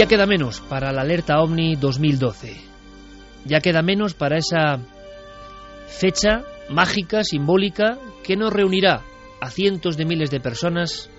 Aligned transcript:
Ya 0.00 0.06
queda 0.06 0.24
menos 0.24 0.62
para 0.62 0.92
la 0.92 1.02
alerta 1.02 1.42
OVNI 1.42 1.76
2012. 1.76 2.56
Ya 3.44 3.60
queda 3.60 3.82
menos 3.82 4.14
para 4.14 4.38
esa 4.38 4.78
fecha 5.88 6.42
mágica, 6.70 7.22
simbólica, 7.22 7.98
que 8.24 8.34
nos 8.34 8.50
reunirá 8.50 9.02
a 9.42 9.50
cientos 9.50 9.98
de 9.98 10.06
miles 10.06 10.30
de 10.30 10.40
personas 10.40 11.10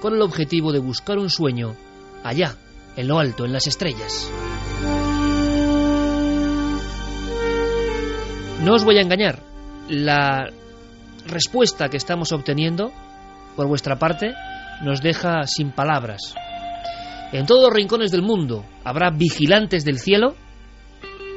con 0.00 0.14
el 0.14 0.22
objetivo 0.22 0.72
de 0.72 0.78
buscar 0.78 1.18
un 1.18 1.28
sueño 1.28 1.76
allá, 2.22 2.56
en 2.96 3.08
lo 3.08 3.18
alto, 3.18 3.44
en 3.44 3.52
las 3.52 3.66
estrellas. 3.66 4.32
No 8.62 8.72
os 8.72 8.84
voy 8.84 8.96
a 8.96 9.02
engañar, 9.02 9.40
la 9.90 10.48
respuesta 11.26 11.90
que 11.90 11.98
estamos 11.98 12.32
obteniendo 12.32 12.90
por 13.54 13.66
vuestra 13.66 13.96
parte 13.96 14.32
nos 14.82 15.02
deja 15.02 15.42
sin 15.42 15.72
palabras. 15.72 16.34
En 17.34 17.46
todos 17.46 17.64
los 17.64 17.72
rincones 17.72 18.12
del 18.12 18.22
mundo 18.22 18.64
habrá 18.84 19.10
vigilantes 19.10 19.84
del 19.84 19.98
cielo 19.98 20.36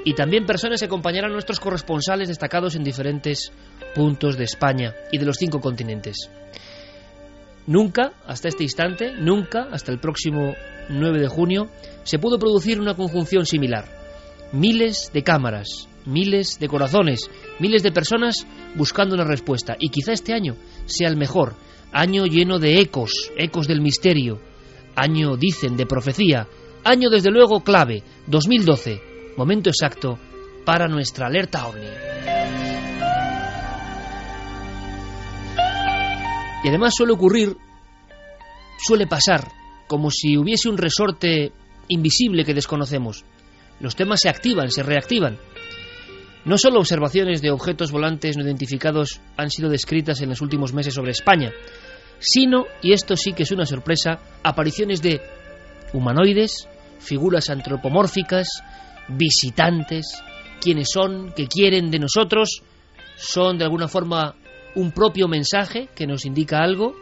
y 0.06 0.14
también 0.14 0.46
personas 0.46 0.80
que 0.80 0.86
acompañarán 0.86 1.32
a 1.32 1.34
nuestros 1.34 1.60
corresponsales 1.60 2.28
destacados 2.28 2.76
en 2.76 2.84
diferentes 2.84 3.52
puntos 3.96 4.38
de 4.38 4.44
España 4.44 4.94
y 5.12 5.18
de 5.18 5.26
los 5.26 5.38
cinco 5.38 5.60
continentes. 5.60 6.30
Nunca, 7.66 8.14
hasta 8.28 8.48
este 8.48 8.62
instante, 8.62 9.12
nunca, 9.14 9.70
hasta 9.72 9.92
el 9.92 10.00
próximo 10.00 10.54
9 10.90 11.20
de 11.20 11.28
junio, 11.30 11.72
se 12.04 12.20
pudo 12.20 12.38
producir 12.38 12.80
una 12.80 12.94
conjunción 12.94 13.48
similar. 13.48 13.86
Miles 14.52 15.10
de 15.12 15.24
cámaras, 15.24 15.90
miles 16.06 16.60
de 16.60 16.68
corazones, 16.68 17.28
miles 17.58 17.82
de 17.82 17.92
personas 17.92 18.46
buscando 18.76 19.16
una 19.16 19.26
respuesta. 19.26 19.76
Y 19.80 19.90
quizá 19.90 20.12
este 20.12 20.36
año 20.36 20.58
sea 20.86 21.10
el 21.10 21.18
mejor, 21.18 21.56
año 21.92 22.28
lleno 22.28 22.60
de 22.60 22.80
ecos, 22.82 23.32
ecos 23.36 23.68
del 23.68 23.82
misterio, 23.82 24.40
Año, 24.98 25.38
dicen, 25.38 25.78
de 25.78 25.86
profecía. 25.86 26.48
Año, 26.84 27.12
desde 27.12 27.30
luego, 27.30 27.64
clave. 27.64 28.02
2012. 28.26 29.00
Momento 29.38 29.70
exacto 29.70 30.18
para 30.66 30.88
nuestra 30.88 31.28
alerta 31.28 31.68
ovni. 31.68 31.86
Y 36.64 36.68
además 36.68 36.96
suele 36.98 37.14
ocurrir, 37.14 37.56
suele 38.84 39.06
pasar, 39.06 39.48
como 39.88 40.10
si 40.10 40.36
hubiese 40.36 40.68
un 40.68 40.80
resorte 40.80 41.52
invisible 41.90 42.44
que 42.44 42.56
desconocemos. 42.56 43.24
Los 43.80 43.96
temas 43.96 44.20
se 44.22 44.30
activan, 44.30 44.72
se 44.72 44.82
reactivan. 44.82 45.38
No 46.44 46.58
solo 46.58 46.80
observaciones 46.80 47.44
de 47.44 47.52
objetos 47.52 47.92
volantes 47.92 48.36
no 48.36 48.44
identificados 48.44 49.22
han 49.38 49.52
sido 49.52 49.70
descritas 49.70 50.22
en 50.22 50.30
los 50.30 50.42
últimos 50.42 50.74
meses 50.74 50.96
sobre 50.96 51.12
España, 51.12 51.52
sino, 52.20 52.66
y 52.82 52.94
esto 52.94 53.16
sí 53.16 53.34
que 53.34 53.44
es 53.44 53.52
una 53.52 53.66
sorpresa, 53.66 54.20
apariciones 54.44 55.02
de 55.02 55.22
humanoides, 55.94 56.68
figuras 57.00 57.50
antropomórficas, 57.50 58.48
visitantes, 59.08 60.22
quienes 60.60 60.90
son, 60.92 61.32
que 61.34 61.48
quieren 61.48 61.92
de 61.92 62.00
nosotros, 62.00 62.62
son 63.16 63.58
de 63.58 63.64
alguna 63.64 63.88
forma 63.88 64.36
un 64.76 64.92
propio 64.92 65.28
mensaje 65.28 65.90
que 65.96 66.08
nos 66.08 66.26
indica 66.26 66.62
algo. 66.62 66.96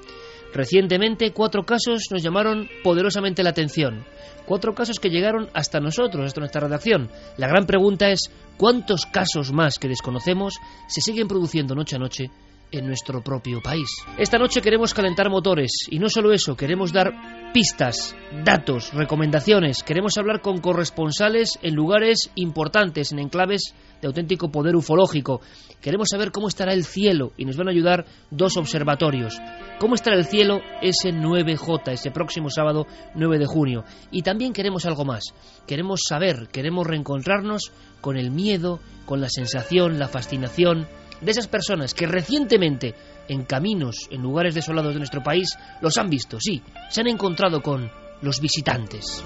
Recientemente 0.53 1.33
cuatro 1.33 1.63
casos 1.63 2.03
nos 2.11 2.23
llamaron 2.23 2.69
poderosamente 2.83 3.43
la 3.43 3.49
atención. 3.49 4.05
Cuatro 4.45 4.73
casos 4.73 4.99
que 4.99 5.09
llegaron 5.09 5.49
hasta 5.53 5.79
nosotros, 5.79 6.25
hasta 6.25 6.39
nuestra 6.39 6.61
redacción. 6.61 7.09
La 7.37 7.47
gran 7.47 7.65
pregunta 7.65 8.09
es, 8.09 8.31
¿cuántos 8.55 9.05
casos 9.05 9.51
más 9.51 9.79
que 9.79 9.89
desconocemos 9.89 10.55
se 10.87 11.01
siguen 11.01 11.27
produciendo 11.27 11.75
noche 11.75 11.97
a 11.97 11.99
noche 11.99 12.31
en 12.71 12.87
nuestro 12.87 13.21
propio 13.21 13.61
país. 13.61 13.89
Esta 14.17 14.37
noche 14.37 14.61
queremos 14.61 14.93
calentar 14.93 15.29
motores 15.29 15.87
y 15.89 15.99
no 15.99 16.09
solo 16.09 16.33
eso, 16.33 16.55
queremos 16.55 16.91
dar 16.91 17.51
pistas, 17.53 18.15
datos, 18.43 18.93
recomendaciones, 18.93 19.83
queremos 19.83 20.17
hablar 20.17 20.41
con 20.41 20.59
corresponsales 20.59 21.57
en 21.61 21.75
lugares 21.75 22.31
importantes, 22.35 23.11
en 23.11 23.19
enclaves 23.19 23.73
de 24.01 24.07
auténtico 24.07 24.51
poder 24.51 24.75
ufológico. 24.75 25.41
Queremos 25.81 26.09
saber 26.09 26.31
cómo 26.31 26.47
estará 26.47 26.73
el 26.73 26.83
cielo 26.83 27.31
y 27.37 27.45
nos 27.45 27.57
van 27.57 27.67
a 27.67 27.71
ayudar 27.71 28.05
dos 28.29 28.57
observatorios. 28.57 29.39
¿Cómo 29.79 29.95
estará 29.95 30.17
el 30.17 30.25
cielo 30.25 30.61
ese 30.81 31.11
9J, 31.11 31.91
ese 31.91 32.11
próximo 32.11 32.49
sábado 32.49 32.87
9 33.15 33.39
de 33.39 33.45
junio? 33.45 33.83
Y 34.11 34.21
también 34.21 34.53
queremos 34.53 34.85
algo 34.85 35.05
más. 35.05 35.33
Queremos 35.67 36.01
saber, 36.07 36.47
queremos 36.51 36.87
reencontrarnos 36.87 37.71
con 38.01 38.17
el 38.17 38.31
miedo, 38.31 38.79
con 39.05 39.21
la 39.21 39.29
sensación, 39.29 39.99
la 39.99 40.07
fascinación, 40.07 40.87
de 41.21 41.31
esas 41.31 41.47
personas 41.47 41.93
que 41.93 42.07
recientemente 42.07 42.95
en 43.27 43.43
caminos, 43.43 44.07
en 44.11 44.21
lugares 44.21 44.55
desolados 44.55 44.93
de 44.93 44.99
nuestro 44.99 45.23
país, 45.23 45.57
los 45.81 45.97
han 45.97 46.09
visto, 46.09 46.37
sí, 46.39 46.61
se 46.89 47.01
han 47.01 47.07
encontrado 47.07 47.61
con 47.61 47.89
los 48.21 48.39
visitantes. 48.39 49.23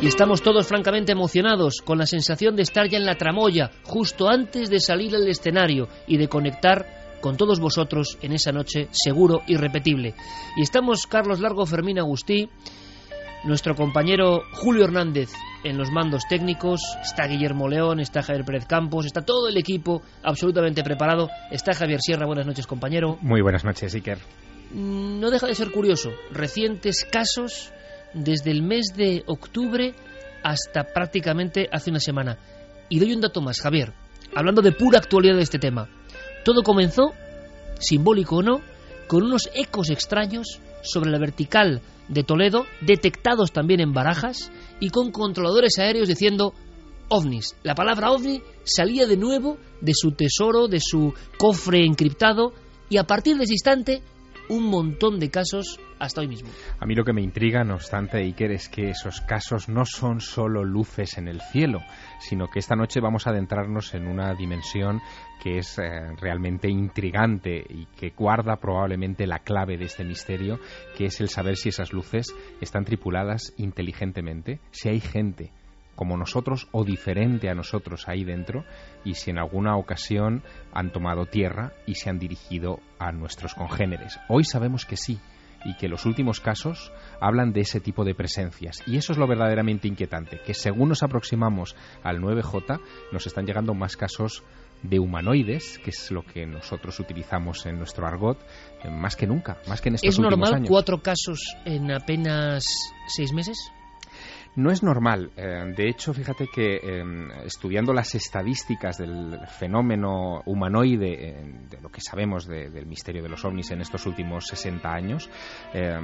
Y 0.00 0.08
estamos 0.08 0.42
todos 0.42 0.66
francamente 0.66 1.12
emocionados 1.12 1.80
con 1.80 1.96
la 1.96 2.06
sensación 2.06 2.56
de 2.56 2.62
estar 2.62 2.88
ya 2.88 2.98
en 2.98 3.06
la 3.06 3.14
tramoya, 3.14 3.70
justo 3.84 4.28
antes 4.28 4.68
de 4.68 4.80
salir 4.80 5.14
al 5.14 5.28
escenario 5.28 5.88
y 6.08 6.16
de 6.16 6.26
conectar 6.26 7.20
con 7.20 7.36
todos 7.36 7.60
vosotros 7.60 8.18
en 8.20 8.32
esa 8.32 8.50
noche 8.50 8.88
seguro 8.90 9.42
y 9.46 9.56
repetible. 9.56 10.14
Y 10.56 10.62
estamos 10.62 11.06
Carlos 11.06 11.38
Largo, 11.38 11.64
Fermín 11.66 12.00
Agustí, 12.00 12.48
nuestro 13.44 13.74
compañero 13.74 14.42
Julio 14.52 14.84
Hernández 14.84 15.30
en 15.64 15.76
los 15.76 15.90
mandos 15.90 16.22
técnicos, 16.28 16.80
está 17.02 17.26
Guillermo 17.26 17.68
León, 17.68 18.00
está 18.00 18.22
Javier 18.22 18.44
Pérez 18.44 18.66
Campos, 18.66 19.06
está 19.06 19.22
todo 19.22 19.48
el 19.48 19.56
equipo 19.56 20.02
absolutamente 20.22 20.82
preparado, 20.82 21.28
está 21.50 21.72
Javier 21.72 22.00
Sierra, 22.00 22.26
buenas 22.26 22.46
noches 22.46 22.66
compañero. 22.66 23.18
Muy 23.20 23.42
buenas 23.42 23.64
noches, 23.64 23.94
Iker. 23.94 24.18
Mm, 24.72 25.20
no 25.20 25.30
deja 25.30 25.46
de 25.46 25.54
ser 25.54 25.70
curioso, 25.70 26.10
recientes 26.30 27.04
casos 27.04 27.72
desde 28.14 28.50
el 28.50 28.62
mes 28.62 28.92
de 28.96 29.22
octubre 29.26 29.94
hasta 30.42 30.84
prácticamente 30.84 31.68
hace 31.72 31.90
una 31.90 32.00
semana. 32.00 32.38
Y 32.88 32.98
doy 32.98 33.12
un 33.12 33.20
dato 33.20 33.40
más, 33.40 33.60
Javier, 33.60 33.92
hablando 34.34 34.62
de 34.62 34.72
pura 34.72 34.98
actualidad 34.98 35.36
de 35.36 35.42
este 35.42 35.58
tema. 35.58 35.88
Todo 36.44 36.62
comenzó, 36.62 37.12
simbólico 37.78 38.36
o 38.36 38.42
no, 38.42 38.60
con 39.06 39.22
unos 39.22 39.48
ecos 39.54 39.90
extraños 39.90 40.60
sobre 40.82 41.10
la 41.10 41.18
vertical 41.18 41.80
de 42.12 42.24
Toledo, 42.24 42.66
detectados 42.80 43.52
también 43.52 43.80
en 43.80 43.92
barajas 43.92 44.52
y 44.80 44.90
con 44.90 45.10
controladores 45.10 45.78
aéreos 45.78 46.08
diciendo 46.08 46.54
ovnis. 47.08 47.56
La 47.62 47.74
palabra 47.74 48.10
ovni 48.12 48.42
salía 48.64 49.06
de 49.06 49.16
nuevo 49.16 49.58
de 49.80 49.92
su 49.94 50.12
tesoro, 50.12 50.68
de 50.68 50.80
su 50.80 51.14
cofre 51.38 51.84
encriptado 51.84 52.52
y 52.88 52.98
a 52.98 53.04
partir 53.04 53.36
de 53.36 53.44
ese 53.44 53.54
instante 53.54 54.02
un 54.48 54.68
montón 54.68 55.18
de 55.18 55.30
casos 55.30 55.78
hasta 55.98 56.20
hoy 56.20 56.28
mismo. 56.28 56.50
A 56.80 56.86
mí 56.86 56.94
lo 56.94 57.04
que 57.04 57.12
me 57.12 57.22
intriga, 57.22 57.64
no 57.64 57.74
obstante, 57.74 58.18
Iker, 58.18 58.50
es 58.50 58.68
que 58.68 58.90
esos 58.90 59.20
casos 59.20 59.68
no 59.68 59.84
son 59.84 60.20
solo 60.20 60.64
luces 60.64 61.16
en 61.18 61.28
el 61.28 61.40
cielo, 61.40 61.80
sino 62.18 62.48
que 62.48 62.58
esta 62.58 62.74
noche 62.74 63.00
vamos 63.00 63.26
a 63.26 63.30
adentrarnos 63.30 63.94
en 63.94 64.06
una 64.06 64.34
dimensión 64.34 65.00
que 65.42 65.58
es 65.58 65.78
eh, 65.78 65.82
realmente 66.20 66.68
intrigante 66.68 67.64
y 67.68 67.86
que 67.96 68.10
guarda 68.10 68.56
probablemente 68.56 69.26
la 69.26 69.40
clave 69.40 69.76
de 69.76 69.86
este 69.86 70.04
misterio, 70.04 70.58
que 70.96 71.06
es 71.06 71.20
el 71.20 71.28
saber 71.28 71.56
si 71.56 71.68
esas 71.68 71.92
luces 71.92 72.34
están 72.60 72.84
tripuladas 72.84 73.52
inteligentemente, 73.56 74.60
si 74.70 74.88
hay 74.88 75.00
gente 75.00 75.52
como 75.94 76.16
nosotros 76.16 76.68
o 76.72 76.84
diferente 76.84 77.50
a 77.50 77.54
nosotros 77.54 78.08
ahí 78.08 78.24
dentro 78.24 78.64
y 79.04 79.14
si 79.14 79.30
en 79.30 79.38
alguna 79.38 79.76
ocasión 79.76 80.42
han 80.72 80.90
tomado 80.90 81.26
tierra 81.26 81.72
y 81.86 81.96
se 81.96 82.10
han 82.10 82.18
dirigido 82.18 82.80
a 82.98 83.12
nuestros 83.12 83.54
congéneres. 83.54 84.18
Hoy 84.28 84.44
sabemos 84.44 84.86
que 84.86 84.96
sí, 84.96 85.20
y 85.64 85.74
que 85.74 85.88
los 85.88 86.06
últimos 86.06 86.40
casos 86.40 86.92
hablan 87.20 87.52
de 87.52 87.60
ese 87.60 87.80
tipo 87.80 88.04
de 88.04 88.14
presencias. 88.14 88.82
Y 88.86 88.96
eso 88.96 89.12
es 89.12 89.18
lo 89.18 89.26
verdaderamente 89.26 89.88
inquietante, 89.88 90.40
que 90.44 90.54
según 90.54 90.88
nos 90.88 91.02
aproximamos 91.02 91.76
al 92.02 92.20
9J, 92.20 92.80
nos 93.12 93.26
están 93.26 93.46
llegando 93.46 93.74
más 93.74 93.96
casos 93.96 94.42
de 94.82 94.98
humanoides, 94.98 95.78
que 95.78 95.90
es 95.90 96.10
lo 96.10 96.22
que 96.22 96.44
nosotros 96.44 96.98
utilizamos 96.98 97.64
en 97.66 97.78
nuestro 97.78 98.06
argot, 98.06 98.38
eh, 98.82 98.90
más 98.90 99.14
que 99.14 99.26
nunca, 99.26 99.58
más 99.68 99.80
que 99.80 99.90
en 99.90 99.94
estos 99.94 100.08
¿Es 100.08 100.18
últimos 100.18 100.40
normal 100.40 100.54
años. 100.54 100.68
cuatro 100.68 101.00
casos 101.00 101.56
en 101.64 101.92
apenas 101.92 102.64
seis 103.06 103.32
meses? 103.32 103.70
No 104.54 104.70
es 104.70 104.82
normal. 104.82 105.30
Eh, 105.36 105.72
de 105.74 105.88
hecho, 105.88 106.12
fíjate 106.12 106.46
que 106.46 106.76
eh, 106.76 107.02
estudiando 107.46 107.94
las 107.94 108.14
estadísticas 108.14 108.98
del 108.98 109.38
fenómeno 109.58 110.42
humanoide, 110.44 111.28
eh, 111.30 111.44
de 111.70 111.80
lo 111.80 111.88
que 111.88 112.02
sabemos 112.02 112.46
de- 112.46 112.68
del 112.68 112.84
misterio 112.84 113.22
de 113.22 113.30
los 113.30 113.42
ovnis 113.46 113.70
en 113.70 113.80
estos 113.80 114.04
últimos 114.04 114.46
60 114.48 114.92
años, 114.92 115.30
eh, 115.72 115.98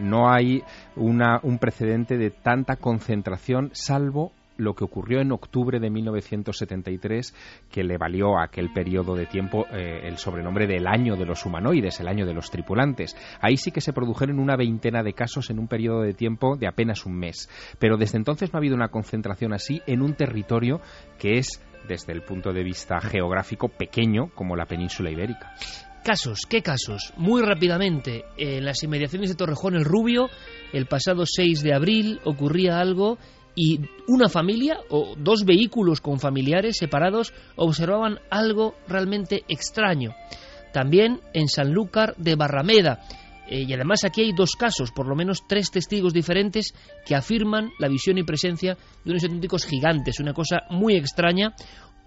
no 0.00 0.32
hay 0.32 0.62
una- 0.96 1.40
un 1.42 1.58
precedente 1.58 2.16
de 2.16 2.30
tanta 2.30 2.76
concentración, 2.76 3.68
salvo 3.74 4.32
lo 4.60 4.74
que 4.74 4.84
ocurrió 4.84 5.20
en 5.20 5.32
octubre 5.32 5.80
de 5.80 5.90
1973, 5.90 7.34
que 7.70 7.82
le 7.82 7.98
valió 7.98 8.38
a 8.38 8.44
aquel 8.44 8.72
periodo 8.72 9.16
de 9.16 9.26
tiempo 9.26 9.66
eh, 9.72 10.02
el 10.04 10.18
sobrenombre 10.18 10.66
del 10.66 10.86
año 10.86 11.16
de 11.16 11.26
los 11.26 11.44
humanoides, 11.46 12.00
el 12.00 12.08
año 12.08 12.26
de 12.26 12.34
los 12.34 12.50
tripulantes. 12.50 13.16
Ahí 13.40 13.56
sí 13.56 13.70
que 13.70 13.80
se 13.80 13.92
produjeron 13.92 14.38
una 14.38 14.56
veintena 14.56 15.02
de 15.02 15.14
casos 15.14 15.50
en 15.50 15.58
un 15.58 15.68
periodo 15.68 16.02
de 16.02 16.14
tiempo 16.14 16.56
de 16.56 16.68
apenas 16.68 17.06
un 17.06 17.18
mes. 17.18 17.48
Pero 17.78 17.96
desde 17.96 18.18
entonces 18.18 18.52
no 18.52 18.58
ha 18.58 18.60
habido 18.60 18.76
una 18.76 18.88
concentración 18.88 19.52
así 19.52 19.80
en 19.86 20.02
un 20.02 20.14
territorio 20.14 20.80
que 21.18 21.38
es, 21.38 21.62
desde 21.88 22.12
el 22.12 22.22
punto 22.22 22.52
de 22.52 22.62
vista 22.62 23.00
geográfico, 23.00 23.68
pequeño 23.68 24.30
como 24.34 24.56
la 24.56 24.66
península 24.66 25.10
ibérica. 25.10 25.54
Casos, 26.04 26.46
¿qué 26.48 26.62
casos? 26.62 27.12
Muy 27.18 27.42
rápidamente, 27.42 28.24
en 28.38 28.64
las 28.64 28.82
inmediaciones 28.82 29.28
de 29.28 29.36
Torrejón 29.36 29.74
el 29.74 29.84
Rubio, 29.84 30.30
el 30.72 30.86
pasado 30.86 31.24
6 31.26 31.62
de 31.62 31.74
abril 31.74 32.20
ocurría 32.24 32.78
algo 32.78 33.18
y 33.62 33.78
una 34.06 34.30
familia 34.30 34.78
o 34.88 35.14
dos 35.18 35.44
vehículos 35.44 36.00
con 36.00 36.18
familiares 36.18 36.78
separados 36.78 37.34
observaban 37.56 38.18
algo 38.30 38.74
realmente 38.88 39.44
extraño. 39.48 40.14
También 40.72 41.20
en 41.34 41.46
Sanlúcar 41.46 42.16
de 42.16 42.36
Barrameda. 42.36 43.02
Eh, 43.50 43.66
y 43.68 43.74
además 43.74 44.04
aquí 44.04 44.22
hay 44.22 44.32
dos 44.32 44.52
casos, 44.52 44.92
por 44.92 45.06
lo 45.06 45.14
menos 45.14 45.46
tres 45.46 45.70
testigos 45.70 46.14
diferentes 46.14 46.72
que 47.04 47.14
afirman 47.14 47.68
la 47.78 47.88
visión 47.88 48.16
y 48.16 48.22
presencia 48.22 48.78
de 49.04 49.10
unos 49.10 49.24
auténticos 49.24 49.66
gigantes, 49.66 50.20
una 50.20 50.32
cosa 50.32 50.60
muy 50.70 50.94
extraña. 50.96 51.54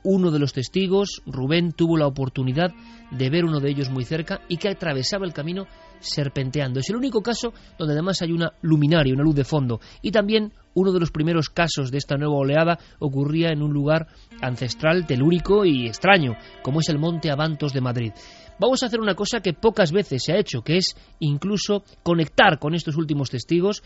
Uno 0.06 0.32
de 0.32 0.40
los 0.40 0.54
testigos, 0.54 1.22
Rubén, 1.28 1.72
tuvo 1.72 1.98
la 1.98 2.08
oportunidad 2.08 2.72
de 3.12 3.30
ver 3.30 3.46
uno 3.46 3.60
de 3.60 3.70
ellos 3.70 3.92
muy 3.92 4.06
cerca 4.06 4.42
y 4.50 4.58
que 4.58 4.70
atravesaba 4.70 5.28
el 5.28 5.34
camino 5.34 5.68
serpenteando. 6.04 6.80
Es 6.80 6.90
el 6.90 6.98
único 6.98 7.22
caso 7.22 7.54
donde 7.78 7.94
además 7.94 8.22
hay 8.22 8.32
una 8.32 8.52
luminaria, 8.62 9.14
una 9.14 9.24
luz 9.24 9.36
de 9.36 9.44
fondo. 9.44 9.80
Y 10.02 10.12
también 10.12 10.52
uno 10.76 10.92
de 10.92 11.00
los 11.00 11.12
primeros 11.12 11.50
casos 11.50 11.92
de 11.92 11.98
esta 11.98 12.18
nueva 12.18 12.36
oleada 12.36 12.78
ocurría 13.00 13.50
en 13.50 13.62
un 13.62 13.74
lugar 13.74 14.08
ancestral, 14.42 15.06
telúrico 15.06 15.66
y 15.66 15.88
extraño, 15.88 16.36
como 16.62 16.80
es 16.80 16.90
el 16.90 17.00
Monte 17.00 17.32
Avantos 17.32 17.74
de 17.74 17.82
Madrid. 17.82 18.12
Vamos 18.60 18.84
a 18.84 18.86
hacer 18.86 19.00
una 19.00 19.16
cosa 19.16 19.40
que 19.40 19.54
pocas 19.54 19.92
veces 19.92 20.24
se 20.24 20.34
ha 20.34 20.40
hecho, 20.40 20.62
que 20.62 20.78
es 20.78 20.96
incluso 21.20 21.84
conectar 22.04 22.60
con 22.60 22.76
estos 22.76 22.96
últimos 22.96 23.30
testigos 23.30 23.82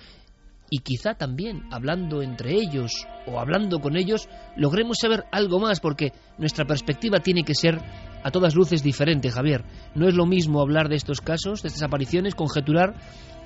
y 0.69 0.79
quizá 0.79 1.13
también 1.13 1.63
hablando 1.71 2.21
entre 2.21 2.53
ellos 2.53 2.91
o 3.25 3.39
hablando 3.39 3.79
con 3.79 3.95
ellos 3.95 4.27
logremos 4.57 4.97
saber 4.99 5.23
algo 5.31 5.59
más 5.59 5.79
porque 5.79 6.11
nuestra 6.37 6.65
perspectiva 6.65 7.19
tiene 7.19 7.43
que 7.43 7.55
ser 7.55 7.79
a 8.23 8.31
todas 8.31 8.55
luces 8.55 8.83
diferente, 8.83 9.29
Javier. 9.31 9.63
No 9.95 10.07
es 10.07 10.15
lo 10.15 10.25
mismo 10.25 10.61
hablar 10.61 10.89
de 10.89 10.95
estos 10.95 11.21
casos, 11.21 11.61
de 11.61 11.67
estas 11.69 11.83
apariciones, 11.83 12.35
conjeturar, 12.35 12.95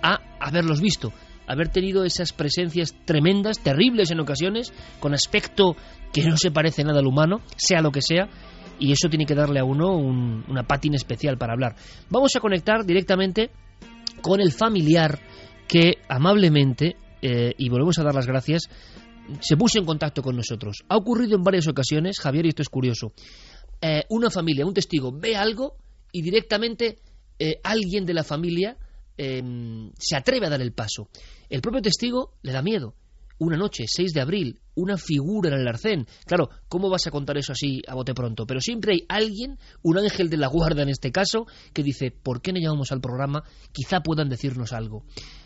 a 0.01 0.19
haberlos 0.39 0.81
visto, 0.81 1.13
haber 1.47 1.69
tenido 1.69 2.03
esas 2.05 2.33
presencias 2.33 2.95
tremendas, 3.05 3.59
terribles 3.59 4.09
en 4.11 4.19
ocasiones, 4.19 4.73
con 4.99 5.13
aspecto 5.13 5.75
que 6.13 6.23
no 6.23 6.37
se 6.37 6.51
parece 6.51 6.83
nada 6.83 6.99
al 6.99 7.07
humano, 7.07 7.41
sea 7.55 7.81
lo 7.81 7.91
que 7.91 8.01
sea, 8.01 8.27
y 8.79 8.91
eso 8.91 9.09
tiene 9.09 9.25
que 9.25 9.35
darle 9.35 9.59
a 9.59 9.63
uno 9.63 9.95
un- 9.95 10.43
una 10.47 10.63
pátina 10.63 10.95
especial 10.95 11.37
para 11.37 11.53
hablar. 11.53 11.75
Vamos 12.09 12.35
a 12.35 12.39
conectar 12.39 12.83
directamente 12.85 13.51
con 14.21 14.41
el 14.41 14.51
familiar 14.51 15.19
que 15.67 15.97
amablemente, 16.09 16.95
eh, 17.21 17.53
y 17.57 17.69
volvemos 17.69 17.99
a 17.99 18.03
dar 18.03 18.15
las 18.15 18.25
gracias, 18.25 18.63
se 19.39 19.55
puso 19.55 19.79
en 19.79 19.85
contacto 19.85 20.21
con 20.23 20.35
nosotros. 20.35 20.83
Ha 20.89 20.97
ocurrido 20.97 21.37
en 21.37 21.43
varias 21.43 21.67
ocasiones, 21.67 22.19
Javier, 22.19 22.45
y 22.45 22.49
esto 22.49 22.63
es 22.63 22.69
curioso. 22.69 23.13
Eh, 23.81 24.03
una 24.09 24.29
familia, 24.29 24.65
un 24.65 24.73
testigo, 24.73 25.11
ve 25.11 25.35
algo 25.35 25.75
y 26.11 26.21
directamente 26.21 26.99
eh, 27.39 27.59
alguien 27.63 28.05
de 28.05 28.13
la 28.13 28.23
familia 28.23 28.77
eh, 29.17 29.41
se 29.97 30.15
atreve 30.15 30.45
a 30.45 30.49
dar 30.49 30.61
el 30.61 30.73
paso. 30.73 31.09
El 31.49 31.61
propio 31.61 31.81
testigo 31.81 32.33
le 32.43 32.51
da 32.51 32.61
miedo. 32.61 32.95
Una 33.39 33.57
noche, 33.57 33.85
6 33.87 34.13
de 34.13 34.21
abril, 34.21 34.59
una 34.75 34.97
figura 34.97 35.49
en 35.49 35.61
el 35.61 35.67
arcén. 35.67 36.05
Claro, 36.25 36.49
¿cómo 36.67 36.91
vas 36.91 37.07
a 37.07 37.11
contar 37.11 37.39
eso 37.39 37.53
así 37.53 37.81
a 37.87 37.95
bote 37.95 38.13
pronto? 38.13 38.45
Pero 38.45 38.61
siempre 38.61 38.93
hay 38.93 39.05
alguien, 39.09 39.57
un 39.81 39.97
ángel 39.97 40.29
de 40.29 40.37
la 40.37 40.47
guarda 40.47 40.83
en 40.83 40.89
este 40.89 41.11
caso, 41.11 41.47
que 41.73 41.81
dice, 41.81 42.11
¿por 42.11 42.43
qué 42.43 42.53
no 42.53 42.59
llamamos 42.59 42.91
al 42.91 43.01
programa? 43.01 43.43
Quizá 43.71 44.01
puedan 44.01 44.29
decirnos 44.29 44.73
algo. 44.73 45.05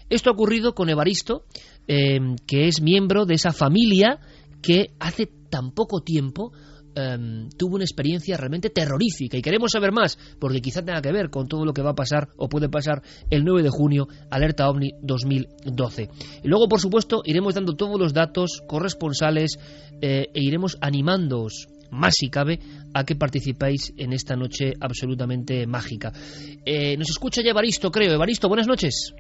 Esto 0.09 0.29
ha 0.29 0.33
ocurrido 0.33 0.75
con 0.75 0.89
Evaristo, 0.89 1.45
eh, 1.87 2.19
que 2.45 2.67
es 2.67 2.81
miembro 2.81 3.25
de 3.25 3.35
esa 3.35 3.53
familia 3.53 4.19
que 4.61 4.93
hace 4.99 5.27
tan 5.49 5.71
poco 5.71 6.01
tiempo 6.01 6.51
eh, 6.95 7.47
tuvo 7.57 7.75
una 7.75 7.83
experiencia 7.83 8.37
realmente 8.37 8.69
terrorífica 8.69 9.37
y 9.37 9.41
queremos 9.41 9.71
saber 9.71 9.91
más 9.91 10.17
porque 10.39 10.61
quizá 10.61 10.83
tenga 10.83 11.01
que 11.01 11.11
ver 11.11 11.29
con 11.29 11.47
todo 11.47 11.65
lo 11.65 11.73
que 11.73 11.81
va 11.81 11.91
a 11.91 11.95
pasar 11.95 12.29
o 12.37 12.49
puede 12.49 12.69
pasar 12.69 13.01
el 13.29 13.43
9 13.43 13.63
de 13.63 13.69
junio, 13.69 14.07
Alerta 14.29 14.69
OVNI 14.69 14.93
2012. 15.01 16.09
Y 16.43 16.47
luego, 16.47 16.67
por 16.67 16.79
supuesto, 16.79 17.21
iremos 17.25 17.55
dando 17.55 17.75
todos 17.75 17.99
los 17.99 18.13
datos 18.13 18.61
corresponsales 18.67 19.59
eh, 20.01 20.27
e 20.33 20.43
iremos 20.43 20.77
animándoos 20.81 21.67
más 21.91 22.15
si 22.17 22.29
cabe 22.29 22.59
a 22.93 23.03
que 23.03 23.15
participéis 23.15 23.93
en 23.97 24.13
esta 24.13 24.35
noche 24.35 24.73
absolutamente 24.79 25.65
mágica. 25.67 26.11
Eh, 26.65 26.97
nos 26.97 27.09
escucha 27.09 27.41
ya 27.41 27.51
Evaristo, 27.51 27.91
creo. 27.91 28.13
Evaristo, 28.13 28.47
buenas 28.47 28.67
noches. 28.67 29.13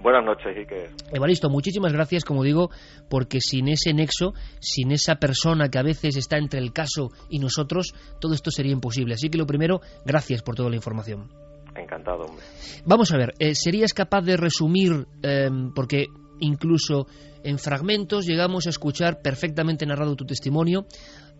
Buenas 0.00 0.24
noches, 0.24 0.56
Iker. 0.56 0.90
Evaristo, 1.12 1.50
muchísimas 1.50 1.92
gracias, 1.92 2.24
como 2.24 2.44
digo, 2.44 2.70
porque 3.10 3.40
sin 3.40 3.68
ese 3.68 3.92
nexo, 3.92 4.32
sin 4.60 4.92
esa 4.92 5.16
persona 5.16 5.68
que 5.70 5.78
a 5.78 5.82
veces 5.82 6.16
está 6.16 6.38
entre 6.38 6.60
el 6.60 6.72
caso 6.72 7.10
y 7.28 7.40
nosotros, 7.40 7.94
todo 8.20 8.34
esto 8.34 8.50
sería 8.52 8.72
imposible. 8.72 9.14
Así 9.14 9.28
que 9.28 9.38
lo 9.38 9.46
primero, 9.46 9.80
gracias 10.04 10.42
por 10.42 10.54
toda 10.54 10.70
la 10.70 10.76
información. 10.76 11.28
Encantado, 11.74 12.26
hombre. 12.26 12.44
Vamos 12.84 13.12
a 13.12 13.16
ver, 13.16 13.34
eh, 13.40 13.54
¿serías 13.54 13.92
capaz 13.92 14.22
de 14.22 14.36
resumir, 14.36 15.06
eh, 15.22 15.50
porque 15.74 16.06
incluso 16.40 17.06
en 17.42 17.58
fragmentos 17.58 18.24
llegamos 18.24 18.66
a 18.66 18.70
escuchar 18.70 19.20
perfectamente 19.20 19.84
narrado 19.84 20.14
tu 20.14 20.24
testimonio, 20.24 20.86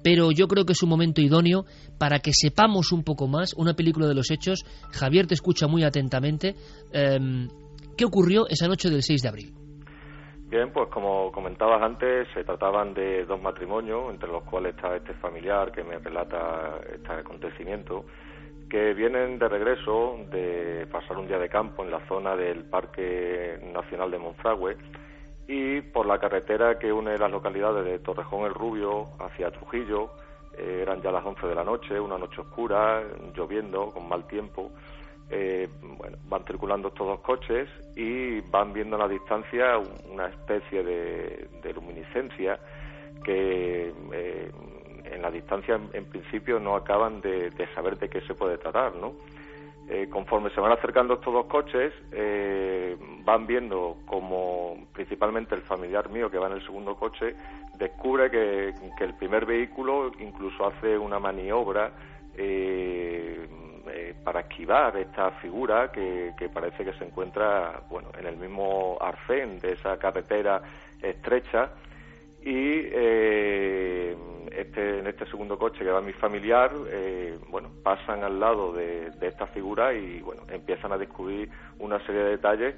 pero 0.03 0.31
yo 0.33 0.49
creo 0.49 0.65
que 0.65 0.73
es 0.73 0.83
un 0.83 0.89
momento 0.89 1.21
idóneo 1.21 1.65
para 1.99 2.19
que 2.19 2.33
sepamos 2.33 2.93
un 2.93 3.05
poco 3.05 3.29
más 3.29 3.55
una 3.55 3.75
película 3.75 4.07
de 4.07 4.15
los 4.15 4.31
hechos. 4.31 4.65
Javier 4.91 5.27
te 5.27 5.35
escucha 5.35 5.67
muy 5.67 5.85
atentamente. 5.85 6.55
Eh, 6.93 7.19
¿Qué 7.99 8.05
ocurrió 8.05 8.47
esa 8.49 8.69
noche 8.69 8.91
del 8.91 9.03
6 9.03 9.23
de 9.23 9.29
abril? 9.29 9.53
Bien, 10.49 10.71
pues 10.73 10.89
como 10.89 11.33
comentabas 11.33 11.83
antes, 11.83 12.29
se 12.33 12.45
trataban 12.45 12.95
de 12.95 13.25
dos 13.25 13.43
matrimonios, 13.43 14.09
entre 14.11 14.29
los 14.29 14.45
cuales 14.45 14.77
está 14.77 14.95
este 14.95 15.15
familiar 15.15 15.73
que 15.73 15.83
me 15.83 15.99
relata 15.99 16.79
este 16.95 17.11
acontecimiento, 17.11 18.05
que 18.71 18.95
vienen 18.95 19.41
de 19.41 19.49
regreso 19.49 20.17
de 20.31 20.87
pasar 20.93 21.19
un 21.19 21.27
día 21.27 21.41
de 21.41 21.49
campo 21.49 21.83
en 21.83 21.91
la 21.91 22.07
zona 22.07 22.37
del 22.37 22.67
Parque 22.67 23.59
Nacional 23.75 24.13
de 24.13 24.19
Monfragüe 24.19 24.77
y 25.49 25.81
por 25.81 26.07
la 26.07 26.21
carretera 26.21 26.79
que 26.79 26.93
une 26.93 27.19
las 27.19 27.33
localidades 27.33 27.85
de 27.85 27.99
Torrejón 27.99 28.47
el 28.47 28.55
Rubio 28.55 29.07
hacia 29.19 29.51
Trujillo, 29.51 30.11
eh, 30.57 30.83
eran 30.83 31.03
ya 31.03 31.11
las 31.11 31.27
11 31.27 31.49
de 31.49 31.55
la 31.57 31.65
noche, 31.65 31.99
una 31.99 32.17
noche 32.17 32.43
oscura, 32.43 33.03
lloviendo, 33.35 33.91
con 33.91 34.09
mal 34.09 34.25
tiempo, 34.29 34.71
eh, 35.31 35.69
van 36.29 36.45
circulando 36.45 36.89
estos 36.89 37.07
dos 37.07 37.21
coches 37.21 37.69
y 37.97 38.41
van 38.41 38.73
viendo 38.73 38.97
a 38.97 39.01
la 39.01 39.09
distancia 39.09 39.79
una 40.11 40.29
especie 40.29 40.83
de, 40.83 41.73
luminiscencia 41.75 42.59
que 43.25 43.93
eh, 44.13 44.51
en 45.05 45.23
la 45.23 45.31
distancia 45.31 45.79
en, 45.93 46.05
principio 46.07 46.59
no 46.59 46.77
acaban 46.77 47.21
de, 47.21 47.53
saber 47.75 47.99
de 47.99 48.09
qué 48.09 48.21
se 48.23 48.35
puede 48.35 48.59
tratar, 48.59 48.95
¿no? 48.95 49.13
Eh, 49.91 50.07
conforme 50.11 50.51
se 50.51 50.61
van 50.61 50.73
acercando 50.73 51.15
estos 51.15 51.33
dos 51.33 51.47
coches, 51.47 51.95
eh, 52.13 52.97
van 53.25 53.47
viendo 53.47 53.97
como 54.05 54.77
principalmente 54.93 55.55
el 55.55 55.63
familiar 55.63 56.11
mío 56.11 56.31
que 56.31 56.37
va 56.39 56.49
en 56.49 56.55
el 56.55 56.63
segundo 56.63 56.95
coche 56.97 57.35
descubre 57.79 58.31
que, 58.31 58.75
el 59.01 59.15
primer 59.15 59.47
vehículo 59.47 60.11
incluso 60.19 60.67
hace 60.67 60.99
una 60.99 61.19
maniobra 61.19 61.93
eh, 63.91 64.15
para 64.25 64.41
esquivar 64.41 64.97
esta 64.97 65.31
figura 65.33 65.91
que, 65.93 66.33
parece 66.53 66.85
que 66.85 66.93
se 66.95 67.05
encuentra 67.05 67.83
bueno 67.89 68.11
en 68.19 68.27
el 68.27 68.37
mismo 68.37 68.97
arcén 69.01 69.59
de 69.59 69.73
esa 69.73 69.99
carretera 69.99 70.63
estrecha 71.03 71.71
y 72.43 72.83
eh, 72.93 74.17
este, 74.51 75.01
en 75.01 75.07
este 75.07 75.27
segundo 75.27 75.59
coche 75.59 75.81
que 75.81 75.91
va 75.91 76.01
mi 76.01 76.13
familiar 76.13 76.71
eh, 76.89 77.39
bueno 77.49 77.71
pasan 77.83 78.25
al 78.25 78.39
lado 78.39 78.73
de, 78.73 79.13
esta 79.21 79.47
figura 79.49 79.93
y 79.93 80.21
bueno 80.21 80.43
empiezan 80.51 80.93
a 80.93 80.99
descubrir 80.99 81.51
una 81.79 81.99
serie 82.07 82.23
de 82.23 82.31
detalles 82.31 82.75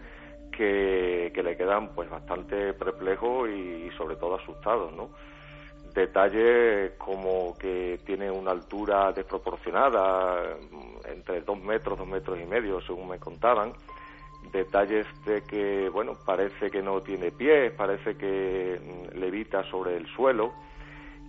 que, 0.50 1.42
le 1.42 1.56
quedan 1.56 1.94
pues 1.94 2.10
bastante 2.10 2.74
perplejos 2.74 3.48
y, 3.48 3.90
sobre 3.96 4.16
todo 4.16 4.36
asustados, 4.36 4.92
¿no? 4.92 5.10
Detalles 5.94 6.92
como 6.98 7.56
que 7.58 8.00
tiene 8.04 8.30
una 8.30 8.52
altura 8.52 9.12
desproporcionada, 9.12 10.56
entre 11.04 11.40
dos 11.42 11.60
metros, 11.60 11.98
dos 11.98 12.06
metros 12.06 12.38
y 12.40 12.44
medio, 12.46 12.80
según 12.80 13.08
me 13.08 13.18
contaban. 13.18 13.72
Detalles 14.52 15.06
de 15.24 15.42
que, 15.42 15.88
bueno, 15.90 16.16
parece 16.24 16.70
que 16.70 16.82
no 16.82 17.00
tiene 17.02 17.30
pies, 17.30 17.72
parece 17.72 18.16
que 18.16 18.80
mm, 18.80 19.18
levita 19.18 19.62
sobre 19.64 19.96
el 19.96 20.06
suelo 20.06 20.52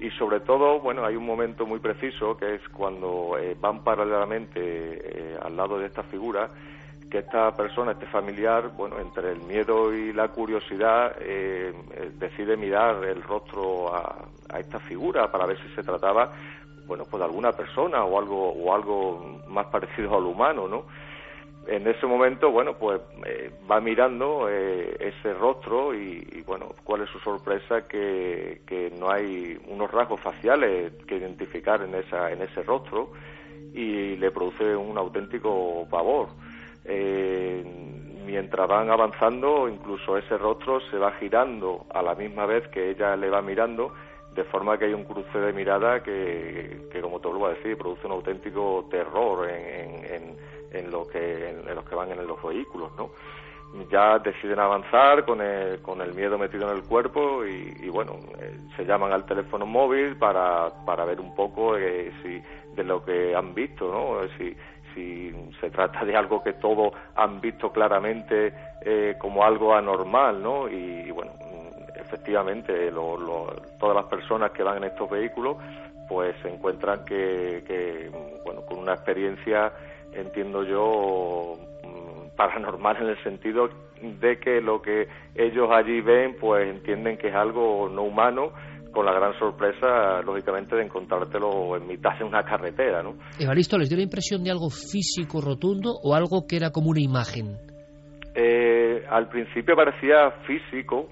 y 0.02 0.10
sobre 0.12 0.40
todo, 0.40 0.80
bueno, 0.80 1.06
hay 1.06 1.16
un 1.16 1.26
momento 1.26 1.68
muy 1.68 1.80
preciso 1.80 2.36
que 2.36 2.56
es 2.56 2.70
cuando 2.70 3.38
eh, 3.38 3.56
van 3.60 3.84
paralelamente 3.84 4.60
eh, 4.60 5.38
al 5.40 5.56
lado 5.56 5.78
de 5.78 5.86
esta 5.86 6.02
figura, 6.02 6.50
que 7.12 7.20
esta 7.20 7.56
persona, 7.56 7.92
este 7.92 8.08
familiar, 8.08 8.70
bueno, 8.76 8.98
entre 9.00 9.34
el 9.34 9.42
miedo 9.42 9.94
y 9.94 10.14
la 10.14 10.30
curiosidad, 10.30 11.16
eh, 11.20 11.74
decide 12.18 12.58
mirar 12.58 13.04
el 13.04 13.22
rostro 13.22 13.94
a, 13.94 14.26
a, 14.50 14.60
esta 14.60 14.80
figura 14.80 15.30
para 15.32 15.46
ver 15.46 15.58
si 15.62 15.68
se 15.76 15.84
trataba, 15.84 16.34
bueno, 16.88 17.04
pues 17.10 17.20
de 17.20 17.26
alguna 17.26 17.52
persona 17.52 18.04
o 18.04 18.18
algo 18.18 18.52
o 18.54 18.74
algo 18.74 19.42
más 19.48 19.68
parecido 19.68 20.16
al 20.18 20.24
humano, 20.24 20.68
¿no? 20.68 20.86
en 21.68 21.88
ese 21.88 22.06
momento, 22.08 22.52
bueno, 22.52 22.74
pues 22.74 23.02
eh, 23.26 23.52
va 23.70 23.80
mirando 23.80 24.48
eh, 24.50 24.98
ese 25.00 25.34
rostro 25.34 25.94
y, 25.94 26.44
bueno, 26.46 26.74
cuál 26.84 27.02
es 27.02 27.10
su 27.10 27.20
sorpresa 27.20 27.88
que, 27.88 28.62
que, 28.66 28.92
no 28.98 29.12
hay 29.12 29.60
unos 29.68 29.92
rasgos 29.92 30.20
faciales 30.22 30.92
que 31.06 31.18
identificar 31.18 31.82
en, 31.82 31.94
esa, 31.96 32.32
en 32.32 32.42
ese 32.42 32.64
rostro 32.64 33.12
y 33.74 34.18
le 34.18 34.32
produce 34.32 34.76
un 34.76 34.98
auténtico 34.98 35.88
pavor. 35.90 36.30
Eh, 36.86 37.64
mientras 38.26 38.68
van 38.68 38.90
avanzando, 38.90 39.68
incluso 39.68 40.18
ese 40.18 40.38
rostro 40.38 40.80
se 40.90 40.98
va 40.98 41.12
girando 41.14 41.86
a 41.94 42.02
la 42.02 42.16
misma 42.16 42.46
vez 42.46 42.68
que 42.70 42.92
ella 42.92 43.16
le 43.16 43.30
va 43.30 43.42
mirando, 43.42 43.94
de 44.34 44.44
forma 44.46 44.78
que 44.78 44.86
hay 44.86 44.94
un 44.94 45.04
cruce 45.04 45.38
de 45.38 45.54
mirada 45.54 46.02
que, 46.02 46.88
que 46.92 47.02
como 47.02 47.20
te 47.20 47.28
vuelvo 47.28 47.48
a 47.48 47.54
decir, 47.54 47.78
produce 47.78 48.08
un 48.08 48.14
auténtico 48.14 48.88
terror 48.90 49.50
en, 49.50 50.06
en 50.06 50.52
en, 50.72 50.92
lo 50.92 51.08
que, 51.08 51.50
en, 51.50 51.76
los 51.76 51.86
que 51.86 51.96
van 51.96 52.12
en 52.12 52.26
los 52.26 52.42
vehículos, 52.42 52.92
¿no? 52.98 53.10
ya 53.90 54.20
deciden 54.20 54.60
avanzar 54.60 55.24
con 55.24 55.40
el, 55.40 55.82
con 55.82 56.02
el 56.02 56.14
miedo 56.14 56.38
metido 56.38 56.70
en 56.70 56.76
el 56.76 56.84
cuerpo 56.84 57.46
y, 57.46 57.88
bueno, 57.88 58.20
eh, 58.38 58.54
se 58.76 58.84
llaman 58.84 59.14
al 59.14 59.26
teléfono 59.26 59.66
móvil 59.66 60.18
para, 60.18 60.70
para 60.86 61.06
ver 61.06 61.22
un 61.22 61.34
poco 61.34 61.78
eh, 61.78 62.12
si, 62.22 62.42
de 62.76 62.84
lo 62.84 63.04
que 63.06 63.34
han 63.34 63.54
visto, 63.54 63.90
¿no? 63.90 64.28
Si, 64.38 64.54
si 64.94 65.32
se 65.60 65.70
trata 65.70 66.06
de 66.06 66.16
algo 66.16 66.44
que 66.44 66.54
todos 66.54 66.94
han 67.16 67.42
visto 67.42 67.72
claramente 67.72 68.54
eh, 68.82 69.16
como 69.18 69.44
algo 69.44 69.76
anormal, 69.76 70.42
¿no? 70.42 70.70
Y, 70.70 71.12
bueno, 71.12 71.32
efectivamente, 71.96 72.92
todas 73.80 73.96
las 73.96 74.06
personas 74.06 74.52
que 74.52 74.64
van 74.64 74.78
en 74.78 74.86
estos 74.86 75.10
vehículos 75.10 75.58
pues 76.08 76.36
se 76.42 76.50
encuentran 76.50 77.06
que, 77.06 77.64
que 77.66 78.12
bueno, 78.44 78.62
con 78.66 78.80
una 78.80 78.96
experiencia 78.96 79.72
entiendo 80.14 80.64
yo, 80.64 81.58
mm, 81.84 82.36
paranormal 82.36 82.98
en 82.98 83.10
el 83.10 83.24
sentido 83.24 83.70
de 84.02 84.40
que 84.40 84.62
lo 84.62 84.82
que 84.82 85.08
ellos 85.36 85.70
allí 85.72 86.02
ven, 86.02 86.36
pues 86.40 86.68
entienden 86.68 87.18
que 87.18 87.30
es 87.30 87.36
algo 87.36 87.90
no 87.90 88.04
humano, 88.04 88.52
con 88.92 89.06
la 89.06 89.14
gran 89.14 89.38
sorpresa, 89.40 90.22
lógicamente, 90.22 90.76
de 90.76 90.84
encontrártelo 90.84 91.76
en 91.78 91.88
mitad 91.88 92.18
de 92.18 92.26
una 92.26 92.44
carretera, 92.44 93.02
¿no? 93.02 93.16
Evaristo, 93.40 93.78
¿les 93.78 93.90
dio 93.90 93.98
la 93.98 94.04
impresión 94.04 94.44
de 94.44 94.52
algo 94.52 94.70
físico 94.70 95.42
rotundo 95.42 95.92
o 96.04 96.14
algo 96.14 96.46
que 96.48 96.58
era 96.58 96.72
como 96.72 96.90
una 96.90 97.02
imagen? 97.02 97.58
Eh, 98.36 99.06
al 99.10 99.28
principio 99.30 99.76
parecía 99.76 100.32
físico, 100.46 101.10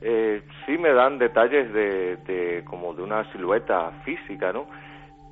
eh, 0.00 0.42
sí 0.66 0.78
me 0.78 0.92
dan 0.92 1.18
detalles 1.18 1.72
de, 1.72 2.16
de 2.26 2.64
como 2.64 2.94
de 2.94 3.02
una 3.02 3.30
silueta 3.32 3.90
física, 4.04 4.52
¿no? 4.52 4.66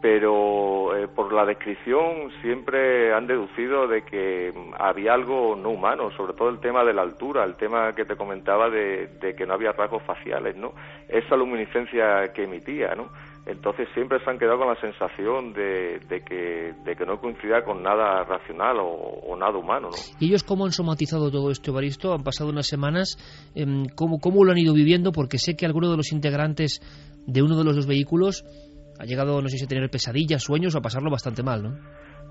Pero 0.00 0.96
eh, 0.96 1.08
por 1.08 1.32
la 1.32 1.46
descripción 1.46 2.30
siempre 2.42 3.14
han 3.14 3.26
deducido 3.26 3.88
de 3.88 4.02
que 4.02 4.52
había 4.78 5.14
algo 5.14 5.56
no 5.56 5.70
humano, 5.70 6.10
sobre 6.16 6.34
todo 6.34 6.50
el 6.50 6.60
tema 6.60 6.84
de 6.84 6.92
la 6.92 7.02
altura, 7.02 7.44
el 7.44 7.56
tema 7.56 7.94
que 7.94 8.04
te 8.04 8.16
comentaba 8.16 8.68
de, 8.68 9.34
que 9.36 9.46
no 9.46 9.54
había 9.54 9.72
rasgos 9.72 10.02
faciales, 10.02 10.56
¿no? 10.56 10.72
Esa 11.08 11.36
luminiscencia 11.36 12.32
que 12.34 12.44
emitía, 12.44 12.94
¿no? 12.94 13.08
Entonces 13.46 13.88
siempre 13.94 14.18
se 14.24 14.28
han 14.28 14.38
quedado 14.38 14.58
con 14.58 14.68
la 14.68 14.80
sensación 14.80 15.52
de, 15.52 16.00
que, 16.26 16.74
de 16.84 16.96
que 16.96 17.06
no 17.06 17.20
coincidía 17.20 17.62
con 17.62 17.80
nada 17.80 18.24
racional 18.24 18.78
o, 18.80 19.36
nada 19.36 19.56
humano, 19.56 19.88
¿no? 19.90 19.96
¿Y 20.18 20.26
ellos 20.26 20.42
cómo 20.42 20.66
han 20.66 20.72
somatizado 20.72 21.30
todo 21.30 21.50
esto, 21.50 21.70
Evaristo? 21.70 22.12
Han 22.12 22.24
pasado 22.24 22.50
unas 22.50 22.66
semanas, 22.66 23.16
em, 23.54 23.86
¿cómo, 23.94 24.18
¿cómo 24.18 24.44
lo 24.44 24.50
han 24.50 24.58
ido 24.58 24.74
viviendo? 24.74 25.12
Porque 25.12 25.38
sé 25.38 25.56
que 25.56 25.64
alguno 25.64 25.90
de 25.90 25.96
los 25.96 26.12
integrantes 26.12 26.80
de 27.26 27.42
uno 27.42 27.56
de 27.56 27.64
los 27.64 27.76
dos 27.76 27.86
vehículos 27.86 28.44
ha 28.98 29.04
llegado, 29.04 29.40
no 29.42 29.48
sé 29.48 29.58
si 29.58 29.64
a 29.64 29.68
tener 29.68 29.88
pesadillas, 29.90 30.42
sueños 30.42 30.74
o 30.74 30.78
a 30.78 30.82
pasarlo 30.82 31.10
bastante 31.10 31.42
mal, 31.42 31.62
¿no? 31.62 31.70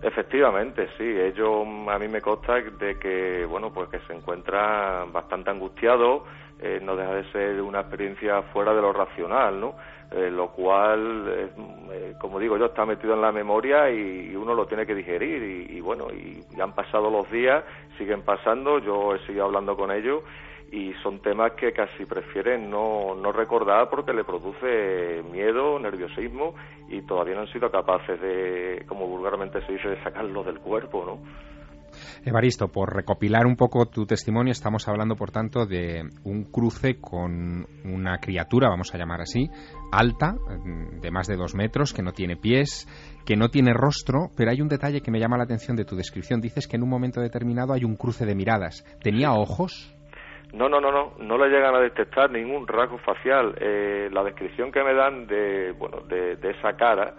Efectivamente, 0.01 0.87
sí. 0.97 1.03
Ellos, 1.03 1.65
a 1.89 1.97
mí 1.97 2.07
me 2.07 2.21
consta 2.21 2.55
de 2.55 2.99
que, 2.99 3.45
bueno, 3.45 3.71
pues 3.73 3.89
que 3.89 3.99
se 4.07 4.13
encuentra 4.13 5.05
bastante 5.05 5.49
angustiado, 5.49 6.25
eh, 6.59 6.79
no 6.81 6.95
deja 6.95 7.15
de 7.15 7.31
ser 7.31 7.61
una 7.61 7.81
experiencia 7.81 8.41
fuera 8.53 8.73
de 8.73 8.81
lo 8.81 8.93
racional, 8.93 9.59
¿no? 9.59 9.75
Eh, 10.11 10.29
lo 10.29 10.51
cual, 10.51 11.49
eh, 11.91 12.13
como 12.19 12.39
digo 12.39 12.57
yo, 12.57 12.65
está 12.65 12.85
metido 12.85 13.15
en 13.15 13.21
la 13.21 13.31
memoria 13.31 13.89
y, 13.89 14.35
uno 14.35 14.53
lo 14.53 14.67
tiene 14.67 14.85
que 14.85 14.93
digerir. 14.93 15.41
Y, 15.41 15.77
y 15.77 15.81
bueno, 15.81 16.07
y, 16.11 16.43
y, 16.55 16.61
han 16.61 16.73
pasado 16.73 17.09
los 17.09 17.29
días, 17.31 17.63
siguen 17.97 18.21
pasando, 18.21 18.79
yo 18.79 19.15
he 19.15 19.25
seguido 19.25 19.45
hablando 19.45 19.75
con 19.75 19.91
ellos 19.91 20.21
y 20.71 20.93
son 21.03 21.21
temas 21.21 21.53
que 21.53 21.71
casi 21.71 22.05
prefieren 22.05 22.69
no, 22.69 23.15
no 23.15 23.31
recordar 23.31 23.89
porque 23.89 24.13
le 24.13 24.23
produce 24.23 25.23
miedo, 25.31 25.79
nerviosismo 25.79 26.55
y 26.89 27.01
todavía 27.03 27.35
no 27.35 27.41
han 27.41 27.53
sido 27.53 27.71
capaces 27.71 28.19
de, 28.19 28.85
como 28.87 29.07
vulgarmente 29.07 29.65
se 29.65 29.73
dice, 29.73 29.89
de 29.89 30.03
sacarlo 30.03 30.43
del 30.43 30.59
cuerpo, 30.59 31.05
¿no? 31.05 31.55
Evaristo, 32.25 32.67
por 32.67 32.93
recopilar 32.93 33.45
un 33.45 33.55
poco 33.55 33.85
tu 33.85 34.05
testimonio, 34.05 34.51
estamos 34.51 34.87
hablando, 34.87 35.15
por 35.15 35.31
tanto, 35.31 35.65
de 35.65 36.03
un 36.23 36.43
cruce 36.45 36.99
con 36.99 37.65
una 37.83 38.17
criatura, 38.17 38.69
vamos 38.69 38.93
a 38.93 38.97
llamar 38.97 39.21
así, 39.21 39.49
alta, 39.91 40.35
de 41.01 41.11
más 41.11 41.27
de 41.27 41.37
dos 41.37 41.55
metros, 41.55 41.93
que 41.93 42.03
no 42.03 42.11
tiene 42.11 42.35
pies, 42.35 42.87
que 43.25 43.35
no 43.35 43.49
tiene 43.49 43.73
rostro, 43.73 44.29
pero 44.35 44.51
hay 44.51 44.61
un 44.61 44.67
detalle 44.67 45.01
que 45.01 45.11
me 45.11 45.19
llama 45.19 45.37
la 45.37 45.43
atención 45.43 45.77
de 45.77 45.85
tu 45.85 45.95
descripción. 45.95 46.41
Dices 46.41 46.67
que 46.67 46.75
en 46.75 46.83
un 46.83 46.89
momento 46.89 47.21
determinado 47.21 47.73
hay 47.73 47.83
un 47.83 47.95
cruce 47.95 48.25
de 48.25 48.35
miradas. 48.35 48.83
¿Tenía 49.01 49.33
ojos? 49.33 49.94
No, 50.55 50.69
no, 50.69 50.79
no, 50.79 50.89
no, 50.89 51.11
no 51.19 51.37
le 51.37 51.49
llegan 51.49 51.75
a 51.75 51.79
detectar 51.79 52.31
ningún 52.31 52.65
rasgo 52.65 52.97
facial. 52.99 53.55
Eh, 53.59 54.09
la 54.11 54.23
descripción 54.23 54.71
que 54.71 54.83
me 54.83 54.93
dan 54.93 55.27
de, 55.27 55.73
bueno, 55.77 55.99
de, 56.07 56.37
esa 56.49 56.77
cara, 56.77 57.13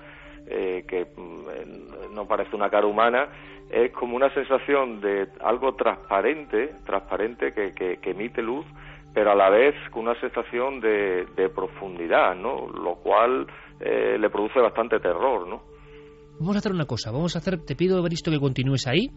eh, 0.46 0.86
que 0.88 1.06
mm, 1.14 2.14
no 2.14 2.26
parece 2.26 2.56
una 2.56 2.70
cara 2.70 2.86
humana, 2.86 3.28
es 3.70 3.92
como 3.92 4.16
una 4.16 4.32
sensación 4.32 5.02
de 5.02 5.28
algo 5.40 5.74
transparente, 5.74 6.72
transparente 6.86 7.52
que, 7.52 7.74
que, 7.74 8.10
emite 8.10 8.40
luz, 8.40 8.64
pero 9.12 9.32
a 9.32 9.34
la 9.34 9.50
vez 9.50 9.74
con 9.90 10.04
una 10.04 10.18
sensación 10.18 10.80
de, 10.80 11.26
de 11.36 11.50
profundidad, 11.50 12.34
¿no? 12.34 12.68
Lo 12.68 12.94
cual 12.96 13.46
eh, 13.80 14.16
le 14.18 14.30
produce 14.30 14.60
bastante 14.60 14.98
terror, 14.98 15.46
¿no? 15.46 15.60
Vamos 16.38 16.54
a 16.56 16.58
hacer 16.58 16.72
una 16.72 16.84
cosa, 16.84 17.10
vamos 17.10 17.34
a 17.34 17.38
hacer, 17.38 17.64
te 17.64 17.74
pido 17.74 17.96
Evaristo 17.96 18.30
que 18.30 18.38
continúes 18.38 18.86
ahí, 18.86 19.10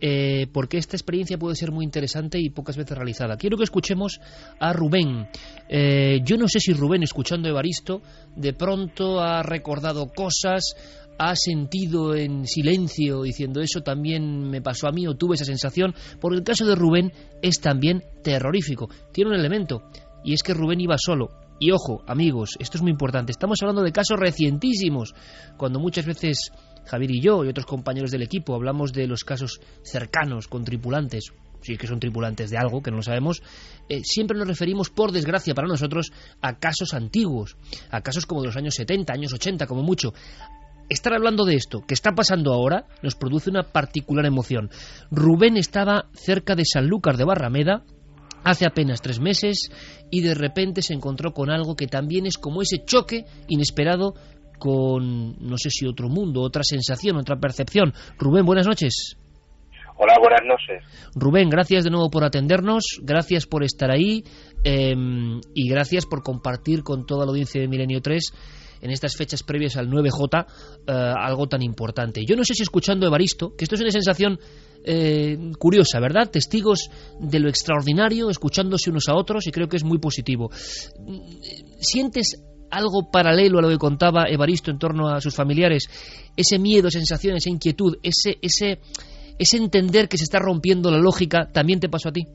eh, 0.00 0.46
porque 0.52 0.78
esta 0.78 0.96
experiencia 0.96 1.36
puede 1.36 1.56
ser 1.56 1.72
muy 1.72 1.84
interesante 1.84 2.38
y 2.38 2.50
pocas 2.50 2.76
veces 2.76 2.96
realizada. 2.96 3.36
Quiero 3.36 3.56
que 3.56 3.64
escuchemos 3.64 4.20
a 4.60 4.72
Rubén. 4.72 5.26
Eh, 5.68 6.20
yo 6.24 6.36
no 6.36 6.46
sé 6.46 6.60
si 6.60 6.72
Rubén, 6.72 7.02
escuchando 7.02 7.48
a 7.48 7.50
Evaristo, 7.50 8.02
de 8.36 8.52
pronto 8.52 9.20
ha 9.20 9.42
recordado 9.42 10.06
cosas, 10.14 10.76
ha 11.18 11.34
sentido 11.34 12.14
en 12.14 12.46
silencio 12.46 13.22
diciendo 13.22 13.60
eso 13.60 13.80
también 13.80 14.48
me 14.48 14.62
pasó 14.62 14.86
a 14.86 14.92
mí 14.92 15.08
o 15.08 15.16
tuve 15.16 15.34
esa 15.34 15.44
sensación, 15.44 15.92
porque 16.20 16.38
el 16.38 16.44
caso 16.44 16.64
de 16.66 16.76
Rubén 16.76 17.12
es 17.42 17.60
también 17.60 18.04
terrorífico. 18.22 18.88
Tiene 19.12 19.30
un 19.30 19.36
elemento, 19.36 19.82
y 20.22 20.34
es 20.34 20.42
que 20.44 20.54
Rubén 20.54 20.80
iba 20.80 20.96
solo 20.98 21.49
y 21.60 21.70
ojo, 21.70 22.02
amigos, 22.06 22.56
esto 22.58 22.78
es 22.78 22.82
muy 22.82 22.90
importante, 22.90 23.30
estamos 23.30 23.58
hablando 23.60 23.82
de 23.82 23.92
casos 23.92 24.18
recientísimos, 24.18 25.14
cuando 25.56 25.78
muchas 25.78 26.06
veces 26.06 26.50
Javier 26.86 27.10
y 27.10 27.20
yo 27.20 27.44
y 27.44 27.48
otros 27.48 27.66
compañeros 27.66 28.10
del 28.10 28.22
equipo 28.22 28.54
hablamos 28.54 28.92
de 28.92 29.06
los 29.06 29.24
casos 29.24 29.60
cercanos 29.82 30.48
con 30.48 30.64
tripulantes, 30.64 31.32
si 31.60 31.74
es 31.74 31.78
que 31.78 31.86
son 31.86 32.00
tripulantes 32.00 32.50
de 32.50 32.56
algo, 32.56 32.82
que 32.82 32.90
no 32.90 32.96
lo 32.96 33.02
sabemos, 33.02 33.42
eh, 33.88 34.00
siempre 34.02 34.38
nos 34.38 34.48
referimos, 34.48 34.88
por 34.88 35.12
desgracia 35.12 35.54
para 35.54 35.68
nosotros, 35.68 36.12
a 36.40 36.58
casos 36.58 36.94
antiguos, 36.94 37.56
a 37.90 38.00
casos 38.00 38.24
como 38.24 38.40
de 38.40 38.48
los 38.48 38.56
años 38.56 38.74
70, 38.74 39.12
años 39.12 39.32
80, 39.32 39.66
como 39.66 39.82
mucho. 39.82 40.14
Estar 40.88 41.12
hablando 41.12 41.44
de 41.44 41.54
esto, 41.54 41.82
que 41.86 41.94
está 41.94 42.12
pasando 42.12 42.52
ahora, 42.52 42.86
nos 43.02 43.14
produce 43.14 43.50
una 43.50 43.62
particular 43.62 44.24
emoción. 44.26 44.70
Rubén 45.10 45.56
estaba 45.56 46.06
cerca 46.14 46.56
de 46.56 46.64
Sanlúcar 46.64 47.16
de 47.16 47.24
Barrameda, 47.24 47.84
hace 48.44 48.66
apenas 48.66 49.00
tres 49.00 49.20
meses 49.20 49.70
y 50.10 50.22
de 50.22 50.34
repente 50.34 50.82
se 50.82 50.94
encontró 50.94 51.32
con 51.32 51.50
algo 51.50 51.76
que 51.76 51.86
también 51.86 52.26
es 52.26 52.38
como 52.38 52.62
ese 52.62 52.84
choque 52.84 53.24
inesperado 53.48 54.14
con, 54.58 55.36
no 55.40 55.56
sé 55.56 55.70
si 55.70 55.86
otro 55.86 56.08
mundo, 56.08 56.42
otra 56.42 56.62
sensación, 56.62 57.16
otra 57.16 57.36
percepción. 57.36 57.92
Rubén, 58.18 58.44
buenas 58.44 58.66
noches. 58.66 59.16
Hola, 59.96 60.14
buenas 60.18 60.40
noches. 60.46 60.82
Rubén, 61.14 61.50
gracias 61.50 61.84
de 61.84 61.90
nuevo 61.90 62.10
por 62.10 62.24
atendernos, 62.24 63.00
gracias 63.02 63.46
por 63.46 63.64
estar 63.64 63.90
ahí 63.90 64.24
em, 64.64 65.40
y 65.54 65.68
gracias 65.68 66.06
por 66.06 66.22
compartir 66.22 66.82
con 66.82 67.04
toda 67.04 67.26
la 67.26 67.30
audiencia 67.32 67.60
de 67.60 67.68
Milenio 67.68 68.00
3 68.00 68.32
en 68.82 68.90
estas 68.90 69.14
fechas 69.14 69.42
previas 69.42 69.76
al 69.76 69.90
9J 69.90 70.46
eh, 70.86 70.92
algo 70.92 71.48
tan 71.48 71.60
importante. 71.62 72.24
Yo 72.24 72.34
no 72.34 72.44
sé 72.44 72.54
si 72.54 72.62
escuchando 72.62 73.06
Evaristo, 73.06 73.54
que 73.56 73.64
esto 73.64 73.74
es 73.74 73.82
una 73.82 73.90
sensación 73.90 74.38
eh, 74.84 75.36
curiosa, 75.58 76.00
¿verdad? 76.00 76.30
Testigos 76.30 76.90
de 77.18 77.38
lo 77.40 77.48
extraordinario, 77.48 78.30
escuchándose 78.30 78.90
unos 78.90 79.08
a 79.08 79.14
otros 79.14 79.46
y 79.46 79.50
creo 79.50 79.68
que 79.68 79.76
es 79.76 79.84
muy 79.84 79.98
positivo. 79.98 80.50
¿Sientes 81.78 82.44
algo 82.70 83.10
paralelo 83.10 83.58
a 83.58 83.62
lo 83.62 83.68
que 83.68 83.78
contaba 83.78 84.24
Evaristo 84.28 84.70
en 84.70 84.78
torno 84.78 85.08
a 85.08 85.20
sus 85.20 85.34
familiares? 85.34 86.30
Ese 86.36 86.58
miedo, 86.58 86.90
sensación, 86.90 87.36
esa 87.36 87.50
inquietud, 87.50 87.98
ese... 88.02 88.38
ese 88.42 88.80
ese 89.40 89.56
entender 89.56 90.06
que 90.06 90.18
se 90.18 90.24
está 90.24 90.38
rompiendo 90.38 90.90
la 90.90 90.98
lógica, 90.98 91.48
¿también 91.50 91.80
te 91.80 91.88
pasó 91.88 92.10
a 92.10 92.12
ti? 92.12 92.26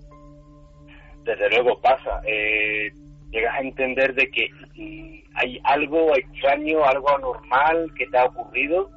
Desde 1.24 1.50
luego 1.52 1.80
pasa. 1.80 2.20
Eh, 2.28 2.90
llegas 3.30 3.54
a 3.54 3.62
entender 3.62 4.16
de 4.16 4.28
que 4.32 4.50
mm, 4.76 5.36
hay 5.36 5.60
algo 5.66 6.16
extraño, 6.16 6.84
algo 6.84 7.16
anormal 7.16 7.92
que 7.96 8.08
te 8.08 8.18
ha 8.18 8.26
ocurrido. 8.26 8.90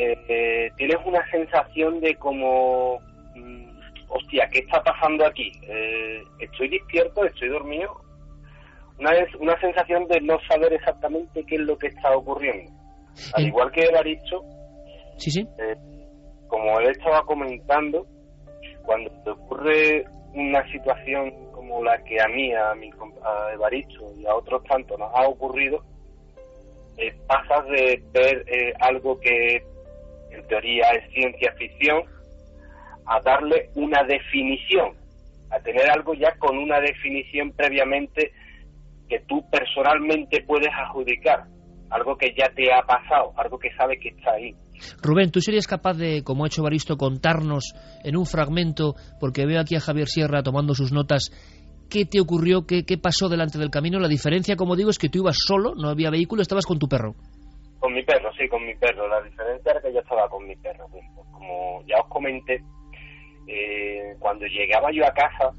Eh, 0.00 0.16
eh, 0.28 0.70
tienes 0.76 0.96
una 1.04 1.28
sensación 1.30 2.00
de 2.00 2.14
como, 2.16 2.98
mm, 3.34 3.68
hostia, 4.08 4.48
¿qué 4.50 4.60
está 4.60 4.82
pasando 4.82 5.26
aquí? 5.26 5.52
¿Estoy 6.38 6.68
despierto? 6.70 7.24
¿Estoy 7.24 7.50
dormido? 7.50 8.00
Una, 8.98 9.10
una 9.38 9.60
sensación 9.60 10.06
de 10.08 10.20
no 10.22 10.38
saber 10.48 10.72
exactamente 10.72 11.44
qué 11.44 11.56
es 11.56 11.60
lo 11.62 11.76
que 11.76 11.88
está 11.88 12.16
ocurriendo. 12.16 12.72
Al 13.34 13.46
igual 13.46 13.70
que 13.72 13.84
Evaristo, 13.84 14.42
sí, 15.18 15.30
sí 15.30 15.46
como 16.50 16.80
él 16.80 16.90
estaba 16.90 17.22
comentando, 17.22 18.06
cuando 18.82 19.10
te 19.22 19.30
ocurre 19.30 20.04
una 20.34 20.70
situación 20.70 21.32
como 21.52 21.82
la 21.82 22.02
que 22.02 22.20
a 22.20 22.26
mí, 22.28 22.52
a 22.52 22.74
mi 22.74 22.90
a 23.22 23.52
Evaristo 23.54 24.12
y 24.16 24.26
a 24.26 24.34
otros 24.34 24.62
tantos 24.64 24.98
nos 24.98 25.10
ha 25.14 25.28
ocurrido, 25.28 25.82
eh, 26.98 27.14
pasas 27.26 27.66
de 27.68 28.02
ver 28.12 28.44
eh, 28.48 28.74
algo 28.80 29.18
que 29.20 29.62
en 30.30 30.46
teoría 30.46 30.90
es 30.90 31.12
ciencia 31.12 31.52
ficción 31.58 32.02
a 33.06 33.20
darle 33.20 33.70
una 33.74 34.02
definición, 34.04 34.94
a 35.50 35.58
tener 35.60 35.90
algo 35.90 36.14
ya 36.14 36.32
con 36.38 36.56
una 36.58 36.80
definición 36.80 37.52
previamente 37.52 38.32
que 39.08 39.20
tú 39.26 39.44
personalmente 39.50 40.44
puedes 40.46 40.70
adjudicar, 40.72 41.44
algo 41.90 42.16
que 42.16 42.32
ya 42.38 42.48
te 42.54 42.72
ha 42.72 42.82
pasado, 42.82 43.32
algo 43.36 43.58
que 43.58 43.72
sabes 43.76 43.98
que 44.00 44.10
está 44.10 44.32
ahí. 44.32 44.54
Rubén, 45.02 45.30
¿tú 45.30 45.40
serías 45.40 45.66
capaz 45.66 45.94
de, 45.94 46.22
como 46.22 46.44
ha 46.44 46.46
hecho 46.46 46.62
Baristo, 46.62 46.96
contarnos 46.96 47.74
en 48.04 48.16
un 48.16 48.24
fragmento, 48.24 48.94
porque 49.18 49.44
veo 49.44 49.60
aquí 49.60 49.74
a 49.74 49.80
Javier 49.80 50.08
Sierra 50.08 50.42
tomando 50.42 50.74
sus 50.74 50.92
notas, 50.92 51.30
qué 51.90 52.04
te 52.06 52.20
ocurrió, 52.20 52.64
qué, 52.66 52.84
qué 52.84 52.96
pasó 52.96 53.28
delante 53.28 53.58
del 53.58 53.70
camino? 53.70 53.98
La 53.98 54.08
diferencia, 54.08 54.56
como 54.56 54.76
digo, 54.76 54.90
es 54.90 54.98
que 54.98 55.08
tú 55.08 55.18
ibas 55.18 55.36
solo, 55.38 55.74
no 55.74 55.88
había 55.88 56.10
vehículo, 56.10 56.40
estabas 56.42 56.64
con 56.64 56.78
tu 56.78 56.88
perro. 56.88 57.16
Con 57.80 57.94
mi 57.94 58.02
perro, 58.04 58.32
sí, 58.34 58.48
con 58.48 58.64
mi 58.64 58.74
perro. 58.76 59.08
La 59.08 59.20
diferencia 59.22 59.72
era 59.72 59.80
que 59.80 59.92
yo 59.92 60.00
estaba 60.00 60.28
con 60.28 60.46
mi 60.46 60.54
perro. 60.56 60.86
Como 61.32 61.82
ya 61.86 61.98
os 61.98 62.06
comenté, 62.08 62.62
eh, 63.46 64.14
cuando 64.18 64.46
llegaba 64.46 64.92
yo 64.92 65.04
a 65.06 65.12
casa, 65.12 65.50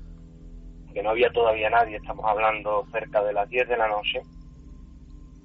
que 0.94 1.04
no 1.04 1.10
había 1.10 1.30
todavía 1.32 1.70
nadie, 1.70 1.98
estamos 1.98 2.26
hablando 2.26 2.86
cerca 2.92 3.24
de 3.24 3.34
las 3.34 3.50
10 3.50 3.68
de 3.68 3.78
la 3.78 3.88
noche, 3.88 4.22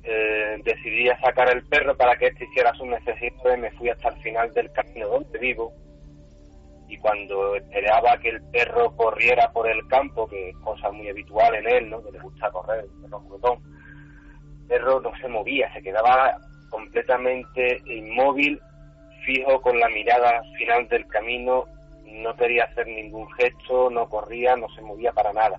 eh, 0.05 0.61
decidí 0.63 1.09
sacar 1.21 1.51
el 1.51 1.67
perro 1.67 1.97
para 1.97 2.17
que 2.17 2.27
éste 2.27 2.45
hiciera 2.45 2.73
sus 2.75 2.87
necesidades, 2.87 3.59
me 3.59 3.71
fui 3.73 3.89
hasta 3.89 4.11
el 4.11 4.17
final 4.23 4.53
del 4.53 4.71
camino 4.73 5.09
donde 5.09 5.39
vivo 5.39 5.73
y 6.89 6.97
cuando 6.99 7.57
esperaba 7.57 8.17
que 8.19 8.29
el 8.29 8.43
perro 8.51 8.95
corriera 8.95 9.51
por 9.53 9.69
el 9.69 9.87
campo, 9.89 10.29
que 10.29 10.51
es 10.51 10.57
cosa 10.59 10.91
muy 10.93 11.09
habitual 11.09 11.55
en 11.57 11.69
él, 11.69 11.91
¿no? 11.91 12.03
que 12.05 12.13
le 12.13 12.21
gusta 12.21 12.51
correr, 12.51 12.85
el 12.85 12.91
perro 13.03 13.23
el 14.61 14.69
perro 14.69 15.01
no 15.01 15.13
se 15.21 15.29
movía, 15.29 15.73
se 15.73 15.83
quedaba 15.83 16.39
completamente 16.71 17.81
inmóvil, 17.87 18.61
fijo 19.25 19.61
con 19.61 19.79
la 19.79 19.89
mirada 19.89 20.43
final 20.59 20.89
del 20.89 21.07
camino, 21.09 21.65
no 22.05 22.35
quería 22.37 22.65
hacer 22.65 22.87
ningún 22.87 23.31
gesto, 23.33 23.91
no 23.91 24.09
corría, 24.09 24.57
no 24.57 24.69
se 24.71 24.83
movía 24.83 25.13
para 25.13 25.33
nada. 25.33 25.59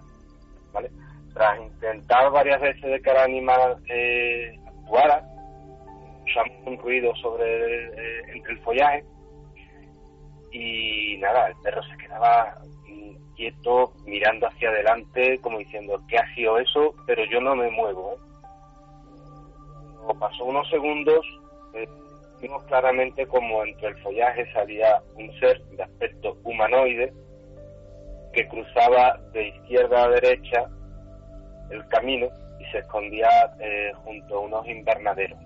¿vale? 0.73 0.89
tras 1.37 1.59
intentar 1.61 2.31
varias 2.31 2.59
veces 2.59 2.81
de 2.81 3.01
que 3.01 3.11
el 3.11 3.17
animal 3.17 3.77
eh, 3.89 4.59
actuara, 4.65 5.23
un 6.65 6.77
ruido 6.79 7.15
sobre 7.15 7.85
eh, 7.85 8.21
entre 8.33 8.53
el 8.53 8.59
follaje 8.59 9.03
y 10.51 11.17
nada, 11.19 11.47
el 11.47 11.55
perro 11.63 11.81
se 11.83 11.97
quedaba 11.97 12.57
quieto 13.35 13.93
mirando 14.05 14.47
hacia 14.47 14.69
adelante 14.69 15.39
como 15.41 15.59
diciendo 15.59 16.01
¿qué 16.09 16.17
ha 16.17 16.33
sido 16.33 16.57
eso? 16.57 16.95
pero 17.05 17.23
yo 17.25 17.39
no 17.39 17.55
me 17.55 17.69
muevo 17.69 18.13
¿eh? 18.13 18.17
Pasó 20.15 20.45
unos 20.45 20.69
segundos 20.69 21.25
eh, 21.73 21.87
vimos 22.41 22.63
claramente 22.65 23.25
como 23.27 23.63
entre 23.63 23.89
el 23.89 23.97
follaje 23.97 24.51
salía 24.53 25.01
un 25.15 25.31
ser 25.39 25.61
de 25.65 25.83
aspecto 25.83 26.37
humanoide 26.43 27.13
que 28.33 28.47
cruzaba 28.47 29.19
de 29.33 29.47
izquierda 29.47 30.03
a 30.03 30.09
derecha 30.09 30.69
el 31.71 31.85
camino 31.87 32.27
y 32.59 32.65
se 32.71 32.79
escondía 32.79 33.27
eh, 33.59 33.91
junto 34.03 34.37
a 34.37 34.39
unos 34.41 34.67
invernaderos. 34.67 35.39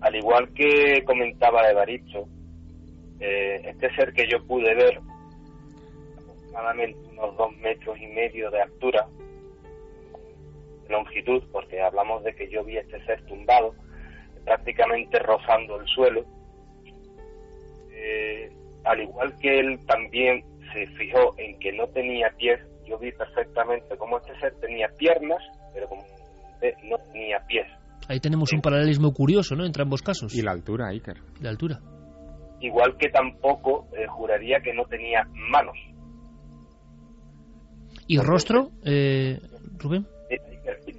Al 0.00 0.14
igual 0.14 0.52
que 0.54 1.02
comentaba 1.04 1.68
Evaristo, 1.68 2.26
eh, 3.20 3.60
este 3.64 3.94
ser 3.94 4.12
que 4.12 4.26
yo 4.26 4.44
pude 4.46 4.74
ver, 4.74 5.00
aproximadamente 6.16 6.98
unos 7.10 7.36
dos 7.36 7.56
metros 7.58 7.98
y 8.00 8.06
medio 8.06 8.50
de 8.50 8.62
altura, 8.62 9.06
longitud, 10.90 11.42
porque 11.52 11.80
hablamos 11.80 12.22
de 12.24 12.34
que 12.34 12.48
yo 12.50 12.64
vi 12.64 12.76
este 12.76 13.04
ser 13.04 13.24
tumbado, 13.26 13.74
prácticamente 14.44 15.18
rozando 15.18 15.80
el 15.80 15.86
suelo, 15.86 16.24
eh, 17.92 18.50
al 18.84 19.00
igual 19.00 19.34
que 19.40 19.60
él 19.60 19.78
también 19.86 20.44
se 20.72 20.86
fijó 20.96 21.34
en 21.38 21.58
que 21.58 21.72
no 21.72 21.86
tenía 21.88 22.30
pies, 22.36 22.60
yo 22.86 22.98
vi 22.98 23.12
perfectamente 23.12 23.96
cómo 23.96 24.18
este 24.18 24.38
ser 24.40 24.54
tenía 24.60 24.88
piernas, 24.98 25.42
pero 25.72 25.88
como 25.88 26.02
no 26.84 26.98
tenía 27.12 27.38
pies. 27.46 27.66
Ahí 28.08 28.20
tenemos 28.20 28.52
un 28.52 28.60
paralelismo 28.60 29.12
curioso, 29.12 29.54
¿no?, 29.54 29.64
entre 29.64 29.82
ambos 29.82 30.02
casos. 30.02 30.34
Y 30.34 30.42
la 30.42 30.52
altura, 30.52 30.88
Iker. 30.88 31.16
La 31.40 31.50
altura. 31.50 31.78
Igual 32.60 32.96
que 32.98 33.08
tampoco 33.08 33.86
eh, 33.96 34.06
juraría 34.06 34.60
que 34.60 34.74
no 34.74 34.84
tenía 34.84 35.24
manos. 35.50 35.76
¿Y 38.06 38.18
rostro, 38.18 38.70
eh, 38.84 39.38
Rubén? 39.78 40.06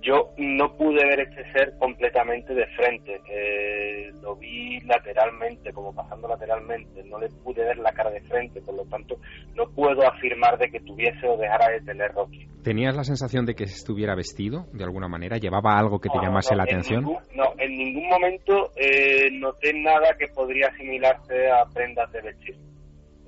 Yo 0.01 0.33
no 0.37 0.75
pude 0.75 1.05
ver 1.05 1.19
este 1.21 1.51
ser 1.51 1.77
completamente 1.77 2.53
de 2.53 2.65
frente, 2.67 3.21
eh, 3.29 4.11
lo 4.21 4.35
vi 4.35 4.79
lateralmente, 4.81 5.71
como 5.71 5.93
pasando 5.93 6.27
lateralmente, 6.27 7.03
no 7.03 7.19
le 7.19 7.29
pude 7.29 7.63
ver 7.63 7.77
la 7.77 7.91
cara 7.91 8.09
de 8.09 8.21
frente, 8.21 8.61
por 8.61 8.75
lo 8.75 8.85
tanto 8.85 9.17
no 9.55 9.65
puedo 9.69 10.07
afirmar 10.07 10.57
de 10.57 10.69
que 10.71 10.79
tuviese 10.79 11.27
o 11.27 11.37
dejara 11.37 11.69
de 11.69 11.81
tener 11.81 12.11
Rocky. 12.13 12.47
¿Tenías 12.63 12.95
la 12.95 13.03
sensación 13.03 13.45
de 13.45 13.53
que 13.55 13.63
estuviera 13.63 14.15
vestido 14.15 14.65
de 14.73 14.83
alguna 14.83 15.07
manera? 15.07 15.37
¿Llevaba 15.37 15.77
algo 15.77 15.99
que 15.99 16.09
te 16.09 16.19
llamase 16.19 16.55
la 16.55 16.63
atención? 16.63 17.03
no, 17.03 17.53
en 17.57 17.77
ningún 17.77 18.07
momento 18.07 18.71
eh, 18.75 19.29
noté 19.31 19.73
nada 19.73 20.15
que 20.17 20.27
podría 20.27 20.67
asimilarse 20.67 21.49
a 21.49 21.65
prendas 21.73 22.11
de 22.11 22.21
vestir. 22.21 22.55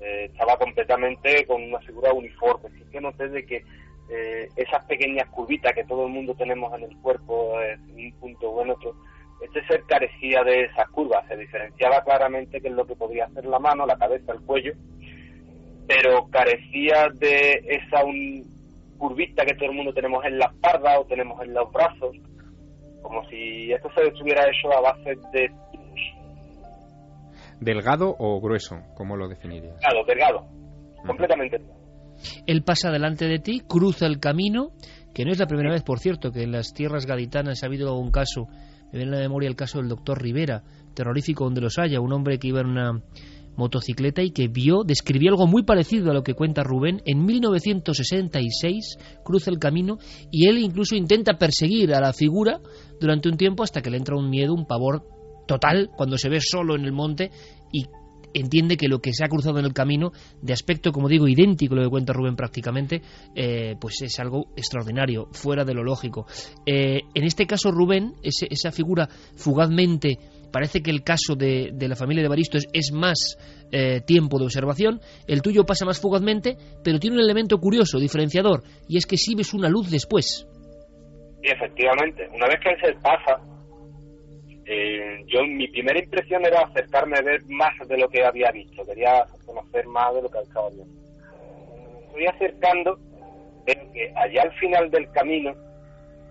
Eh, 0.00 0.26
estaba 0.26 0.56
completamente 0.56 1.46
con 1.46 1.62
una 1.62 1.78
figura 1.80 2.12
uniforme, 2.12 2.68
sí 2.70 2.84
que 2.90 3.00
noté 3.00 3.28
de 3.28 3.46
que 3.46 3.62
eh, 4.08 4.48
esas 4.56 4.84
pequeñas 4.86 5.28
curvitas 5.30 5.72
que 5.72 5.84
todo 5.84 6.06
el 6.06 6.12
mundo 6.12 6.34
tenemos 6.34 6.72
en 6.74 6.84
el 6.84 6.96
cuerpo 6.98 7.60
en 7.60 7.80
un 7.94 8.12
punto 8.20 8.50
o 8.50 8.62
en 8.62 8.70
otro, 8.70 8.94
este 9.40 9.66
ser 9.66 9.82
carecía 9.84 10.42
de 10.42 10.64
esas 10.64 10.88
curvas, 10.90 11.26
se 11.28 11.36
diferenciaba 11.36 12.02
claramente 12.02 12.60
que 12.60 12.68
es 12.68 12.74
lo 12.74 12.86
que 12.86 12.96
podía 12.96 13.26
hacer 13.26 13.44
la 13.46 13.58
mano, 13.58 13.86
la 13.86 13.96
cabeza, 13.96 14.32
el 14.32 14.40
cuello, 14.40 14.72
pero 15.86 16.26
carecía 16.30 17.08
de 17.14 17.62
esa 17.66 18.04
un, 18.04 18.42
curvita 18.98 19.44
que 19.44 19.54
todo 19.54 19.70
el 19.70 19.76
mundo 19.76 19.92
tenemos 19.92 20.24
en 20.24 20.38
la 20.38 20.46
espalda 20.46 20.98
o 21.00 21.04
tenemos 21.04 21.42
en 21.42 21.54
los 21.54 21.70
brazos, 21.72 22.16
como 23.02 23.24
si 23.28 23.72
esto 23.72 23.90
se 23.94 24.08
estuviera 24.08 24.42
hecho 24.48 24.72
a 24.72 24.80
base 24.80 25.14
de... 25.32 25.50
¿Delgado 27.60 28.14
o 28.18 28.40
grueso? 28.40 28.80
¿Cómo 28.96 29.16
lo 29.16 29.28
definirías? 29.28 29.78
Delgado, 29.80 30.04
delgado, 30.04 30.46
completamente 31.06 31.60
él 32.46 32.62
pasa 32.62 32.90
delante 32.90 33.26
de 33.26 33.38
ti, 33.38 33.60
cruza 33.60 34.06
el 34.06 34.18
camino, 34.18 34.72
que 35.14 35.24
no 35.24 35.32
es 35.32 35.38
la 35.38 35.46
primera 35.46 35.72
vez, 35.72 35.82
por 35.82 36.00
cierto, 36.00 36.32
que 36.32 36.42
en 36.42 36.52
las 36.52 36.72
tierras 36.74 37.06
gaditanas 37.06 37.62
ha 37.62 37.66
habido 37.66 37.96
un 37.98 38.10
caso, 38.10 38.48
me 38.92 38.98
viene 38.98 39.12
a 39.12 39.20
la 39.20 39.22
memoria 39.22 39.48
el 39.48 39.56
caso 39.56 39.78
del 39.78 39.88
doctor 39.88 40.20
Rivera, 40.20 40.62
terrorífico 40.94 41.44
donde 41.44 41.60
los 41.60 41.78
haya, 41.78 42.00
un 42.00 42.12
hombre 42.12 42.38
que 42.38 42.48
iba 42.48 42.60
en 42.60 42.66
una 42.66 43.02
motocicleta 43.56 44.22
y 44.22 44.30
que 44.30 44.48
vio, 44.48 44.82
describió 44.84 45.30
algo 45.30 45.46
muy 45.46 45.62
parecido 45.62 46.10
a 46.10 46.14
lo 46.14 46.22
que 46.22 46.34
cuenta 46.34 46.62
Rubén, 46.62 47.02
en 47.04 47.24
1966 47.24 48.96
cruza 49.24 49.50
el 49.50 49.58
camino 49.58 49.98
y 50.30 50.48
él 50.48 50.58
incluso 50.58 50.96
intenta 50.96 51.38
perseguir 51.38 51.94
a 51.94 52.00
la 52.00 52.12
figura 52.12 52.60
durante 53.00 53.28
un 53.28 53.36
tiempo 53.36 53.62
hasta 53.62 53.80
que 53.80 53.90
le 53.90 53.98
entra 53.98 54.16
un 54.16 54.28
miedo, 54.28 54.54
un 54.54 54.66
pavor 54.66 55.04
total 55.46 55.90
cuando 55.96 56.18
se 56.18 56.28
ve 56.28 56.40
solo 56.40 56.74
en 56.74 56.84
el 56.84 56.92
monte 56.92 57.30
y 57.72 57.86
entiende 58.34 58.76
que 58.76 58.88
lo 58.88 58.98
que 58.98 59.12
se 59.12 59.24
ha 59.24 59.28
cruzado 59.28 59.58
en 59.58 59.64
el 59.64 59.72
camino, 59.72 60.12
de 60.42 60.52
aspecto, 60.52 60.92
como 60.92 61.08
digo, 61.08 61.28
idéntico 61.28 61.74
a 61.74 61.78
lo 61.78 61.84
que 61.84 61.90
cuenta 61.90 62.12
Rubén 62.12 62.36
prácticamente, 62.36 63.00
eh, 63.34 63.76
pues 63.80 64.02
es 64.02 64.18
algo 64.18 64.48
extraordinario, 64.56 65.28
fuera 65.32 65.64
de 65.64 65.74
lo 65.74 65.82
lógico. 65.82 66.26
Eh, 66.66 67.02
en 67.14 67.24
este 67.24 67.46
caso, 67.46 67.70
Rubén, 67.70 68.14
esa 68.22 68.72
figura 68.72 69.08
fugazmente, 69.36 70.18
parece 70.52 70.82
que 70.82 70.90
el 70.90 71.02
caso 71.02 71.34
de, 71.34 71.72
la 71.78 71.96
familia 71.96 72.22
de 72.22 72.28
Baristo 72.28 72.58
es, 72.72 72.92
más 72.92 73.38
eh, 73.72 74.00
tiempo 74.06 74.38
de 74.38 74.44
observación, 74.44 75.00
el 75.26 75.42
tuyo 75.42 75.64
pasa 75.64 75.84
más 75.84 76.00
fugazmente, 76.00 76.56
pero 76.82 76.98
tiene 76.98 77.16
un 77.16 77.22
elemento 77.22 77.58
curioso, 77.58 77.98
diferenciador, 77.98 78.62
y 78.88 78.98
es 78.98 79.06
que 79.06 79.16
sí 79.16 79.34
ves 79.34 79.54
una 79.54 79.68
luz 79.68 79.90
después. 79.90 80.46
Y 81.42 81.50
efectivamente, 81.50 82.26
una 82.34 82.46
vez 82.46 82.58
que 82.60 82.74
se 82.86 82.94
pasa, 83.00 83.38
eh, 84.66 85.24
yo 85.26 85.44
mi 85.44 85.68
primera 85.68 85.98
impresión 85.98 86.44
era 86.44 86.62
acercarme 86.62 87.18
a 87.18 87.22
ver 87.22 87.42
más 87.48 87.72
de 87.86 87.98
lo 87.98 88.08
que 88.08 88.24
había 88.24 88.50
visto, 88.50 88.84
quería 88.86 89.24
conocer 89.44 89.86
más 89.86 90.14
de 90.14 90.22
lo 90.22 90.30
que 90.30 90.38
estaba 90.38 90.70
viendo. 90.70 90.94
Me 90.94 92.12
fui 92.12 92.26
acercando, 92.26 92.98
veo 93.66 93.92
que 93.92 94.12
allá 94.16 94.42
al 94.42 94.52
final 94.54 94.90
del 94.90 95.10
camino, 95.10 95.54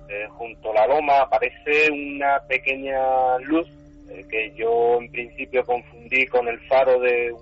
eh, 0.09 0.27
junto 0.29 0.71
a 0.71 0.73
la 0.73 0.87
loma, 0.87 1.19
aparece 1.19 1.91
una 1.91 2.39
pequeña 2.47 3.37
luz 3.39 3.67
eh, 4.09 4.25
que 4.29 4.51
yo 4.55 4.99
en 4.99 5.11
principio 5.11 5.63
confundí 5.63 6.25
con 6.27 6.47
el 6.47 6.59
faro 6.67 6.99
de 6.99 7.33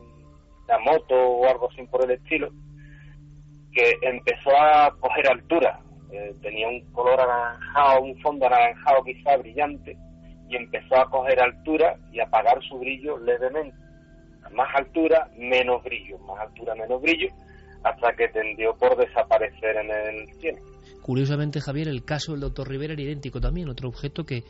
una 0.66 0.80
moto 0.80 1.16
o 1.16 1.48
algo 1.48 1.70
así 1.72 1.84
por 1.84 2.04
el 2.04 2.12
estilo, 2.12 2.52
que 3.74 3.98
empezó 4.02 4.52
a 4.58 4.94
coger 5.00 5.30
altura. 5.30 5.80
tenía 6.42 6.68
un 6.68 6.82
color 6.92 7.22
anaranjado, 7.22 8.02
un 8.02 8.22
fondo 8.22 8.46
anaranjado 8.46 9.02
quizá 9.06 9.38
brillante, 9.38 9.96
y 10.52 10.58
empezó 10.58 11.00
a 11.00 11.10
coger 11.10 11.42
altura 11.42 11.98
y 12.12 12.20
a 12.20 12.26
apagar 12.26 12.62
su 12.68 12.78
brillo 12.78 13.18
levemente. 13.18 13.78
Más 14.52 14.68
altura, 14.76 15.30
menos 15.38 15.82
brillo, 15.84 16.18
más 16.20 16.42
altura, 16.42 16.76
menos 16.76 17.02
brillo, 17.02 17.30
hasta 17.84 18.14
que 18.14 18.28
tendió 18.28 18.76
por 18.76 18.98
desaparecer 18.98 19.78
en 19.78 19.90
el 19.92 20.34
cielo. 20.40 20.60
Curiosamente, 21.02 21.62
Javier, 21.62 21.88
el 21.88 22.04
caso 22.04 22.34
del 22.34 22.42
doctor 22.42 22.68
Rivera 22.68 22.94
era 22.94 23.02
idéntico 23.02 23.40
también, 23.40 23.70
otro 23.70 23.88
objeto 23.88 24.26
que 24.26 24.44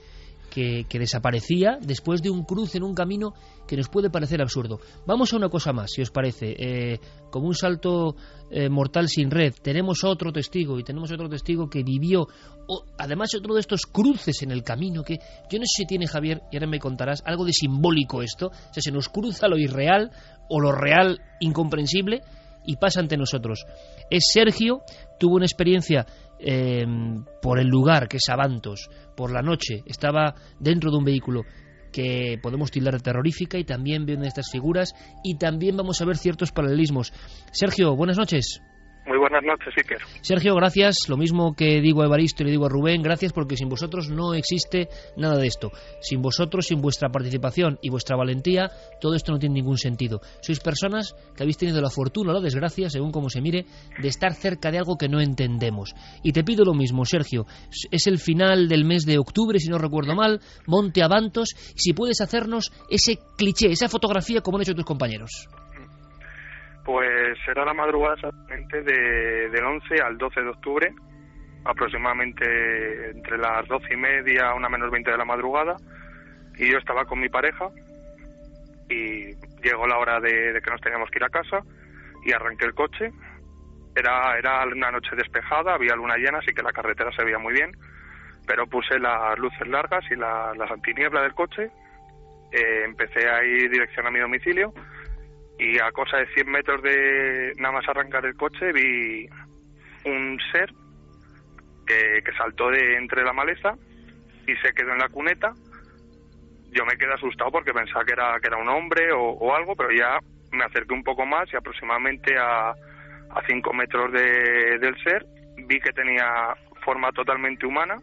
que, 0.52 0.86
desaparecía 1.00 1.80
después 1.82 2.22
de 2.22 2.30
un 2.30 2.44
cruce 2.44 2.78
en 2.78 2.84
un 2.84 2.94
camino 2.94 3.34
que 3.68 3.78
nos 3.78 3.88
puede 3.88 4.10
parecer 4.10 4.42
absurdo. 4.42 4.80
Vamos 5.08 5.34
a 5.34 5.38
una 5.38 5.50
cosa 5.50 5.72
más, 5.72 5.92
si 5.92 6.02
os 6.02 6.12
parece. 6.12 6.54
Eh, 6.60 7.00
como 7.32 7.48
un 7.48 7.56
salto 7.56 8.16
eh, 8.52 8.70
mortal 8.70 9.08
sin 9.08 9.32
red, 9.32 9.54
tenemos 9.64 10.04
otro 10.04 10.32
testigo 10.32 10.78
y 10.78 10.84
tenemos 10.84 11.12
otro 11.12 11.30
testigo 11.30 11.70
que 11.70 11.82
vivió, 11.82 12.28
además 12.98 13.34
otro 13.34 13.56
de 13.56 13.62
estos 13.62 13.86
cruces 13.86 14.44
en 14.44 14.52
el 14.52 14.64
camino 14.64 15.04
que 15.04 15.18
yo 15.50 15.58
no 15.58 15.66
sé 15.66 15.84
si 15.84 15.86
tiene 15.86 16.08
Javier, 16.08 16.42
y 16.52 16.58
ahora 16.58 16.68
me 16.68 16.80
contarás, 16.80 17.24
algo 17.26 17.46
de 17.46 17.54
simbólico 17.54 18.22
esto, 18.22 18.48
o 18.48 18.74
sea, 18.74 18.82
se 18.84 18.92
nos 18.92 19.08
cruza 19.08 19.48
lo 19.48 19.58
irreal 19.58 20.12
o 20.50 20.60
lo 20.60 20.74
real 20.74 21.22
incomprensible 21.40 22.22
y 22.66 22.76
pasa 22.76 23.00
ante 23.00 23.18
nosotros. 23.18 23.66
Es 24.10 24.26
Sergio, 24.32 24.82
tuvo 25.18 25.36
una 25.36 25.46
experiencia 25.46 26.06
eh, 26.42 26.86
por 27.42 27.60
el 27.60 27.68
lugar, 27.68 28.08
que 28.08 28.18
es 28.18 28.30
Avantos, 28.30 28.90
por 29.16 29.32
la 29.32 29.42
noche, 29.42 29.84
estaba 29.86 30.36
dentro 30.60 30.92
de 30.92 30.98
un 30.98 31.06
vehículo 31.06 31.44
que 31.92 32.40
podemos 32.42 32.72
tildar 32.72 32.94
de 32.94 33.02
terrorífica 33.02 33.58
y 33.58 33.66
también 33.66 34.06
vienen 34.06 34.26
estas 34.26 34.50
figuras 34.50 34.94
y 35.24 35.38
también 35.38 35.76
vamos 35.76 36.02
a 36.02 36.06
ver 36.06 36.18
ciertos 36.18 36.52
paralelismos. 36.52 37.14
Sergio, 37.52 37.96
buenas 37.96 38.18
noches. 38.18 38.62
Muy 39.12 39.20
buenas 39.20 39.44
noches, 39.44 39.74
Iker. 39.76 39.98
Sergio, 40.22 40.56
gracias. 40.56 41.10
Lo 41.10 41.18
mismo 41.18 41.54
que 41.54 41.82
digo 41.82 42.02
a 42.02 42.06
Evaristo 42.06 42.44
y 42.44 42.46
le 42.46 42.52
digo 42.52 42.68
a 42.68 42.70
Rubén, 42.70 43.02
gracias 43.02 43.34
porque 43.34 43.58
sin 43.58 43.68
vosotros 43.68 44.10
no 44.10 44.34
existe 44.34 44.88
nada 45.18 45.36
de 45.38 45.48
esto. 45.48 45.70
Sin 46.00 46.22
vosotros, 46.22 46.68
sin 46.68 46.80
vuestra 46.80 47.10
participación 47.10 47.78
y 47.82 47.90
vuestra 47.90 48.16
valentía, 48.16 48.72
todo 49.02 49.14
esto 49.16 49.34
no 49.34 49.38
tiene 49.38 49.56
ningún 49.56 49.78
sentido. 49.78 50.22
Sois 50.40 50.62
personas 50.62 51.14
que 51.36 51.44
habéis 51.44 51.58
tenido 51.58 51.82
la 51.82 51.90
fortuna 51.90 52.32
o 52.32 52.36
la 52.36 52.40
desgracia, 52.40 52.90
según 52.90 53.12
como 53.12 53.30
se 53.30 53.42
mire, 53.42 53.66
de 54.02 54.08
estar 54.08 54.34
cerca 54.34 54.72
de 54.72 54.78
algo 54.78 54.96
que 54.98 55.10
no 55.10 55.20
entendemos. 55.20 55.94
Y 56.24 56.32
te 56.32 56.46
pido 56.46 56.64
lo 56.64 56.74
mismo, 56.74 57.04
Sergio. 57.04 57.46
Es 57.92 58.08
el 58.08 58.18
final 58.18 58.70
del 58.70 58.86
mes 58.86 59.04
de 59.04 59.18
octubre, 59.18 59.60
si 59.60 59.68
no 59.68 59.78
recuerdo 59.78 60.16
mal, 60.16 60.40
Monte 60.68 61.04
Avantos. 61.04 61.50
Si 61.76 61.92
puedes 61.92 62.22
hacernos 62.22 62.72
ese 62.90 63.20
cliché, 63.36 63.74
esa 63.74 63.90
fotografía 63.90 64.40
como 64.40 64.56
han 64.56 64.62
hecho 64.62 64.74
tus 64.74 64.86
compañeros. 64.86 65.50
Pues 66.86 67.38
será 67.46 67.64
la 67.64 67.74
madrugada 67.74 68.16
exactamente 68.16 68.82
de, 68.82 69.50
del 69.50 69.64
11 69.64 70.02
al 70.02 70.18
12 70.18 70.42
de 70.42 70.50
octubre, 70.50 70.94
aproximadamente 71.64 73.12
entre 73.12 73.38
las 73.38 73.68
12 73.68 73.94
y 73.94 73.98
media, 73.98 74.54
una 74.56 74.68
menos 74.68 74.90
20 74.90 75.12
de 75.12 75.18
la 75.18 75.26
madrugada, 75.26 75.76
y 76.58 76.72
yo 76.72 76.78
estaba 76.78 77.06
con 77.06 77.20
mi 77.20 77.30
pareja 77.30 77.70
y 78.90 79.36
llegó 79.64 79.88
la 79.88 79.98
hora 79.98 80.20
de, 80.20 80.60
que 80.64 80.72
nos 80.72 80.82
teníamos 80.82 81.10
que 81.10 81.20
ir 81.20 81.24
a 81.24 81.30
casa 81.30 81.62
y 82.26 82.34
arranqué 82.34 82.66
el 82.66 82.74
coche. 82.74 83.12
Era, 83.96 84.38
era 84.38 84.66
una 84.66 84.92
noche 84.92 85.16
despejada, 85.16 85.76
había 85.76 85.96
luna 85.96 86.18
llena, 86.18 86.40
así 86.40 86.54
que 86.54 86.64
la 86.64 86.72
carretera 86.72 87.12
se 87.12 87.24
veía 87.24 87.38
muy 87.38 87.54
bien, 87.54 87.72
pero 88.48 88.66
puse 88.68 88.98
las 89.00 89.38
luces 89.38 89.68
largas 89.68 90.04
y 90.10 90.16
la, 90.16 90.54
las 90.56 90.72
antiniebla 90.72 91.22
del 91.22 91.34
coche, 91.34 91.70
eh, 92.52 92.84
empecé 92.86 93.30
a 93.30 93.44
ir 93.44 93.70
dirección 93.70 94.08
a 94.08 94.12
mi 94.12 94.20
domicilio 94.20 94.74
y 95.62 95.78
a 95.78 95.92
cosa 95.92 96.18
de 96.18 96.26
100 96.34 96.50
metros 96.50 96.82
de 96.82 97.54
nada 97.58 97.76
más 97.76 97.88
arrancar 97.88 98.26
el 98.26 98.36
coche 98.36 98.74
vi 98.74 99.30
un 100.06 100.40
ser 100.52 100.74
que, 101.86 102.24
saltó 102.36 102.72
de 102.72 102.98
entre 102.98 103.24
la 103.24 103.32
maleza 103.32 103.76
y 104.48 104.56
se 104.56 104.74
quedó 104.74 104.94
en 104.94 104.98
la 104.98 105.10
cuneta. 105.10 105.54
Yo 106.72 106.84
me 106.84 106.98
quedé 106.98 107.14
asustado 107.14 107.52
porque 107.52 107.74
pensaba 107.74 108.04
que 108.04 108.14
era, 108.14 108.40
que 108.40 108.48
era 108.48 108.58
un 108.58 108.70
hombre 108.70 109.12
o, 109.14 109.54
algo, 109.54 109.76
pero 109.76 109.92
ya 109.92 110.18
me 110.52 110.64
acerqué 110.64 110.96
un 110.96 111.04
poco 111.04 111.28
más 111.28 111.52
y 111.54 111.58
aproximadamente 111.58 112.36
a, 112.40 112.70
a 112.70 113.46
5 113.48 113.74
metros 113.74 114.12
de, 114.14 114.80
del 114.80 114.96
ser 115.04 115.24
vi 115.68 115.80
que 115.80 115.92
tenía 115.92 116.56
forma 116.84 117.12
totalmente 117.12 117.68
humana, 117.68 118.00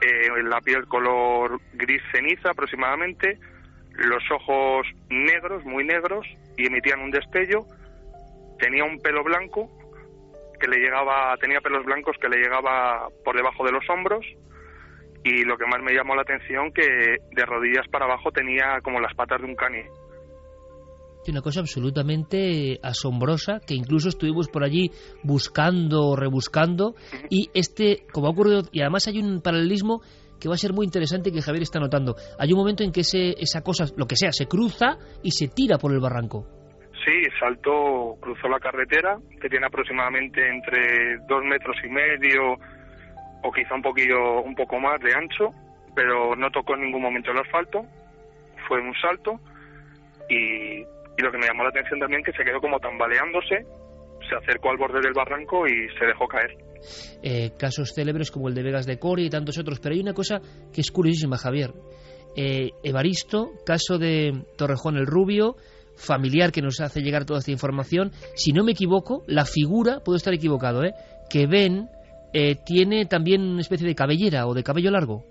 eh, 0.00 0.28
la 0.44 0.60
piel 0.60 0.86
color 0.86 1.60
gris 1.72 2.02
ceniza 2.12 2.50
aproximadamente, 2.50 3.36
los 3.96 4.22
ojos 4.30 4.86
negros, 5.08 5.64
muy 5.64 5.84
negros, 5.84 6.26
y 6.56 6.66
emitían 6.66 7.00
un 7.00 7.10
destello. 7.10 7.64
Tenía 8.58 8.84
un 8.84 8.98
pelo 8.98 9.24
blanco 9.24 9.70
que 10.60 10.68
le 10.68 10.78
llegaba, 10.78 11.36
tenía 11.40 11.60
pelos 11.60 11.84
blancos 11.84 12.16
que 12.20 12.28
le 12.28 12.36
llegaba 12.36 13.08
por 13.24 13.34
debajo 13.34 13.64
de 13.64 13.72
los 13.72 13.84
hombros 13.88 14.24
y 15.24 15.44
lo 15.44 15.56
que 15.56 15.66
más 15.66 15.82
me 15.82 15.94
llamó 15.94 16.14
la 16.14 16.22
atención 16.22 16.70
que 16.72 16.82
de 16.82 17.46
rodillas 17.46 17.86
para 17.90 18.06
abajo 18.06 18.30
tenía 18.30 18.80
como 18.82 19.00
las 19.00 19.14
patas 19.14 19.40
de 19.40 19.46
un 19.46 19.54
cani. 19.54 19.82
Una 21.28 21.42
cosa 21.42 21.60
absolutamente 21.60 22.80
asombrosa 22.82 23.60
que 23.64 23.74
incluso 23.74 24.08
estuvimos 24.08 24.48
por 24.48 24.64
allí 24.64 24.90
buscando, 25.22 26.16
rebuscando 26.16 26.94
y 27.28 27.50
este, 27.54 28.04
como 28.12 28.26
ha 28.26 28.30
ocurrido, 28.30 28.62
y 28.72 28.80
además 28.80 29.06
hay 29.06 29.20
un 29.20 29.40
paralelismo 29.40 30.00
que 30.40 30.48
va 30.48 30.54
a 30.54 30.58
ser 30.58 30.72
muy 30.72 30.86
interesante 30.86 31.30
que 31.30 31.42
Javier 31.42 31.62
está 31.62 31.78
notando. 31.78 32.16
Hay 32.38 32.52
un 32.52 32.58
momento 32.58 32.82
en 32.82 32.90
que 32.90 33.00
ese, 33.00 33.34
esa 33.38 33.62
cosa, 33.62 33.84
lo 33.96 34.06
que 34.06 34.16
sea, 34.16 34.32
se 34.32 34.46
cruza 34.46 34.96
y 35.22 35.30
se 35.30 35.48
tira 35.48 35.78
por 35.78 35.92
el 35.92 36.00
barranco. 36.00 36.46
Sí, 37.04 37.22
saltó, 37.38 38.16
cruzó 38.20 38.48
la 38.48 38.58
carretera, 38.58 39.16
que 39.40 39.48
tiene 39.48 39.66
aproximadamente 39.66 40.46
entre 40.46 41.18
dos 41.28 41.42
metros 41.44 41.76
y 41.84 41.88
medio 41.88 42.56
o 43.42 43.52
quizá 43.52 43.74
un 43.74 43.82
poquillo, 43.82 44.42
un 44.42 44.54
poco 44.54 44.78
más 44.78 45.00
de 45.00 45.14
ancho, 45.14 45.50
pero 45.94 46.36
no 46.36 46.50
tocó 46.50 46.74
en 46.74 46.82
ningún 46.82 47.02
momento 47.02 47.30
el 47.30 47.38
asfalto, 47.38 47.86
fue 48.68 48.80
un 48.80 48.94
salto 49.00 49.40
y, 50.28 50.80
y 50.80 51.22
lo 51.22 51.32
que 51.32 51.38
me 51.38 51.46
llamó 51.46 51.62
la 51.62 51.70
atención 51.70 52.00
también 52.00 52.22
que 52.22 52.32
se 52.32 52.44
quedó 52.44 52.60
como 52.60 52.78
tambaleándose, 52.80 53.64
se 54.28 54.36
acercó 54.36 54.70
al 54.70 54.76
borde 54.76 55.00
del 55.00 55.14
barranco 55.14 55.66
y 55.66 55.88
se 55.98 56.04
dejó 56.04 56.28
caer. 56.28 56.69
Eh, 57.22 57.52
casos 57.56 57.92
célebres 57.94 58.30
como 58.30 58.48
el 58.48 58.54
de 58.54 58.62
Vegas 58.62 58.86
de 58.86 58.98
Coria 58.98 59.26
y 59.26 59.30
tantos 59.30 59.58
otros, 59.58 59.80
pero 59.80 59.94
hay 59.94 60.00
una 60.00 60.14
cosa 60.14 60.40
que 60.72 60.80
es 60.80 60.90
curiosísima, 60.90 61.36
Javier. 61.36 61.72
Eh, 62.36 62.70
Evaristo, 62.82 63.50
caso 63.64 63.98
de 63.98 64.44
Torrejón 64.56 64.96
el 64.96 65.06
Rubio, 65.06 65.56
familiar 65.96 66.52
que 66.52 66.62
nos 66.62 66.80
hace 66.80 67.00
llegar 67.00 67.24
toda 67.24 67.40
esta 67.40 67.50
información. 67.50 68.12
Si 68.34 68.52
no 68.52 68.64
me 68.64 68.72
equivoco, 68.72 69.24
la 69.26 69.44
figura, 69.44 70.00
puedo 70.00 70.16
estar 70.16 70.32
equivocado, 70.32 70.84
¿eh? 70.84 70.92
que 71.28 71.46
ven 71.46 71.88
eh, 72.32 72.56
tiene 72.64 73.06
también 73.06 73.42
una 73.42 73.60
especie 73.60 73.86
de 73.86 73.94
cabellera 73.94 74.46
o 74.46 74.54
de 74.54 74.62
cabello 74.62 74.90
largo. 74.90 75.24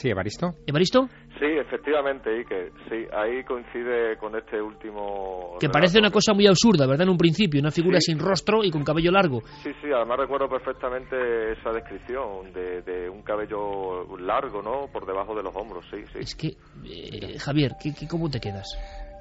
Sí, 0.00 0.08
Evaristo. 0.08 0.54
¿Evaristo? 0.66 1.08
Sí, 1.38 1.44
efectivamente, 1.44 2.30
Iker. 2.30 2.72
Sí, 2.88 3.04
ahí 3.12 3.44
coincide 3.44 4.16
con 4.16 4.34
este 4.34 4.58
último. 4.58 5.58
Que 5.60 5.68
parece 5.68 5.98
una 5.98 6.10
cosa 6.10 6.32
muy 6.32 6.46
absurda, 6.46 6.86
¿verdad? 6.86 7.02
En 7.02 7.10
un 7.10 7.18
principio, 7.18 7.60
una 7.60 7.70
figura 7.70 8.00
sin 8.00 8.18
rostro 8.18 8.64
y 8.64 8.70
con 8.70 8.82
cabello 8.82 9.12
largo. 9.12 9.42
Sí, 9.62 9.70
sí, 9.82 9.88
además 9.94 10.20
recuerdo 10.20 10.48
perfectamente 10.48 11.52
esa 11.52 11.70
descripción 11.70 12.50
de, 12.54 13.10
un 13.10 13.20
cabello 13.20 14.16
largo, 14.16 14.62
¿no? 14.62 14.86
Por 14.90 15.04
debajo 15.04 15.34
de 15.34 15.42
los 15.42 15.54
hombros, 15.54 15.84
sí, 15.90 16.02
sí. 16.14 16.18
Es 16.20 16.34
que, 16.34 16.56
eh, 16.88 17.38
Javier, 17.38 17.72
¿qué, 17.78 17.92
cómo 18.08 18.30
te 18.30 18.40
quedas? 18.40 18.68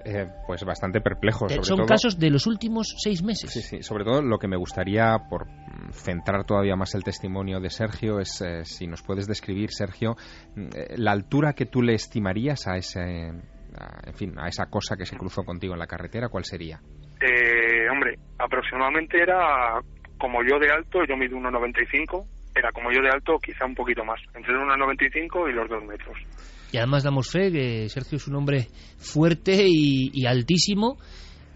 Eh, 0.05 0.27
pues 0.47 0.63
bastante 0.63 1.01
perplejo. 1.01 1.47
Eh, 1.49 1.59
son 1.61 1.85
casos 1.85 2.17
de 2.17 2.29
los 2.29 2.47
últimos 2.47 2.95
seis 2.97 3.21
meses. 3.21 3.51
Sí, 3.51 3.61
sí. 3.61 3.83
Sobre 3.83 4.05
todo 4.05 4.21
lo 4.21 4.39
que 4.39 4.47
me 4.47 4.55
gustaría, 4.55 5.17
por 5.29 5.47
centrar 5.91 6.45
todavía 6.45 6.75
más 6.75 6.95
el 6.95 7.03
testimonio 7.03 7.59
de 7.59 7.69
Sergio, 7.69 8.19
es 8.19 8.43
si 8.63 8.87
nos 8.87 9.03
puedes 9.03 9.27
describir, 9.27 9.71
Sergio, 9.71 10.15
la 10.95 11.11
altura 11.11 11.53
que 11.53 11.65
tú 11.65 11.81
le 11.81 11.93
estimarías 11.93 12.67
a 12.67 12.77
ese 12.77 13.33
en 14.05 14.13
fin, 14.13 14.33
a 14.37 14.47
esa 14.47 14.65
cosa 14.65 14.95
que 14.97 15.05
se 15.05 15.17
cruzó 15.17 15.43
contigo 15.43 15.73
en 15.73 15.79
la 15.79 15.87
carretera, 15.87 16.29
¿cuál 16.29 16.43
sería? 16.43 16.79
Eh, 17.21 17.89
hombre, 17.89 18.15
aproximadamente 18.37 19.21
era 19.21 19.79
como 20.17 20.43
yo 20.43 20.59
de 20.59 20.69
alto, 20.71 21.03
yo 21.05 21.15
mido 21.15 21.37
1,95, 21.37 22.25
era 22.55 22.71
como 22.71 22.91
yo 22.91 23.01
de 23.01 23.09
alto, 23.09 23.37
quizá 23.39 23.65
un 23.65 23.75
poquito 23.75 24.03
más, 24.03 24.19
entre 24.35 24.53
1,95 24.53 25.49
y 25.49 25.53
los 25.53 25.69
2 25.69 25.83
metros. 25.85 26.17
Y 26.71 26.77
además 26.77 27.03
damos 27.03 27.29
fe 27.29 27.51
que 27.51 27.89
Sergio 27.89 28.17
es 28.17 28.27
un 28.27 28.35
hombre 28.35 28.67
fuerte 28.97 29.65
y, 29.67 30.25
altísimo. 30.25 30.97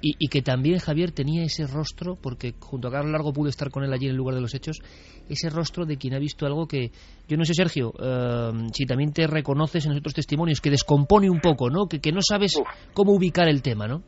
Y, 0.06 0.28
que 0.28 0.42
también 0.42 0.80
Javier 0.80 1.12
tenía 1.12 1.44
ese 1.44 1.66
rostro, 1.66 2.18
porque 2.22 2.56
junto 2.60 2.90
a 2.90 2.92
Carlos 2.92 3.14
Largo 3.14 3.32
pude 3.32 3.50
estar 3.50 3.70
con 3.70 3.86
él 3.86 3.94
allí 3.94 4.08
en 4.08 4.12
el 4.12 4.18
lugar 4.18 4.36
de 4.36 4.42
los 4.42 4.54
hechos, 4.54 4.82
ese 5.30 5.50
rostro 5.50 5.86
de 5.86 5.96
quien 5.96 6.14
ha 6.14 6.20
visto 6.20 6.46
algo 6.46 6.68
que, 6.68 6.92
yo 7.30 7.38
no 7.38 7.46
sé 7.46 7.54
Sergio, 7.54 7.94
eh, 7.98 8.52
si 8.74 8.86
también 8.86 9.14
te 9.14 9.28
reconoces 9.28 9.86
en 9.86 9.94
otros 9.94 10.14
testimonios, 10.14 10.60
que 10.60 10.70
descompone 10.70 11.30
un 11.30 11.40
poco, 11.40 11.70
¿no? 11.70 11.88
Que, 11.88 12.02
que 12.02 12.12
no 12.12 12.20
sabes 12.22 12.62
cómo 12.94 13.14
ubicar 13.14 13.48
el 13.48 13.62
tema, 13.62 13.88
¿no? 13.88 14.04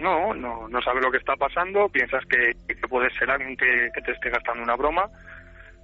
No, 0.00 0.32
no, 0.32 0.66
no 0.68 0.80
sabes 0.80 1.04
lo 1.04 1.10
que 1.10 1.18
está 1.18 1.36
pasando, 1.36 1.88
piensas 1.88 2.24
que, 2.24 2.52
puede 2.88 3.10
ser 3.18 3.30
alguien 3.30 3.54
que, 3.54 3.66
te 4.02 4.12
esté 4.12 4.30
gastando 4.30 4.62
una 4.62 4.74
broma, 4.74 5.02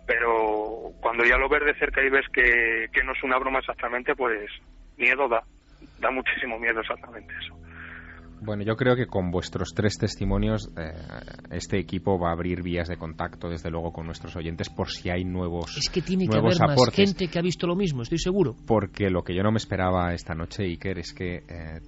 pero 0.07 0.92
cuando 1.01 1.25
ya 1.25 1.37
lo 1.37 1.49
ves 1.49 1.64
de 1.64 1.79
cerca 1.79 2.03
y 2.03 2.11
ves 2.11 2.27
que, 2.33 2.88
no 3.05 3.12
es 3.12 3.23
una 3.23 3.38
broma 3.38 3.59
exactamente, 3.59 4.14
pues 4.14 4.51
miedo 4.97 5.29
da, 5.29 5.42
da 5.99 6.11
muchísimo 6.11 6.59
miedo 6.59 6.81
exactamente 6.81 7.35
eso. 7.42 7.57
Bueno, 8.40 8.62
yo 8.62 8.77
creo 8.77 8.95
que 8.97 9.07
con 9.07 9.31
vuestros 9.31 9.73
tres 9.75 9.97
testimonios 9.99 10.71
eh, 10.77 10.92
este 11.51 11.79
equipo 11.79 12.19
va 12.19 12.29
a 12.29 12.33
abrir 12.33 12.62
vías 12.62 12.87
de 12.87 12.97
contacto, 12.97 13.49
desde 13.49 13.71
luego, 13.71 13.92
con 13.92 14.07
nuestros 14.07 14.37
oyentes 14.37 14.69
por 14.69 14.90
si 14.90 15.11
hay 15.11 15.25
nuevos 15.25 15.77
Es 15.77 15.88
que 15.88 16.03
tiene 16.03 16.29
que 16.29 16.37
haber 16.37 16.59
más 16.61 16.79
gente 16.92 17.29
que 17.29 17.38
ha 17.38 17.42
visto 17.42 17.66
lo 17.66 17.75
mismo, 17.75 18.03
estoy 18.03 18.19
seguro. 18.19 18.55
Porque 18.66 19.11
lo 19.11 19.23
que 19.23 19.35
yo 19.35 19.42
no 19.42 19.53
me 19.53 19.57
esperaba 19.57 20.12
esta 20.12 20.35
noche, 20.35 20.64
Iker, 20.64 20.99
es 20.99 21.14
que 21.14 21.37
eh, 21.37 21.81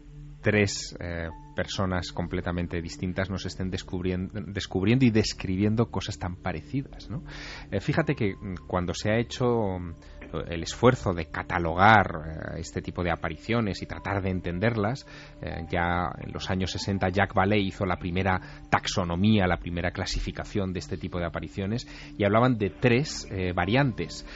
tres 0.49 0.97
eh, 0.99 1.29
personas 1.55 2.11
completamente 2.11 2.81
distintas 2.81 3.29
nos 3.29 3.45
estén 3.45 3.69
descubriendo, 3.69 4.33
descubriendo 4.47 5.05
y 5.05 5.11
describiendo 5.11 5.91
cosas 5.91 6.19
tan 6.19 6.37
parecidas. 6.37 7.11
¿no? 7.11 7.23
Eh, 7.71 7.81
fíjate 7.81 8.15
que 8.15 8.35
mm, 8.35 8.67
cuando 8.67 8.95
se 8.95 9.11
ha 9.11 9.19
hecho 9.19 9.77
el 10.49 10.63
esfuerzo 10.63 11.13
de 11.15 11.27
catalogar 11.27 12.57
eh, 12.57 12.61
este 12.61 12.83
tipo 12.83 13.03
de 13.03 13.11
apariciones 13.11 13.83
y 13.83 13.87
tratar 13.87 14.23
de 14.23 14.31
entenderlas. 14.31 15.07
Eh, 15.41 15.67
ya 15.71 16.11
en 16.21 16.33
los 16.33 16.51
años 16.51 16.71
60 16.73 17.09
Jack 17.11 17.35
Vallée 17.35 17.61
hizo 17.61 17.87
la 17.87 17.97
primera 17.97 18.41
taxonomía, 18.71 19.47
la 19.47 19.57
primera 19.57 19.91
clasificación 19.91 20.73
de 20.73 20.81
este 20.81 20.97
tipo 20.97 21.19
de 21.19 21.27
apariciones 21.27 21.87
y 22.17 22.25
hablaban 22.25 22.59
de 22.59 22.71
tres 22.71 23.27
eh, 23.31 23.53
variantes. 23.53 24.27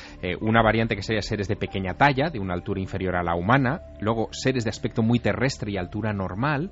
una 0.40 0.62
variante 0.62 0.96
que 0.96 1.02
sería 1.02 1.22
seres 1.22 1.48
de 1.48 1.56
pequeña 1.56 1.94
talla, 1.94 2.30
de 2.30 2.38
una 2.38 2.54
altura 2.54 2.80
inferior 2.80 3.16
a 3.16 3.22
la 3.22 3.34
humana, 3.34 3.80
luego 4.00 4.28
seres 4.32 4.64
de 4.64 4.70
aspecto 4.70 5.02
muy 5.02 5.18
terrestre 5.18 5.72
y 5.72 5.76
altura 5.76 6.12
normal 6.12 6.70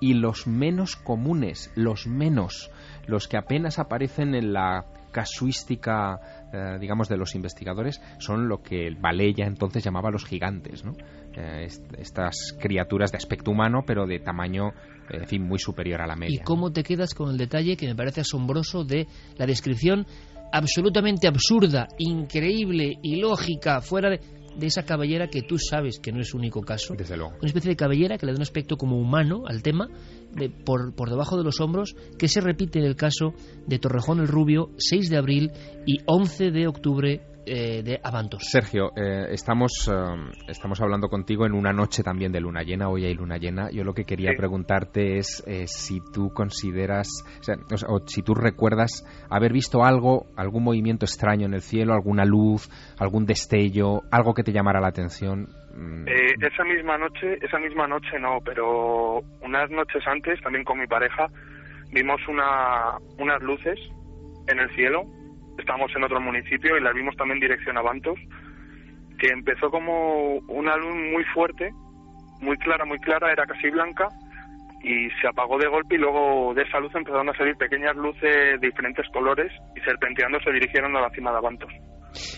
y 0.00 0.14
los 0.14 0.46
menos 0.46 0.96
comunes, 0.96 1.70
los 1.74 2.06
menos, 2.06 2.70
los 3.06 3.28
que 3.28 3.36
apenas 3.36 3.78
aparecen 3.78 4.34
en 4.34 4.52
la 4.52 4.86
casuística, 5.10 6.48
eh, 6.52 6.78
digamos, 6.80 7.08
de 7.08 7.16
los 7.16 7.34
investigadores 7.34 8.00
son 8.18 8.48
lo 8.48 8.62
que 8.62 8.86
el 8.86 8.96
ya 9.36 9.46
entonces 9.46 9.84
llamaba 9.84 10.10
los 10.10 10.24
gigantes, 10.24 10.84
¿no? 10.84 10.92
Eh, 11.36 11.66
estas 11.98 12.56
criaturas 12.60 13.12
de 13.12 13.18
aspecto 13.18 13.50
humano, 13.50 13.82
pero 13.86 14.06
de 14.06 14.18
tamaño, 14.18 14.72
en 15.10 15.26
fin, 15.26 15.42
muy 15.42 15.58
superior 15.58 16.00
a 16.00 16.06
la 16.06 16.16
media. 16.16 16.40
¿Y 16.40 16.44
cómo 16.44 16.72
te 16.72 16.82
quedas 16.82 17.14
con 17.14 17.30
el 17.30 17.36
detalle 17.36 17.76
que 17.76 17.86
me 17.86 17.94
parece 17.94 18.20
asombroso 18.20 18.84
de 18.84 19.06
la 19.36 19.46
descripción 19.46 20.06
absolutamente 20.52 21.28
absurda, 21.28 21.88
increíble, 21.98 22.98
ilógica, 23.02 23.80
fuera 23.80 24.10
de 24.10 24.20
de 24.56 24.66
esa 24.66 24.84
cabellera 24.84 25.28
que 25.28 25.42
tú 25.42 25.58
sabes 25.58 25.98
que 26.00 26.12
no 26.12 26.20
es 26.20 26.34
único 26.34 26.62
caso. 26.62 26.94
Desde 26.94 27.16
luego. 27.16 27.34
Una 27.38 27.46
especie 27.46 27.70
de 27.70 27.76
cabellera 27.76 28.18
que 28.18 28.26
le 28.26 28.32
da 28.32 28.36
un 28.36 28.42
aspecto 28.42 28.76
como 28.76 28.98
humano 28.98 29.44
al 29.46 29.62
tema, 29.62 29.88
de, 30.34 30.50
por, 30.50 30.94
por 30.94 31.10
debajo 31.10 31.36
de 31.36 31.44
los 31.44 31.60
hombros, 31.60 31.94
que 32.18 32.28
se 32.28 32.40
repite 32.40 32.78
en 32.78 32.84
el 32.84 32.96
caso 32.96 33.34
de 33.66 33.78
Torrejón 33.78 34.20
el 34.20 34.28
Rubio, 34.28 34.70
6 34.76 35.10
de 35.10 35.16
abril 35.16 35.52
y 35.86 35.98
11 36.06 36.50
de 36.50 36.66
octubre 36.66 37.20
eh, 37.52 37.82
de 37.82 37.98
Avantos. 38.04 38.42
Sergio, 38.48 38.92
eh, 38.94 39.26
estamos, 39.32 39.90
eh, 39.92 40.30
estamos 40.46 40.80
hablando 40.80 41.08
contigo 41.08 41.46
en 41.46 41.52
una 41.52 41.72
noche 41.72 42.04
también 42.04 42.30
de 42.30 42.40
luna 42.40 42.62
llena, 42.62 42.88
hoy 42.88 43.06
hay 43.06 43.14
luna 43.14 43.38
llena. 43.38 43.70
Yo 43.72 43.82
lo 43.82 43.92
que 43.92 44.04
quería 44.04 44.30
preguntarte 44.36 45.16
es 45.16 45.42
si 45.66 45.98
tú 46.12 46.32
consideras, 46.32 47.08
o, 47.88 48.06
si 48.06 48.22
tú 48.22 48.34
recuerdas 48.34 49.04
haber 49.28 49.52
visto 49.52 49.82
algo, 49.82 50.26
algún 50.36 50.62
movimiento 50.62 51.04
extraño 51.04 51.46
en 51.46 51.54
el 51.54 51.60
cielo, 51.60 51.92
alguna 51.92 52.24
luz, 52.24 52.70
algún 53.00 53.26
destello, 53.26 54.02
algo 54.12 54.32
que 54.32 54.44
te 54.44 54.52
llamara 54.52 54.80
la 54.80 54.88
atención. 54.88 55.48
Mm. 55.74 56.06
esa 56.06 56.62
misma 56.62 56.98
noche, 56.98 57.36
esa 57.42 57.58
misma 57.58 57.88
noche 57.88 58.20
no, 58.20 58.38
pero 58.44 59.22
unas 59.42 59.68
noches 59.70 60.06
antes, 60.06 60.40
también 60.40 60.64
con 60.64 60.78
mi 60.78 60.86
pareja, 60.86 61.26
vimos 61.92 62.20
una, 62.28 62.96
unas 63.18 63.42
luces 63.42 63.76
en 64.46 64.60
el 64.60 64.70
cielo 64.76 65.02
estábamos 65.60 65.94
en 65.94 66.04
otro 66.04 66.20
municipio 66.20 66.76
y 66.76 66.80
la 66.80 66.92
vimos 66.92 67.16
también 67.16 67.40
dirección 67.40 67.78
a 67.78 67.82
Bantos, 67.82 68.18
que 69.18 69.28
empezó 69.28 69.70
como 69.70 70.34
una 70.48 70.76
luz 70.76 70.94
muy 71.12 71.24
fuerte, 71.24 71.70
muy 72.40 72.56
clara, 72.58 72.84
muy 72.84 72.98
clara, 72.98 73.32
era 73.32 73.46
casi 73.46 73.70
blanca, 73.70 74.08
y 74.82 75.10
se 75.20 75.28
apagó 75.28 75.58
de 75.58 75.68
golpe 75.68 75.94
y 75.94 75.98
luego 75.98 76.54
de 76.54 76.62
esa 76.62 76.80
luz 76.80 76.94
empezaron 76.94 77.28
a 77.28 77.36
salir 77.36 77.56
pequeñas 77.56 77.94
luces 77.96 78.60
de 78.60 78.66
diferentes 78.68 79.06
colores 79.10 79.52
y 79.76 79.80
serpenteando 79.80 80.40
se 80.40 80.52
dirigieron 80.52 80.96
a 80.96 81.02
la 81.02 81.10
cima 81.10 81.30
de 81.30 81.36
Avantos 81.36 81.70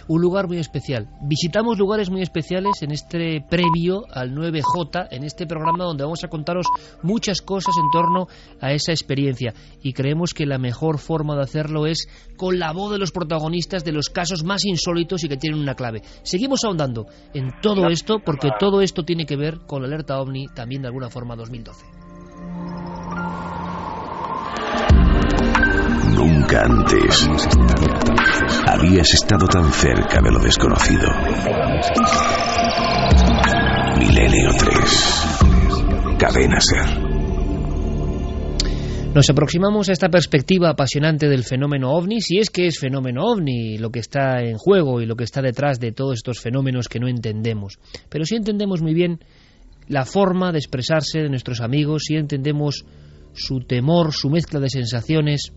un 0.08 0.20
lugar 0.20 0.48
muy 0.48 0.58
especial. 0.58 1.08
Visitamos 1.22 1.78
lugares 1.78 2.10
muy 2.10 2.22
especiales 2.22 2.82
en 2.82 2.92
este 2.92 3.44
previo 3.48 4.04
al 4.12 4.34
9J, 4.34 5.08
en 5.10 5.24
este 5.24 5.46
programa 5.46 5.84
donde 5.84 6.04
vamos 6.04 6.24
a 6.24 6.28
contaros 6.28 6.66
muchas 7.02 7.40
cosas 7.40 7.74
en 7.76 7.90
torno 7.92 8.28
a 8.60 8.72
esa 8.72 8.92
experiencia. 8.92 9.54
Y 9.82 9.92
creemos 9.92 10.34
que 10.34 10.46
la 10.46 10.58
mejor 10.58 10.98
forma 10.98 11.34
de 11.36 11.42
hacerlo 11.42 11.86
es 11.86 12.08
con 12.36 12.58
la 12.58 12.72
voz 12.72 12.92
de 12.92 12.98
los 12.98 13.12
protagonistas 13.12 13.84
de 13.84 13.92
los 13.92 14.08
casos 14.08 14.44
más 14.44 14.64
insólitos 14.64 15.24
y 15.24 15.28
que 15.28 15.36
tienen 15.36 15.60
una 15.60 15.74
clave. 15.74 16.02
Seguimos 16.22 16.64
ahondando 16.64 17.06
en 17.34 17.50
todo 17.60 17.88
esto 17.88 18.20
porque 18.24 18.50
todo 18.58 18.80
esto 18.80 19.04
tiene 19.04 19.26
que 19.26 19.36
ver 19.36 19.60
con 19.66 19.82
la 19.82 19.88
alerta 19.88 20.20
OVNI 20.20 20.48
también 20.54 20.82
de 20.82 20.88
alguna 20.88 21.10
forma 21.10 21.36
2012. 21.36 22.91
Nunca 26.14 26.62
antes 26.64 27.28
habías 28.66 29.14
estado 29.14 29.46
tan 29.46 29.72
cerca 29.72 30.20
de 30.22 30.30
lo 30.30 30.38
desconocido. 30.40 31.08
Milenio 33.98 34.50
3. 34.58 36.16
Cadena 36.18 36.60
Ser. 36.60 37.12
Nos 39.14 39.28
aproximamos 39.28 39.88
a 39.88 39.92
esta 39.92 40.08
perspectiva 40.08 40.70
apasionante 40.70 41.28
del 41.28 41.44
fenómeno 41.44 41.92
ovni, 41.92 42.20
si 42.20 42.38
es 42.38 42.50
que 42.50 42.66
es 42.66 42.78
fenómeno 42.78 43.24
ovni 43.24 43.78
lo 43.78 43.90
que 43.90 44.00
está 44.00 44.42
en 44.42 44.56
juego 44.56 45.02
y 45.02 45.06
lo 45.06 45.16
que 45.16 45.24
está 45.24 45.42
detrás 45.42 45.80
de 45.80 45.92
todos 45.92 46.14
estos 46.14 46.40
fenómenos 46.40 46.88
que 46.88 46.98
no 46.98 47.08
entendemos. 47.08 47.78
Pero 48.08 48.24
sí 48.24 48.36
entendemos 48.36 48.80
muy 48.80 48.94
bien 48.94 49.20
la 49.88 50.04
forma 50.04 50.52
de 50.52 50.58
expresarse 50.58 51.20
de 51.20 51.28
nuestros 51.28 51.60
amigos, 51.60 52.04
sí 52.06 52.16
entendemos 52.16 52.84
su 53.34 53.60
temor, 53.60 54.12
su 54.12 54.30
mezcla 54.30 54.60
de 54.60 54.70
sensaciones, 54.70 55.52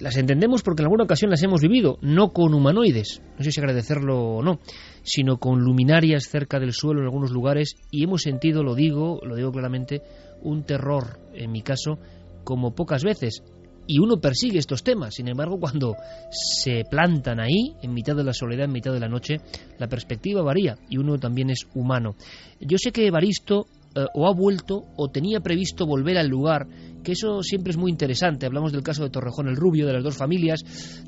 las 0.00 0.16
entendemos 0.16 0.62
porque 0.62 0.82
en 0.82 0.86
alguna 0.86 1.04
ocasión 1.04 1.30
las 1.30 1.42
hemos 1.42 1.60
vivido, 1.60 1.98
no 2.00 2.32
con 2.32 2.54
humanoides, 2.54 3.22
no 3.38 3.44
sé 3.44 3.52
si 3.52 3.60
agradecerlo 3.60 4.36
o 4.36 4.42
no, 4.42 4.60
sino 5.02 5.38
con 5.38 5.60
luminarias 5.60 6.28
cerca 6.28 6.58
del 6.58 6.72
suelo 6.72 7.00
en 7.00 7.06
algunos 7.06 7.30
lugares 7.30 7.76
y 7.90 8.04
hemos 8.04 8.22
sentido, 8.22 8.62
lo 8.62 8.74
digo, 8.74 9.20
lo 9.24 9.36
digo 9.36 9.52
claramente, 9.52 10.02
un 10.42 10.64
terror, 10.64 11.18
en 11.34 11.50
mi 11.52 11.62
caso, 11.62 11.98
como 12.44 12.74
pocas 12.74 13.04
veces. 13.04 13.42
Y 13.86 13.98
uno 13.98 14.20
persigue 14.20 14.58
estos 14.58 14.84
temas, 14.84 15.14
sin 15.14 15.28
embargo, 15.28 15.58
cuando 15.58 15.96
se 16.30 16.84
plantan 16.88 17.40
ahí, 17.40 17.74
en 17.82 17.92
mitad 17.92 18.14
de 18.14 18.22
la 18.22 18.32
soledad, 18.32 18.66
en 18.66 18.72
mitad 18.72 18.92
de 18.92 19.00
la 19.00 19.08
noche, 19.08 19.38
la 19.78 19.88
perspectiva 19.88 20.40
varía 20.42 20.76
y 20.88 20.98
uno 20.98 21.18
también 21.18 21.50
es 21.50 21.66
humano. 21.74 22.14
Yo 22.60 22.78
sé 22.78 22.92
que 22.92 23.08
Evaristo 23.08 23.66
eh, 23.94 24.06
o 24.14 24.26
ha 24.26 24.34
vuelto 24.34 24.84
o 24.96 25.08
tenía 25.08 25.40
previsto 25.40 25.86
volver 25.86 26.18
al 26.18 26.28
lugar, 26.28 26.66
que 27.02 27.12
eso 27.12 27.42
siempre 27.42 27.72
es 27.72 27.76
muy 27.76 27.90
interesante. 27.90 28.46
Hablamos 28.46 28.72
del 28.72 28.82
caso 28.82 29.02
de 29.02 29.10
Torrejón 29.10 29.48
el 29.48 29.56
Rubio, 29.56 29.86
de 29.86 29.92
las 29.92 30.04
dos 30.04 30.16
familias, 30.16 30.60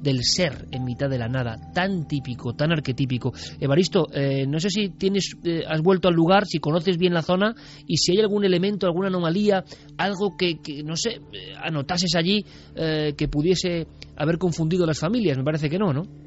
del 0.03 0.25
ser 0.25 0.67
en 0.71 0.85
mitad 0.85 1.09
de 1.09 1.19
la 1.19 1.29
nada, 1.29 1.73
tan 1.73 2.07
típico, 2.07 2.55
tan 2.55 2.73
arquetípico. 2.73 3.33
Evaristo, 3.61 4.09
eh, 4.13 4.47
no 4.47 4.59
sé 4.59 4.71
si 4.71 4.91
tienes, 4.91 5.37
eh, 5.45 5.63
has 5.69 5.81
vuelto 5.81 6.09
al 6.09 6.15
lugar, 6.15 6.47
si 6.47 6.59
conoces 6.59 6.99
bien 6.99 7.15
la 7.15 7.23
zona 7.23 7.55
y 7.87 7.97
si 7.97 8.13
hay 8.13 8.21
algún 8.21 8.45
elemento, 8.45 8.87
alguna 8.87 9.09
anomalía, 9.09 9.65
algo 9.97 10.37
que, 10.37 10.61
que 10.61 10.83
no 10.83 10.97
sé, 10.97 11.21
anotases 11.63 12.15
allí 12.17 12.45
que 12.75 13.29
pudiese 13.29 13.87
haber 14.17 14.39
confundido 14.39 14.87
las 14.87 14.99
familias. 14.99 15.39
Me 15.39 15.45
parece 15.45 15.71
que 15.71 15.79
no, 15.79 15.93
¿no? 15.93 16.24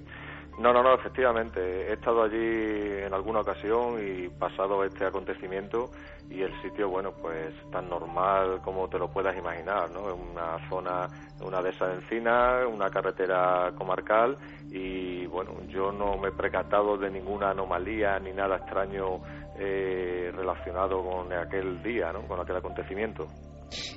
No, 0.57 0.73
no, 0.73 0.81
no, 0.81 0.95
efectivamente. 0.95 1.87
He 1.87 1.93
estado 1.93 2.23
allí 2.23 3.03
en 3.05 3.13
alguna 3.13 3.41
ocasión 3.41 3.97
y 4.03 4.27
pasado 4.27 4.83
este 4.83 5.05
acontecimiento 5.05 5.91
y 6.29 6.41
el 6.41 6.51
sitio, 6.63 6.89
bueno, 6.89 7.11
pues 7.11 7.53
tan 7.71 7.87
normal 7.87 8.61
como 8.63 8.89
te 8.89 8.97
lo 8.97 9.07
puedas 9.07 9.37
imaginar, 9.37 9.91
¿no? 9.91 10.09
Es 10.09 10.15
una 10.31 10.67
zona, 10.67 11.07
una 11.41 11.61
de 11.61 11.69
esas 11.69 11.93
encinas, 11.95 12.65
una 12.65 12.89
carretera 12.89 13.71
comarcal 13.77 14.35
y, 14.71 15.27
bueno, 15.27 15.51
yo 15.67 15.91
no 15.91 16.17
me 16.17 16.29
he 16.29 16.31
precatado 16.31 16.97
de 16.97 17.11
ninguna 17.11 17.51
anomalía 17.51 18.19
ni 18.19 18.33
nada 18.33 18.57
extraño 18.57 19.21
eh, 19.59 20.31
relacionado 20.35 21.03
con 21.03 21.31
aquel 21.33 21.81
día, 21.83 22.11
¿no? 22.11 22.21
con 22.23 22.39
aquel 22.39 22.57
acontecimiento. 22.57 23.27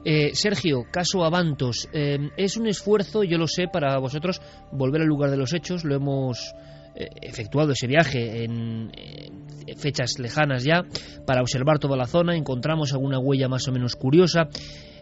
Eh, 0.04 0.30
Sergio, 0.34 0.84
caso 0.90 1.24
Avantos, 1.24 1.88
eh, 1.92 2.30
es 2.36 2.56
un 2.56 2.66
esfuerzo, 2.66 3.22
yo 3.22 3.38
lo 3.38 3.46
sé, 3.46 3.68
para 3.72 3.98
vosotros 3.98 4.40
volver 4.72 5.02
al 5.02 5.08
lugar 5.08 5.30
de 5.30 5.36
los 5.36 5.52
hechos. 5.52 5.84
Lo 5.84 5.94
hemos 5.94 6.52
eh, 6.94 7.08
efectuado 7.22 7.72
ese 7.72 7.86
viaje 7.86 8.44
en, 8.44 8.90
en, 8.94 9.78
fechas 9.78 10.18
lejanas 10.18 10.64
ya 10.64 10.82
para 11.26 11.42
observar 11.42 11.78
toda 11.78 11.96
la 11.96 12.06
zona. 12.06 12.36
Encontramos 12.36 12.92
alguna 12.92 13.18
huella 13.18 13.48
más 13.48 13.66
o 13.68 13.72
menos 13.72 13.94
curiosa. 13.96 14.48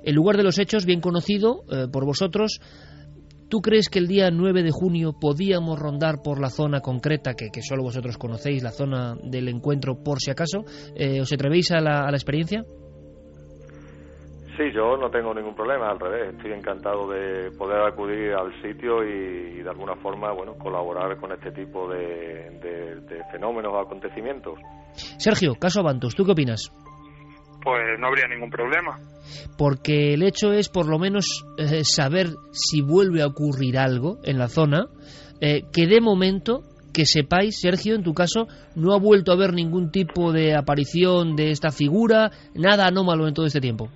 El 0.04 0.14
lugar 0.14 0.36
de 0.36 0.42
los 0.42 0.58
hechos, 0.58 0.84
bien 0.84 1.00
conocido 1.00 1.64
por 1.90 2.04
vosotros. 2.04 2.60
¿Tú 3.48 3.60
crees 3.60 3.88
que 3.88 3.98
el 3.98 4.06
día 4.06 4.30
9 4.30 4.62
de 4.62 4.70
junio 4.70 5.14
podíamos 5.18 5.78
rondar 5.78 6.22
por 6.22 6.38
la 6.38 6.50
zona 6.50 6.80
concreta 6.80 7.32
que, 7.32 7.48
que 7.50 7.62
solo 7.62 7.82
vosotros 7.82 8.18
conocéis, 8.18 8.62
la 8.62 8.70
zona 8.70 9.16
del 9.24 9.48
encuentro, 9.48 10.02
por 10.04 10.20
si 10.20 10.30
acaso? 10.30 10.64
¿Os 11.20 11.32
atrevéis 11.32 11.72
a 11.72 11.80
la, 11.80 12.02
a 12.02 12.10
la 12.10 12.16
experiencia? 12.16 12.62
Sí, 14.58 14.72
yo 14.74 14.96
no 14.96 15.08
tengo 15.08 15.32
ningún 15.32 15.54
problema, 15.54 15.88
al 15.88 16.00
revés, 16.00 16.34
estoy 16.34 16.50
encantado 16.50 17.08
de 17.08 17.52
poder 17.52 17.80
acudir 17.80 18.32
al 18.32 18.50
sitio 18.60 19.04
y, 19.04 19.60
y 19.60 19.62
de 19.62 19.70
alguna 19.70 19.94
forma, 20.02 20.32
bueno, 20.32 20.58
colaborar 20.58 21.16
con 21.20 21.30
este 21.30 21.52
tipo 21.52 21.88
de, 21.88 22.58
de, 22.60 22.96
de 23.02 23.22
fenómenos 23.30 23.72
o 23.72 23.78
acontecimientos. 23.78 24.58
Sergio, 25.16 25.54
caso 25.54 25.78
Avantos, 25.78 26.16
¿tú 26.16 26.24
qué 26.24 26.32
opinas? 26.32 26.72
Pues 27.62 28.00
no 28.00 28.08
habría 28.08 28.26
ningún 28.26 28.50
problema. 28.50 28.98
Porque 29.56 30.14
el 30.14 30.24
hecho 30.24 30.52
es, 30.52 30.68
por 30.68 30.88
lo 30.88 30.98
menos, 30.98 31.44
eh, 31.56 31.84
saber 31.84 32.26
si 32.50 32.82
vuelve 32.82 33.22
a 33.22 33.28
ocurrir 33.28 33.78
algo 33.78 34.18
en 34.24 34.38
la 34.38 34.48
zona, 34.48 34.88
eh, 35.40 35.62
que 35.72 35.86
de 35.86 36.00
momento 36.00 36.62
que 36.92 37.06
sepáis, 37.06 37.60
Sergio, 37.60 37.94
en 37.94 38.02
tu 38.02 38.12
caso, 38.12 38.48
no 38.74 38.92
ha 38.92 38.98
vuelto 38.98 39.30
a 39.30 39.36
haber 39.36 39.52
ningún 39.52 39.92
tipo 39.92 40.32
de 40.32 40.56
aparición 40.56 41.36
de 41.36 41.52
esta 41.52 41.70
figura, 41.70 42.32
nada 42.56 42.88
anómalo 42.88 43.28
en 43.28 43.34
todo 43.34 43.46
este 43.46 43.60
tiempo. 43.60 43.88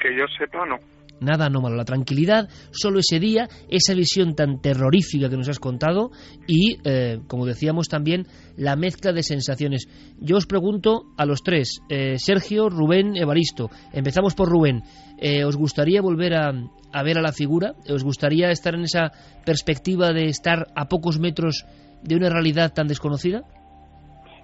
Que 0.00 0.16
yo 0.16 0.24
sepa, 0.38 0.64
no. 0.66 0.78
Nada 1.20 1.46
anómalo. 1.46 1.76
La 1.76 1.84
tranquilidad, 1.84 2.48
solo 2.70 3.00
ese 3.00 3.20
día, 3.20 3.46
esa 3.68 3.94
visión 3.94 4.34
tan 4.34 4.60
terrorífica 4.60 5.28
que 5.28 5.36
nos 5.36 5.48
has 5.50 5.58
contado 5.58 6.10
y, 6.46 6.78
eh, 6.84 7.18
como 7.28 7.44
decíamos 7.44 7.88
también, 7.88 8.26
la 8.56 8.74
mezcla 8.74 9.12
de 9.12 9.22
sensaciones. 9.22 9.86
Yo 10.18 10.38
os 10.38 10.46
pregunto 10.46 11.04
a 11.18 11.26
los 11.26 11.42
tres, 11.42 11.82
eh, 11.90 12.18
Sergio, 12.18 12.70
Rubén, 12.70 13.16
Evaristo. 13.16 13.68
Empezamos 13.92 14.34
por 14.34 14.48
Rubén. 14.48 14.82
Eh, 15.18 15.44
¿Os 15.44 15.56
gustaría 15.56 16.00
volver 16.00 16.34
a, 16.34 16.52
a 16.92 17.02
ver 17.02 17.18
a 17.18 17.22
la 17.22 17.32
figura? 17.32 17.74
¿Os 17.92 18.02
gustaría 18.02 18.50
estar 18.50 18.74
en 18.74 18.84
esa 18.84 19.12
perspectiva 19.44 20.12
de 20.14 20.24
estar 20.26 20.68
a 20.74 20.88
pocos 20.88 21.20
metros 21.20 21.66
de 22.02 22.16
una 22.16 22.30
realidad 22.30 22.72
tan 22.72 22.86
desconocida? 22.86 23.42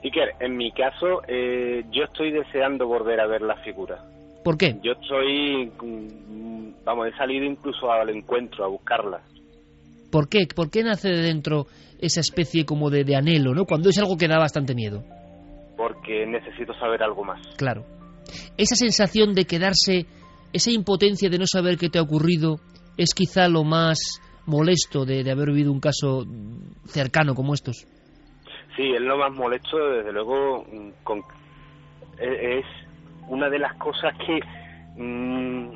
Iker, 0.05 0.35
en 0.40 0.57
mi 0.57 0.71
caso, 0.73 1.23
eh, 1.27 1.85
yo 1.90 2.05
estoy 2.05 2.31
deseando 2.31 2.87
volver 2.87 3.19
a 3.19 3.27
ver 3.27 3.40
la 3.40 3.57
figura. 3.62 4.05
¿Por 4.47 4.57
qué? 4.57 4.77
Yo 4.81 4.93
estoy, 4.93 5.73
vamos, 6.85 7.09
he 7.09 7.17
salido 7.17 7.45
incluso 7.45 7.91
al 7.91 8.11
encuentro 8.11 8.65
a 8.65 8.69
buscarla. 8.69 9.21
¿Por 10.13 10.29
qué? 10.29 10.47
¿Por 10.47 10.71
qué 10.71 10.85
nace 10.85 11.09
de 11.09 11.21
dentro 11.21 11.67
esa 11.99 12.21
especie 12.21 12.65
como 12.65 12.89
de, 12.89 13.03
de 13.03 13.17
anhelo, 13.17 13.55
¿no? 13.55 13.65
Cuando 13.65 13.89
es 13.89 13.99
algo 13.99 14.17
que 14.17 14.29
da 14.29 14.39
bastante 14.39 14.77
miedo. 14.77 15.03
Porque 15.77 16.25
necesito 16.27 16.73
saber 16.75 17.03
algo 17.03 17.25
más. 17.25 17.41
Claro. 17.57 17.87
Esa 18.57 18.77
sensación 18.77 19.35
de 19.35 19.47
quedarse, 19.47 20.07
esa 20.53 20.71
impotencia 20.71 21.29
de 21.29 21.39
no 21.41 21.47
saber 21.49 21.77
qué 21.77 21.89
te 21.89 21.99
ha 21.99 22.03
ocurrido, 22.03 22.61
es 22.97 23.15
quizá 23.15 23.49
lo 23.49 23.65
más 23.65 23.99
molesto 24.47 25.05
de, 25.05 25.25
de 25.25 25.33
haber 25.33 25.49
vivido 25.49 25.73
un 25.73 25.81
caso 25.81 26.25
cercano 26.85 27.35
como 27.35 27.53
estos. 27.53 27.85
Sí, 28.77 28.93
es 28.95 29.01
lo 29.01 29.19
más 29.19 29.33
molesto, 29.33 29.77
desde 29.77 30.13
luego, 30.13 30.65
con, 31.03 31.25
es 32.21 32.65
una 33.29 33.49
de 33.49 33.59
las 33.59 33.75
cosas 33.75 34.15
que... 34.27 34.41
Mmm... 34.97 35.71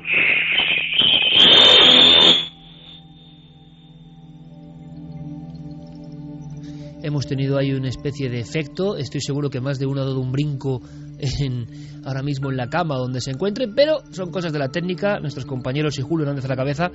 Hemos 7.03 7.25
tenido 7.25 7.57
ahí 7.57 7.73
una 7.73 7.89
especie 7.89 8.29
de 8.29 8.39
efecto, 8.39 8.95
estoy 8.95 9.21
seguro 9.21 9.49
que 9.49 9.59
más 9.59 9.79
de 9.79 9.87
uno 9.87 10.01
ha 10.01 10.05
dado 10.05 10.19
un 10.19 10.31
brinco 10.31 10.81
en, 11.17 11.65
ahora 12.05 12.21
mismo 12.21 12.51
en 12.51 12.57
la 12.57 12.67
cama 12.67 12.95
donde 12.95 13.21
se 13.21 13.31
encuentre, 13.31 13.67
pero 13.67 14.01
son 14.11 14.29
cosas 14.29 14.53
de 14.53 14.59
la 14.59 14.69
técnica, 14.69 15.19
nuestros 15.19 15.47
compañeros 15.47 15.97
y 15.97 16.03
Julio 16.03 16.25
Hernández 16.25 16.45
a 16.45 16.49
la 16.49 16.55
cabeza 16.55 16.91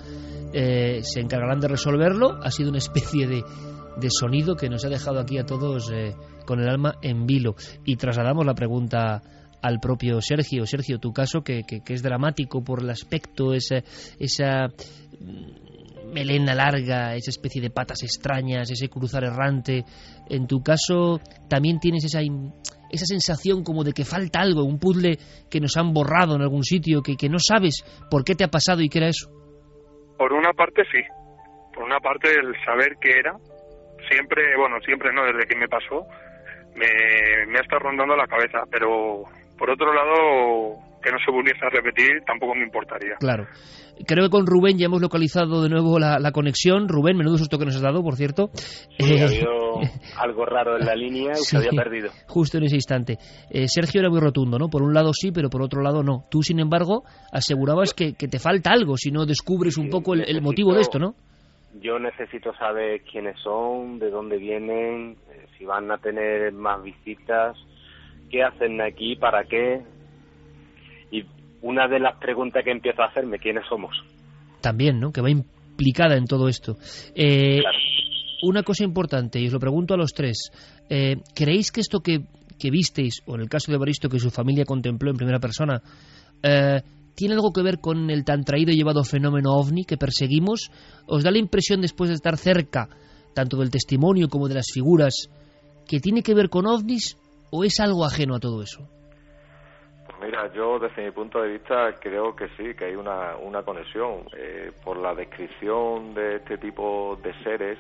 eh, 0.52 1.00
se 1.02 1.20
encargarán 1.20 1.58
de 1.58 1.68
resolverlo, 1.68 2.38
ha 2.40 2.52
sido 2.52 2.68
una 2.68 2.78
especie 2.78 3.26
de, 3.26 3.42
de 3.96 4.08
sonido 4.10 4.54
que 4.54 4.68
nos 4.68 4.84
ha 4.84 4.88
dejado 4.88 5.18
aquí 5.18 5.38
a 5.38 5.44
todos 5.44 5.90
eh, 5.92 6.14
con 6.44 6.60
el 6.60 6.68
alma 6.68 6.94
en 7.02 7.26
vilo. 7.26 7.56
Y 7.84 7.96
trasladamos 7.96 8.46
la 8.46 8.54
pregunta 8.54 9.22
al 9.62 9.80
propio 9.80 10.20
Sergio. 10.20 10.66
Sergio, 10.66 10.98
tu 10.98 11.12
caso 11.12 11.42
que, 11.42 11.62
que, 11.66 11.80
que 11.82 11.94
es 11.94 12.02
dramático 12.02 12.62
por 12.62 12.82
el 12.82 12.90
aspecto, 12.90 13.54
esa, 13.54 13.82
esa 14.18 14.68
melena 16.12 16.54
larga, 16.54 17.14
esa 17.14 17.30
especie 17.30 17.60
de 17.60 17.70
patas 17.70 18.02
extrañas, 18.02 18.70
ese 18.70 18.88
cruzar 18.88 19.24
errante. 19.24 19.84
En 20.28 20.46
tu 20.46 20.62
caso 20.62 21.20
también 21.48 21.78
tienes 21.80 22.04
esa, 22.04 22.20
esa 22.90 23.06
sensación 23.06 23.62
como 23.62 23.84
de 23.84 23.92
que 23.92 24.04
falta 24.04 24.40
algo, 24.40 24.64
un 24.64 24.78
puzzle 24.78 25.18
que 25.50 25.60
nos 25.60 25.76
han 25.76 25.92
borrado 25.92 26.36
en 26.36 26.42
algún 26.42 26.62
sitio, 26.62 27.02
que, 27.02 27.16
que 27.16 27.28
no 27.28 27.38
sabes 27.38 27.84
por 28.10 28.24
qué 28.24 28.34
te 28.34 28.44
ha 28.44 28.48
pasado 28.48 28.82
y 28.82 28.88
qué 28.88 28.98
era 28.98 29.08
eso. 29.08 29.28
Por 30.16 30.32
una 30.32 30.52
parte 30.52 30.82
sí, 30.90 31.02
por 31.74 31.84
una 31.84 32.00
parte 32.00 32.30
el 32.30 32.54
saber 32.64 32.96
qué 33.00 33.18
era, 33.18 33.36
siempre, 34.08 34.56
bueno, 34.56 34.76
siempre 34.84 35.12
no, 35.12 35.24
desde 35.24 35.46
que 35.46 35.56
me 35.56 35.68
pasó, 35.68 36.06
me, 36.74 37.46
me 37.48 37.58
ha 37.58 37.62
estado 37.62 37.80
rondando 37.80 38.16
la 38.16 38.26
cabeza, 38.26 38.60
pero 38.70 39.24
por 39.58 39.70
otro 39.70 39.92
lado, 39.92 40.78
que 41.02 41.10
no 41.10 41.18
se 41.24 41.30
volviese 41.30 41.64
a 41.64 41.70
repetir 41.70 42.22
tampoco 42.26 42.54
me 42.54 42.64
importaría. 42.64 43.14
Claro. 43.18 43.46
Creo 44.06 44.24
que 44.24 44.30
con 44.30 44.46
Rubén 44.46 44.76
ya 44.76 44.86
hemos 44.86 45.00
localizado 45.00 45.62
de 45.62 45.70
nuevo 45.70 45.98
la, 45.98 46.18
la 46.18 46.32
conexión. 46.32 46.88
Rubén, 46.88 47.16
menudo 47.16 47.38
susto 47.38 47.58
que 47.58 47.64
nos 47.64 47.76
has 47.76 47.82
dado, 47.82 48.02
por 48.02 48.16
cierto. 48.16 48.50
Sí, 48.52 49.14
eh, 49.14 49.22
ha 49.22 49.26
habido 49.26 49.48
algo 50.18 50.44
raro 50.44 50.76
en 50.78 50.84
la 50.84 50.94
línea 50.94 51.32
y 51.32 51.36
sí, 51.36 51.44
se 51.44 51.56
había 51.56 51.70
perdido. 51.70 52.10
Justo 52.26 52.58
en 52.58 52.64
ese 52.64 52.74
instante. 52.74 53.18
Eh, 53.50 53.68
Sergio 53.68 54.00
era 54.00 54.10
muy 54.10 54.20
rotundo, 54.20 54.58
¿no? 54.58 54.68
Por 54.68 54.82
un 54.82 54.92
lado 54.92 55.12
sí, 55.14 55.30
pero 55.32 55.48
por 55.48 55.62
otro 55.62 55.80
lado 55.80 56.02
no. 56.02 56.24
Tú, 56.30 56.42
sin 56.42 56.60
embargo, 56.60 57.04
asegurabas 57.32 57.94
que, 57.94 58.14
que 58.14 58.28
te 58.28 58.38
falta 58.38 58.70
algo 58.70 58.96
si 58.96 59.10
no 59.10 59.24
descubres 59.24 59.78
un 59.78 59.88
poco 59.88 60.12
el, 60.12 60.28
el 60.28 60.42
motivo 60.42 60.74
de 60.74 60.82
esto, 60.82 60.98
¿no? 60.98 61.14
Yo 61.80 61.98
necesito 61.98 62.54
saber 62.54 63.02
quiénes 63.02 63.38
son, 63.40 63.98
de 63.98 64.10
dónde 64.10 64.38
vienen, 64.38 65.16
eh, 65.30 65.46
si 65.56 65.64
van 65.64 65.90
a 65.90 65.98
tener 65.98 66.52
más 66.52 66.82
visitas, 66.82 67.56
qué 68.30 68.42
hacen 68.42 68.80
aquí, 68.80 69.16
para 69.16 69.44
qué. 69.44 69.82
Y 71.10 71.24
una 71.62 71.88
de 71.88 72.00
las 72.00 72.16
preguntas 72.18 72.64
que 72.64 72.70
empiezo 72.70 73.02
a 73.02 73.06
hacerme, 73.06 73.38
¿quiénes 73.38 73.64
somos? 73.68 73.96
También, 74.60 75.00
¿no? 75.00 75.12
Que 75.12 75.20
va 75.20 75.30
implicada 75.30 76.16
en 76.16 76.26
todo 76.26 76.48
esto. 76.48 76.76
Eh, 77.14 77.60
claro. 77.60 77.78
Una 78.42 78.62
cosa 78.62 78.84
importante, 78.84 79.40
y 79.40 79.46
os 79.46 79.52
lo 79.52 79.60
pregunto 79.60 79.94
a 79.94 79.96
los 79.96 80.12
tres. 80.12 80.50
Eh, 80.88 81.16
¿Creéis 81.34 81.72
que 81.72 81.80
esto 81.80 82.00
que, 82.00 82.20
que, 82.58 82.70
visteis, 82.70 83.22
o 83.26 83.34
en 83.34 83.42
el 83.42 83.48
caso 83.48 83.72
de 83.72 83.78
Baristo 83.78 84.08
que 84.08 84.18
su 84.18 84.30
familia 84.30 84.64
contempló 84.64 85.10
en 85.10 85.16
primera 85.16 85.38
persona, 85.38 85.80
eh, 86.42 86.82
tiene 87.14 87.34
algo 87.34 87.52
que 87.52 87.62
ver 87.62 87.78
con 87.80 88.10
el 88.10 88.24
tan 88.24 88.44
traído 88.44 88.72
y 88.72 88.76
llevado 88.76 89.02
fenómeno 89.04 89.54
ovni 89.54 89.84
que 89.84 89.96
perseguimos? 89.96 90.70
¿Os 91.06 91.24
da 91.24 91.30
la 91.30 91.38
impresión, 91.38 91.80
después 91.80 92.08
de 92.08 92.14
estar 92.14 92.36
cerca, 92.36 92.88
tanto 93.34 93.56
del 93.56 93.70
testimonio 93.70 94.28
como 94.28 94.48
de 94.48 94.54
las 94.54 94.66
figuras, 94.72 95.30
que 95.88 96.00
tiene 96.00 96.22
que 96.22 96.34
ver 96.34 96.50
con 96.50 96.66
ovnis 96.66 97.16
o 97.50 97.64
es 97.64 97.80
algo 97.80 98.04
ajeno 98.04 98.34
a 98.36 98.40
todo 98.40 98.62
eso? 98.62 98.88
Pues 100.06 100.16
mira, 100.22 100.52
yo 100.54 100.78
desde 100.78 101.04
mi 101.04 101.10
punto 101.10 101.40
de 101.42 101.52
vista 101.52 101.94
creo 102.00 102.34
que 102.34 102.48
sí, 102.56 102.74
que 102.76 102.86
hay 102.86 102.94
una, 102.94 103.36
una 103.36 103.62
conexión. 103.62 104.26
Eh, 104.36 104.70
por 104.84 104.96
la 104.98 105.14
descripción 105.14 106.14
de 106.14 106.36
este 106.36 106.58
tipo 106.58 107.18
de 107.22 107.32
seres, 107.42 107.78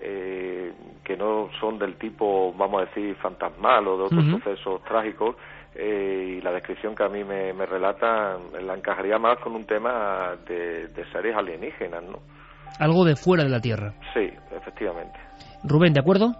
eh, 0.00 0.72
que 1.04 1.16
no 1.16 1.48
son 1.60 1.78
del 1.78 1.96
tipo, 1.96 2.52
vamos 2.52 2.82
a 2.82 2.84
decir, 2.86 3.14
fantasmal 3.16 3.86
o 3.88 3.96
de 3.96 4.02
otros 4.04 4.24
uh 4.24 4.28
-huh. 4.28 4.42
sucesos 4.42 4.82
trágicos, 4.84 5.36
eh, 5.74 6.36
y 6.36 6.40
la 6.42 6.52
descripción 6.52 6.94
que 6.94 7.04
a 7.04 7.08
mí 7.08 7.24
me, 7.24 7.52
me 7.54 7.64
relata 7.64 8.36
la 8.60 8.74
encajaría 8.74 9.18
más 9.18 9.38
con 9.38 9.54
un 9.54 9.64
tema 9.64 10.36
de, 10.46 10.88
de 10.88 11.10
seres 11.12 11.34
alienígenas, 11.34 12.02
¿no? 12.02 12.18
Algo 12.78 13.04
de 13.04 13.16
fuera 13.16 13.44
de 13.44 13.50
la 13.50 13.60
Tierra. 13.60 13.94
Sí, 14.12 14.30
efectivamente. 14.50 15.18
Rubén, 15.64 15.92
¿de 15.94 16.00
acuerdo? 16.00 16.32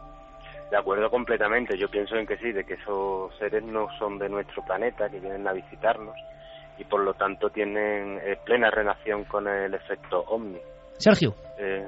De 0.72 0.78
acuerdo 0.78 1.10
completamente, 1.10 1.76
yo 1.76 1.86
pienso 1.90 2.16
en 2.16 2.26
que 2.26 2.38
sí, 2.38 2.50
de 2.50 2.64
que 2.64 2.72
esos 2.72 3.36
seres 3.36 3.62
no 3.62 3.88
son 3.98 4.18
de 4.18 4.26
nuestro 4.26 4.64
planeta, 4.64 5.06
que 5.10 5.20
vienen 5.20 5.46
a 5.46 5.52
visitarnos 5.52 6.16
y 6.78 6.84
por 6.84 7.04
lo 7.04 7.12
tanto 7.12 7.50
tienen 7.50 8.18
eh, 8.24 8.38
plena 8.42 8.70
relación 8.70 9.24
con 9.24 9.46
el 9.46 9.74
efecto 9.74 10.24
ovni. 10.28 10.58
Sergio. 10.96 11.34
Eh, 11.58 11.86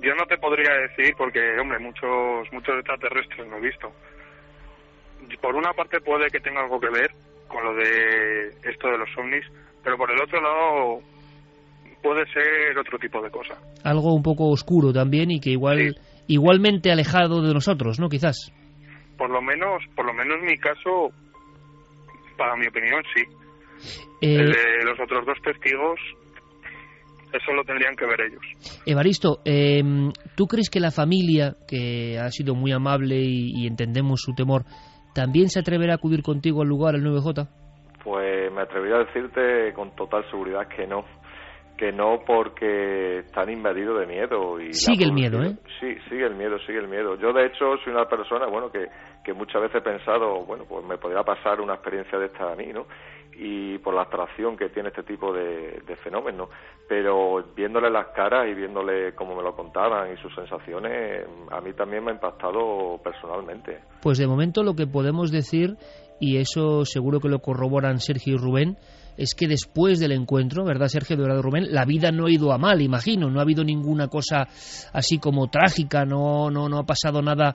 yo 0.00 0.14
no 0.14 0.24
te 0.26 0.38
podría 0.38 0.72
decir 0.86 1.16
porque, 1.18 1.40
hombre, 1.60 1.80
muchos 1.80 2.46
muchos 2.52 2.76
extraterrestres 2.76 3.48
no 3.48 3.56
he 3.56 3.62
visto. 3.62 3.90
Por 5.42 5.56
una 5.56 5.72
parte 5.72 6.00
puede 6.00 6.30
que 6.30 6.38
tenga 6.38 6.60
algo 6.60 6.78
que 6.78 6.90
ver 6.90 7.10
con 7.48 7.64
lo 7.64 7.74
de 7.74 8.50
esto 8.70 8.86
de 8.86 8.98
los 8.98 9.08
ovnis, 9.18 9.46
pero 9.82 9.98
por 9.98 10.12
el 10.12 10.22
otro 10.22 10.40
lado 10.40 11.00
puede 12.00 12.24
ser 12.32 12.78
otro 12.78 13.00
tipo 13.00 13.20
de 13.20 13.32
cosa. 13.32 13.58
Algo 13.82 14.14
un 14.14 14.22
poco 14.22 14.48
oscuro 14.48 14.92
también 14.92 15.32
y 15.32 15.40
que 15.40 15.50
igual 15.50 15.92
sí. 15.92 16.13
Igualmente 16.26 16.90
alejado 16.90 17.42
de 17.42 17.52
nosotros, 17.52 18.00
¿no? 18.00 18.08
Quizás. 18.08 18.52
Por 19.16 19.30
lo 19.30 19.40
menos, 19.40 19.82
por 19.94 20.06
lo 20.06 20.12
menos 20.12 20.38
en 20.40 20.46
mi 20.46 20.58
caso 20.58 21.10
para 22.36 22.56
mi 22.56 22.66
opinión, 22.66 23.02
sí. 23.14 23.22
Eh, 24.20 24.36
El 24.36 24.52
de 24.52 24.84
los 24.84 24.98
otros 25.00 25.24
dos 25.26 25.38
testigos, 25.42 26.00
eso 27.32 27.52
lo 27.52 27.64
tendrían 27.64 27.94
que 27.96 28.06
ver 28.06 28.20
ellos. 28.22 28.42
Evaristo, 28.86 29.40
eh, 29.44 29.82
¿tú 30.36 30.46
crees 30.46 30.70
que 30.70 30.80
la 30.80 30.90
familia, 30.90 31.56
que 31.68 32.18
ha 32.18 32.30
sido 32.30 32.54
muy 32.54 32.72
amable 32.72 33.16
y, 33.16 33.52
y 33.54 33.66
entendemos 33.66 34.20
su 34.20 34.34
temor, 34.34 34.64
también 35.14 35.48
se 35.48 35.60
atreverá 35.60 35.92
a 35.92 35.96
acudir 35.96 36.22
contigo 36.22 36.62
al 36.62 36.68
lugar, 36.68 36.94
al 36.94 37.02
9J? 37.02 37.48
Pues 38.02 38.52
me 38.52 38.62
atrevería 38.62 38.96
a 38.96 39.04
decirte 39.04 39.72
con 39.74 39.94
total 39.96 40.24
seguridad 40.30 40.68
que 40.68 40.86
no. 40.86 41.04
Que 41.84 41.92
no 41.92 42.20
porque 42.26 43.18
están 43.18 43.50
invadidos 43.50 44.00
de 44.00 44.06
miedo. 44.06 44.58
Y 44.58 44.72
Sigue 44.72 45.04
el 45.04 45.12
miedo, 45.12 45.36
policía- 45.36 45.58
Sí, 45.80 45.94
sigue 46.08 46.24
el 46.24 46.34
miedo, 46.34 46.58
sigue 46.60 46.78
el 46.78 46.88
miedo. 46.88 47.14
Yo, 47.16 47.30
de 47.34 47.44
hecho, 47.44 47.76
soy 47.84 47.92
una 47.92 48.06
persona, 48.08 48.46
bueno, 48.46 48.70
que, 48.72 48.86
que 49.22 49.34
muchas 49.34 49.60
veces 49.60 49.76
he 49.76 49.80
pensado, 49.82 50.46
bueno, 50.46 50.64
pues 50.66 50.82
me 50.86 50.96
podría 50.96 51.22
pasar 51.22 51.60
una 51.60 51.74
experiencia 51.74 52.18
de 52.18 52.26
esta 52.26 52.52
a 52.52 52.56
mí, 52.56 52.68
¿no? 52.72 52.86
Y 53.36 53.76
por 53.78 53.92
la 53.94 54.02
atracción 54.02 54.56
que 54.56 54.70
tiene 54.70 54.88
este 54.88 55.02
tipo 55.02 55.30
de, 55.34 55.82
de 55.86 55.96
fenómenos. 55.96 56.48
Pero 56.88 57.44
viéndole 57.54 57.90
las 57.90 58.06
caras 58.16 58.48
y 58.48 58.54
viéndole 58.54 59.14
cómo 59.14 59.36
me 59.36 59.42
lo 59.42 59.54
contaban 59.54 60.10
y 60.10 60.16
sus 60.22 60.34
sensaciones, 60.34 61.26
a 61.50 61.60
mí 61.60 61.74
también 61.74 62.02
me 62.02 62.12
ha 62.12 62.14
impactado 62.14 62.98
personalmente. 63.04 63.80
Pues 64.00 64.16
de 64.16 64.26
momento 64.26 64.62
lo 64.62 64.72
que 64.74 64.86
podemos 64.86 65.30
decir, 65.30 65.76
y 66.18 66.38
eso 66.38 66.86
seguro 66.86 67.20
que 67.20 67.28
lo 67.28 67.40
corroboran 67.40 67.98
Sergio 67.98 68.36
y 68.36 68.38
Rubén, 68.38 68.76
es 69.16 69.34
que 69.34 69.46
después 69.46 69.98
del 69.98 70.12
encuentro, 70.12 70.64
¿verdad, 70.64 70.88
Sergio 70.88 71.16
Dorado 71.16 71.42
Rubén? 71.42 71.72
La 71.72 71.84
vida 71.84 72.10
no 72.10 72.26
ha 72.26 72.30
ido 72.30 72.52
a 72.52 72.58
mal, 72.58 72.82
imagino, 72.82 73.30
no 73.30 73.38
ha 73.38 73.42
habido 73.42 73.64
ninguna 73.64 74.08
cosa 74.08 74.48
así 74.92 75.18
como 75.18 75.48
trágica, 75.48 76.04
no, 76.04 76.50
no, 76.50 76.68
no 76.68 76.78
ha 76.78 76.84
pasado 76.84 77.22
nada. 77.22 77.54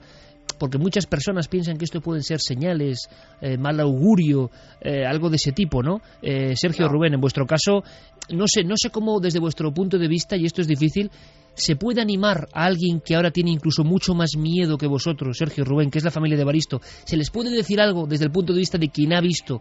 Porque 0.58 0.78
muchas 0.78 1.06
personas 1.06 1.48
piensan 1.48 1.76
que 1.76 1.84
esto 1.84 2.00
pueden 2.00 2.22
ser 2.22 2.40
señales, 2.40 3.08
eh, 3.40 3.56
mal 3.56 3.78
augurio, 3.80 4.50
eh, 4.80 5.06
algo 5.06 5.30
de 5.30 5.36
ese 5.36 5.52
tipo, 5.52 5.82
¿no? 5.82 6.00
Eh, 6.20 6.54
Sergio 6.56 6.88
Rubén, 6.88 7.14
en 7.14 7.20
vuestro 7.20 7.46
caso, 7.46 7.82
no 8.30 8.44
sé, 8.46 8.64
no 8.64 8.74
sé 8.76 8.90
cómo 8.90 9.20
desde 9.20 9.38
vuestro 9.38 9.72
punto 9.72 9.96
de 9.96 10.08
vista, 10.08 10.36
y 10.36 10.44
esto 10.44 10.60
es 10.60 10.66
difícil, 10.66 11.10
¿Se 11.54 11.76
puede 11.76 12.00
animar 12.00 12.48
a 12.52 12.64
alguien 12.64 13.00
que 13.00 13.14
ahora 13.14 13.30
tiene 13.32 13.50
incluso 13.50 13.84
mucho 13.84 14.14
más 14.14 14.30
miedo 14.38 14.78
que 14.78 14.86
vosotros, 14.86 15.36
Sergio 15.36 15.64
Rubén, 15.64 15.90
que 15.90 15.98
es 15.98 16.04
la 16.04 16.10
familia 16.10 16.38
de 16.38 16.44
Baristo? 16.44 16.80
¿Se 17.04 17.16
les 17.16 17.30
puede 17.30 17.50
decir 17.50 17.80
algo 17.80 18.06
desde 18.06 18.24
el 18.24 18.30
punto 18.30 18.52
de 18.52 18.60
vista 18.60 18.78
de 18.78 18.88
quien 18.88 19.12
ha 19.12 19.20
visto 19.20 19.60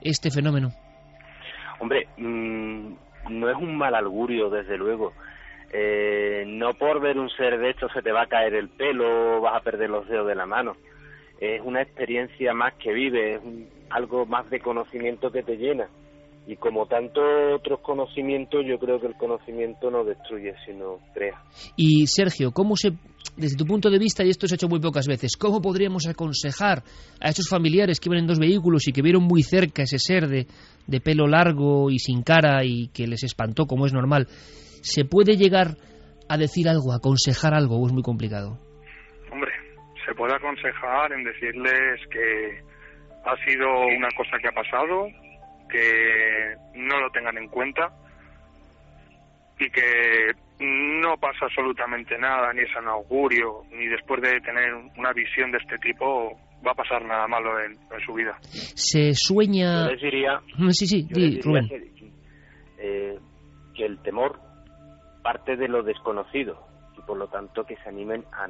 este 0.00 0.30
fenómeno? 0.30 0.72
Hombre, 1.80 2.06
mm, 2.18 2.92
no 3.30 3.50
es 3.50 3.56
un 3.56 3.76
mal 3.76 3.94
augurio, 3.94 4.50
desde 4.50 4.76
luego. 4.78 5.12
Eh, 5.72 6.44
no 6.46 6.74
por 6.74 7.00
ver 7.00 7.18
un 7.18 7.30
ser 7.30 7.58
de 7.58 7.70
estos 7.70 7.92
se 7.92 8.02
te 8.02 8.12
va 8.12 8.22
a 8.22 8.26
caer 8.26 8.54
el 8.54 8.68
pelo, 8.68 9.40
vas 9.40 9.56
a 9.56 9.60
perder 9.64 9.90
los 9.90 10.08
dedos 10.08 10.26
de 10.28 10.34
la 10.34 10.46
mano. 10.46 10.76
Es 11.40 11.60
una 11.64 11.80
experiencia 11.82 12.52
más 12.52 12.74
que 12.74 12.92
vive, 12.92 13.34
es 13.34 13.40
un- 13.42 13.68
algo 13.88 14.26
más 14.26 14.48
de 14.50 14.60
conocimiento 14.60 15.32
que 15.32 15.42
te 15.42 15.56
llena. 15.56 15.88
Y 16.46 16.56
como 16.56 16.86
tantos 16.86 17.22
otros 17.54 17.80
conocimientos, 17.80 18.64
yo 18.66 18.78
creo 18.78 19.00
que 19.00 19.06
el 19.06 19.14
conocimiento 19.14 19.90
no 19.90 20.04
destruye, 20.04 20.54
sino 20.66 20.98
crea. 21.14 21.40
Y 21.76 22.06
Sergio, 22.06 22.50
¿cómo 22.50 22.76
se, 22.76 22.92
desde 23.36 23.56
tu 23.56 23.66
punto 23.66 23.90
de 23.90 23.98
vista, 23.98 24.24
y 24.24 24.30
esto 24.30 24.46
se 24.46 24.54
ha 24.54 24.56
hecho 24.56 24.68
muy 24.68 24.80
pocas 24.80 25.06
veces, 25.06 25.36
cómo 25.36 25.60
podríamos 25.60 26.08
aconsejar 26.08 26.82
a 27.20 27.28
esos 27.28 27.48
familiares 27.48 28.00
que 28.00 28.08
iban 28.08 28.20
en 28.20 28.26
dos 28.26 28.38
vehículos 28.38 28.88
y 28.88 28.92
que 28.92 29.02
vieron 29.02 29.22
muy 29.22 29.42
cerca 29.42 29.82
ese 29.82 29.98
ser 29.98 30.26
de, 30.26 30.46
de 30.86 31.00
pelo 31.00 31.26
largo 31.26 31.90
y 31.90 31.98
sin 31.98 32.22
cara 32.22 32.64
y 32.64 32.88
que 32.88 33.06
les 33.06 33.22
espantó, 33.22 33.66
como 33.66 33.86
es 33.86 33.92
normal? 33.92 34.26
¿Se 34.82 35.04
puede 35.04 35.36
llegar 35.36 35.76
a 36.28 36.36
decir 36.36 36.68
algo, 36.68 36.92
a 36.92 36.96
aconsejar 36.96 37.54
algo, 37.54 37.76
o 37.76 37.86
es 37.86 37.92
muy 37.92 38.02
complicado? 38.02 38.58
Hombre, 39.32 39.52
se 40.06 40.14
puede 40.14 40.34
aconsejar 40.34 41.12
en 41.12 41.24
decirles 41.24 42.00
que 42.10 42.62
ha 43.24 43.36
sido 43.44 43.68
una 43.96 44.08
cosa 44.16 44.38
que 44.40 44.48
ha 44.48 44.52
pasado, 44.52 45.06
que 45.70 46.54
no 46.74 47.00
lo 47.00 47.10
tengan 47.10 47.38
en 47.38 47.48
cuenta 47.48 47.90
y 49.58 49.70
que 49.70 50.32
no 50.60 51.16
pasa 51.18 51.46
absolutamente 51.46 52.18
nada, 52.18 52.52
ni 52.52 52.62
es 52.62 52.68
un 52.78 52.88
augurio, 52.88 53.62
ni 53.70 53.86
después 53.86 54.20
de 54.22 54.40
tener 54.40 54.74
una 54.96 55.12
visión 55.12 55.50
de 55.52 55.58
este 55.58 55.78
tipo 55.78 56.38
va 56.66 56.72
a 56.72 56.74
pasar 56.74 57.02
nada 57.04 57.26
malo 57.26 57.58
en, 57.60 57.72
en 57.72 58.00
su 58.04 58.12
vida. 58.14 58.36
Se 58.42 59.14
sueña... 59.14 59.86
Yo 59.86 59.92
les 59.92 60.02
diría, 60.02 60.40
Sí, 60.72 60.86
sí, 60.86 61.06
yo 61.08 61.14
di, 61.14 61.20
les 61.20 61.30
diría 61.36 61.42
Rubén. 61.44 61.68
que, 61.68 62.12
eh, 62.78 63.18
que 63.74 63.86
el 63.86 63.98
temor 64.02 64.38
parte 65.22 65.56
de 65.56 65.68
lo 65.68 65.82
desconocido 65.82 66.66
y 66.98 67.02
por 67.02 67.16
lo 67.16 67.28
tanto 67.28 67.64
que 67.64 67.76
se 67.76 67.88
animen 67.88 68.24
a 68.32 68.46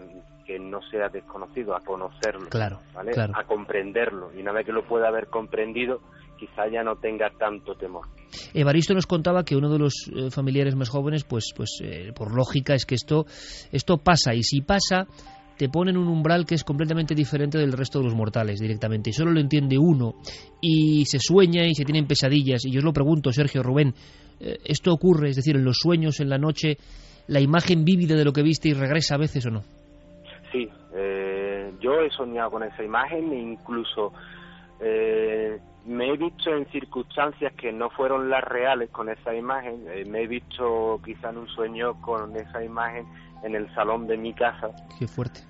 que 0.47 0.59
no 0.59 0.81
sea 0.91 1.09
desconocido, 1.09 1.77
a 1.77 1.81
conocerlo, 1.81 2.49
Claro, 2.51 2.81
¿vale? 2.93 3.13
claro. 3.13 3.33
a 3.37 3.45
comprenderlo 3.45 4.33
y 4.37 4.41
una 4.41 4.53
vez 4.53 4.67
que 4.67 4.73
lo 4.73 4.83
pueda 4.85 5.07
haber 5.09 5.27
comprendido, 5.29 6.01
quizá 6.41 6.67
ya 6.73 6.83
no 6.83 6.97
tenga 6.97 7.31
tanto 7.39 7.75
temor. 7.75 8.07
Evaristo 8.55 8.95
nos 8.95 9.07
contaba 9.07 9.45
que 9.45 9.55
uno 9.55 9.71
de 9.71 9.79
los 9.79 10.11
eh, 10.15 10.31
familiares 10.31 10.75
más 10.75 10.89
jóvenes, 10.89 11.25
pues, 11.25 11.53
pues 11.55 11.81
eh, 11.85 12.13
por 12.15 12.35
lógica 12.35 12.75
es 12.75 12.87
que 12.87 12.95
esto, 12.95 13.27
esto 13.71 13.99
pasa 13.99 14.35
y 14.35 14.43
si 14.43 14.63
pasa 14.63 15.07
te 15.59 15.69
ponen 15.69 15.99
un 15.99 16.09
umbral 16.09 16.47
que 16.47 16.55
es 16.55 16.65
completamente 16.65 17.15
diferente 17.15 17.59
del 17.59 17.73
resto 17.73 17.99
de 17.99 18.07
los 18.07 18.15
mortales 18.15 18.59
directamente 18.59 19.11
y 19.11 19.13
solo 19.13 19.31
lo 19.31 19.41
entiende 19.41 19.77
uno 19.77 20.15
y 20.59 21.05
se 21.05 21.19
sueña 21.19 21.67
y 21.67 21.75
se 21.75 21.85
tienen 21.85 22.07
pesadillas 22.07 22.65
y 22.65 22.71
yo 22.71 22.79
os 22.79 22.85
lo 22.85 22.95
pregunto 22.95 23.31
Sergio 23.31 23.63
Rubén 23.63 23.93
eh, 24.41 24.57
esto 24.65 24.91
ocurre 24.91 25.29
es 25.29 25.37
decir 25.37 25.57
en 25.57 25.65
los 25.65 25.77
sueños 25.77 26.19
en 26.21 26.31
la 26.31 26.39
noche 26.39 26.79
la 27.29 27.41
imagen 27.41 27.85
vívida 27.85 28.17
de 28.17 28.25
lo 28.25 28.33
que 28.33 28.43
viste 28.43 28.71
y 28.71 28.73
regresa 28.73 29.17
a 29.17 29.19
veces 29.19 29.45
o 29.45 29.51
no 29.51 29.61
Sí, 30.51 30.67
eh, 30.95 31.73
yo 31.79 32.01
he 32.01 32.11
soñado 32.11 32.53
con 32.53 32.63
esa 32.63 32.83
imagen 32.83 33.31
e 33.31 33.39
incluso 33.39 34.13
eh, 34.81 35.59
me 35.87 36.09
he 36.09 36.17
visto 36.17 36.55
en 36.55 36.67
circunstancias 36.71 37.53
que 37.55 37.73
no 37.73 37.91
fueron 37.91 38.29
las 38.31 38.45
reales 38.45 38.91
con 38.91 39.09
esa 39.09 39.35
imagen. 39.35 39.85
Eh, 39.89 40.05
me 40.07 40.23
he 40.23 40.27
visto 40.27 41.01
quizá 41.05 41.31
en 41.31 41.39
un 41.39 41.49
sueño 41.49 42.01
con 42.03 42.35
esa 42.37 42.63
imagen 42.63 43.07
en 43.43 43.55
el 43.55 43.73
salón 43.75 44.07
de 44.07 44.17
mi 44.17 44.33
casa. 44.35 44.69
qué 44.99 45.07
fuerte 45.07 45.41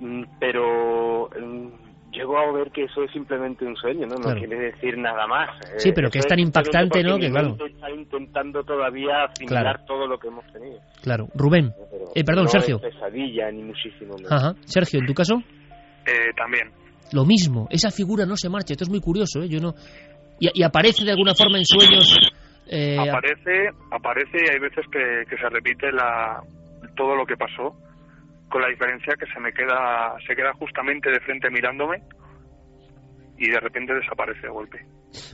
Mm, 0.00 0.22
Pero 0.38 1.28
mm, 1.40 1.68
llego 2.12 2.38
a 2.38 2.52
ver 2.52 2.70
que 2.70 2.84
eso 2.84 3.02
es 3.02 3.10
simplemente 3.10 3.64
un 3.64 3.74
sueño, 3.74 4.06
¿no? 4.06 4.14
No 4.14 4.20
Claro. 4.22 4.38
quiere 4.38 4.56
decir 4.70 4.96
nada 4.96 5.26
más. 5.26 5.50
Sí, 5.78 5.88
Eh, 5.88 5.92
pero 5.92 6.08
que 6.08 6.20
es 6.20 6.26
tan 6.28 6.38
impactante, 6.38 7.02
¿no? 7.02 7.18
Que 7.18 7.28
claro. 7.28 7.56
Está 7.66 7.90
intentando 7.90 8.62
todavía 8.62 9.24
asimilar 9.24 9.62
Claro. 9.64 9.84
todo 9.88 10.06
lo 10.06 10.16
que 10.20 10.28
hemos 10.28 10.46
tenido. 10.52 10.78
claro 11.02 11.26
Rubén 11.34 11.72
Pero 11.90 12.10
eh, 12.14 12.22
perdón 12.24 12.44
no 12.44 12.48
Sergio 12.50 12.76
es 12.76 12.82
pesadilla 12.94 13.50
ni 13.50 13.62
muchísimo 13.64 14.14
menos. 14.14 14.30
Ajá. 14.30 14.54
Sergio 14.66 15.00
en 15.00 15.06
tu 15.06 15.14
caso 15.14 15.34
Eh, 16.06 16.32
también, 16.36 16.70
Lo 17.12 17.24
mismo, 17.24 17.66
esa 17.70 17.90
figura 17.90 18.26
no 18.26 18.36
se 18.36 18.48
marcha. 18.48 18.72
Esto 18.74 18.84
es 18.84 18.90
muy 18.90 19.00
curioso, 19.00 19.42
¿eh? 19.42 19.48
Yo 19.48 19.60
no... 19.60 19.74
y, 20.38 20.48
y 20.60 20.62
aparece 20.62 21.04
de 21.04 21.10
alguna 21.12 21.34
forma 21.34 21.58
en 21.58 21.64
sueños. 21.64 22.14
eh, 22.70 22.96
aparece, 22.98 23.70
aparece 23.90 24.38
y 24.46 24.50
hay 24.50 24.58
veces 24.58 24.84
que, 24.92 25.24
que 25.28 25.36
se 25.36 25.48
repite 25.48 25.90
la, 25.92 26.42
todo 26.96 27.14
lo 27.14 27.24
que 27.24 27.36
pasó, 27.36 27.76
con 28.50 28.62
la 28.62 28.68
diferencia 28.68 29.14
que 29.18 29.26
se 29.32 29.40
me 29.40 29.52
queda, 29.52 30.14
se 30.26 30.34
queda 30.34 30.52
justamente 30.54 31.10
de 31.10 31.20
frente 31.20 31.50
mirándome 31.50 32.02
y 33.38 33.48
de 33.50 33.60
repente 33.60 33.94
desaparece 33.94 34.40
de 34.42 34.48
golpe. 34.48 34.78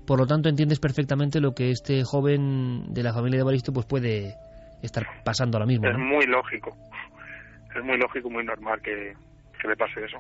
por 0.06 0.18
lo 0.20 0.26
tanto, 0.26 0.48
entiendes 0.48 0.78
perfectamente 0.78 1.40
lo 1.40 1.52
que 1.54 1.70
este 1.70 2.02
joven 2.04 2.92
de 2.92 3.02
la 3.02 3.12
familia 3.14 3.38
de 3.38 3.44
Baristo 3.44 3.72
pues 3.72 3.86
puede 3.86 4.34
estar 4.82 5.04
pasando 5.24 5.56
ahora 5.56 5.66
mismo. 5.66 5.88
Es 5.88 5.96
¿no? 5.96 6.04
muy 6.04 6.26
lógico, 6.26 6.76
es 7.74 7.82
muy 7.82 7.96
lógico, 7.98 8.30
muy 8.30 8.44
normal 8.44 8.80
que, 8.82 9.14
que 9.60 9.68
le 9.68 9.76
pase 9.76 10.04
eso. 10.04 10.18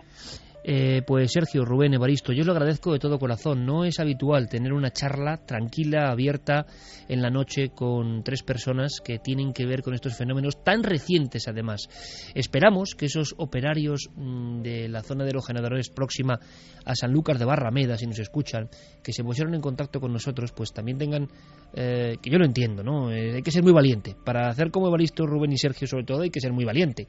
Eh, 0.66 1.02
pues 1.06 1.30
Sergio, 1.30 1.62
Rubén, 1.66 1.92
Evaristo, 1.92 2.32
yo 2.32 2.42
lo 2.42 2.52
agradezco 2.52 2.92
de 2.94 2.98
todo 2.98 3.18
corazón. 3.18 3.66
No 3.66 3.84
es 3.84 4.00
habitual 4.00 4.48
tener 4.48 4.72
una 4.72 4.90
charla 4.90 5.36
tranquila, 5.36 6.10
abierta 6.10 6.64
en 7.06 7.20
la 7.20 7.28
noche 7.28 7.68
con 7.68 8.22
tres 8.24 8.42
personas 8.42 9.00
que 9.04 9.18
tienen 9.18 9.52
que 9.52 9.66
ver 9.66 9.82
con 9.82 9.92
estos 9.92 10.16
fenómenos 10.16 10.64
tan 10.64 10.82
recientes 10.82 11.48
además. 11.48 11.86
Esperamos 12.34 12.94
que 12.96 13.06
esos 13.06 13.34
operarios 13.36 14.08
mm, 14.16 14.62
de 14.62 14.88
la 14.88 15.02
zona 15.02 15.24
de 15.24 15.32
los 15.34 15.46
generadores 15.46 15.90
próxima 15.90 16.40
a 16.84 16.94
San 16.94 17.12
Lucas 17.12 17.38
de 17.38 17.44
Barrameda, 17.44 17.98
si 17.98 18.06
nos 18.06 18.18
escuchan, 18.18 18.70
que 19.02 19.12
se 19.12 19.22
pusieron 19.22 19.54
en 19.54 19.60
contacto 19.60 20.00
con 20.00 20.12
nosotros, 20.12 20.52
pues 20.52 20.72
también 20.72 20.96
tengan, 20.96 21.28
eh, 21.74 22.16
que 22.22 22.30
yo 22.30 22.38
lo 22.38 22.46
entiendo, 22.46 22.82
¿no? 22.82 23.12
Eh, 23.12 23.34
hay 23.34 23.42
que 23.42 23.50
ser 23.50 23.62
muy 23.62 23.72
valiente. 23.72 24.16
Para 24.24 24.48
hacer 24.48 24.70
como 24.70 24.88
Evaristo, 24.88 25.26
Rubén 25.26 25.52
y 25.52 25.58
Sergio 25.58 25.86
sobre 25.86 26.04
todo 26.04 26.22
hay 26.22 26.30
que 26.30 26.40
ser 26.40 26.52
muy 26.52 26.64
valiente. 26.64 27.06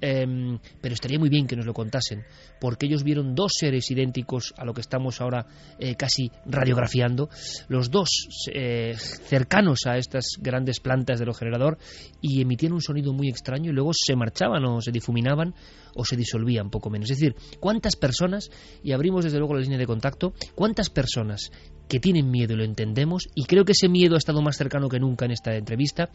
Em, 0.00 0.58
pero 0.80 0.94
estaría 0.94 1.18
muy 1.18 1.28
bien 1.28 1.46
que 1.46 1.56
nos 1.56 1.66
lo 1.66 1.72
contasen, 1.72 2.22
porque 2.60 2.86
ellos 2.86 2.97
vieron 3.02 3.34
dos 3.34 3.52
seres 3.58 3.90
idénticos 3.90 4.54
a 4.56 4.64
lo 4.64 4.74
que 4.74 4.80
estamos 4.80 5.20
ahora 5.20 5.46
eh, 5.78 5.94
casi 5.94 6.30
radiografiando, 6.46 7.28
los 7.68 7.90
dos 7.90 8.08
eh, 8.52 8.94
cercanos 8.96 9.80
a 9.86 9.96
estas 9.96 10.36
grandes 10.38 10.80
plantas 10.80 11.18
del 11.18 11.34
generador 11.34 11.78
y 12.20 12.40
emitían 12.40 12.72
un 12.72 12.82
sonido 12.82 13.12
muy 13.12 13.28
extraño 13.28 13.70
y 13.70 13.74
luego 13.74 13.92
se 13.94 14.16
marchaban 14.16 14.64
o 14.64 14.80
se 14.80 14.92
difuminaban 14.92 15.54
o 15.94 16.04
se 16.04 16.16
disolvían 16.16 16.70
poco 16.70 16.90
menos. 16.90 17.10
Es 17.10 17.18
decir, 17.18 17.34
¿cuántas 17.60 17.96
personas, 17.96 18.50
y 18.82 18.92
abrimos 18.92 19.24
desde 19.24 19.38
luego 19.38 19.54
la 19.54 19.60
línea 19.60 19.78
de 19.78 19.86
contacto, 19.86 20.32
cuántas 20.54 20.90
personas 20.90 21.50
que 21.88 22.00
tienen 22.00 22.30
miedo 22.30 22.54
y 22.54 22.56
lo 22.56 22.64
entendemos, 22.64 23.28
y 23.34 23.44
creo 23.44 23.64
que 23.64 23.72
ese 23.72 23.88
miedo 23.88 24.14
ha 24.14 24.18
estado 24.18 24.42
más 24.42 24.56
cercano 24.56 24.88
que 24.88 25.00
nunca 25.00 25.24
en 25.24 25.32
esta 25.32 25.56
entrevista, 25.56 26.10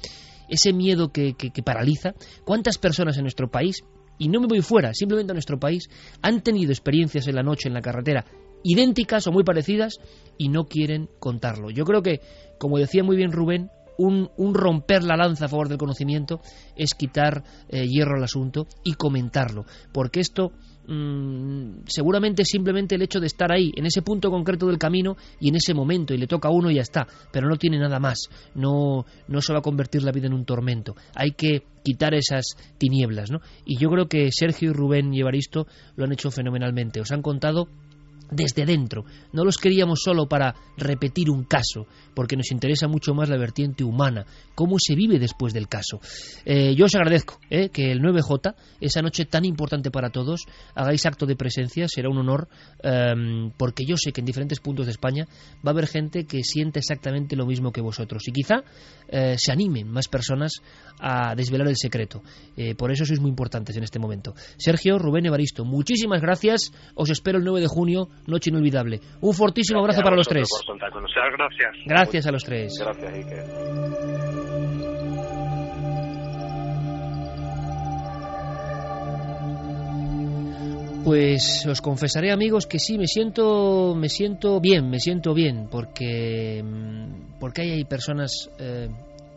ese 0.47 0.71
miedo 0.71 1.11
que, 1.11 1.33
que, 1.33 1.49
que 1.49 1.63
paraliza, 1.63 2.13
cuántas 2.45 2.77
personas 2.77 3.17
en 3.17 3.23
nuestro 3.23 3.49
país, 3.49 3.83
y 4.17 4.29
no 4.29 4.39
me 4.39 4.47
voy 4.47 4.61
fuera, 4.61 4.93
simplemente 4.93 5.31
a 5.31 5.35
nuestro 5.35 5.59
país, 5.59 5.89
han 6.21 6.41
tenido 6.41 6.71
experiencias 6.71 7.27
en 7.27 7.35
la 7.35 7.43
noche, 7.43 7.67
en 7.67 7.73
la 7.73 7.81
carretera, 7.81 8.25
idénticas 8.63 9.27
o 9.27 9.31
muy 9.31 9.43
parecidas 9.43 9.99
y 10.37 10.49
no 10.49 10.65
quieren 10.65 11.09
contarlo. 11.19 11.69
Yo 11.69 11.83
creo 11.83 12.01
que, 12.01 12.21
como 12.57 12.77
decía 12.77 13.03
muy 13.03 13.15
bien 13.15 13.31
Rubén, 13.31 13.69
un, 13.97 14.29
romper 14.53 15.03
la 15.03 15.15
lanza 15.15 15.45
a 15.45 15.49
favor 15.49 15.69
del 15.69 15.77
conocimiento 15.77 16.41
es 16.75 16.93
quitar 16.93 17.43
eh, 17.69 17.85
hierro 17.87 18.15
al 18.15 18.23
asunto 18.23 18.67
y 18.83 18.93
comentarlo, 18.93 19.65
porque 19.91 20.19
esto 20.19 20.51
mm, 20.87 21.83
seguramente 21.87 22.45
simplemente 22.45 22.95
el 22.95 23.01
hecho 23.01 23.19
de 23.19 23.27
estar 23.27 23.51
ahí, 23.51 23.71
en 23.75 23.85
ese 23.85 24.01
punto 24.01 24.29
concreto 24.29 24.67
del 24.67 24.77
camino 24.77 25.15
y 25.39 25.49
en 25.49 25.55
ese 25.55 25.73
momento, 25.73 26.13
y 26.13 26.17
le 26.17 26.27
toca 26.27 26.49
a 26.49 26.51
uno 26.51 26.69
y 26.71 26.75
ya 26.75 26.81
está, 26.81 27.07
pero 27.31 27.47
no 27.47 27.57
tiene 27.57 27.79
nada 27.79 27.99
más, 27.99 28.29
no, 28.55 29.05
no 29.27 29.41
se 29.41 29.53
va 29.53 29.59
a 29.59 29.63
convertir 29.63 30.03
la 30.03 30.11
vida 30.11 30.27
en 30.27 30.33
un 30.33 30.45
tormento, 30.45 30.95
hay 31.15 31.31
que 31.31 31.63
quitar 31.83 32.13
esas 32.13 32.45
tinieblas, 32.77 33.29
¿no? 33.29 33.41
Y 33.65 33.77
yo 33.77 33.89
creo 33.89 34.07
que 34.07 34.31
Sergio 34.31 34.71
y 34.71 34.73
Rubén 34.73 35.13
y 35.13 35.19
Evaristo 35.19 35.67
lo 35.95 36.05
han 36.05 36.13
hecho 36.13 36.31
fenomenalmente, 36.31 37.01
os 37.01 37.11
han 37.11 37.21
contado 37.21 37.67
desde 38.31 38.65
dentro. 38.65 39.05
No 39.31 39.43
los 39.43 39.57
queríamos 39.57 40.01
solo 40.03 40.27
para 40.27 40.55
repetir 40.77 41.29
un 41.29 41.43
caso, 41.43 41.87
porque 42.13 42.35
nos 42.35 42.51
interesa 42.51 42.87
mucho 42.87 43.13
más 43.13 43.29
la 43.29 43.37
vertiente 43.37 43.83
humana, 43.83 44.25
cómo 44.55 44.77
se 44.79 44.95
vive 44.95 45.19
después 45.19 45.53
del 45.53 45.67
caso. 45.67 45.99
Eh, 46.45 46.75
yo 46.75 46.85
os 46.85 46.95
agradezco 46.95 47.39
eh, 47.49 47.69
que 47.69 47.91
el 47.91 48.01
9J, 48.01 48.55
esa 48.81 49.01
noche 49.01 49.25
tan 49.25 49.45
importante 49.45 49.91
para 49.91 50.09
todos, 50.09 50.45
hagáis 50.75 51.05
acto 51.05 51.25
de 51.25 51.35
presencia, 51.35 51.87
será 51.87 52.09
un 52.09 52.17
honor, 52.17 52.47
em, 52.81 53.51
porque 53.57 53.85
yo 53.85 53.95
sé 53.97 54.11
que 54.11 54.21
en 54.21 54.25
diferentes 54.25 54.59
puntos 54.59 54.85
de 54.85 54.91
España 54.91 55.25
va 55.65 55.71
a 55.71 55.73
haber 55.73 55.87
gente 55.87 56.25
que 56.25 56.43
siente 56.43 56.79
exactamente 56.79 57.35
lo 57.35 57.45
mismo 57.45 57.71
que 57.71 57.81
vosotros, 57.81 58.23
y 58.27 58.31
quizá 58.31 58.63
eh, 59.07 59.35
se 59.37 59.51
animen 59.51 59.87
más 59.89 60.07
personas 60.07 60.53
a 60.99 61.35
desvelar 61.35 61.67
el 61.67 61.77
secreto. 61.77 62.21
por 62.77 62.91
eso 62.91 63.05
sois 63.05 63.19
muy 63.19 63.29
importantes 63.29 63.75
en 63.75 63.83
este 63.83 63.99
momento. 63.99 64.35
Sergio, 64.57 64.97
Rubén 64.97 65.25
Evaristo, 65.25 65.65
muchísimas 65.65 66.21
gracias, 66.21 66.71
os 66.95 67.09
espero 67.09 67.39
el 67.39 67.43
9 67.43 67.61
de 67.61 67.67
junio 67.67 68.09
noche 68.27 68.49
inolvidable. 68.49 68.99
Un 69.21 69.33
fortísimo 69.33 69.79
abrazo 69.79 70.01
para 70.01 70.15
los 70.15 70.27
tres. 70.27 70.47
gracias. 71.37 71.75
Gracias 71.85 72.27
a 72.27 72.31
los 72.31 72.43
tres. 72.43 72.73
Gracias, 72.79 73.13
Iker. 73.13 74.53
Pues 81.03 81.65
os 81.67 81.81
confesaré, 81.81 82.31
amigos, 82.31 82.65
que 82.65 82.79
sí 82.79 82.97
me 82.97 83.07
siento, 83.07 83.93
me 83.93 84.07
siento 84.07 84.61
bien, 84.61 84.89
me 84.89 84.99
siento 84.99 85.33
bien, 85.33 85.67
porque 85.69 86.63
mm, 86.63 87.39
porque 87.41 87.61
hay 87.63 87.83
personas 87.83 88.49
eh, 88.57 88.87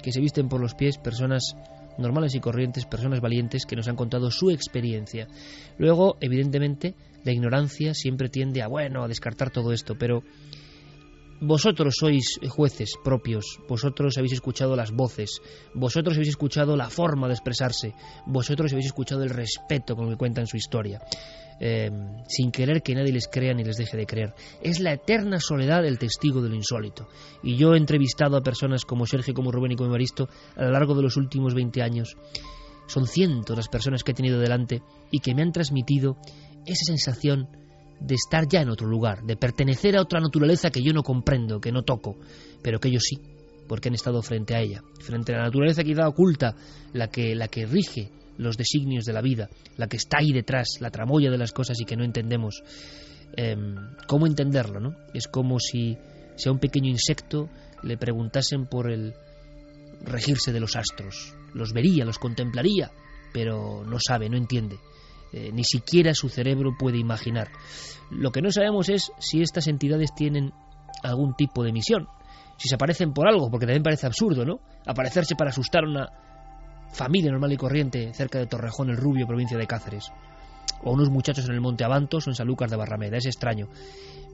que 0.07 0.13
se 0.13 0.21
visten 0.21 0.49
por 0.49 0.61
los 0.61 0.77
pies, 0.77 0.99
personas 0.99 1.57
normales 1.99 2.37
y 2.37 2.39
corrientes, 2.39 2.87
personas 2.87 3.21
valientes 3.21 3.67
que 3.67 3.75
nos 3.75 3.89
han 3.89 3.97
contado 3.97 4.31
su 4.31 4.51
experiencia. 4.51 5.27
Luego, 5.79 6.17
evidentemente, 6.21 6.95
la 7.25 7.33
ignorancia 7.33 7.93
siempre 7.93 8.29
tiende 8.29 8.63
a, 8.63 8.69
bueno, 8.69 9.03
a 9.03 9.09
descartar 9.09 9.51
todo 9.51 9.73
esto, 9.73 9.97
pero 9.99 10.23
vosotros 11.41 11.97
sois 11.99 12.39
jueces 12.49 12.95
propios, 13.03 13.59
vosotros 13.69 14.17
habéis 14.17 14.35
escuchado 14.35 14.77
las 14.77 14.93
voces, 14.93 15.41
vosotros 15.75 16.15
habéis 16.15 16.31
escuchado 16.31 16.77
la 16.77 16.89
forma 16.89 17.29
de 17.29 17.35
expresarse, 17.35 17.95
vosotros 18.27 18.73
habéis 18.73 18.87
escuchado 18.87 19.23
el 19.23 19.31
respeto 19.31 19.95
con 19.95 20.07
el 20.07 20.13
que 20.13 20.19
cuentan 20.19 20.47
su 20.47 20.57
historia, 20.57 21.01
eh, 21.61 21.91
sin 22.29 22.51
querer 22.51 22.83
que 22.83 22.95
nadie 22.95 23.13
les 23.13 23.29
crea 23.29 23.55
ni 23.55 23.65
les 23.65 23.77
deje 23.77 23.97
de 23.97 24.07
creer. 24.07 24.35
Es 24.63 24.81
la 24.81 24.93
eterna 24.93 25.41
soledad 25.41 25.83
del 25.83 25.99
testigo 25.99 26.43
de 26.43 26.49
lo 26.49 26.55
insólito. 26.55 27.09
Y 27.43 27.57
yo 27.57 27.75
he 27.75 27.79
entrevistado 27.79 28.37
a 28.37 28.43
personas 28.43 28.85
como 28.85 29.07
Sergio, 29.07 29.35
como 29.35 29.53
Rubén 29.53 29.73
y 29.73 29.77
como 29.77 29.89
Evaristo 29.89 30.29
a 30.57 30.65
lo 30.65 30.71
largo 30.71 30.95
de 30.95 31.03
los 31.03 31.17
últimos 31.17 31.55
20 31.55 31.83
años. 31.83 32.17
Son 32.87 33.07
cientos 33.07 33.57
las 33.57 33.69
personas 33.69 34.05
que 34.05 34.13
he 34.13 34.15
tenido 34.15 34.39
delante 34.39 34.83
y 35.11 35.21
que 35.21 35.35
me 35.35 35.43
han 35.43 35.53
transmitido 35.53 36.19
esa 36.67 36.85
sensación 36.85 37.49
de 38.01 38.15
estar 38.15 38.47
ya 38.49 38.61
en 38.61 38.69
otro 38.69 38.87
lugar, 38.87 39.23
de 39.23 39.37
pertenecer 39.37 39.97
a 39.97 40.03
otra 40.03 40.21
naturaleza 40.21 40.71
que 40.71 40.83
yo 40.83 40.93
no 40.93 41.03
comprendo, 41.03 41.61
que 41.61 41.73
no 41.73 41.83
toco, 41.83 42.17
pero 42.63 42.79
que 42.79 42.89
ellos 42.89 43.05
sí, 43.05 43.19
porque 43.67 43.89
han 43.89 43.95
estado 43.95 44.23
frente 44.23 44.55
a 44.55 44.61
ella, 44.61 44.83
frente 45.01 45.33
a 45.35 45.39
la 45.39 45.45
naturaleza 45.45 45.83
da 45.83 46.09
oculta, 46.09 46.55
la 46.93 47.09
que, 47.09 47.35
la 47.35 47.49
que 47.49 47.67
rige 47.67 48.11
los 48.39 48.57
designios 48.57 49.05
de 49.05 49.13
la 49.13 49.23
vida, 49.23 49.49
la 49.77 49.87
que 49.87 49.97
está 49.97 50.19
ahí 50.19 50.33
detrás, 50.33 50.79
la 50.81 50.91
tramoya 50.91 51.31
de 51.31 51.39
las 51.39 51.53
cosas 51.53 51.81
y 51.81 51.85
que 51.85 51.97
no 51.97 52.05
entendemos. 52.05 52.63
Em, 53.37 53.75
¿Cómo 54.07 54.27
entenderlo? 54.27 54.81
no? 54.81 54.97
Es 55.15 55.27
como 55.27 55.59
si, 55.59 55.97
si 56.37 56.49
a 56.49 56.53
un 56.53 56.59
pequeño 56.59 56.89
insecto 56.89 57.49
le 57.83 57.97
preguntasen 57.97 58.67
por 58.67 58.91
el 58.91 59.15
regirse 60.05 60.53
de 60.53 60.61
los 60.61 60.77
astros. 60.77 61.35
Los 61.55 61.73
vería, 61.73 62.05
los 62.05 62.19
contemplaría, 62.19 62.91
pero 63.33 63.85
no 63.85 63.99
sabe, 63.99 64.29
no 64.29 64.37
entiende. 64.37 64.79
Eh, 65.33 65.51
ni 65.53 65.65
siquiera 65.65 66.15
su 66.15 66.29
cerebro 66.29 66.77
puede 66.79 66.99
imaginar. 66.99 67.49
Lo 68.11 68.31
que 68.31 68.43
no 68.43 68.51
sabemos 68.51 68.89
es 68.89 69.13
si 69.19 69.43
estas 69.43 69.67
entidades 69.67 70.15
tienen 70.15 70.53
algún 71.03 71.35
tipo 71.35 71.65
de 71.65 71.73
misión, 71.73 72.09
si 72.57 72.69
se 72.69 72.75
aparecen 72.77 73.13
por 73.13 73.29
algo, 73.29 73.51
porque 73.51 73.67
también 73.67 73.83
parece 73.83 74.07
absurdo, 74.07 74.45
¿no? 74.45 74.61
Aparecerse 74.87 75.35
para 75.35 75.51
asustar 75.51 75.85
a 75.85 75.89
una 75.89 76.09
familia 76.93 77.31
normal 77.31 77.53
y 77.53 77.57
corriente 77.57 78.15
cerca 78.15 78.39
de 78.39 78.47
Torrejón 78.47 78.91
el 78.91 78.97
Rubio, 78.97 79.27
provincia 79.27 79.59
de 79.59 79.67
Cáceres, 79.67 80.11
o 80.83 80.93
unos 80.93 81.11
muchachos 81.11 81.47
en 81.49 81.55
el 81.55 81.61
Monte 81.61 81.85
Avantos 81.85 82.27
o 82.27 82.31
en 82.31 82.35
Sanlúcar 82.35 82.71
de 82.71 82.77
Barrameda, 82.77 83.19
es 83.19 83.27
extraño. 83.27 83.69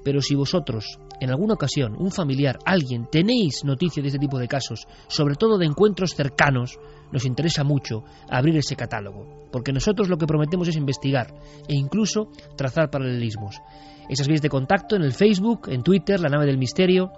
Pero 0.05 0.20
si 0.20 0.34
vosotros, 0.34 0.98
en 1.20 1.30
alguna 1.30 1.55
ocasión, 1.55 1.94
un 1.98 2.11
familiar, 2.11 2.59
alguien, 2.64 3.07
tenéis 3.11 3.64
noticia 3.64 4.03
de 4.03 4.09
este 4.09 4.18
tipo 4.18 4.38
de 4.38 4.48
casos, 4.48 4.86
sobre 5.09 5.36
todo 5.36 5.59
de 5.59 5.66
encuentros 5.66 6.14
cercanos, 6.14 6.78
nos 7.12 7.24
interesa 7.24 7.62
mucho 7.62 8.05
abrir 8.28 8.57
ese 8.57 8.74
catálogo, 8.74 9.48
porque 9.53 9.72
nosotros 9.72 10.09
lo 10.09 10.16
que 10.16 10.26
prometemos 10.26 10.68
es 10.68 10.76
investigar 10.76 11.34
e 11.68 11.74
incluso 11.74 12.28
trazar 12.57 12.90
paralelismos. 12.90 13.61
Esas 14.09 14.26
vías 14.26 14.42
de 14.42 14.48
contacto 14.48 14.96
en 14.96 15.03
el 15.03 15.12
Facebook, 15.12 15.68
en 15.68 15.82
Twitter, 15.82 16.20
la 16.20 16.28
nave 16.28 16.46
del 16.46 16.59
misterio 16.59 17.12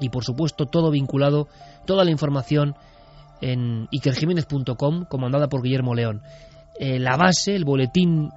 y 0.00 0.08
por 0.08 0.24
supuesto 0.24 0.66
todo 0.66 0.90
vinculado, 0.90 1.48
toda 1.86 2.04
la 2.04 2.10
información 2.10 2.74
en 3.40 3.86
ikerjiménez.com, 3.90 5.04
comandada 5.04 5.48
por 5.48 5.62
Guillermo 5.62 5.94
León. 5.94 6.22
Eh, 6.78 6.98
la 6.98 7.16
base, 7.16 7.54
el 7.54 7.64
boletín 7.64 8.30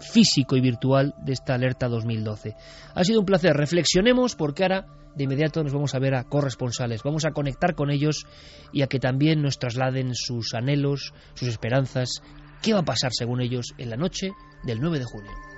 físico 0.00 0.56
y 0.56 0.60
virtual 0.60 1.14
de 1.24 1.32
esta 1.32 1.54
alerta 1.54 1.88
2012. 1.88 2.56
Ha 2.94 3.04
sido 3.04 3.20
un 3.20 3.26
placer. 3.26 3.56
Reflexionemos 3.56 4.34
porque 4.34 4.62
ahora 4.64 4.86
de 5.14 5.24
inmediato 5.24 5.62
nos 5.62 5.72
vamos 5.72 5.94
a 5.94 5.98
ver 5.98 6.14
a 6.14 6.24
corresponsales. 6.24 7.02
Vamos 7.02 7.24
a 7.24 7.32
conectar 7.32 7.74
con 7.74 7.90
ellos 7.90 8.26
y 8.72 8.82
a 8.82 8.86
que 8.86 8.98
también 8.98 9.42
nos 9.42 9.58
trasladen 9.58 10.14
sus 10.14 10.54
anhelos, 10.54 11.12
sus 11.34 11.48
esperanzas. 11.48 12.22
¿Qué 12.62 12.72
va 12.72 12.80
a 12.80 12.84
pasar 12.84 13.12
según 13.12 13.40
ellos 13.40 13.74
en 13.78 13.90
la 13.90 13.96
noche 13.96 14.30
del 14.64 14.80
9 14.80 14.98
de 14.98 15.04
junio? 15.04 15.49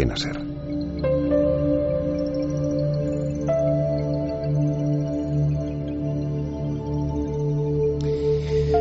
Cadena 0.00 0.39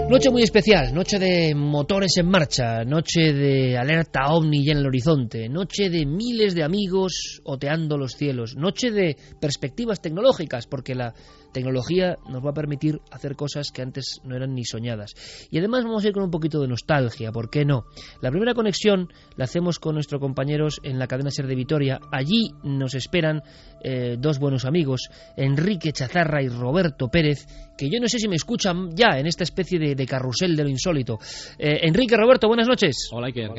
Noche 0.10 0.32
muy 0.32 0.42
especial, 0.42 0.92
noche 0.92 1.20
de 1.20 1.54
motores 1.54 2.18
en 2.18 2.28
marcha, 2.28 2.84
noche 2.84 3.32
de 3.32 3.78
alerta 3.78 4.34
ovni 4.34 4.66
ya 4.66 4.72
en 4.72 4.80
el 4.80 4.88
horizonte, 4.88 5.48
noche 5.48 5.92
de 5.92 6.08
miles 6.08 6.56
de 6.56 6.64
amigos 6.64 7.42
oteando 7.44 7.96
los 7.96 8.14
cielos, 8.14 8.56
noche 8.56 8.90
de 8.90 9.16
perspectivas 9.40 10.02
tecnológicas, 10.02 10.66
porque 10.66 10.96
la 10.96 11.14
tecnología 11.54 12.18
nos 12.28 12.44
va 12.44 12.52
a 12.52 12.54
permitir 12.54 13.00
hacer 13.12 13.36
cosas 13.36 13.72
que 13.72 13.82
antes 13.82 14.20
no 14.24 14.36
eran 14.36 14.54
ni 14.54 14.66
soñadas. 14.66 15.14
Y 15.52 15.60
además 15.60 15.84
vamos 15.84 16.04
a 16.04 16.08
ir 16.08 16.14
con 16.14 16.24
un 16.24 16.32
poquito 16.32 16.60
de 16.60 16.68
nostalgia, 16.68 17.32
¿por 17.32 17.50
qué 17.50 17.66
no? 17.66 17.86
La 18.22 18.32
primera 18.32 18.54
conexión 18.54 19.10
la 19.36 19.46
hacemos 19.46 19.80
con 19.80 19.96
nuestros 19.96 20.20
compañeros 20.20 20.80
en 20.84 21.00
la 21.00 21.08
cadena 21.08 21.32
Ser 21.32 21.48
de 21.48 21.56
Vitoria. 21.56 22.00
Allí 22.12 22.52
nos 22.64 22.96
esperan 22.96 23.44
eh, 23.84 24.18
dos 24.20 24.40
buenos 24.40 24.66
amigos, 24.66 25.10
Enrique 25.38 25.92
Chazarra 25.92 26.42
y 26.42 26.50
Roberto 26.50 27.10
Pérez, 27.10 27.46
que 27.78 27.90
yo 27.90 28.00
no 28.00 28.08
sé 28.08 28.20
si 28.20 28.28
me 28.28 28.36
escuchan 28.36 28.96
ya 28.96 29.20
en 29.20 29.26
esta 29.26 29.44
especie 29.44 29.80
de, 29.80 29.99
carrusel 30.06 30.56
de 30.56 30.64
lo 30.64 30.70
insólito. 30.70 31.20
Eh, 31.58 31.80
Enrique, 31.84 32.16
Roberto, 32.16 32.48
buenas 32.48 32.68
noches. 32.68 33.10
Hola, 33.12 33.28
Iker, 33.28 33.52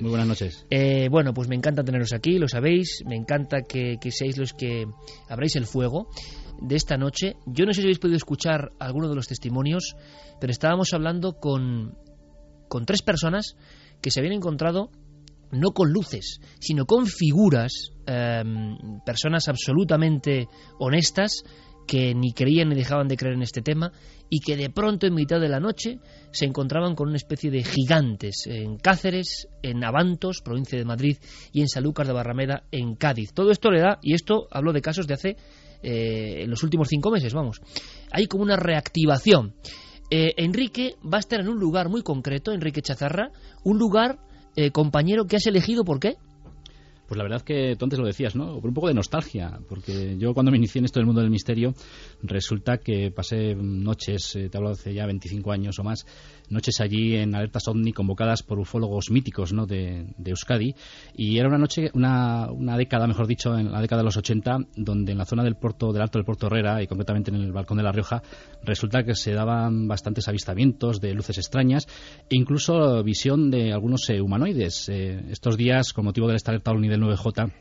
Muy 0.00 0.10
buenas 0.10 0.26
noches. 0.26 0.66
Eh, 0.70 1.08
bueno, 1.10 1.32
pues 1.32 1.48
me 1.48 1.56
encanta 1.56 1.82
teneros 1.82 2.12
aquí, 2.12 2.38
lo 2.38 2.48
sabéis, 2.48 3.02
me 3.06 3.16
encanta 3.16 3.62
que, 3.62 3.96
que 4.00 4.10
seáis 4.10 4.38
los 4.38 4.52
que 4.52 4.86
abráis 5.28 5.56
el 5.56 5.66
fuego 5.66 6.08
de 6.60 6.76
esta 6.76 6.96
noche. 6.96 7.36
Yo 7.46 7.64
no 7.66 7.72
sé 7.72 7.80
si 7.80 7.86
habéis 7.86 7.98
podido 7.98 8.16
escuchar 8.16 8.72
alguno 8.78 9.08
de 9.08 9.14
los 9.14 9.26
testimonios, 9.26 9.96
pero 10.40 10.50
estábamos 10.50 10.92
hablando 10.92 11.34
con, 11.34 11.96
con 12.68 12.86
tres 12.86 13.02
personas 13.02 13.56
que 14.00 14.10
se 14.10 14.20
habían 14.20 14.34
encontrado 14.34 14.90
no 15.52 15.72
con 15.72 15.92
luces, 15.92 16.40
sino 16.58 16.86
con 16.86 17.06
figuras, 17.06 17.92
em, 18.06 19.00
personas 19.04 19.48
absolutamente 19.48 20.48
honestas, 20.78 21.44
que 21.86 22.14
ni 22.14 22.32
creían 22.32 22.70
ni 22.70 22.74
dejaban 22.74 23.08
de 23.08 23.16
creer 23.16 23.34
en 23.34 23.42
este 23.42 23.60
tema 23.60 23.92
y 24.32 24.40
que 24.40 24.56
de 24.56 24.70
pronto 24.70 25.06
en 25.06 25.12
mitad 25.12 25.38
de 25.40 25.50
la 25.50 25.60
noche 25.60 25.98
se 26.30 26.46
encontraban 26.46 26.94
con 26.94 27.08
una 27.08 27.18
especie 27.18 27.50
de 27.50 27.62
gigantes 27.62 28.46
en 28.46 28.78
Cáceres, 28.78 29.46
en 29.62 29.84
Avantos, 29.84 30.40
provincia 30.42 30.78
de 30.78 30.86
Madrid, 30.86 31.18
y 31.52 31.60
en 31.60 31.68
Sanlúcar 31.68 32.06
de 32.06 32.14
Barrameda, 32.14 32.62
en 32.72 32.94
Cádiz. 32.94 33.34
Todo 33.34 33.50
esto 33.50 33.70
le 33.70 33.82
da, 33.82 33.98
y 34.00 34.14
esto 34.14 34.48
hablo 34.50 34.72
de 34.72 34.80
casos 34.80 35.06
de 35.06 35.12
hace 35.12 35.36
eh, 35.82 36.46
los 36.48 36.62
últimos 36.62 36.88
cinco 36.88 37.10
meses, 37.10 37.34
vamos. 37.34 37.60
Hay 38.10 38.24
como 38.24 38.42
una 38.42 38.56
reactivación. 38.56 39.52
Eh, 40.08 40.32
Enrique 40.38 40.94
va 41.04 41.18
a 41.18 41.20
estar 41.20 41.38
en 41.38 41.50
un 41.50 41.60
lugar 41.60 41.90
muy 41.90 42.00
concreto, 42.00 42.52
Enrique 42.52 42.80
Chazarra, 42.80 43.32
un 43.64 43.78
lugar, 43.78 44.18
eh, 44.56 44.70
compañero, 44.70 45.26
que 45.26 45.36
has 45.36 45.46
elegido, 45.46 45.84
¿por 45.84 46.00
qué? 46.00 46.16
Pues 47.12 47.18
la 47.18 47.24
verdad 47.24 47.42
que 47.42 47.76
tú 47.76 47.84
antes 47.84 47.98
lo 47.98 48.06
decías, 48.06 48.34
¿no? 48.34 48.58
Por 48.58 48.68
un 48.68 48.74
poco 48.74 48.88
de 48.88 48.94
nostalgia, 48.94 49.60
porque 49.68 50.16
yo 50.16 50.32
cuando 50.32 50.50
me 50.50 50.56
inicié 50.56 50.78
en 50.78 50.86
esto 50.86 50.98
del 50.98 51.04
mundo 51.04 51.20
del 51.20 51.28
misterio, 51.28 51.74
resulta 52.22 52.78
que 52.78 53.10
pasé 53.10 53.54
noches, 53.54 54.38
te 54.50 54.56
hablo 54.56 54.70
hace 54.70 54.94
ya 54.94 55.06
25 55.06 55.52
años 55.52 55.78
o 55.78 55.84
más, 55.84 56.06
noches 56.48 56.80
allí 56.80 57.16
en 57.16 57.34
alertas 57.34 57.66
ovni 57.68 57.92
convocadas 57.92 58.42
por 58.42 58.58
ufólogos 58.58 59.10
míticos 59.10 59.52
¿no? 59.52 59.66
de, 59.66 60.06
Euskadi 60.24 60.74
y 61.16 61.38
era 61.38 61.48
una 61.48 61.58
noche, 61.58 61.90
una, 61.94 62.50
una, 62.50 62.76
década, 62.76 63.06
mejor 63.06 63.26
dicho, 63.26 63.56
en 63.56 63.72
la 63.72 63.80
década 63.80 64.02
de 64.02 64.06
los 64.06 64.16
80, 64.16 64.58
donde 64.76 65.12
en 65.12 65.18
la 65.18 65.24
zona 65.24 65.42
del 65.42 65.56
puerto, 65.56 65.92
del 65.92 66.02
Alto 66.02 66.18
del 66.18 66.24
Puerto 66.24 66.46
Herrera 66.46 66.82
y 66.82 66.86
concretamente 66.86 67.30
en 67.30 67.36
el 67.36 67.52
balcón 67.52 67.78
de 67.78 67.82
La 67.82 67.92
Rioja, 67.92 68.22
resulta 68.62 69.02
que 69.04 69.14
se 69.14 69.32
daban 69.32 69.88
bastantes 69.88 70.28
avistamientos 70.28 71.00
de 71.00 71.14
luces 71.14 71.38
extrañas 71.38 71.86
e 72.30 72.36
incluso 72.36 73.02
visión 73.02 73.50
de 73.50 73.72
algunos 73.72 74.08
eh, 74.10 74.20
humanoides. 74.20 74.88
Eh, 74.88 75.22
estos 75.30 75.56
días, 75.56 75.92
con 75.92 76.04
motivo 76.04 76.28
de 76.28 76.36
esta 76.36 76.50
alerta 76.50 76.70
ovni 76.70 76.88
del 76.88 77.02
9J, 77.02 77.52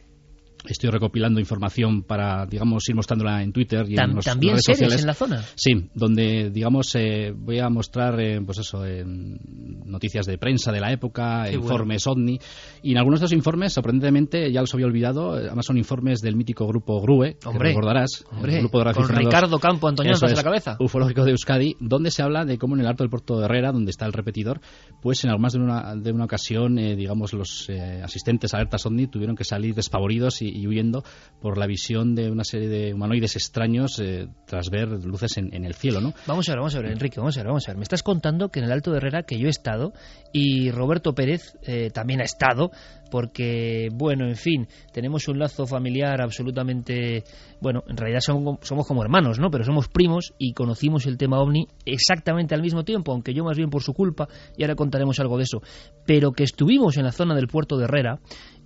Estoy 0.65 0.91
recopilando 0.91 1.39
información 1.39 2.03
para, 2.03 2.45
digamos, 2.45 2.87
ir 2.87 2.95
mostrándola 2.95 3.41
en 3.41 3.51
Twitter 3.51 3.83
y 3.89 3.99
en 3.99 4.13
los, 4.13 4.25
¿También 4.25 4.53
redes 4.53 4.65
sociales. 4.65 5.01
en 5.01 5.07
la 5.07 5.13
zona? 5.13 5.43
Sí, 5.55 5.89
donde, 5.95 6.51
digamos, 6.51 6.93
eh, 6.95 7.33
voy 7.35 7.59
a 7.59 7.69
mostrar, 7.69 8.19
eh, 8.21 8.39
pues 8.45 8.59
eso, 8.59 8.83
noticias 8.85 10.27
de 10.27 10.37
prensa 10.37 10.71
de 10.71 10.79
la 10.79 10.91
época, 10.91 11.51
informes 11.51 12.05
OVNI. 12.05 12.39
Y 12.83 12.91
en 12.91 12.97
algunos 12.99 13.19
de 13.19 13.25
esos 13.25 13.35
informes, 13.35 13.73
sorprendentemente, 13.73 14.51
ya 14.51 14.61
los 14.61 14.71
había 14.73 14.85
olvidado, 14.85 15.39
eh, 15.39 15.45
además 15.47 15.65
son 15.65 15.77
informes 15.77 16.21
del 16.21 16.35
mítico 16.35 16.67
grupo 16.67 17.01
Grue, 17.01 17.37
que 17.39 17.57
recordarás. 17.57 18.23
Hombre, 18.31 18.55
el 18.55 18.59
grupo 18.59 18.83
de 18.83 18.93
con 18.93 19.09
Ricardo 19.09 19.59
Campo 19.59 19.87
Antonio 19.87 20.13
en 20.21 20.35
la 20.35 20.43
cabeza. 20.43 20.77
Ufológico 20.79 21.23
de 21.25 21.31
Euskadi, 21.31 21.75
donde 21.79 22.11
se 22.11 22.21
habla 22.21 22.45
de 22.45 22.59
cómo 22.59 22.75
en 22.75 22.81
el 22.81 22.87
Alto 22.87 23.03
del 23.03 23.09
Puerto 23.09 23.39
de 23.39 23.45
Herrera, 23.45 23.71
donde 23.71 23.89
está 23.89 24.05
el 24.05 24.13
repetidor, 24.13 24.61
pues 25.01 25.23
en 25.23 25.31
más 25.39 25.53
de 25.53 25.59
una, 25.59 25.95
de 25.95 26.11
una 26.11 26.25
ocasión, 26.25 26.75
digamos, 26.75 27.33
los 27.33 27.67
asistentes 28.03 28.53
a 28.53 28.57
alertas 28.57 28.85
OVNI 28.85 29.07
tuvieron 29.07 29.35
que 29.35 29.43
salir 29.43 29.73
despavoridos 29.73 30.41
y 30.41 30.50
y, 30.51 30.67
huyendo 30.67 31.03
por 31.41 31.57
la 31.57 31.65
visión 31.65 32.13
de 32.13 32.29
una 32.29 32.43
serie 32.43 32.69
de 32.69 32.93
humanoides 32.93 33.35
extraños 33.35 33.99
eh, 33.99 34.27
tras 34.45 34.69
ver 34.69 34.89
luces 34.89 35.37
en, 35.37 35.65
el 35.65 35.73
cielo, 35.73 35.99
¿no? 35.99 36.13
Vamos 36.27 36.47
a 36.47 36.51
ver, 36.51 36.59
vamos 36.59 36.75
a 36.75 36.81
ver, 36.81 36.91
Enrique, 36.91 37.19
vamos 37.19 37.35
a 37.37 37.39
ver, 37.39 37.47
vamos 37.47 37.67
a 37.67 37.71
ver. 37.71 37.77
Me 37.77 37.83
estás 37.83 38.03
contando 38.03 38.49
que 38.49 38.59
en 38.59 38.65
el 38.65 38.71
Alto 38.71 38.91
de 38.91 38.97
Herrera, 38.97 39.23
que 39.23 39.39
yo 39.39 39.47
he 39.47 39.49
estado, 39.49 39.93
y 40.31 40.69
Roberto 40.71 41.13
Pérez 41.13 41.57
eh, 41.63 41.89
también 41.91 42.21
ha 42.21 42.25
estado, 42.25 42.71
porque, 43.09 43.89
bueno, 43.93 44.27
en 44.27 44.35
fin, 44.35 44.67
tenemos 44.93 45.27
un 45.27 45.39
lazo 45.39 45.67
familiar 45.67 46.21
absolutamente, 46.21 47.23
bueno, 47.59 47.83
en 47.87 47.97
realidad 47.97 48.21
somos, 48.21 48.59
somos, 48.61 48.87
como 48.87 49.03
hermanos, 49.03 49.39
¿no? 49.39 49.51
Pero 49.51 49.63
somos 49.63 49.87
primos 49.89 50.33
y 50.37 50.53
conocimos 50.53 51.05
el 51.05 51.17
tema 51.17 51.39
ovni 51.39 51.67
exactamente 51.85 52.55
al 52.55 52.61
mismo 52.61 52.83
tiempo, 52.83 53.11
aunque 53.11 53.33
yo 53.33 53.43
más 53.43 53.57
bien 53.57 53.69
por 53.69 53.83
su 53.83 53.93
culpa, 53.93 54.27
y 54.57 54.63
ahora 54.63 54.75
contaremos 54.75 55.19
algo 55.19 55.37
de 55.37 55.43
eso, 55.43 55.61
pero 56.05 56.31
que 56.31 56.43
estuvimos 56.43 56.97
en 56.97 57.03
la 57.03 57.11
zona 57.11 57.35
del 57.35 57.47
puerto 57.47 57.77
de 57.77 57.83
Herrera 57.83 58.19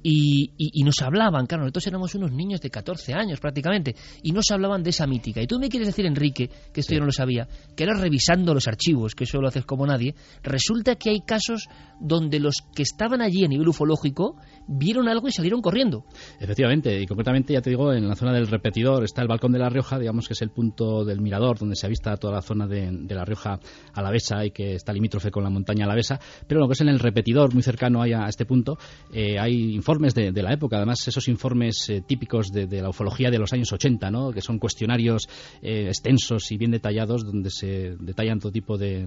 y, 0.08 0.84
nos 0.84 1.01
hablaban, 1.01 1.47
claro, 1.47 1.64
nosotros 1.64 1.88
éramos 1.88 2.14
unos 2.14 2.32
niños 2.32 2.62
de 2.62 2.70
14 2.70 3.14
años 3.14 3.39
prácticamente, 3.39 3.95
y 4.22 4.32
nos 4.34 4.51
hablaban 4.51 4.84
de 4.84 4.91
esa 4.91 5.08
mítica. 5.08 5.41
Y 5.41 5.47
tú 5.47 5.58
me 5.58 5.68
quieres 5.68 5.88
decir, 5.88 6.06
Enrique, 6.06 6.47
que 6.72 6.82
esto 6.82 6.93
yo 6.93 6.99
no 6.99 7.08
lo 7.08 7.12
sabía, 7.12 7.47
que 7.76 7.84
era 7.84 7.97
revisando 7.97 8.53
los 8.53 8.68
archivos, 8.68 9.16
que 9.16 9.24
eso 9.24 9.41
lo 9.41 9.47
haces 9.47 9.66
como 9.66 9.88
nadie, 9.88 10.14
resulta 10.43 10.95
que 10.95 11.10
hay 11.10 11.22
casos 11.22 11.68
donde 11.99 12.39
los 12.39 12.58
que 12.76 12.84
estaban 12.84 13.22
allí 13.22 13.45
a 13.45 13.47
nivel 13.47 13.68
ufológico 13.68 14.36
vieron 14.68 15.08
algo 15.08 15.28
y 15.28 15.32
salieron 15.32 15.62
corriendo. 15.62 16.06
Efectivamente, 16.39 17.01
y 17.01 17.08
concretamente, 17.08 17.53
ya 17.53 17.62
te 17.62 17.72
digo, 17.72 17.91
en 17.91 18.08
la 18.08 18.16
zona 18.16 18.32
del 18.32 18.45
repetidor 18.45 19.03
está 19.03 19.24
el 19.24 19.28
balcón 19.28 19.53
de 19.53 19.60
La 19.60 19.70
Rioja, 19.70 19.97
digamos 19.97 20.28
que 20.28 20.34
es 20.34 20.41
el 20.43 20.51
punto 20.51 21.03
del 21.03 21.20
mirador 21.20 21.58
donde 21.58 21.76
se 21.76 21.88
avista 21.88 22.16
toda 22.18 22.36
la 22.36 22.41
zona 22.43 22.68
de, 22.68 22.91
La 23.16 23.26
Rioja 23.26 23.60
Alavesa 23.93 24.45
y 24.45 24.51
que 24.51 24.76
está 24.76 24.93
limítrofe 24.93 25.32
con 25.32 25.43
la 25.43 25.49
montaña 25.49 25.86
Alavesa, 25.86 26.20
pero 26.47 26.60
lo 26.60 26.68
que 26.68 26.74
es 26.74 26.82
en 26.82 26.89
el 26.89 26.99
repetidor, 26.99 27.53
muy 27.53 27.64
cercano 27.64 28.03
a, 28.03 28.06
a 28.06 28.30
este 28.30 28.45
punto, 28.45 28.78
eh, 29.12 29.39
hay 29.39 29.74
informes 29.74 29.94
de, 29.99 30.43
la 30.43 30.53
época, 30.53 30.77
además 30.77 31.07
esos 31.07 31.27
informes 31.27 31.89
eh, 31.89 32.01
típicos 32.01 32.51
de, 32.51 32.67
la 32.81 32.89
ufología 32.89 33.29
de 33.29 33.39
los 33.39 33.53
años 33.53 33.71
80, 33.71 34.11
¿no? 34.11 34.31
que 34.31 34.41
son 34.41 34.59
cuestionarios 34.59 35.27
eh, 35.61 35.87
extensos 35.87 36.51
y 36.51 36.57
bien 36.57 36.71
detallados 36.71 37.25
donde 37.25 37.49
se 37.49 37.95
detallan 37.99 38.39
todo 38.39 38.51
tipo 38.51 38.77
de, 38.77 39.05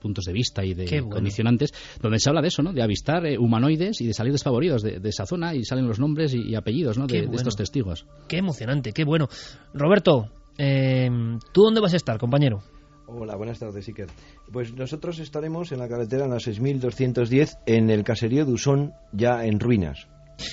puntos 0.00 0.24
de 0.24 0.32
vista 0.32 0.64
y 0.64 0.74
de 0.74 1.02
condicionantes, 1.08 1.72
donde 2.00 2.18
se 2.18 2.28
habla 2.28 2.42
de 2.42 2.48
eso, 2.48 2.62
¿no? 2.62 2.72
de 2.72 2.82
avistar 2.82 3.26
eh, 3.26 3.38
humanoides 3.38 4.00
y 4.00 4.06
de 4.06 4.14
salir 4.14 4.32
desfavoridos 4.32 4.82
de, 4.82 5.00
esa 5.08 5.26
zona 5.26 5.54
y 5.54 5.64
salen 5.64 5.86
los 5.86 5.98
nombres 5.98 6.34
y, 6.34 6.54
apellidos 6.54 6.98
¿no? 6.98 7.06
de, 7.06 7.28
estos 7.32 7.56
testigos. 7.56 8.06
Qué 8.28 8.38
emocionante, 8.38 8.92
qué 8.92 9.04
bueno. 9.04 9.28
Roberto, 9.72 10.30
¿tú 10.56 11.62
dónde 11.62 11.80
vas 11.80 11.94
a 11.94 11.96
estar, 11.96 12.18
compañero? 12.18 12.62
Hola, 13.10 13.36
buenas 13.36 13.58
tardes, 13.58 13.88
Iker. 13.88 14.08
Pues 14.52 14.74
nosotros 14.74 15.18
estaremos 15.18 15.72
en 15.72 15.78
la 15.78 15.88
carretera 15.88 16.26
en 16.26 16.30
la 16.30 16.40
6210 16.40 17.56
en 17.64 17.88
el 17.88 18.04
caserío 18.04 18.44
de 18.44 18.52
Usón, 18.52 18.92
ya 19.12 19.46
en 19.46 19.60
ruinas. 19.60 20.08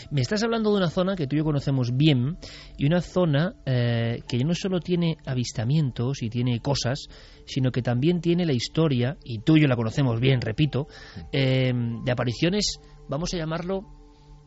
Me 0.09 0.21
estás 0.21 0.41
hablando 0.41 0.71
de 0.71 0.77
una 0.77 0.89
zona 0.89 1.17
que 1.17 1.27
tú 1.27 1.35
y 1.35 1.39
yo 1.39 1.43
conocemos 1.43 1.95
bien 1.95 2.37
y 2.77 2.85
una 2.85 3.01
zona 3.01 3.55
eh, 3.65 4.21
que 4.27 4.37
no 4.45 4.55
solo 4.55 4.79
tiene 4.79 5.17
avistamientos 5.25 6.23
y 6.23 6.29
tiene 6.29 6.61
cosas, 6.61 7.07
sino 7.45 7.71
que 7.71 7.81
también 7.81 8.21
tiene 8.21 8.45
la 8.45 8.53
historia, 8.53 9.17
y 9.23 9.39
tú 9.39 9.57
y 9.57 9.61
yo 9.61 9.67
la 9.67 9.75
conocemos 9.75 10.21
bien, 10.21 10.39
repito, 10.39 10.87
eh, 11.33 11.73
de 11.73 12.11
apariciones, 12.11 12.79
vamos 13.09 13.33
a 13.33 13.37
llamarlo, 13.37 13.81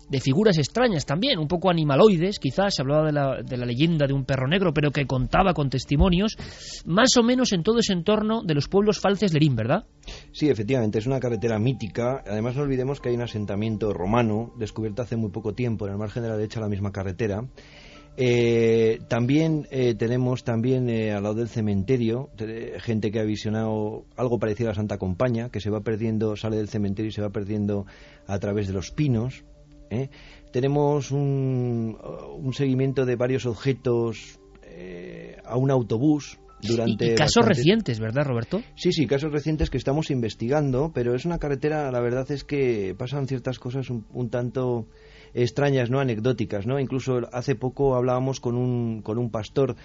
de 0.09 0.21
figuras 0.21 0.59
extrañas 0.59 1.05
también, 1.05 1.39
un 1.39 1.49
poco 1.49 1.71
animaloides, 1.71 2.39
quizás 2.39 2.75
se 2.75 2.83
hablaba 2.83 3.07
de 3.07 3.13
la, 3.13 3.43
de 3.43 3.57
la, 3.57 3.67
leyenda 3.67 4.07
de 4.07 4.15
un 4.15 4.25
perro 4.25 4.49
negro, 4.49 4.73
pero 4.73 4.91
que 4.91 5.07
contaba 5.07 5.55
con 5.55 5.71
testimonios, 5.71 6.37
más 6.87 7.17
o 7.19 7.23
menos 7.23 7.53
en 7.53 7.63
todo 7.63 7.79
ese 7.79 7.93
entorno 7.93 8.43
de 8.43 8.55
los 8.55 8.69
pueblos 8.69 9.01
falces 9.01 9.33
Lerín, 9.33 9.57
¿verdad? 9.57 9.85
Sí, 10.33 10.49
efectivamente, 10.49 10.99
es 10.99 11.07
una 11.07 11.21
carretera 11.21 11.59
mítica. 11.59 12.23
Además, 12.27 12.57
no 12.57 12.63
olvidemos 12.63 13.01
que 13.01 13.11
hay 13.11 13.15
un 13.15 13.23
asentamiento 13.23 13.93
romano, 13.93 14.53
descubierto 14.59 15.03
hace 15.03 15.17
muy 15.17 15.31
poco 15.31 15.55
tiempo, 15.55 15.87
en 15.87 15.93
el 15.93 15.99
margen 15.99 16.23
de 16.23 16.31
la 16.31 16.37
derecha, 16.37 16.61
la 16.61 16.69
misma 16.69 16.93
carretera. 16.93 17.43
Eh, 18.21 18.99
también 19.07 19.69
eh, 19.71 19.95
tenemos 19.95 20.43
también 20.43 20.91
eh, 20.91 21.13
al 21.13 21.23
lado 21.23 21.37
del 21.37 21.49
cementerio 21.49 22.31
gente 22.79 23.13
que 23.13 23.21
ha 23.21 23.23
visionado 23.23 24.07
algo 24.17 24.41
parecido 24.41 24.71
a 24.71 24.75
Santa 24.75 24.99
Compaña, 24.99 25.51
que 25.51 25.61
se 25.61 25.71
va 25.71 25.83
perdiendo, 25.83 26.35
sale 26.35 26.57
del 26.57 26.69
cementerio 26.69 27.11
y 27.11 27.13
se 27.13 27.23
va 27.23 27.31
perdiendo 27.31 27.87
a 28.27 28.41
través 28.41 28.67
de 28.67 28.73
los 28.73 28.91
pinos. 28.91 29.45
¿Eh? 29.91 30.11
Tenemos 30.53 31.11
un, 31.11 31.97
seguimiento 32.53 33.05
de 33.05 33.17
varios 33.17 33.47
objetos 33.47 34.39
eh, 34.63 35.37
a 35.45 35.57
un 35.57 35.71
autobús 35.71 36.39
durante 36.63 37.13
y, 37.13 37.15
casos 37.15 37.45
recientes, 37.45 38.01
¿verdad, 38.01 38.25
Roberto? 38.25 38.63
Sí, 38.75 38.93
sí, 38.93 39.07
casos 39.07 39.33
recientes 39.33 39.71
que 39.71 39.79
estamos 39.79 40.11
investigando, 40.11 40.91
pero 40.93 41.15
es 41.15 41.25
una 41.25 41.39
carretera, 41.39 41.91
la 41.93 42.01
verdad 42.01 42.31
es 42.31 42.45
que 42.45 42.95
pasan 42.99 43.29
ciertas 43.29 43.59
cosas 43.59 43.89
un, 43.91 44.31
tanto 44.31 44.87
extrañas, 45.35 45.91
no 45.91 46.01
anecdóticas, 46.01 46.67
¿no? 46.67 46.81
Incluso 46.81 47.21
hace 47.33 47.55
poco 47.55 47.95
hablábamos 47.95 48.41
con 48.41 48.57
un, 48.57 49.03
con 49.03 49.19
un 49.19 49.31
pastor 49.31 49.77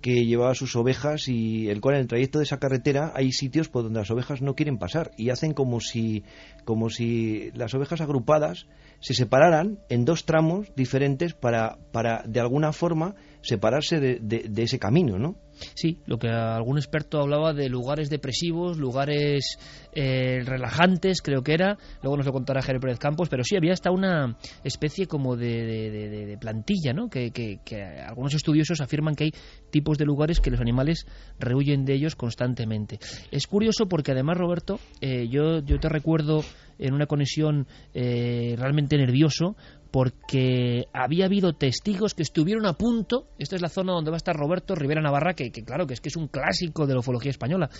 que 0.00 0.24
llevaba 0.24 0.54
sus 0.54 0.74
ovejas 0.76 1.28
y 1.28 1.68
el 1.68 1.80
cual 1.80 1.96
en 1.96 2.02
el 2.02 2.08
trayecto 2.08 2.38
de 2.38 2.44
esa 2.44 2.58
carretera 2.58 3.12
hay 3.14 3.32
sitios 3.32 3.68
por 3.68 3.82
donde 3.82 4.00
las 4.00 4.10
ovejas 4.10 4.40
no 4.40 4.54
quieren 4.54 4.78
pasar 4.78 5.10
y 5.16 5.30
hacen 5.30 5.52
como 5.52 5.80
si 5.80 6.24
como 6.64 6.90
si 6.90 7.50
las 7.54 7.74
ovejas 7.74 8.00
agrupadas 8.00 8.66
se 9.00 9.14
separaran 9.14 9.78
en 9.88 10.04
dos 10.04 10.24
tramos 10.24 10.74
diferentes 10.74 11.34
para, 11.34 11.78
para 11.92 12.22
de 12.26 12.40
alguna 12.40 12.72
forma 12.72 13.14
separarse 13.42 14.00
de, 14.00 14.18
de, 14.20 14.62
ese 14.62 14.78
camino, 14.78 15.18
¿no? 15.18 15.36
Sí, 15.74 15.98
lo 16.06 16.18
que 16.18 16.28
algún 16.28 16.78
experto 16.78 17.20
hablaba 17.20 17.52
de 17.52 17.68
lugares 17.68 18.08
depresivos, 18.08 18.78
lugares 18.78 19.58
eh, 19.92 20.40
relajantes, 20.44 21.20
creo 21.22 21.42
que 21.42 21.52
era. 21.52 21.76
Luego 22.02 22.16
nos 22.16 22.26
lo 22.26 22.32
contará 22.32 22.62
Jerez 22.62 22.80
Pérez 22.80 22.98
Campos, 22.98 23.28
pero 23.28 23.44
sí 23.44 23.56
había 23.56 23.72
hasta 23.72 23.90
una 23.90 24.36
especie 24.64 25.06
como 25.06 25.36
de, 25.36 26.36
plantilla, 26.40 26.92
¿no? 26.92 27.08
Que, 27.08 27.30
que, 27.30 27.60
algunos 28.06 28.34
estudiosos 28.34 28.80
afirman 28.80 29.14
que 29.14 29.24
hay 29.24 29.32
tipos 29.70 29.98
de 29.98 30.04
lugares 30.04 30.40
que 30.40 30.50
los 30.50 30.60
animales 30.60 31.06
rehuyen 31.38 31.84
de 31.84 31.94
ellos 31.94 32.16
constantemente. 32.16 32.98
Es 33.30 33.46
curioso 33.46 33.86
porque 33.86 34.12
además, 34.12 34.38
Roberto, 34.38 34.80
eh, 35.00 35.28
yo, 35.28 35.60
yo 35.60 35.78
te 35.78 35.88
recuerdo 35.88 36.42
en 36.78 36.94
una 36.94 37.06
conexión 37.06 37.66
eh, 37.94 38.54
realmente 38.58 38.96
nervioso 38.96 39.56
porque 39.90 40.86
había 40.92 41.26
habido 41.26 41.52
testigos 41.52 42.14
que 42.14 42.22
estuvieron 42.22 42.66
a 42.66 42.74
punto, 42.74 43.28
esta 43.38 43.56
es 43.56 43.62
la 43.62 43.68
zona 43.68 43.92
donde 43.92 44.10
va 44.10 44.16
a 44.16 44.18
estar 44.18 44.36
Roberto 44.36 44.74
Rivera 44.74 45.02
Navarra, 45.02 45.34
que, 45.34 45.50
claro 45.50 45.86
que 45.86 45.94
es 45.94 46.00
que 46.00 46.08
es 46.08 46.16
un 46.16 46.28
clásico 46.28 46.86
de 46.86 46.94
la 46.94 47.00
ufología 47.00 47.30
española, 47.30 47.70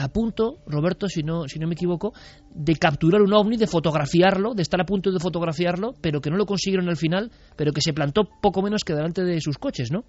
a 0.00 0.08
punto, 0.08 0.58
Roberto, 0.66 1.08
si 1.08 1.22
no, 1.22 1.48
si 1.48 1.58
no 1.58 1.66
me 1.66 1.74
equivoco, 1.74 2.12
de 2.54 2.74
capturar 2.76 3.22
un 3.22 3.32
ovni, 3.32 3.56
de 3.56 3.66
fotografiarlo, 3.66 4.54
de 4.54 4.62
estar 4.62 4.80
a 4.80 4.84
punto 4.84 5.12
de 5.12 5.20
fotografiarlo, 5.20 5.94
pero 6.00 6.20
que 6.20 6.30
no 6.30 6.36
lo 6.36 6.46
consiguieron 6.46 6.88
al 6.88 6.96
final, 6.96 7.30
pero 7.56 7.72
que 7.72 7.80
se 7.80 7.92
plantó 7.92 8.28
poco 8.40 8.62
menos 8.62 8.84
que 8.84 8.94
delante 8.94 9.22
de 9.22 9.40
sus 9.40 9.58
coches, 9.58 9.90
¿no? 9.90 10.04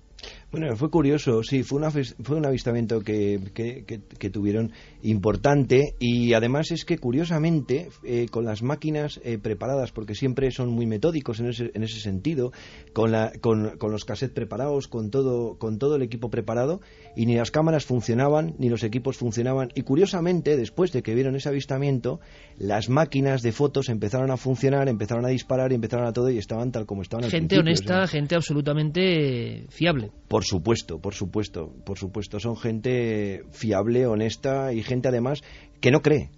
Bueno, 0.52 0.76
fue 0.76 0.89
curioso, 0.89 1.44
sí, 1.44 1.64
fue, 1.64 1.80
una, 1.80 1.89
fue 1.89 2.36
un 2.36 2.46
avistamiento 2.46 3.02
que, 3.02 3.39
que, 3.54 4.30
tuvieron 4.30 4.72
importante 5.02 5.96
y 6.00 6.34
además 6.34 6.72
es 6.72 6.86
que 6.86 6.98
curiosamente 6.98 7.89
eh, 8.04 8.28
con 8.30 8.46
las 8.46 8.62
máquinas 8.62 9.20
eh, 9.24 9.38
preparadas, 9.38 9.92
porque 9.92 10.14
siempre 10.14 10.52
son 10.52 10.70
muy 10.70 10.86
metódicos 10.86 11.39
en 11.39 11.48
ese, 11.48 11.72
en 11.74 11.84
ese 11.84 12.00
sentido, 12.00 12.52
con, 12.94 13.12
la, 13.12 13.32
con, 13.42 13.78
con 13.78 13.92
los 13.92 14.06
cassettes 14.06 14.36
preparados, 14.36 14.88
con 14.88 15.10
todo, 15.10 15.58
con 15.58 15.80
todo 15.80 15.96
el 15.96 16.02
equipo 16.02 16.30
preparado 16.30 16.82
y 17.16 17.26
ni 17.26 17.36
las 17.36 17.52
cámaras 17.52 17.86
funcionaban, 17.86 18.56
ni 18.58 18.70
los 18.70 18.84
equipos 18.84 19.18
funcionaban 19.18 19.70
y 19.82 19.84
curiosamente 19.84 20.57
después 20.57 20.91
de 20.91 21.01
que 21.01 21.15
vieron 21.15 21.36
ese 21.36 21.49
avistamiento, 21.49 22.19
las 22.59 22.88
máquinas 22.88 23.41
de 23.41 23.51
fotos 23.51 23.89
empezaron 23.89 24.29
a 24.29 24.38
funcionar, 24.38 24.88
empezaron 24.88 25.25
a 25.25 25.29
disparar 25.29 25.71
y 25.71 25.75
empezaron 25.75 26.05
a 26.05 26.13
todo 26.13 26.29
y 26.29 26.38
estaban 26.38 26.71
tal 26.71 26.86
como 26.86 27.01
estaban. 27.01 27.27
Gente 27.32 27.57
honesta, 27.57 28.05
gente 28.05 28.36
absolutamente 28.36 29.65
fiable. 29.69 30.11
Por 30.27 30.45
supuesto, 30.45 30.99
por 30.99 31.15
supuesto, 31.15 31.73
por 31.84 31.97
supuesto. 31.97 32.39
Son 32.39 32.55
gente 32.55 33.43
fiable, 33.49 34.05
honesta 34.05 34.71
y 34.71 34.84
gente 34.84 35.07
además 35.07 35.41
que 35.79 35.89
no 35.89 36.01
cree. 36.03 36.29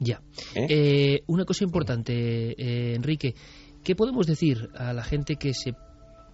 Ya. 0.00 0.20
¿Eh? 0.56 0.66
Eh, 0.68 1.20
una 1.28 1.44
cosa 1.44 1.62
importante, 1.62 2.12
eh, 2.12 2.96
Enrique. 2.96 3.36
¿Qué 3.84 3.94
podemos 3.94 4.26
decir 4.26 4.68
a 4.74 4.92
la 4.92 5.04
gente 5.04 5.36
que 5.36 5.54
se 5.54 5.74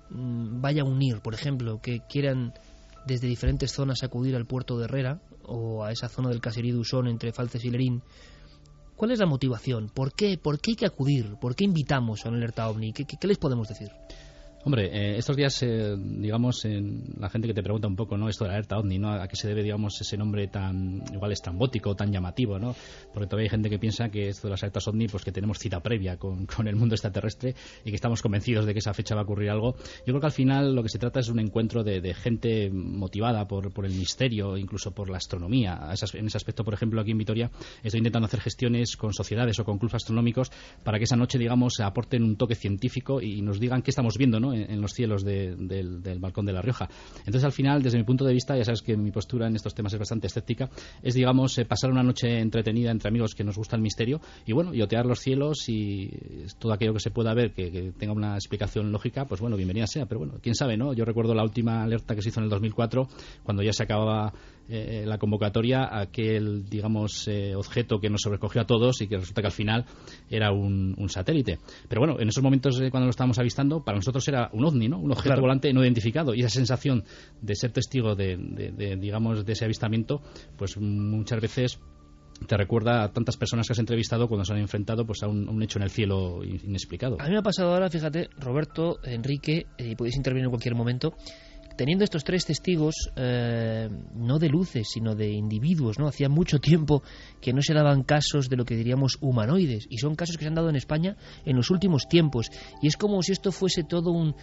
mm, 0.08 0.62
vaya 0.62 0.82
a 0.82 0.86
unir, 0.86 1.20
por 1.20 1.34
ejemplo, 1.34 1.80
que 1.82 2.00
quieran 2.08 2.54
desde 3.06 3.28
diferentes 3.28 3.72
zonas 3.72 4.02
acudir 4.02 4.36
al 4.36 4.46
puerto 4.46 4.78
de 4.78 4.84
Herrera 4.84 5.20
o 5.44 5.84
a 5.84 5.92
esa 5.92 6.08
zona 6.08 6.28
del 6.28 6.40
caserío 6.40 6.74
de 6.74 6.80
Usón 6.80 7.08
entre 7.08 7.32
Falces 7.32 7.64
y 7.64 7.70
Lerín? 7.70 8.02
¿Cuál 8.96 9.12
es 9.12 9.18
la 9.18 9.26
motivación? 9.26 9.88
¿Por 9.88 10.12
qué, 10.12 10.36
¿Por 10.36 10.60
qué 10.60 10.72
hay 10.72 10.76
que 10.76 10.86
acudir? 10.86 11.36
¿Por 11.40 11.54
qué 11.54 11.64
invitamos 11.64 12.24
a 12.24 12.28
un 12.28 12.36
alerta 12.36 12.68
ovni? 12.68 12.92
qué 12.92 13.26
les 13.26 13.38
podemos 13.38 13.68
decir? 13.68 13.88
Hombre, 14.62 14.90
eh, 14.92 15.16
estos 15.16 15.36
días, 15.36 15.62
eh, 15.62 15.96
digamos, 15.98 16.66
la 17.18 17.30
gente 17.30 17.48
que 17.48 17.54
te 17.54 17.62
pregunta 17.62 17.88
un 17.88 17.96
poco, 17.96 18.18
¿no? 18.18 18.28
Esto 18.28 18.44
de 18.44 18.48
la 18.48 18.56
alerta 18.56 18.76
ovni, 18.76 18.98
¿no? 18.98 19.10
¿A 19.10 19.26
qué 19.26 19.34
se 19.34 19.48
debe, 19.48 19.62
digamos, 19.62 19.98
ese 19.98 20.18
nombre 20.18 20.48
tan, 20.48 21.02
igual 21.14 21.32
es 21.32 21.40
tan 21.40 22.12
llamativo, 22.12 22.58
¿no? 22.58 22.76
Porque 23.14 23.26
todavía 23.26 23.44
hay 23.44 23.48
gente 23.48 23.70
que 23.70 23.78
piensa 23.78 24.10
que 24.10 24.28
esto 24.28 24.48
de 24.48 24.50
las 24.50 24.62
alertas 24.62 24.86
ovni, 24.86 25.08
pues 25.08 25.24
que 25.24 25.32
tenemos 25.32 25.58
cita 25.58 25.80
previa 25.80 26.16
con, 26.18 26.46
el 26.68 26.76
mundo 26.76 26.94
extraterrestre 26.94 27.54
y 27.86 27.88
que 27.88 27.94
estamos 27.94 28.20
convencidos 28.20 28.66
de 28.66 28.74
que 28.74 28.80
esa 28.80 28.92
fecha 28.92 29.14
va 29.14 29.22
a 29.22 29.24
ocurrir 29.24 29.48
algo. 29.48 29.76
Yo 29.76 30.12
creo 30.12 30.20
que 30.20 30.26
al 30.26 30.32
final 30.32 30.74
lo 30.74 30.82
que 30.82 30.90
se 30.90 30.98
trata 30.98 31.20
es 31.20 31.30
un 31.30 31.40
encuentro 31.40 31.82
de, 31.82 32.12
gente 32.12 32.68
motivada 32.70 33.48
por, 33.48 33.72
por, 33.72 33.86
el 33.86 33.92
misterio, 33.92 34.58
incluso 34.58 34.92
por 34.92 35.08
la 35.08 35.16
astronomía. 35.16 35.90
En 36.12 36.26
ese 36.26 36.36
aspecto, 36.36 36.64
por 36.64 36.74
ejemplo, 36.74 37.00
aquí 37.00 37.12
en 37.12 37.18
Vitoria 37.18 37.50
estoy 37.82 37.98
intentando 37.98 38.26
hacer 38.26 38.40
gestiones 38.40 38.98
con 38.98 39.14
sociedades 39.14 39.58
o 39.58 39.64
con 39.64 39.78
clubes 39.78 39.94
astronómicos 39.94 40.50
para 40.84 40.98
que 40.98 41.04
esa 41.04 41.16
noche, 41.16 41.38
digamos, 41.38 41.80
aporten 41.80 42.24
un 42.24 42.36
toque 42.36 42.54
científico 42.54 43.22
y 43.22 43.40
nos 43.40 43.58
digan 43.58 43.80
qué 43.80 43.90
estamos 43.90 44.18
viendo, 44.18 44.38
¿no? 44.38 44.49
En, 44.52 44.80
los 44.80 44.92
cielos 44.92 45.24
del, 45.24 46.18
balcón 46.18 46.46
de 46.46 46.52
La 46.52 46.62
Rioja. 46.62 46.88
Entonces, 47.18 47.44
al 47.44 47.52
final, 47.52 47.82
desde 47.82 47.98
mi 47.98 48.04
punto 48.04 48.24
de 48.24 48.32
vista, 48.32 48.56
ya 48.56 48.64
sabes 48.64 48.82
que 48.82 48.96
mi 48.96 49.10
postura 49.10 49.46
en 49.46 49.56
estos 49.56 49.74
temas 49.74 49.92
es 49.92 49.98
bastante 49.98 50.26
escéptica, 50.26 50.70
es, 51.02 51.14
digamos, 51.14 51.56
eh, 51.58 51.64
pasar 51.64 51.90
una 51.90 52.02
noche 52.02 52.38
entretenida 52.38 52.90
entre 52.90 53.08
amigos 53.08 53.34
que 53.34 53.44
nos 53.44 53.56
gusta 53.56 53.76
el 53.76 53.82
misterio 53.82 54.20
y, 54.46 54.52
bueno, 54.52 54.74
y 54.74 54.82
otear 54.82 55.06
los 55.06 55.20
cielos 55.20 55.68
y 55.68 56.10
todo 56.58 56.72
aquello 56.72 56.92
que 56.94 57.00
se 57.00 57.10
pueda 57.10 57.34
ver 57.34 57.52
que, 57.52 57.92
tenga 57.98 58.12
una 58.12 58.34
explicación 58.34 58.92
lógica, 58.92 59.26
pues 59.26 59.40
bueno, 59.40 59.56
bienvenida 59.56 59.86
sea. 59.86 60.06
Pero 60.06 60.20
bueno, 60.20 60.34
quién 60.40 60.54
sabe, 60.54 60.76
¿no? 60.76 60.92
Yo 60.92 61.04
recuerdo 61.04 61.34
la 61.34 61.42
última 61.42 61.82
alerta 61.82 62.14
que 62.14 62.22
se 62.22 62.30
hizo 62.30 62.40
en 62.40 62.44
el 62.44 62.50
2004, 62.50 63.08
cuando 63.42 63.62
ya 63.62 63.72
se 63.72 63.82
acababa 63.82 64.32
eh, 64.70 65.04
la 65.04 65.18
convocatoria 65.18 65.88
aquel, 65.90 66.68
digamos, 66.68 67.26
eh, 67.28 67.54
objeto 67.54 67.98
que 68.00 68.08
nos 68.08 68.22
sobrecogió 68.22 68.62
a 68.62 68.66
todos 68.66 69.00
y 69.00 69.08
que 69.08 69.16
resulta 69.16 69.42
que 69.42 69.46
al 69.48 69.52
final 69.52 69.84
era 70.28 70.52
un, 70.52 70.94
satélite. 71.08 71.58
Pero 71.88 72.00
bueno, 72.00 72.20
en 72.20 72.28
esos 72.28 72.42
momentos 72.42 72.80
cuando 72.90 73.06
lo 73.06 73.10
estábamos 73.10 73.38
avistando, 73.38 73.82
para 73.82 73.96
nosotros 73.96 74.26
era 74.28 74.48
un 74.52 74.64
ovni, 74.64 74.88
¿no? 74.88 74.98
Un 74.98 75.10
objeto 75.10 75.40
volante 75.40 75.72
no 75.72 75.82
identificado. 75.82 76.34
Y 76.34 76.40
esa 76.40 76.50
sensación 76.50 77.04
de 77.40 77.54
ser 77.56 77.72
testigo 77.72 78.14
de, 78.14 78.36
digamos, 78.98 79.44
de 79.44 79.52
ese 79.52 79.64
avistamiento, 79.64 80.22
pues 80.56 80.76
muchas 80.78 81.40
veces 81.40 81.80
te 82.46 82.56
recuerda 82.56 83.04
a 83.04 83.12
tantas 83.12 83.36
personas 83.36 83.66
que 83.66 83.72
has 83.72 83.78
entrevistado 83.78 84.28
cuando 84.28 84.44
se 84.44 84.52
han 84.52 84.60
enfrentado 84.60 85.04
pues 85.04 85.22
a 85.22 85.28
un, 85.28 85.62
hecho 85.62 85.78
en 85.78 85.82
el 85.82 85.90
cielo 85.90 86.42
inexplicado. 86.44 87.16
A 87.20 87.24
mí 87.24 87.32
me 87.32 87.38
ha 87.38 87.42
pasado 87.42 87.72
ahora, 87.72 87.90
fíjate, 87.90 88.28
Roberto, 88.38 88.98
Enrique, 89.04 89.66
y 89.78 89.92
eh, 89.92 89.96
podéis 89.96 90.16
intervenir 90.16 90.44
en 90.44 90.50
cualquier 90.50 90.74
momento, 90.74 91.14
teniendo 91.80 92.04
estos 92.04 92.24
tres 92.24 92.44
testigos, 92.44 93.10
eh, 93.16 93.88
no 94.14 94.38
de 94.38 94.50
luces, 94.50 94.86
sino 94.92 95.14
de 95.14 95.30
individuos, 95.30 95.98
¿no? 95.98 96.08
Hacía 96.08 96.28
mucho 96.28 96.58
tiempo 96.58 97.02
que 97.40 97.54
no 97.54 97.62
se 97.62 97.72
daban 97.72 98.02
casos 98.02 98.50
de 98.50 98.56
lo 98.56 98.66
que 98.66 98.76
diríamos 98.76 99.16
humanoides, 99.22 99.86
y 99.88 99.96
son 99.96 100.14
casos 100.14 100.36
que 100.36 100.44
se 100.44 100.48
han 100.48 100.56
dado 100.56 100.68
en 100.68 100.76
España 100.76 101.16
en 101.46 101.56
los 101.56 101.70
últimos 101.70 102.06
tiempos. 102.06 102.50
Y 102.82 102.88
es 102.88 102.98
como 102.98 103.22
si 103.22 103.32
esto 103.32 103.50
fuese 103.50 103.82
todo 103.82 104.10
un, 104.10 104.34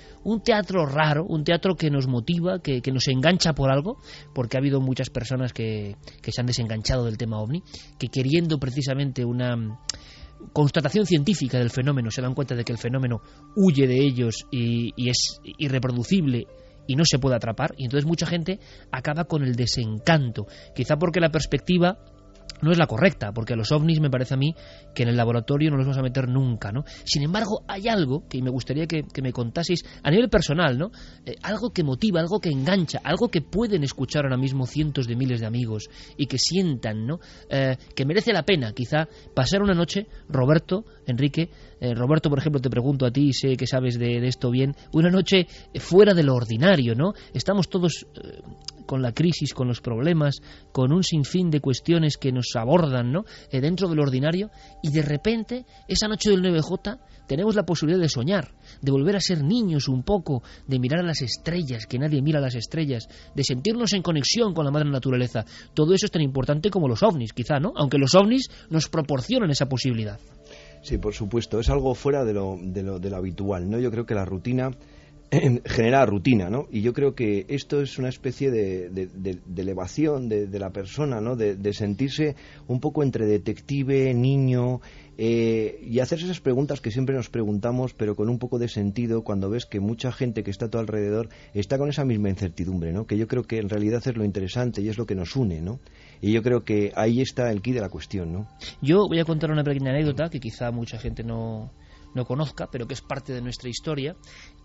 teatro 0.41 0.87
raro, 0.87 1.25
un 1.25 1.43
teatro 1.43 1.75
que 1.75 1.91
nos 1.91 2.07
motiva, 2.07 2.57
que, 2.57 2.81
nos 2.91 3.07
engancha 3.07 3.53
por 3.53 3.69
algo, 3.69 3.99
porque 4.33 4.57
ha 4.57 4.59
habido 4.59 4.81
muchas 4.81 5.11
personas 5.11 5.53
que, 5.53 5.95
que 6.23 6.31
se 6.31 6.41
han 6.41 6.47
desenganchado 6.47 7.05
del 7.05 7.19
tema 7.19 7.39
ovni, 7.39 7.61
que 7.99 8.07
queriendo 8.07 8.57
precisamente 8.57 9.23
una 9.23 9.79
constatación 10.53 11.05
científica 11.05 11.59
del 11.59 11.69
fenómeno, 11.69 12.09
se 12.09 12.23
dan 12.23 12.33
cuenta 12.33 12.55
de 12.55 12.63
que 12.63 12.71
el 12.71 12.79
fenómeno 12.79 13.21
huye 13.55 13.85
de 13.85 13.99
ellos 13.99 14.47
y 14.49 15.07
es 15.07 15.39
irreproducible 15.59 16.47
y 16.87 16.95
no 16.95 17.03
se 17.05 17.19
puede 17.19 17.35
atrapar 17.35 17.73
y 17.77 17.85
entonces 17.85 18.07
mucha 18.07 18.25
gente 18.25 18.59
acaba 18.91 19.25
con 19.25 19.43
el 19.43 19.55
desencanto, 19.55 20.47
quizá 20.75 20.97
porque 20.97 21.19
la 21.19 21.29
perspectiva 21.29 21.99
no 22.61 22.71
es 22.71 22.77
la 22.77 22.87
correcta, 22.87 23.31
porque 23.31 23.53
a 23.53 23.55
los 23.55 23.71
ovnis 23.71 23.99
me 23.99 24.09
parece 24.09 24.33
a 24.33 24.37
mí 24.37 24.55
que 24.95 25.03
en 25.03 25.09
el 25.09 25.17
laboratorio 25.17 25.69
no 25.69 25.77
los 25.77 25.85
vamos 25.85 25.97
a 25.97 26.01
meter 26.01 26.27
nunca, 26.27 26.71
¿no? 26.71 26.83
Sin 27.03 27.23
embargo, 27.23 27.63
hay 27.67 27.87
algo 27.87 28.27
que 28.27 28.41
me 28.41 28.49
gustaría 28.49 28.87
que, 28.87 29.05
me 29.21 29.31
contaseis 29.31 29.83
a 30.01 30.09
nivel 30.09 30.29
personal, 30.29 30.77
¿no? 30.77 30.91
Eh, 31.25 31.35
algo 31.43 31.71
que 31.71 31.83
motiva, 31.83 32.19
algo 32.19 32.39
que 32.39 32.49
engancha, 32.49 32.99
algo 33.03 33.29
que 33.29 33.41
pueden 33.41 33.83
escuchar 33.83 34.25
ahora 34.25 34.37
mismo 34.37 34.65
cientos 34.65 35.07
de 35.07 35.15
miles 35.15 35.39
de 35.39 35.45
amigos 35.45 35.89
y 36.17 36.25
que 36.25 36.37
sientan, 36.39 37.05
¿no? 37.05 37.19
Eh, 37.49 37.77
que 37.95 38.05
merece 38.05 38.33
la 38.33 38.43
pena, 38.43 38.73
quizá, 38.73 39.07
pasar 39.35 39.61
una 39.61 39.73
noche, 39.73 40.07
Roberto, 40.29 40.85
Enrique, 41.05 41.49
eh, 41.79 41.93
Roberto, 41.93 42.29
por 42.29 42.39
ejemplo, 42.39 42.61
te 42.61 42.69
pregunto 42.69 43.05
a 43.05 43.11
ti, 43.11 43.33
sé 43.33 43.55
que 43.55 43.67
sabes 43.67 43.97
de, 43.97 44.19
de, 44.19 44.27
esto 44.27 44.51
bien, 44.51 44.75
una 44.93 45.09
noche 45.09 45.47
fuera 45.75 46.13
de 46.13 46.23
lo 46.23 46.35
ordinario, 46.35 46.95
¿no? 46.95 47.13
Estamos 47.33 47.69
todos 47.69 48.05
con 48.87 49.03
la 49.03 49.11
crisis, 49.11 49.53
con 49.53 49.67
los 49.67 49.81
problemas, 49.81 50.41
con 50.71 50.91
un 50.91 51.03
sinfín 51.03 51.51
de 51.51 51.59
cuestiones 51.59 52.17
que 52.17 52.31
nos 52.31 52.55
abordan 52.55 53.11
¿no? 53.11 53.25
Eh, 53.51 53.61
dentro 53.61 53.87
del 53.87 53.99
ordinario, 53.99 54.49
y 54.81 54.89
de 54.91 55.03
repente, 55.03 55.65
esa 55.87 56.07
noche 56.07 56.31
del 56.31 56.41
9J, 56.41 56.97
tenemos 57.27 57.55
la 57.55 57.65
posibilidad 57.65 58.01
de 58.01 58.09
soñar, 58.09 58.53
de 58.81 58.91
volver 58.91 59.17
a 59.17 59.19
ser 59.19 59.43
niños 59.43 59.89
un 59.89 60.01
poco, 60.01 60.41
de 60.65 60.79
mirar 60.79 61.01
a 61.01 61.07
las 61.07 61.21
estrellas, 61.21 61.85
que 61.85 61.99
nadie 61.99 62.21
mira 62.21 62.39
a 62.39 62.41
las 62.41 62.55
estrellas, 62.55 63.09
de 63.35 63.43
sentirnos 63.43 63.93
en 63.93 64.01
conexión 64.01 64.53
con 64.53 64.65
la 64.65 64.71
madre 64.71 64.89
naturaleza. 64.89 65.45
Todo 65.73 65.93
eso 65.93 66.05
es 66.05 66.11
tan 66.11 66.21
importante 66.21 66.69
como 66.69 66.87
los 66.87 67.03
ovnis, 67.03 67.33
quizá, 67.33 67.59
¿no? 67.59 67.73
Aunque 67.75 67.97
los 67.97 68.15
ovnis 68.15 68.49
nos 68.69 68.87
proporcionan 68.87 69.51
esa 69.51 69.67
posibilidad. 69.67 70.19
Sí, 70.87 70.97
por 70.97 71.13
supuesto, 71.13 71.59
es 71.59 71.69
algo 71.69 71.93
fuera 71.95 72.23
de 72.23 72.31
lo, 72.31 72.57
de 72.61 72.81
lo, 72.81 72.97
de 72.97 73.09
lo 73.09 73.17
habitual, 73.17 73.69
¿no? 73.69 73.77
Yo 73.77 73.91
creo 73.91 74.05
que 74.05 74.15
la 74.15 74.23
rutina 74.23 74.71
genera 75.65 76.05
rutina, 76.05 76.49
¿no? 76.49 76.69
Y 76.71 76.81
yo 76.81 76.93
creo 76.93 77.13
que 77.13 77.45
esto 77.49 77.81
es 77.81 77.97
una 77.97 78.07
especie 78.07 78.51
de, 78.51 79.09
elevación 79.57 80.29
de, 80.29 80.47
la 80.59 80.69
persona, 80.69 81.19
¿no? 81.19 81.35
De, 81.35 81.73
sentirse 81.73 82.37
un 82.69 82.79
poco 82.79 83.03
entre 83.03 83.25
detective, 83.25 84.13
niño, 84.13 84.79
eh, 85.17 85.77
y 85.85 85.99
hacerse 85.99 86.23
esas 86.23 86.39
preguntas 86.39 86.79
que 86.79 86.91
siempre 86.91 87.17
nos 87.17 87.29
preguntamos, 87.29 87.93
pero 87.93 88.15
con 88.15 88.29
un 88.29 88.39
poco 88.39 88.57
de 88.57 88.69
sentido 88.69 89.25
cuando 89.25 89.49
ves 89.49 89.65
que 89.65 89.81
mucha 89.81 90.13
gente 90.13 90.41
que 90.41 90.51
está 90.51 90.67
a 90.67 90.69
tu 90.69 90.77
alrededor 90.77 91.27
está 91.53 91.77
con 91.77 91.89
esa 91.89 92.05
misma 92.05 92.29
incertidumbre, 92.29 92.93
¿no? 92.93 93.05
Que 93.05 93.17
yo 93.17 93.27
creo 93.27 93.43
que 93.43 93.57
en 93.57 93.67
realidad 93.67 94.01
es 94.05 94.15
lo 94.15 94.23
interesante 94.23 94.81
y 94.81 94.87
es 94.87 94.97
lo 94.97 95.05
que 95.05 95.15
nos 95.15 95.35
une, 95.35 95.59
¿no? 95.59 95.81
Y 96.21 96.33
yo 96.33 96.41
creo 96.41 96.63
que 96.63 96.91
ahí 96.95 97.21
está 97.21 97.51
el 97.51 97.61
quid 97.61 97.75
de 97.75 97.81
la 97.81 97.89
cuestión, 97.89 98.31
¿no? 98.31 98.47
Yo 98.81 99.07
voy 99.07 99.19
a 99.19 99.25
contar 99.25 99.51
una 99.51 99.63
pequeña 99.63 99.91
anécdota 99.91 100.29
que 100.29 100.39
quizá 100.39 100.71
mucha 100.71 100.97
gente 100.97 101.23
no 101.23 101.71
no 102.17 102.25
conozca, 102.25 102.67
pero 102.71 102.87
que 102.87 102.95
es 102.95 103.01
parte 103.01 103.33
de 103.33 103.41
nuestra 103.41 103.69
historia 103.69 104.15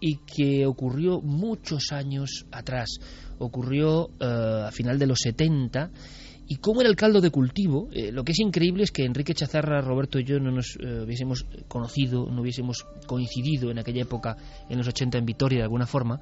y 0.01 0.17
que 0.19 0.67
ocurrió 0.67 1.21
muchos 1.21 1.93
años 1.93 2.47
atrás. 2.51 2.99
Ocurrió 3.39 4.11
eh, 4.21 4.65
a 4.67 4.71
final 4.73 4.99
de 4.99 5.07
los 5.07 5.19
70 5.21 5.91
y 6.49 6.57
cómo 6.57 6.81
era 6.81 6.91
el 6.91 6.97
caldo 6.97 7.21
de 7.21 7.31
cultivo. 7.31 7.89
Eh, 7.93 8.11
lo 8.11 8.25
que 8.25 8.33
es 8.33 8.41
increíble 8.41 8.85
es 8.85 8.91
que 8.91 9.05
Enrique 9.05 9.35
Chazarra, 9.35 9.81
Roberto 9.81 10.19
y 10.19 10.25
yo 10.25 10.41
no 10.41 10.51
nos 10.51 10.77
eh, 10.81 11.03
hubiésemos 11.05 11.47
conocido, 11.69 12.27
no 12.31 12.43
hubiésemos 12.43 12.87
coincidido 13.07 13.71
en 13.71 13.79
aquella 13.79 14.03
época, 14.03 14.37
en 14.69 14.79
los 14.79 14.89
80 14.89 15.19
en 15.19 15.27
Vitoria 15.27 15.59
de 15.59 15.65
alguna 15.65 15.87
forma, 15.87 16.21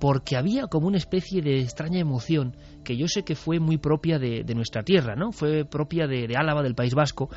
porque 0.00 0.36
había 0.36 0.66
como 0.66 0.86
una 0.86 0.96
especie 0.96 1.42
de 1.42 1.60
extraña 1.60 1.98
emoción 1.98 2.56
que 2.84 2.96
yo 2.96 3.08
sé 3.08 3.22
que 3.24 3.34
fue 3.34 3.58
muy 3.60 3.78
propia 3.78 4.18
de, 4.18 4.44
nuestra 4.54 4.82
tierra, 4.82 5.14
¿no? 5.16 5.32
Fue 5.32 5.64
propia 5.64 6.06
de, 6.06 6.28
Álava, 6.36 6.62
del 6.62 6.74
País 6.74 6.94
Vasco, 6.94 7.28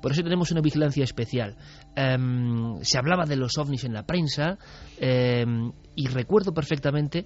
por 0.00 0.12
eso 0.12 0.22
tenemos 0.22 0.50
una 0.50 0.60
vigilancia 0.60 1.04
especial. 1.04 1.56
Em, 1.96 2.76
se 2.82 2.98
hablaba 2.98 3.24
de 3.24 3.36
los 3.36 3.58
ovnis 3.58 3.84
en 3.84 3.94
la 3.94 4.06
prensa 4.06 4.58
em, 4.98 5.72
y 5.96 6.06
recuerdo 6.08 6.52
perfectamente 6.52 7.24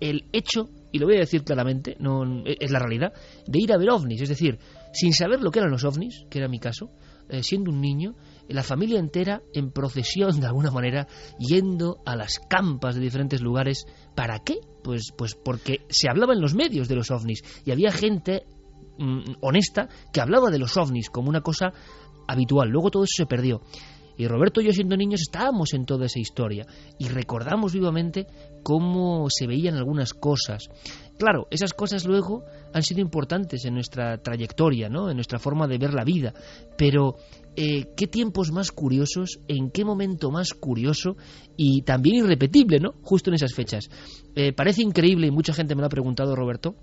el 0.00 0.24
hecho 0.32 0.70
y 0.90 0.98
lo 0.98 1.06
voy 1.06 1.16
a 1.16 1.20
decir 1.20 1.42
claramente, 1.42 1.96
no 1.98 2.44
es 2.44 2.70
la 2.70 2.78
realidad, 2.78 3.12
de 3.46 3.58
ir 3.58 3.72
a 3.72 3.78
ver 3.78 3.90
ovnis, 3.90 4.20
es 4.20 4.28
decir, 4.28 4.58
sin 4.92 5.12
saber 5.14 5.40
lo 5.40 5.50
que 5.50 5.58
eran 5.58 5.70
los 5.70 5.84
ovnis, 5.84 6.26
que 6.28 6.38
era 6.38 6.48
mi 6.48 6.58
caso, 6.58 6.90
eh, 7.28 7.42
siendo 7.42 7.70
un 7.70 7.80
niño, 7.80 8.14
la 8.48 8.62
familia 8.62 8.98
entera 8.98 9.42
en 9.52 9.70
procesión 9.70 10.40
de 10.40 10.46
alguna 10.46 10.70
manera, 10.70 11.06
yendo 11.38 12.00
a 12.04 12.16
las 12.16 12.38
campas 12.38 12.94
de 12.94 13.00
diferentes 13.00 13.40
lugares. 13.40 13.86
¿Para 14.14 14.40
qué? 14.40 14.58
Pues, 14.82 15.12
pues 15.16 15.34
porque 15.34 15.86
se 15.88 16.08
hablaba 16.08 16.32
en 16.32 16.40
los 16.40 16.54
medios 16.54 16.88
de 16.88 16.96
los 16.96 17.10
ovnis 17.10 17.42
y 17.64 17.70
había 17.70 17.92
gente 17.92 18.44
mm, 18.98 19.36
honesta 19.40 19.88
que 20.12 20.20
hablaba 20.20 20.50
de 20.50 20.58
los 20.58 20.76
ovnis 20.76 21.10
como 21.10 21.28
una 21.28 21.40
cosa 21.40 21.72
habitual. 22.26 22.68
Luego 22.68 22.90
todo 22.90 23.04
eso 23.04 23.14
se 23.16 23.26
perdió. 23.26 23.62
Y 24.16 24.26
Roberto 24.26 24.60
y 24.60 24.66
yo 24.66 24.72
siendo 24.72 24.96
niños 24.96 25.22
estábamos 25.22 25.72
en 25.72 25.86
toda 25.86 26.06
esa 26.06 26.20
historia 26.20 26.66
y 26.98 27.08
recordamos 27.08 27.72
vivamente 27.72 28.26
cómo 28.62 29.26
se 29.30 29.46
veían 29.46 29.74
algunas 29.74 30.12
cosas. 30.12 30.68
Claro, 31.18 31.46
esas 31.50 31.72
cosas 31.72 32.04
luego 32.04 32.44
han 32.74 32.82
sido 32.82 33.00
importantes 33.00 33.64
en 33.64 33.74
nuestra 33.74 34.18
trayectoria, 34.18 34.88
¿no? 34.88 35.08
en 35.08 35.16
nuestra 35.16 35.38
forma 35.38 35.66
de 35.66 35.78
ver 35.78 35.94
la 35.94 36.04
vida, 36.04 36.34
pero 36.76 37.16
eh, 37.56 37.86
qué 37.96 38.06
tiempos 38.06 38.50
más 38.50 38.70
curiosos, 38.72 39.40
en 39.48 39.70
qué 39.70 39.84
momento 39.84 40.30
más 40.30 40.54
curioso 40.54 41.16
y 41.56 41.82
también 41.82 42.24
irrepetible, 42.24 42.80
¿no? 42.80 42.94
Justo 43.02 43.30
en 43.30 43.34
esas 43.34 43.54
fechas. 43.54 43.88
Eh, 44.34 44.52
parece 44.52 44.82
increíble 44.82 45.26
y 45.26 45.30
mucha 45.30 45.52
gente 45.52 45.74
me 45.74 45.80
lo 45.80 45.86
ha 45.86 45.90
preguntado, 45.90 46.34
Roberto, 46.34 46.74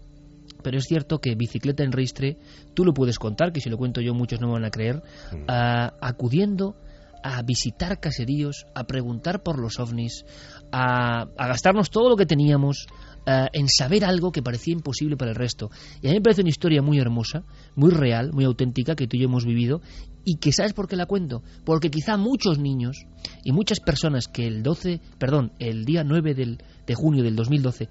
pero 0.63 0.77
es 0.77 0.85
cierto 0.85 1.19
que 1.19 1.35
bicicleta 1.35 1.83
en 1.83 1.91
Reistre, 1.91 2.37
tú 2.73 2.85
lo 2.85 2.93
puedes 2.93 3.17
contar, 3.17 3.51
que 3.51 3.61
si 3.61 3.69
lo 3.69 3.77
cuento 3.77 4.01
yo 4.01 4.13
muchos 4.13 4.39
no 4.41 4.47
me 4.47 4.53
van 4.53 4.65
a 4.65 4.71
creer, 4.71 4.97
mm. 5.31 5.45
acudiendo 5.47 6.75
a 7.23 7.41
visitar 7.41 7.99
caseríos, 7.99 8.65
a 8.75 8.85
preguntar 8.85 9.43
por 9.43 9.59
los 9.59 9.79
ovnis, 9.79 10.25
a, 10.71 11.25
gastarnos 11.37 11.89
todo 11.89 12.09
lo 12.09 12.15
que 12.15 12.25
teníamos 12.25 12.87
eh, 13.29 13.47
en 13.53 13.67
saber 13.67 14.05
algo 14.05 14.31
que 14.31 14.41
parecía 14.41 14.73
imposible 14.73 15.15
para 15.15 15.29
el 15.29 15.35
resto. 15.35 15.69
Y 16.01 16.07
a 16.07 16.09
mí 16.09 16.15
me 16.15 16.21
parece 16.21 16.41
una 16.41 16.49
historia 16.49 16.81
muy 16.81 16.97
hermosa, 16.97 17.43
muy 17.75 17.91
real, 17.91 18.31
muy 18.33 18.43
auténtica, 18.43 18.95
que 18.95 19.05
tú 19.05 19.17
y 19.17 19.19
yo 19.19 19.25
hemos 19.25 19.45
vivido, 19.45 19.81
y 20.25 20.37
que 20.37 20.51
¿sabes 20.51 20.73
por 20.73 20.87
qué 20.87 20.95
la 20.95 21.05
cuento? 21.05 21.43
Porque 21.63 21.91
quizá 21.91 22.17
muchos 22.17 22.57
niños 22.57 23.05
y 23.43 23.51
muchas 23.51 23.81
personas 23.81 24.27
que 24.27 24.47
el 24.47 24.63
12, 24.63 24.99
perdón, 25.19 25.51
el 25.59 25.85
día 25.85 26.03
9 26.03 26.33
de 26.33 26.95
junio 26.95 27.23
del 27.23 27.35
2012 27.35 27.87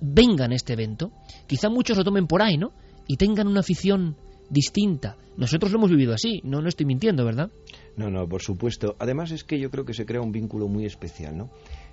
vengan 0.00 0.52
a 0.52 0.54
este 0.54 0.74
evento, 0.74 1.10
quizá 1.48 1.68
muchos 1.68 1.96
lo 1.96 2.04
tomen 2.04 2.28
por 2.28 2.40
ahí, 2.40 2.56
¿no? 2.56 2.72
Y 3.08 3.16
tengan 3.16 3.48
una 3.48 3.60
afición 3.60 4.16
distinta. 4.50 5.16
Nosotros 5.36 5.72
lo 5.72 5.78
hemos 5.78 5.90
vivido 5.90 6.14
así, 6.14 6.40
no, 6.44 6.60
no 6.60 6.68
estoy 6.68 6.86
mintiendo, 6.86 7.24
¿verdad? 7.24 7.50
No, 7.96 8.08
no, 8.08 8.28
por 8.28 8.42
supuesto. 8.42 8.94
Además 9.00 9.32
es 9.32 9.42
que 9.42 9.58
yo 9.58 9.70
creo 9.70 9.84
que 9.84 9.94
se 9.94 10.06
crea 10.06 10.20
un 10.20 10.30
vínculo 10.30 10.68
muy 10.68 10.84
especial, 10.84 11.36
¿no? 11.36 11.50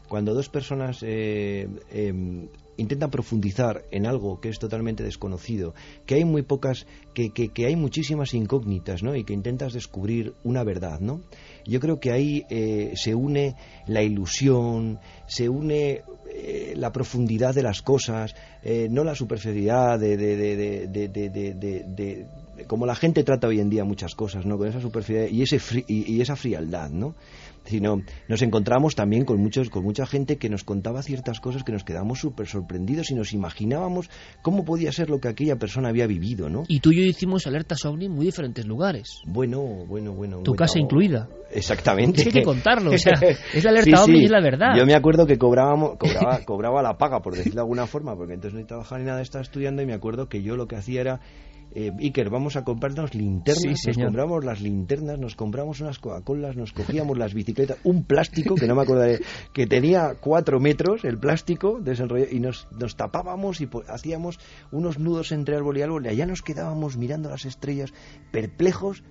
Cuando 0.08 0.34
dos 0.34 0.49
personas 0.49 0.99
eh, 1.01 1.68
em, 1.91 2.47
intentan 2.78 3.10
profundizar 3.10 3.84
en 3.91 4.06
algo 4.06 4.39
que 4.39 4.49
es 4.49 4.60
totalmente 4.60 5.03
desconocido, 5.03 5.74
que 6.06 6.16
hay 6.16 6.26
muy 6.26 6.41
pocas, 6.41 6.86
que, 7.14 7.32
que, 7.32 7.66
hay 7.66 7.76
muchísimas 7.76 8.34
incógnitas, 8.34 9.01
¿no? 9.01 9.16
Y 9.16 9.24
que 9.24 9.34
intentas 9.34 9.74
descubrir 9.74 10.34
una 10.43 10.64
verdad, 10.64 10.99
¿no? 10.99 11.22
Yo 11.66 11.80
creo 11.80 11.99
que 11.99 12.12
ahí 12.12 12.43
eh, 12.49 12.93
se 12.95 13.16
une 13.16 13.56
la 13.88 14.03
ilusión, 14.03 14.99
se 15.28 15.49
une 15.49 16.03
eh, 16.30 16.74
la 16.76 16.91
profundidad 16.91 17.56
de 17.56 17.64
las 17.64 17.82
cosas, 17.82 18.36
no 18.89 19.03
la 19.03 19.14
superficialidad 19.14 19.99
de, 19.99 20.18
de, 20.18 20.88
de, 20.88 22.28
como 22.68 22.86
la 22.86 22.95
gente 22.95 23.24
trata 23.24 23.47
hoy 23.47 23.60
en 23.60 23.70
día 23.70 23.84
muchas 23.84 24.16
cosas, 24.16 24.45
¿no? 24.45 24.58
Con 24.58 24.68
esa 24.68 24.82
superficie 24.82 25.30
y, 25.30 25.41
ese 25.41 25.60
y, 25.88 26.22
esa 26.22 26.36
frialdad, 26.36 26.89
¿no? 26.89 27.16
Sino 27.66 28.01
nos 28.28 28.41
encontramos 28.41 28.95
también 28.95 29.26
con 29.26 29.39
muchos 29.39 29.70
con 29.70 29.84
mucha 29.84 30.05
gente 30.05 30.38
que 30.38 30.49
nos 30.49 30.63
contaba 30.63 31.01
ciertas 31.01 31.39
cosas 31.39 31.63
que 31.63 31.72
nos 31.72 31.84
quedamos 31.84 32.20
súper 32.20 32.47
sorprendidos 32.47 33.11
y 33.11 33.16
nos 33.16 33.34
imaginábamos 33.34 34.09
cómo 34.41 34.66
podía 34.66 34.91
ser 34.91 35.09
lo 35.09 35.20
que 35.20 35.28
aquella 35.28 35.57
persona 35.57 35.89
había 35.89 36.07
vivido, 36.07 36.49
¿no? 36.49 36.63
Y 36.68 36.80
tú 36.80 36.91
y 36.91 36.97
yo 36.97 37.03
hicimos 37.03 37.47
alertas 37.47 37.86
ovni 37.86 38.05
en 38.05 38.11
muy 38.11 38.26
diferentes 38.26 38.66
lugares. 38.66 39.22
Bueno, 39.26 39.61
bueno, 39.88 40.13
bueno. 40.13 40.41
Tu 40.43 40.53
casa 40.53 40.80
incluida. 40.80 41.28
Exactamente. 41.51 42.22
Es 42.22 42.28
que 42.28 42.30
hay 42.30 42.41
que 42.41 42.45
contarlo, 42.45 42.91
o 42.91 42.97
sea, 42.97 43.13
es 43.53 43.63
la 43.63 43.72
alerta 43.72 44.03
ovni 44.03 44.22
y 44.22 44.26
es 44.26 44.32
la 44.32 44.41
verdad. 44.41 44.76
Yo 44.78 44.86
me 44.86 44.93
acuerdo 44.93 45.26
que 45.26 45.38
cobrábamos, 45.38 45.97
cobraba, 45.97 46.39
cobraba 46.45 46.82
la 46.82 46.97
paga, 46.97 47.22
por 47.22 47.36
decirlo 47.36 47.55
de 47.55 47.61
alguna 47.61 47.88
forma, 47.88 48.16
porque 48.16 48.34
entonces 48.34 48.59
no 48.59 48.66
trabajaba 48.66 48.99
ni 48.99 49.05
nada, 49.05 49.22
estaba 49.22 49.41
estudiando 49.41 49.82
y 49.82 49.86
me 49.86 49.93
acuerdo 49.93 50.28
que 50.28 50.41
yo 50.41 50.55
lo 50.55 50.68
que 50.68 50.76
hacía 50.76 51.01
era 51.01 51.20
eh, 51.76 51.92
Iker, 52.00 52.30
vamos 52.30 52.56
a 52.56 52.64
comprarnos 52.64 53.14
linternas, 53.14 53.86
nos 53.86 53.98
compramos 53.98 54.46
las 54.46 54.62
linternas, 54.62 55.20
nos 55.20 55.36
compramos 55.36 55.82
unas 55.82 56.00
Coca-Colas, 56.00 56.56
nos 56.56 56.72
cogíamos 56.72 57.18
las 57.18 57.34
bicicletas, 57.34 57.78
un 57.84 58.06
plástico, 58.06 58.56
que 58.56 58.66
no 58.66 58.76
me 58.76 58.84
acordaré, 58.84 59.20
que 59.54 59.68
tenía 59.68 60.16
cuatro 60.22 60.62
metros, 60.62 61.04
el 61.04 61.18
plástico, 61.20 61.82
y 62.32 62.40
nos, 62.40 62.70
nos 62.72 62.96
tapábamos 62.96 63.60
y 63.60 63.68
hacíamos 63.90 64.40
unos 64.72 65.00
nudos 65.00 65.34
entre 65.34 65.58
árbol 65.58 65.78
y 65.78 65.82
árbol, 65.82 66.06
y 66.06 66.10
allá 66.10 66.26
nos 66.26 66.42
quedábamos 66.42 66.96
mirando 66.96 67.30
las 67.30 67.44
estrellas, 67.44 67.94
perplejos, 68.32 69.04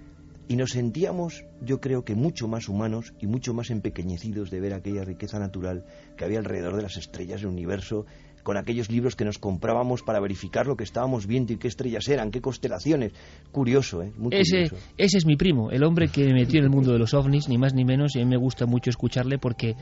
y 0.49 0.57
nos 0.57 0.73
sentíamos, 0.73 1.45
yo 1.62 1.81
creo 1.81 2.05
que 2.05 2.15
mucho 2.15 2.49
más 2.49 2.69
humanos 2.69 3.15
y 3.19 3.27
mucho 3.27 3.55
más 3.55 3.71
empequeñecidos 3.71 4.51
de 4.51 4.61
ver 4.61 4.75
aquella 4.75 5.05
riqueza 5.05 5.39
natural 5.39 5.87
que 6.17 6.25
había 6.25 6.39
alrededor 6.39 6.77
de 6.77 6.83
las 6.83 6.97
estrellas 6.97 7.41
del 7.41 7.51
universo 7.51 8.05
con 8.45 8.59
aquellos 8.59 8.90
libros 8.90 9.16
que 9.16 9.24
nos 9.24 9.38
comprábamos 9.38 10.03
para 10.03 10.20
verificar 10.20 10.66
lo 10.66 10.76
que 10.76 10.84
estábamos 10.84 11.26
viendo 11.26 11.53
y 11.53 11.57
qué 11.57 11.66
estrellas 11.66 12.07
eran, 12.09 12.30
qué 12.30 12.40
constelaciones. 12.40 13.12
Curioso, 13.51 14.03
¿eh? 14.03 14.12
ese, 14.30 14.64
ese 14.97 15.18
es 15.18 15.26
mi 15.26 15.36
primo, 15.36 15.70
el 15.70 15.82
hombre 15.82 16.09
que 16.09 16.26
me 16.26 16.34
metió 16.34 16.61
en 16.61 16.66
el 16.66 16.70
mundo 16.70 16.92
de 16.92 16.99
los 16.99 17.14
ovnis, 17.14 17.49
ni 17.49 17.59
más 17.59 17.74
ni 17.74 17.84
menos, 17.84 18.14
y 18.14 18.20
a 18.20 18.24
mí 18.24 18.30
me 18.30 18.36
gusta 18.36 18.66
mucho 18.66 18.90
escucharle 18.90 19.38
porque 19.38 19.74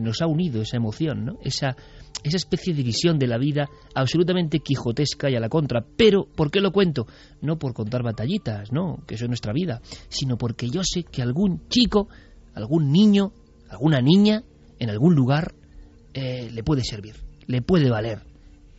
nos 0.00 0.20
ha 0.20 0.26
unido 0.26 0.60
esa 0.60 0.76
emoción, 0.76 1.24
¿no? 1.24 1.38
Esa, 1.42 1.74
esa 2.22 2.36
especie 2.36 2.74
de 2.74 2.82
visión 2.82 3.18
de 3.18 3.26
la 3.26 3.38
vida 3.38 3.68
absolutamente 3.94 4.60
quijotesca 4.60 5.30
y 5.30 5.34
a 5.34 5.40
la 5.40 5.48
contra. 5.48 5.82
Pero, 5.96 6.26
¿por 6.36 6.50
qué 6.50 6.60
lo 6.60 6.72
cuento? 6.72 7.06
No 7.40 7.58
por 7.58 7.72
contar 7.72 8.02
batallitas, 8.02 8.70
no, 8.70 8.98
que 9.06 9.14
eso 9.14 9.24
es 9.24 9.30
nuestra 9.30 9.54
vida, 9.54 9.80
sino 10.10 10.36
porque 10.36 10.68
yo 10.68 10.82
sé 10.84 11.04
que 11.04 11.22
algún 11.22 11.66
chico, 11.68 12.08
algún 12.54 12.92
niño, 12.92 13.32
alguna 13.70 14.00
niña, 14.00 14.44
en 14.78 14.90
algún 14.90 15.14
lugar, 15.14 15.54
eh, 16.12 16.50
le 16.52 16.62
puede 16.62 16.84
servir 16.84 17.29
le 17.50 17.62
puede 17.62 17.90
valer, 17.90 18.20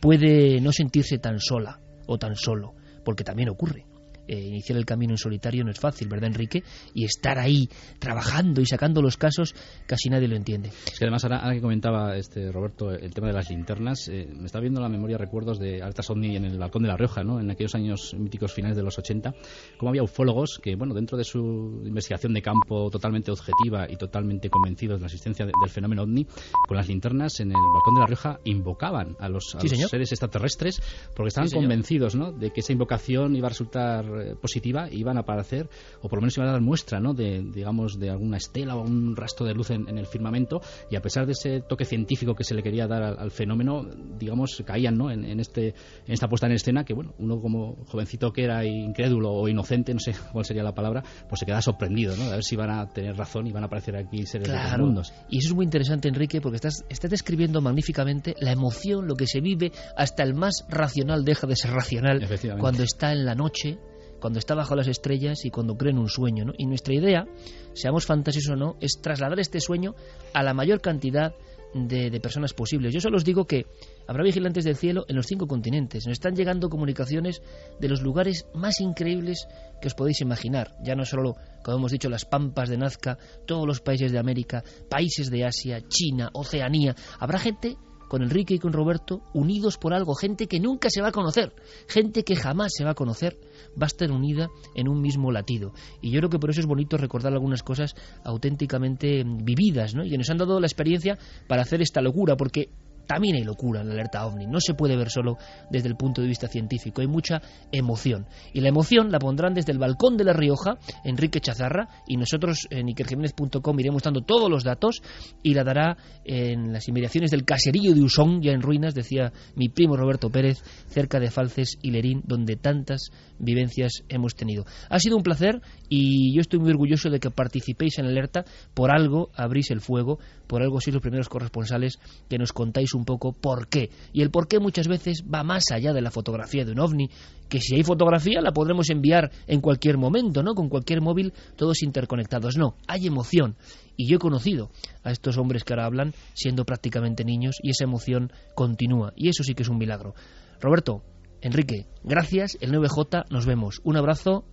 puede 0.00 0.58
no 0.62 0.72
sentirse 0.72 1.18
tan 1.18 1.40
sola 1.40 1.78
o 2.06 2.16
tan 2.16 2.36
solo, 2.36 2.72
porque 3.04 3.22
también 3.22 3.50
ocurre. 3.50 3.84
Eh, 4.28 4.38
iniciar 4.38 4.78
el 4.78 4.84
camino 4.84 5.14
en 5.14 5.18
solitario 5.18 5.64
no 5.64 5.70
es 5.70 5.80
fácil, 5.80 6.08
¿verdad, 6.08 6.28
Enrique? 6.28 6.62
Y 6.94 7.04
estar 7.04 7.38
ahí 7.38 7.68
trabajando 7.98 8.60
y 8.60 8.66
sacando 8.66 9.02
los 9.02 9.16
casos, 9.16 9.54
casi 9.86 10.08
nadie 10.08 10.28
lo 10.28 10.36
entiende. 10.36 10.68
Es 10.68 10.98
que 10.98 11.04
además, 11.04 11.24
ahora, 11.24 11.52
que 11.52 11.60
comentaba 11.60 12.16
este 12.16 12.52
Roberto 12.52 12.92
el 12.92 13.12
tema 13.12 13.28
de 13.28 13.32
las 13.32 13.50
linternas, 13.50 14.08
eh, 14.08 14.28
me 14.32 14.46
está 14.46 14.60
viendo 14.60 14.80
la 14.80 14.88
memoria 14.88 15.18
recuerdos 15.18 15.58
de 15.58 15.82
Alta 15.82 16.02
Sodni 16.02 16.36
en 16.36 16.44
el 16.44 16.58
Balcón 16.58 16.82
de 16.82 16.88
la 16.88 16.96
Rioja, 16.96 17.24
¿no? 17.24 17.40
En 17.40 17.50
aquellos 17.50 17.74
años 17.74 18.14
míticos 18.18 18.52
finales 18.52 18.76
de 18.76 18.82
los 18.82 18.98
80, 18.98 19.34
como 19.76 19.90
había 19.90 20.02
ufólogos 20.02 20.60
que, 20.62 20.76
bueno, 20.76 20.94
dentro 20.94 21.18
de 21.18 21.24
su 21.24 21.82
investigación 21.84 22.32
de 22.32 22.42
campo 22.42 22.90
totalmente 22.90 23.30
objetiva 23.30 23.90
y 23.90 23.96
totalmente 23.96 24.50
convencidos 24.50 24.98
de 24.98 25.02
la 25.02 25.06
existencia 25.06 25.44
del 25.44 25.70
fenómeno 25.70 26.02
ovni, 26.02 26.26
con 26.68 26.76
las 26.76 26.88
linternas 26.88 27.40
en 27.40 27.48
el 27.48 27.56
Balcón 27.74 27.94
de 27.94 28.00
la 28.00 28.06
Rioja 28.06 28.40
invocaban 28.44 29.16
a 29.18 29.28
los, 29.28 29.56
seres 29.88 30.12
extraterrestres 30.12 30.80
porque 31.14 31.28
estaban 31.28 31.50
convencidos, 31.50 32.14
¿no? 32.14 32.32
De 32.32 32.50
que 32.50 32.60
esa 32.60 32.72
invocación 32.72 33.34
iba 33.36 33.46
a 33.46 33.50
resultar 33.50 34.04
eh, 34.20 34.34
positiva 34.34 34.88
iban 34.90 35.16
a 35.16 35.20
aparecer, 35.20 35.68
o 36.00 36.08
por 36.08 36.18
lo 36.18 36.22
menos 36.22 36.36
iban 36.36 36.48
a 36.48 36.52
dar 36.52 36.60
muestra, 36.60 37.00
¿no? 37.00 37.14
De, 37.14 37.42
digamos, 37.42 37.98
de 37.98 38.10
alguna 38.10 38.36
estela 38.36 38.76
o 38.76 38.82
un 38.82 39.16
rastro 39.16 39.46
de 39.46 39.54
luz 39.54 39.70
en, 39.70 39.88
el 39.96 40.06
firmamento, 40.06 40.60
y 40.90 40.96
a 40.96 41.02
pesar 41.02 41.26
de 41.26 41.32
ese 41.32 41.60
toque 41.60 41.84
científico 41.84 42.34
que 42.34 42.44
se 42.44 42.54
le 42.54 42.62
quería 42.62 42.86
dar 42.86 43.02
al, 43.02 43.30
fenómeno, 43.30 43.86
digamos, 44.18 44.62
caían, 44.64 44.96
¿no? 44.96 45.10
En, 45.10 45.40
este, 45.40 45.68
en 45.68 46.12
esta 46.12 46.28
puesta 46.28 46.46
en 46.46 46.52
escena 46.52 46.84
que, 46.84 46.94
bueno, 46.94 47.14
uno 47.18 47.40
como 47.40 47.84
jovencito 47.86 48.32
que 48.32 48.44
era 48.44 48.64
incrédulo 48.64 49.32
o 49.32 49.48
inocente, 49.48 49.92
no 49.94 50.00
sé 50.00 50.14
cuál 50.32 50.44
sería 50.44 50.62
la 50.62 50.74
palabra, 50.74 51.02
pues 51.28 51.40
se 51.40 51.46
queda 51.46 51.62
sorprendido, 51.62 52.16
¿no? 52.16 52.24
De 52.24 52.30
ver 52.32 52.44
si 52.44 52.56
van 52.56 52.70
a 52.70 52.88
tener 52.88 53.16
razón 53.16 53.46
y 53.46 53.52
van 53.52 53.62
a 53.62 53.66
aparecer 53.66 53.96
aquí 53.96 54.26
seres 54.26 54.48
de 54.48 54.54
los 54.54 54.78
mundos. 54.78 55.12
Y 55.28 55.38
eso 55.38 55.48
es 55.48 55.54
muy 55.54 55.64
interesante, 55.64 56.08
Enrique, 56.08 56.40
porque 56.40 56.56
estás, 56.56 56.84
estás 56.88 57.10
describiendo 57.10 57.60
magníficamente 57.60 58.34
la 58.40 58.52
emoción, 58.52 59.06
lo 59.06 59.14
que 59.14 59.26
se 59.26 59.40
vive, 59.40 59.72
hasta 59.96 60.22
el 60.22 60.34
más 60.34 60.64
racional 60.68 61.24
deja 61.24 61.46
de 61.46 61.56
ser 61.56 61.72
racional 61.72 62.26
cuando 62.58 62.82
está 62.82 63.12
en 63.12 63.24
la 63.24 63.34
noche 63.34 63.78
cuando 64.22 64.38
está 64.38 64.54
bajo 64.54 64.76
las 64.76 64.86
estrellas 64.86 65.44
y 65.44 65.50
cuando 65.50 65.76
cree 65.76 65.90
en 65.90 65.98
un 65.98 66.08
sueño. 66.08 66.44
¿no? 66.44 66.52
Y 66.56 66.66
nuestra 66.66 66.94
idea, 66.94 67.26
seamos 67.74 68.06
fantasiosos 68.06 68.52
o 68.52 68.56
no, 68.56 68.76
es 68.80 69.00
trasladar 69.02 69.40
este 69.40 69.60
sueño 69.60 69.96
a 70.32 70.44
la 70.44 70.54
mayor 70.54 70.80
cantidad 70.80 71.34
de, 71.74 72.20
personas 72.20 72.54
posibles. 72.54 72.94
Yo 72.94 73.00
solo 73.00 73.16
os 73.16 73.24
digo 73.24 73.46
que 73.46 73.66
habrá 74.06 74.22
vigilantes 74.22 74.64
del 74.64 74.76
cielo 74.76 75.04
en 75.08 75.16
los 75.16 75.26
cinco 75.26 75.48
continentes. 75.48 76.06
Nos 76.06 76.12
están 76.12 76.36
llegando 76.36 76.68
comunicaciones 76.68 77.42
de 77.80 77.88
los 77.88 78.00
lugares 78.00 78.46
más 78.54 78.80
increíbles 78.80 79.48
que 79.80 79.88
os 79.88 79.94
podéis 79.94 80.20
imaginar. 80.20 80.76
Ya 80.84 80.94
no 80.94 81.04
solo, 81.04 81.34
como 81.64 81.78
hemos 81.78 81.90
dicho, 81.90 82.08
las 82.08 82.24
pampas 82.24 82.68
de 82.68 82.78
Nazca, 82.78 83.18
todos 83.44 83.66
los 83.66 83.80
países 83.80 84.12
de 84.12 84.20
América, 84.20 84.62
países 84.88 85.30
de 85.30 85.44
Asia, 85.44 85.80
China, 85.88 86.30
Oceanía. 86.32 86.94
Habrá 87.18 87.38
gente 87.38 87.76
con 88.12 88.22
Enrique 88.22 88.52
y 88.52 88.58
con 88.58 88.74
Roberto 88.74 89.22
unidos 89.32 89.78
por 89.78 89.94
algo, 89.94 90.14
gente 90.14 90.46
que 90.46 90.60
nunca 90.60 90.90
se 90.90 91.00
va 91.00 91.08
a 91.08 91.12
conocer, 91.12 91.54
gente 91.88 92.24
que 92.24 92.36
jamás 92.36 92.74
se 92.76 92.84
va 92.84 92.90
a 92.90 92.94
conocer, 92.94 93.38
va 93.70 93.84
a 93.84 93.86
estar 93.86 94.12
unida 94.12 94.50
en 94.74 94.86
un 94.86 95.00
mismo 95.00 95.32
latido. 95.32 95.72
Y 96.02 96.10
yo 96.10 96.18
creo 96.18 96.28
que 96.28 96.38
por 96.38 96.50
eso 96.50 96.60
es 96.60 96.66
bonito 96.66 96.98
recordar 96.98 97.32
algunas 97.32 97.62
cosas 97.62 97.94
auténticamente 98.22 99.24
vividas, 99.24 99.94
¿no? 99.94 100.04
Y 100.04 100.10
que 100.10 100.18
nos 100.18 100.28
han 100.28 100.36
dado 100.36 100.60
la 100.60 100.66
experiencia 100.66 101.18
para 101.48 101.62
hacer 101.62 101.80
esta 101.80 102.02
locura, 102.02 102.36
porque 102.36 102.68
también 103.06 103.36
hay 103.36 103.44
locura 103.44 103.80
en 103.80 103.88
la 103.88 103.94
alerta 103.94 104.26
ovni. 104.26 104.46
No 104.46 104.60
se 104.60 104.74
puede 104.74 104.96
ver 104.96 105.10
solo 105.10 105.36
desde 105.70 105.88
el 105.88 105.96
punto 105.96 106.22
de 106.22 106.28
vista 106.28 106.48
científico. 106.48 107.00
Hay 107.00 107.06
mucha 107.06 107.40
emoción. 107.70 108.26
Y 108.52 108.60
la 108.60 108.68
emoción 108.68 109.10
la 109.10 109.18
pondrán 109.18 109.54
desde 109.54 109.72
el 109.72 109.78
balcón 109.78 110.16
de 110.16 110.24
La 110.24 110.32
Rioja, 110.32 110.78
Enrique 111.04 111.40
Chazarra, 111.40 111.88
y 112.06 112.16
nosotros 112.16 112.66
en 112.70 112.88
ikerjiménez.com 112.88 113.80
iremos 113.80 114.02
dando 114.02 114.22
todos 114.22 114.50
los 114.50 114.64
datos 114.64 115.02
y 115.42 115.54
la 115.54 115.64
dará 115.64 115.96
en 116.24 116.72
las 116.72 116.88
inmediaciones 116.88 117.30
del 117.30 117.44
caserío 117.44 117.94
de 117.94 118.02
Usón, 118.02 118.42
ya 118.42 118.52
en 118.52 118.62
ruinas, 118.62 118.94
decía 118.94 119.32
mi 119.54 119.68
primo 119.68 119.96
Roberto 119.96 120.30
Pérez, 120.30 120.62
cerca 120.88 121.20
de 121.20 121.30
Falces 121.30 121.78
y 121.82 121.90
Lerín, 121.90 122.22
donde 122.24 122.56
tantas 122.56 123.10
vivencias 123.38 124.04
hemos 124.08 124.34
tenido. 124.34 124.64
Ha 124.88 124.98
sido 124.98 125.16
un 125.16 125.22
placer 125.22 125.60
y 125.88 126.34
yo 126.34 126.40
estoy 126.40 126.60
muy 126.60 126.70
orgulloso 126.70 127.10
de 127.10 127.20
que 127.20 127.30
participéis 127.30 127.98
en 127.98 128.06
alerta. 128.06 128.44
Por 128.74 128.90
algo 128.90 129.30
abrís 129.34 129.70
el 129.70 129.80
fuego, 129.80 130.18
por 130.52 130.60
algo 130.60 130.82
sois 130.82 130.92
los 130.92 131.00
primeros 131.00 131.30
corresponsales 131.30 131.98
que 132.28 132.36
nos 132.36 132.52
contáis 132.52 132.92
un 132.92 133.06
poco 133.06 133.32
por 133.32 133.68
qué. 133.68 133.88
Y 134.12 134.20
el 134.20 134.30
por 134.30 134.48
qué 134.48 134.60
muchas 134.60 134.86
veces 134.86 135.24
va 135.24 135.42
más 135.42 135.70
allá 135.72 135.94
de 135.94 136.02
la 136.02 136.10
fotografía 136.10 136.66
de 136.66 136.72
un 136.72 136.78
ovni, 136.78 137.08
que 137.48 137.58
si 137.58 137.74
hay 137.74 137.82
fotografía 137.82 138.42
la 138.42 138.52
podremos 138.52 138.90
enviar 138.90 139.30
en 139.46 139.62
cualquier 139.62 139.96
momento, 139.96 140.42
¿no? 140.42 140.52
Con 140.52 140.68
cualquier 140.68 141.00
móvil, 141.00 141.32
todos 141.56 141.82
interconectados. 141.82 142.58
No, 142.58 142.76
hay 142.86 143.06
emoción. 143.06 143.56
Y 143.96 144.06
yo 144.06 144.16
he 144.16 144.18
conocido 144.18 144.70
a 145.04 145.10
estos 145.10 145.38
hombres 145.38 145.64
que 145.64 145.72
ahora 145.72 145.86
hablan 145.86 146.12
siendo 146.34 146.66
prácticamente 146.66 147.24
niños 147.24 147.56
y 147.62 147.70
esa 147.70 147.84
emoción 147.84 148.30
continúa. 148.54 149.14
Y 149.16 149.30
eso 149.30 149.44
sí 149.44 149.54
que 149.54 149.62
es 149.62 149.70
un 149.70 149.78
milagro. 149.78 150.14
Roberto, 150.60 151.02
Enrique, 151.40 151.86
gracias. 152.04 152.58
El 152.60 152.72
9J, 152.72 153.24
nos 153.30 153.46
vemos. 153.46 153.80
Un 153.84 153.96
abrazo 153.96 154.44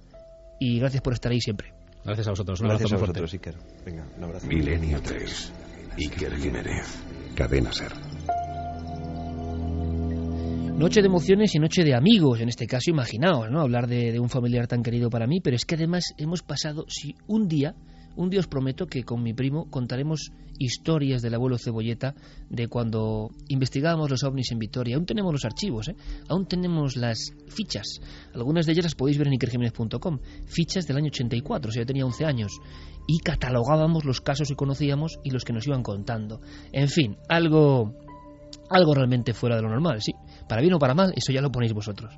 y 0.62 0.80
gracias 0.80 1.02
por 1.02 1.12
estar 1.12 1.34
ahí 1.34 1.42
siempre. 1.42 1.74
Gracias 2.06 2.28
a 2.28 2.30
vosotros. 2.30 2.62
Un 2.62 2.70
Gracias 2.70 2.90
a 2.90 2.96
abrazo 2.96 3.12
muy 3.12 3.22
vosotros. 3.22 3.34
Iker. 3.34 3.56
Venga, 3.86 4.08
un 4.18 4.24
abrazo. 4.24 4.48
Milenio 4.48 5.02
3. 5.02 5.69
Iker 6.00 6.34
Jiménez. 6.38 7.04
Cadena 7.36 7.74
Ser. 7.74 7.92
Noche 10.78 11.02
de 11.02 11.08
emociones 11.08 11.54
y 11.56 11.60
noche 11.60 11.84
de 11.84 11.94
amigos, 11.94 12.40
en 12.40 12.48
este 12.48 12.68
caso, 12.68 12.90
imaginaos, 12.90 13.52
¿no? 13.52 13.60
Hablar 13.60 13.88
de, 13.88 14.14
de 14.14 14.20
un 14.22 14.30
familiar 14.30 14.66
tan 14.66 14.82
querido 14.82 15.10
para 15.10 15.28
mí, 15.28 15.42
pero 15.42 15.58
es 15.58 15.66
que 15.66 15.76
además 15.76 16.14
hemos 16.18 16.42
pasado, 16.42 16.86
si 16.88 17.16
un 17.28 17.50
día, 17.50 17.76
un 18.16 18.30
día 18.30 18.40
os 18.40 18.48
prometo 18.48 18.88
que 18.88 19.04
con 19.04 19.24
mi 19.24 19.34
primo 19.34 19.70
contaremos 19.70 20.32
historias 20.60 21.22
del 21.22 21.34
abuelo 21.34 21.58
Cebolleta 21.58 22.14
de 22.50 22.68
cuando 22.68 23.30
investigábamos 23.48 24.10
los 24.10 24.24
ovnis 24.24 24.52
en 24.52 24.60
Vitoria. 24.60 24.96
Aún 24.96 25.06
tenemos 25.06 25.32
los 25.32 25.46
archivos, 25.46 25.88
¿eh? 25.88 25.96
Aún 26.28 26.46
tenemos 26.48 26.98
las 26.98 27.34
fichas. 27.48 28.02
Algunas 28.34 28.66
de 28.66 28.74
ellas 28.74 28.86
las 28.86 28.96
podéis 28.96 29.18
ver 29.18 29.28
en 29.28 29.34
ikerjiménez.com. 29.34 30.20
Fichas 30.46 30.86
del 30.86 30.98
año 30.98 31.08
84, 31.08 31.70
o 31.70 31.72
sea, 31.72 31.84
yo 31.84 31.88
tenía 31.88 32.06
11 32.06 32.26
años. 32.26 32.52
Y 33.08 33.20
catalogábamos 33.20 34.06
los 34.06 34.22
casos 34.22 34.50
que 34.50 34.56
conocíamos 34.56 35.20
y 35.24 35.32
los 35.32 35.46
que 35.46 35.54
nos 35.54 35.66
iban 35.66 35.82
contando. 35.82 36.42
En 36.72 36.90
fin, 36.90 37.18
algo 37.28 37.94
algo 38.70 38.94
realmente 38.94 39.34
fuera 39.34 39.56
de 39.56 39.64
lo 39.64 39.70
normal, 39.70 40.02
sí. 40.02 40.14
Para 40.48 40.62
bien 40.62 40.74
o 40.74 40.80
para 40.80 40.94
mal, 40.94 41.14
eso 41.16 41.32
ya 41.32 41.42
lo 41.42 41.52
ponéis 41.52 41.74
vosotros. 41.74 42.14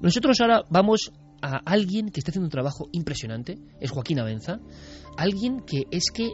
Nosotros 0.00 0.40
ahora 0.40 0.62
vamos 0.70 1.12
a 1.42 1.58
alguien 1.64 2.10
que 2.10 2.20
está 2.20 2.30
haciendo 2.30 2.46
un 2.46 2.50
trabajo 2.50 2.88
impresionante, 2.92 3.58
es 3.80 3.90
Joaquín 3.90 4.20
Avenza, 4.20 4.60
alguien 5.16 5.60
que 5.60 5.84
es 5.90 6.10
que, 6.12 6.30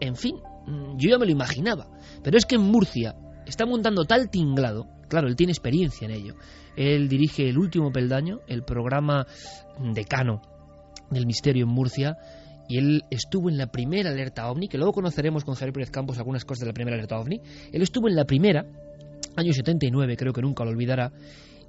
en 0.00 0.16
fin, 0.16 0.36
mm, 0.66 0.96
yo 0.98 1.10
ya 1.10 1.18
me 1.18 1.26
lo 1.26 1.32
imaginaba, 1.32 1.88
pero 2.22 2.36
es 2.36 2.44
que 2.44 2.56
en 2.56 2.62
Murcia 2.62 3.14
está 3.46 3.66
montando 3.66 4.04
tal 4.04 4.30
tinglado, 4.30 4.86
claro, 5.08 5.28
él 5.28 5.36
tiene 5.36 5.52
experiencia 5.52 6.06
en 6.06 6.12
ello, 6.12 6.34
él 6.76 7.08
dirige 7.08 7.48
el 7.48 7.58
último 7.58 7.90
peldaño, 7.90 8.40
el 8.48 8.62
programa 8.62 9.26
decano 9.78 10.42
del 11.10 11.26
misterio 11.26 11.64
en 11.64 11.70
Murcia, 11.70 12.16
y 12.68 12.78
él 12.78 13.02
estuvo 13.10 13.48
en 13.48 13.58
la 13.58 13.68
primera 13.68 14.10
alerta 14.10 14.50
ovni, 14.50 14.68
que 14.68 14.76
luego 14.76 14.92
conoceremos 14.92 15.44
con 15.44 15.54
Javier 15.54 15.72
Pérez 15.72 15.90
Campos 15.90 16.18
algunas 16.18 16.44
cosas 16.44 16.60
de 16.60 16.66
la 16.66 16.72
primera 16.72 16.96
alerta 16.96 17.18
ovni. 17.18 17.40
Él 17.72 17.82
estuvo 17.82 18.08
en 18.08 18.16
la 18.16 18.24
primera, 18.24 18.66
año 19.36 19.52
79, 19.52 20.16
creo 20.16 20.32
que 20.32 20.42
nunca 20.42 20.64
lo 20.64 20.70
olvidará, 20.70 21.12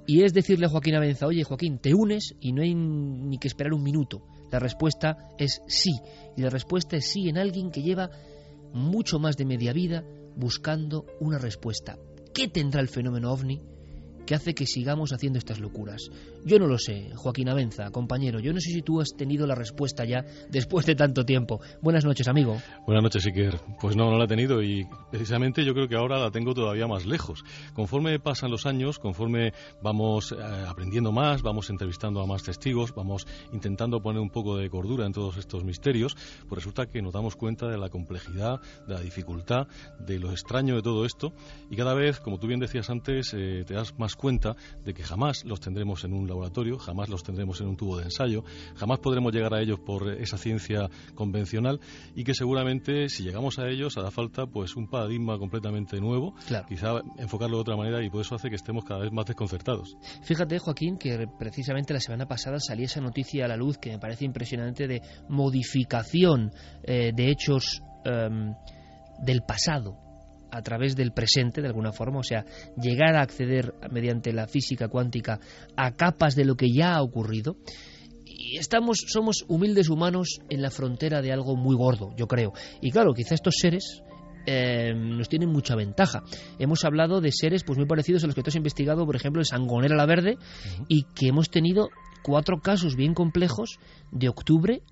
y 0.08 0.22
es 0.22 0.32
decirle 0.32 0.64
a 0.64 0.68
Joaquín 0.70 0.94
Avenza, 0.94 1.26
oye 1.26 1.44
Joaquín, 1.44 1.80
te 1.80 1.92
unes 1.92 2.34
y 2.40 2.54
no 2.54 2.62
hay 2.62 2.74
ni 2.74 3.36
que 3.36 3.46
esperar 3.46 3.74
un 3.74 3.82
minuto. 3.82 4.22
La 4.50 4.58
respuesta 4.58 5.18
es 5.36 5.60
sí, 5.66 5.90
y 6.34 6.40
la 6.40 6.48
respuesta 6.48 6.96
es 6.96 7.10
sí 7.12 7.28
en 7.28 7.36
alguien 7.36 7.70
que 7.70 7.82
lleva 7.82 8.08
mucho 8.72 9.18
más 9.18 9.36
de 9.36 9.44
media 9.44 9.74
vida 9.74 10.02
buscando 10.34 11.04
una 11.20 11.36
respuesta. 11.36 11.98
¿Qué 12.32 12.48
tendrá 12.48 12.80
el 12.80 12.88
fenómeno 12.88 13.30
ovni? 13.30 13.60
Que 14.28 14.34
hace 14.34 14.54
que 14.54 14.66
sigamos 14.66 15.14
haciendo 15.14 15.38
estas 15.38 15.58
locuras. 15.58 16.10
Yo 16.44 16.58
no 16.58 16.66
lo 16.66 16.76
sé, 16.76 17.12
Joaquín 17.14 17.48
Avenza, 17.48 17.90
compañero. 17.90 18.40
Yo 18.40 18.52
no 18.52 18.60
sé 18.60 18.70
si 18.70 18.82
tú 18.82 19.00
has 19.00 19.16
tenido 19.16 19.46
la 19.46 19.54
respuesta 19.54 20.04
ya 20.04 20.22
después 20.50 20.84
de 20.84 20.94
tanto 20.94 21.24
tiempo. 21.24 21.62
Buenas 21.80 22.04
noches, 22.04 22.28
amigo. 22.28 22.60
Buenas 22.86 23.02
noches, 23.02 23.24
Iker. 23.24 23.58
Pues 23.80 23.96
no, 23.96 24.10
no 24.10 24.18
la 24.18 24.24
he 24.24 24.28
tenido 24.28 24.62
y 24.62 24.86
precisamente 25.10 25.64
yo 25.64 25.72
creo 25.72 25.88
que 25.88 25.96
ahora 25.96 26.18
la 26.18 26.30
tengo 26.30 26.52
todavía 26.52 26.86
más 26.86 27.06
lejos. 27.06 27.42
Conforme 27.72 28.20
pasan 28.20 28.50
los 28.50 28.66
años, 28.66 28.98
conforme 28.98 29.54
vamos 29.82 30.32
eh, 30.32 30.36
aprendiendo 30.68 31.10
más, 31.10 31.40
vamos 31.40 31.70
entrevistando 31.70 32.20
a 32.20 32.26
más 32.26 32.42
testigos, 32.42 32.94
vamos 32.94 33.26
intentando 33.54 34.02
poner 34.02 34.20
un 34.20 34.28
poco 34.28 34.58
de 34.58 34.68
cordura 34.68 35.06
en 35.06 35.14
todos 35.14 35.38
estos 35.38 35.64
misterios, 35.64 36.14
pues 36.46 36.58
resulta 36.58 36.84
que 36.84 37.00
nos 37.00 37.14
damos 37.14 37.34
cuenta 37.34 37.66
de 37.66 37.78
la 37.78 37.88
complejidad, 37.88 38.60
de 38.86 38.92
la 38.92 39.00
dificultad, 39.00 39.68
de 39.98 40.18
lo 40.18 40.32
extraño 40.32 40.74
de 40.74 40.82
todo 40.82 41.06
esto 41.06 41.32
y 41.70 41.76
cada 41.76 41.94
vez, 41.94 42.20
como 42.20 42.38
tú 42.38 42.46
bien 42.46 42.60
decías 42.60 42.90
antes, 42.90 43.32
eh, 43.32 43.64
te 43.66 43.72
das 43.72 43.98
más 43.98 44.17
cuenta 44.18 44.54
de 44.84 44.92
que 44.92 45.02
jamás 45.02 45.44
los 45.46 45.60
tendremos 45.60 46.04
en 46.04 46.12
un 46.12 46.28
laboratorio, 46.28 46.76
jamás 46.78 47.08
los 47.08 47.22
tendremos 47.22 47.58
en 47.62 47.68
un 47.68 47.76
tubo 47.76 47.96
de 47.96 48.04
ensayo, 48.04 48.44
jamás 48.76 48.98
podremos 48.98 49.32
llegar 49.32 49.54
a 49.54 49.62
ellos 49.62 49.78
por 49.80 50.10
esa 50.10 50.36
ciencia 50.36 50.90
convencional 51.14 51.80
y 52.14 52.24
que 52.24 52.34
seguramente 52.34 53.08
si 53.08 53.22
llegamos 53.22 53.58
a 53.58 53.68
ellos 53.68 53.96
hará 53.96 54.10
falta 54.10 54.46
pues 54.46 54.76
un 54.76 54.88
paradigma 54.88 55.38
completamente 55.38 56.00
nuevo, 56.00 56.34
Claro. 56.46 56.66
quizá 56.68 57.00
enfocarlo 57.16 57.56
de 57.56 57.60
otra 57.62 57.76
manera 57.76 58.04
y 58.04 58.10
por 58.10 58.20
eso 58.20 58.34
hace 58.34 58.50
que 58.50 58.56
estemos 58.56 58.84
cada 58.84 59.00
vez 59.00 59.12
más 59.12 59.24
desconcertados. 59.24 59.96
Fíjate, 60.22 60.58
Joaquín, 60.58 60.98
que 60.98 61.26
precisamente 61.38 61.94
la 61.94 62.00
semana 62.00 62.26
pasada 62.26 62.58
salía 62.60 62.86
esa 62.86 63.00
noticia 63.00 63.44
a 63.44 63.48
la 63.48 63.56
luz 63.56 63.78
que 63.78 63.90
me 63.90 63.98
parece 63.98 64.24
impresionante 64.24 64.88
de 64.88 65.00
modificación 65.28 66.50
eh, 66.82 67.12
de 67.14 67.30
hechos 67.30 67.82
em, 68.04 68.54
del 69.22 69.42
pasado 69.42 70.07
a 70.58 70.62
través 70.62 70.96
del 70.96 71.12
presente, 71.12 71.62
de 71.62 71.68
alguna 71.68 71.92
forma, 71.92 72.18
o 72.18 72.22
sea, 72.22 72.44
llegar 72.76 73.16
a 73.16 73.22
acceder 73.22 73.74
mediante 73.90 74.32
la 74.32 74.46
física 74.46 74.88
cuántica 74.88 75.40
a 75.76 75.92
capas 75.92 76.34
de 76.34 76.44
lo 76.44 76.56
que 76.56 76.70
ya 76.72 76.94
ha 76.94 77.02
ocurrido. 77.02 77.56
Y 78.24 78.58
estamos, 78.58 78.98
somos 79.06 79.44
humildes 79.48 79.88
humanos 79.88 80.40
en 80.50 80.62
la 80.62 80.70
frontera 80.70 81.22
de 81.22 81.32
algo 81.32 81.56
muy 81.56 81.76
gordo, 81.76 82.10
yo 82.16 82.26
creo. 82.26 82.52
Y 82.80 82.90
claro, 82.90 83.14
quizá 83.14 83.34
estos 83.34 83.54
seres 83.58 84.02
eh, 84.46 84.94
nos 84.94 85.28
tienen 85.28 85.50
mucha 85.50 85.76
ventaja. 85.76 86.22
Hemos 86.58 86.84
hablado 86.84 87.20
de 87.20 87.32
seres 87.32 87.64
pues 87.64 87.78
muy 87.78 87.86
parecidos 87.86 88.24
a 88.24 88.26
los 88.26 88.34
que 88.34 88.42
tú 88.42 88.48
has 88.48 88.56
investigado, 88.56 89.06
por 89.06 89.16
ejemplo, 89.16 89.40
en 89.40 89.46
Sangonera 89.46 89.96
la 89.96 90.06
Verde, 90.06 90.36
y 90.88 91.04
que 91.14 91.28
hemos 91.28 91.50
tenido 91.50 91.88
cuatro 92.22 92.60
casos 92.60 92.96
bien 92.96 93.14
complejos 93.14 93.78
de 94.10 94.28
octubre 94.28 94.82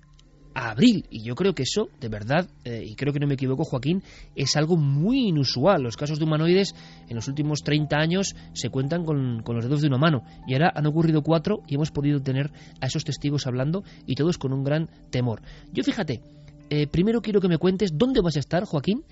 abril. 0.57 1.05
Y 1.09 1.23
yo 1.23 1.35
creo 1.35 1.53
que 1.53 1.63
eso, 1.63 1.89
de 1.99 2.09
verdad, 2.09 2.47
eh, 2.65 2.83
y 2.85 2.95
creo 2.95 3.13
que 3.13 3.19
no 3.19 3.27
me 3.27 3.35
equivoco, 3.35 3.63
Joaquín, 3.63 4.01
es 4.35 4.55
algo 4.55 4.75
muy 4.75 5.27
inusual. 5.27 5.83
Los 5.83 5.97
casos 5.97 6.17
de 6.17 6.25
humanoides 6.25 6.73
en 7.07 7.15
los 7.15 7.27
últimos 7.27 7.61
30 7.63 7.95
años 7.97 8.35
se 8.53 8.69
cuentan 8.69 9.05
con, 9.05 9.43
con 9.43 9.55
los 9.55 9.65
dedos 9.65 9.81
de 9.81 9.87
una 9.87 9.97
mano. 9.97 10.23
Y 10.47 10.53
ahora 10.53 10.71
han 10.75 10.87
ocurrido 10.87 11.21
cuatro 11.21 11.59
y 11.67 11.75
hemos 11.75 11.91
podido 11.91 12.21
tener 12.21 12.51
a 12.81 12.87
esos 12.87 13.03
testigos 13.03 13.45
hablando 13.45 13.83
y 14.05 14.15
todos 14.15 14.37
con 14.37 14.51
un 14.51 14.63
gran 14.63 14.89
temor. 15.11 15.41
Yo 15.71 15.83
fíjate, 15.83 16.21
eh, 16.69 16.87
primero 16.87 17.21
quiero 17.21 17.39
que 17.39 17.47
me 17.47 17.57
cuentes 17.57 17.91
dónde 17.93 18.21
vas 18.21 18.35
a 18.35 18.39
estar, 18.39 18.63
Joaquín, 18.65 19.03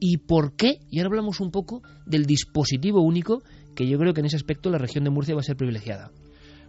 y 0.00 0.18
por 0.18 0.54
qué, 0.56 0.80
y 0.90 0.98
ahora 0.98 1.10
hablamos 1.10 1.40
un 1.40 1.50
poco 1.50 1.82
del 2.06 2.26
dispositivo 2.26 3.02
único, 3.02 3.42
que 3.74 3.88
yo 3.88 3.98
creo 3.98 4.14
que 4.14 4.20
en 4.20 4.26
ese 4.26 4.36
aspecto 4.36 4.70
la 4.70 4.78
región 4.78 5.04
de 5.04 5.10
Murcia 5.10 5.34
va 5.34 5.40
a 5.40 5.44
ser 5.44 5.56
privilegiada. 5.56 6.10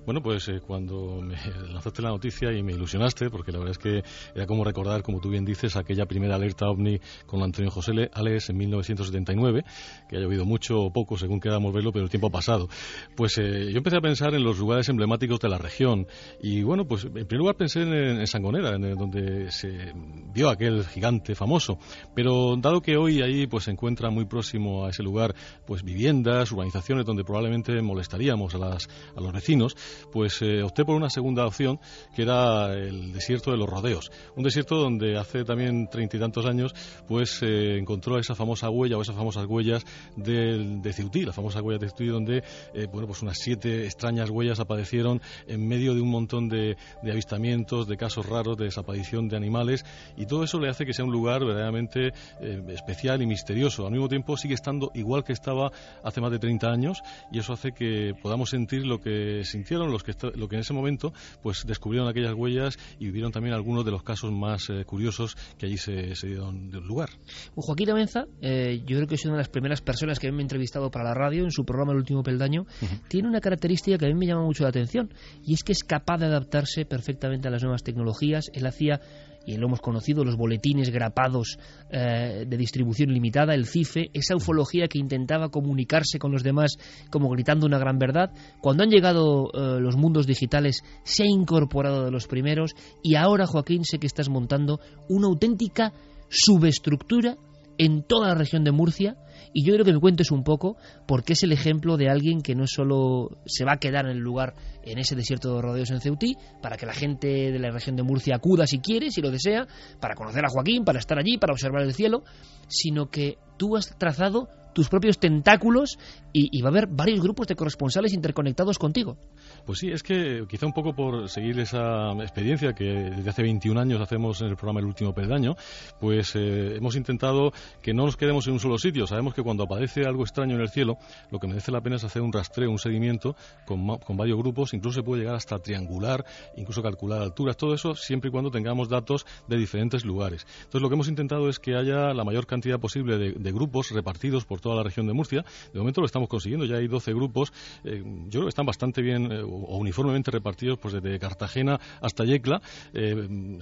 Bueno, 0.06 0.24
pues 0.24 0.48
eh, 0.48 0.60
cuando 0.66 1.22
me 1.22 1.36
lanzaste 1.72 2.02
la 2.02 2.10
noticia 2.10 2.52
y 2.52 2.64
me 2.64 2.74
ilusionaste, 2.74 3.30
porque 3.30 3.52
la 3.52 3.60
verdad 3.60 3.72
es 3.74 3.78
que 3.78 4.04
era 4.34 4.48
como 4.48 4.64
recordar, 4.64 5.04
como 5.04 5.20
tú 5.20 5.30
bien 5.30 5.46
dices, 5.46 5.76
aquella 5.76 6.06
primera 6.08 6.36
alerta 6.36 6.68
ovni 6.68 7.00
con 7.28 7.44
Antonio 7.44 7.70
José 7.70 7.94
Le- 7.94 8.10
en 8.16 8.58
1979, 8.58 9.64
que 10.10 10.18
ha 10.18 10.20
llovido 10.20 10.46
mucho 10.46 10.80
o 10.82 10.92
poco 10.92 11.18
según 11.18 11.40
queramos 11.40 11.74
verlo, 11.74 11.92
pero 11.92 12.06
el 12.06 12.10
tiempo 12.10 12.28
ha 12.28 12.32
pasado. 12.32 12.68
Pues 13.16 13.38
eh, 13.38 13.72
yo 13.72 13.78
empecé 13.78 13.98
a 13.98 14.02
pensar 14.02 14.34
en 14.34 14.44
los 14.44 14.58
lugares 14.58 14.90
emblemáticos 14.90 15.40
de 15.40 15.50
la 15.50 15.58
región 15.60 16.08
y 16.42 16.64
bueno, 16.64 16.88
pues 16.88 17.06
en 17.06 17.12
primer 17.14 17.38
lugar 17.38 17.56
pensé 17.56 17.82
en, 17.84 17.94
en 17.94 18.26
Sangonera, 18.28 18.76
en 18.76 18.84
el- 18.86 18.96
donde 18.96 19.52
se 19.52 19.94
vio 20.34 20.50
aquel 20.50 20.86
gigante 20.86 21.36
famoso, 21.36 21.78
pero 22.16 22.56
dado 22.58 22.82
que 22.82 22.98
hoy 22.98 23.22
ahí 23.22 23.46
pues 23.46 23.66
se 23.66 23.72
encuentra 23.72 24.10
muy 24.10 24.26
próximo 24.26 24.86
a 24.86 24.90
ese 24.90 25.04
lugar 25.04 25.36
pues 25.68 25.84
viviendas, 25.84 26.52
urbanizaciones 26.52 27.06
donde 27.06 27.24
probablemente 27.24 27.80
molestaríamos 27.82 28.56
a, 28.56 28.58
las, 28.58 28.88
a 29.16 29.22
los 29.22 29.32
vecinos, 29.34 29.76
pues 30.12 30.42
eh, 30.42 30.64
opté 30.64 30.86
por 30.86 30.96
una 30.96 31.10
segunda 31.10 31.46
opción, 31.46 31.80
que 32.16 32.24
era 32.24 32.74
el 32.74 33.12
desierto 33.12 33.52
de 33.52 33.58
los 33.58 33.70
rodeos. 33.70 34.12
Un 34.36 34.44
desierto 34.44 34.76
donde 34.76 35.18
hace 35.18 35.44
también 35.44 35.88
treinta 35.90 36.18
y 36.18 36.20
tantos 36.20 36.46
años, 36.46 36.74
pues 37.08 37.32
se 37.40 37.78
encontró 37.78 38.18
esa 38.20 38.36
famosa 38.36 38.70
huella 38.70 38.98
o 38.98 39.02
esas 39.02 39.16
famosas 39.16 39.46
huellas 39.46 39.84
de, 40.16 40.80
de 40.82 40.94
Ceutí, 40.94 41.24
la 41.24 41.34
famosa 41.34 41.62
huella 41.62 41.80
de 41.80 41.88
Ceutí, 41.88 42.08
donde, 42.08 42.44
eh, 42.74 42.88
bueno, 42.92 43.08
pues 43.08 43.22
unas 43.22 43.38
siete 43.38 43.86
extrañas 43.86 44.30
huellas 44.30 44.60
aparecieron 44.60 45.22
en 45.48 45.68
medio 45.68 45.94
de 45.94 46.02
un 46.02 46.10
montón 46.10 46.50
de, 46.50 46.78
de 47.02 47.12
avistamientos, 47.12 47.88
de 47.88 47.98
casos 47.98 48.26
raros, 48.26 48.58
de 48.58 48.66
desaparición 48.66 49.28
de 49.28 49.38
animales, 49.38 49.86
y 50.18 50.26
todo 50.26 50.44
eso 50.44 50.60
le 50.60 50.70
hace 50.70 50.86
que 50.86 50.94
sea 50.94 51.06
un 51.06 51.12
lugar 51.12 51.46
verdaderamente 51.46 52.14
eh, 52.42 52.64
especial 52.70 53.22
y 53.22 53.28
misterioso. 53.28 53.86
Al 53.86 53.92
mismo 53.92 54.08
tiempo 54.08 54.38
sigue 54.38 54.54
estando 54.54 54.92
igual 54.94 55.24
que 55.24 55.34
estaba 55.34 55.72
hace 56.04 56.22
más 56.22 56.32
de 56.32 56.40
30 56.40 56.68
años 56.68 57.02
y 57.32 57.40
eso 57.40 57.54
hace 57.54 57.72
que 57.72 58.14
podamos 58.22 58.50
sentir 58.50 58.86
lo 58.86 59.00
que 59.00 59.44
sintieron 59.44 59.79
los 59.88 60.04
que 60.04 60.14
lo 60.36 60.48
que 60.48 60.56
en 60.56 60.62
ese 60.62 60.74
momento 60.74 61.14
pues 61.42 61.66
descubrieron 61.66 62.10
aquellas 62.10 62.34
huellas 62.34 62.78
y 63.00 63.06
vivieron 63.06 63.32
también 63.32 63.54
algunos 63.54 63.86
de 63.86 63.92
los 63.92 64.04
casos 64.04 64.32
más 64.32 64.70
eh, 64.70 64.86
curiosos 64.86 65.36
que 65.58 65.66
allí 65.68 65.78
se, 65.78 66.16
se 66.16 66.28
dieron 66.28 66.70
de 66.70 66.80
lugar. 66.82 67.10
Joaquín 67.56 67.90
Amenza, 67.92 68.26
eh, 68.42 68.82
yo 68.86 68.98
creo 68.98 69.08
que 69.08 69.16
es 69.16 69.26
una 69.26 69.36
de 69.36 69.40
las 69.40 69.50
primeras 69.50 69.82
personas 69.82 70.20
que 70.20 70.32
me 70.32 70.40
ha 70.40 70.42
entrevistado 70.42 70.90
para 70.92 71.06
la 71.06 71.14
radio 71.14 71.44
en 71.44 71.52
su 71.52 71.66
programa 71.66 71.92
El 71.92 72.00
último 72.00 72.24
peldaño, 72.24 72.66
tiene 73.08 73.28
una 73.28 73.42
característica 73.42 73.98
que 73.98 74.06
a 74.06 74.10
mí 74.10 74.16
me 74.16 74.26
llama 74.26 74.44
mucho 74.44 74.64
la 74.64 74.70
atención 74.70 75.14
y 75.46 75.54
es 75.54 75.64
que 75.64 75.72
es 75.72 75.84
capaz 75.84 76.18
de 76.18 76.26
adaptarse 76.28 76.86
perfectamente 76.86 77.48
a 77.48 77.52
las 77.52 77.64
nuevas 77.64 77.84
tecnologías. 77.84 78.50
Él 78.54 78.66
hacía 78.66 79.02
y 79.50 79.58
lo 79.58 79.66
hemos 79.66 79.82
conocido, 79.82 80.24
los 80.24 80.38
boletines 80.38 80.92
grapados 80.92 81.58
eh, 81.90 82.46
de 82.48 82.58
distribución 82.58 83.12
limitada, 83.12 83.56
el 83.56 83.66
CIFE, 83.66 84.12
esa 84.14 84.36
ufología 84.36 84.88
que 84.88 85.00
intentaba 85.00 85.50
comunicarse 85.50 86.20
con 86.20 86.32
los 86.32 86.44
demás 86.44 86.78
como 87.10 87.30
gritando 87.30 87.66
una 87.66 87.80
gran 87.80 87.98
verdad. 87.98 88.32
Cuando 88.62 88.84
han 88.84 88.92
llegado 88.92 89.50
eh, 89.54 89.80
los 89.80 89.98
mundos 89.98 90.28
digitales, 90.28 90.84
se 91.04 91.24
ha 91.24 91.28
incorporado 91.28 92.06
de 92.06 92.12
los 92.12 92.28
primeros 92.28 92.76
y 93.02 93.16
ahora, 93.16 93.48
Joaquín, 93.48 93.86
sé 93.86 93.98
que 93.98 94.06
estás 94.06 94.30
montando 94.30 94.80
una 95.08 95.28
auténtica 95.28 95.94
subestructura 96.30 97.38
en 97.80 98.04
toda 98.04 98.28
la 98.28 98.36
región 98.36 98.64
de 98.64 98.72
Murcia 98.72 99.16
y 99.54 99.64
yo 99.64 99.72
quiero 99.72 99.86
que 99.86 99.94
me 99.94 100.00
cuentes 100.00 100.32
un 100.32 100.44
poco 100.44 100.78
porque 101.08 101.34
es 101.34 101.44
el 101.44 101.52
ejemplo 101.52 101.98
de 101.98 102.10
alguien 102.10 102.42
que 102.42 102.56
no 102.56 102.68
solo 102.68 103.38
se 103.46 103.66
va 103.66 103.74
a 103.74 103.78
quedar 103.78 104.06
en 104.06 104.12
el 104.12 104.20
lugar, 104.20 104.54
en 104.84 105.00
ese 105.00 105.16
desierto 105.16 105.56
de 105.56 105.62
rodeos 105.62 105.92
en 105.92 106.02
Ceutí, 106.02 106.38
para 106.62 106.78
que 106.78 106.86
la 106.86 106.94
gente 106.94 107.28
de 107.52 107.60
la 107.60 107.72
región 107.72 107.96
de 107.96 108.04
Murcia 108.04 108.36
acuda 108.36 108.68
si 108.68 108.80
quiere, 108.80 109.12
si 109.12 109.22
lo 109.22 109.32
desea, 109.32 109.68
para 110.00 110.16
conocer 110.16 110.46
a 110.46 110.50
Joaquín, 110.50 110.86
para 110.86 111.00
estar 111.00 111.18
allí, 111.18 111.38
para 111.38 111.54
observar 111.54 111.84
el 111.84 111.94
cielo, 111.94 112.24
sino 112.68 113.10
que 113.10 113.38
tú 113.58 113.76
has 113.76 113.98
trazado 113.98 114.50
tus 114.80 114.88
propios 114.88 115.20
tentáculos 115.20 116.00
y, 116.32 116.62
va 116.62 116.70
a 116.70 116.72
haber 116.72 116.88
varios 116.88 117.20
grupos 117.20 117.48
de 117.48 117.56
corresponsales 117.58 118.14
interconectados 118.14 118.80
contigo. 118.80 119.18
Pues 119.66 119.80
sí, 119.80 119.90
es 119.90 120.04
que 120.04 120.46
quizá 120.48 120.68
un 120.68 120.72
poco 120.72 120.94
por 120.94 121.28
seguir 121.28 121.60
esa 121.60 122.14
experiencia 122.22 122.72
que 122.72 122.86
desde 122.86 123.30
hace 123.30 123.42
21 123.42 123.78
años 123.78 124.00
hacemos 124.00 124.40
en 124.40 124.48
el 124.48 124.56
programa 124.56 124.80
El 124.80 124.86
Último 124.86 125.14
Peldaño, 125.14 125.58
pues 126.00 126.34
eh, 126.38 126.78
hemos 126.78 126.96
intentado 126.96 127.52
que 127.82 127.94
no 127.94 128.06
nos 128.06 128.16
quedemos 128.16 128.48
en 128.48 128.54
un 128.54 128.62
solo 128.62 128.78
sitio. 128.78 129.06
Sabemos 129.06 129.34
que 129.34 129.44
cuando 129.44 129.66
aparece 129.66 130.06
algo 130.06 130.24
extraño 130.24 130.56
en 130.56 130.62
el 130.62 130.70
cielo, 130.70 130.98
lo 131.30 131.40
que 131.40 131.48
merece 131.50 131.74
la 131.74 131.82
pena 131.82 131.98
es 131.98 132.06
hacer 132.06 132.22
un 132.22 132.32
rastreo, 132.32 132.72
un 132.72 132.80
seguimiento 132.80 133.36
con, 133.66 133.98
con 133.98 134.16
varios 134.16 134.38
grupos, 134.38 134.74
incluso 134.74 135.02
se 135.02 135.04
puede 135.04 135.24
llegar 135.24 135.36
hasta 135.36 135.60
triangular, 135.60 136.24
incluso 136.56 136.82
calcular 136.82 137.22
alturas, 137.22 137.58
todo 137.58 137.74
eso 137.74 137.96
siempre 137.96 138.30
y 138.30 138.32
cuando 138.32 138.50
tengamos 138.50 138.88
datos 138.88 139.26
de 139.50 139.58
diferentes 139.58 140.06
lugares. 140.06 140.48
Entonces 140.60 140.82
lo 140.82 140.88
que 140.88 140.96
hemos 140.96 141.10
intentado 141.10 141.50
es 141.50 141.60
que 141.60 141.76
haya 141.76 142.14
la 142.14 142.24
mayor 142.24 142.48
cantidad 142.48 142.80
posible 142.80 143.18
de, 143.18 143.52
grupos 143.52 143.90
repartidos 143.92 144.46
por 144.46 144.62
toda 144.70 144.84
la 144.84 144.84
región 144.84 145.08
de 145.08 145.14
Murcia. 145.14 145.44
De 145.74 145.80
momento 145.80 146.02
lo 146.02 146.06
estamos 146.06 146.30
consiguiendo, 146.30 146.66
ya 146.66 146.76
hay 146.76 146.88
12 146.88 147.12
grupos, 147.14 147.52
eh, 147.84 148.04
yo 148.06 148.30
creo 148.30 148.44
que 148.44 148.50
están 148.50 148.68
bastante 148.68 149.02
bien 149.02 149.32
eh, 149.32 149.42
o 149.42 149.78
uniformemente 149.78 150.30
repartidos 150.30 150.78
pues 150.78 150.94
desde 150.94 151.18
Cartagena 151.18 151.80
hasta 152.02 152.24
Yecla, 152.24 152.62
eh, 152.94 153.16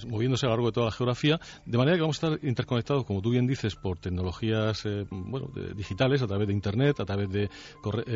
moviéndose 0.06 0.46
a 0.46 0.50
lo 0.50 0.56
largo 0.56 0.68
de 0.68 0.74
toda 0.74 0.88
la 0.88 0.92
geografía, 0.92 1.40
de 1.66 1.78
manera 1.78 1.96
que 1.96 2.02
vamos 2.02 2.22
a 2.22 2.28
estar 2.28 2.46
interconectados, 2.46 3.06
como 3.06 3.22
tú 3.22 3.30
bien 3.30 3.48
dices, 3.48 3.76
por 3.76 4.00
tecnologías 4.00 4.84
bueno, 5.10 5.50
digitales, 5.76 6.22
a 6.22 6.28
través 6.28 6.48
de 6.48 6.54
Internet, 6.54 7.00
a 7.00 7.06
través 7.06 7.30
de 7.30 7.50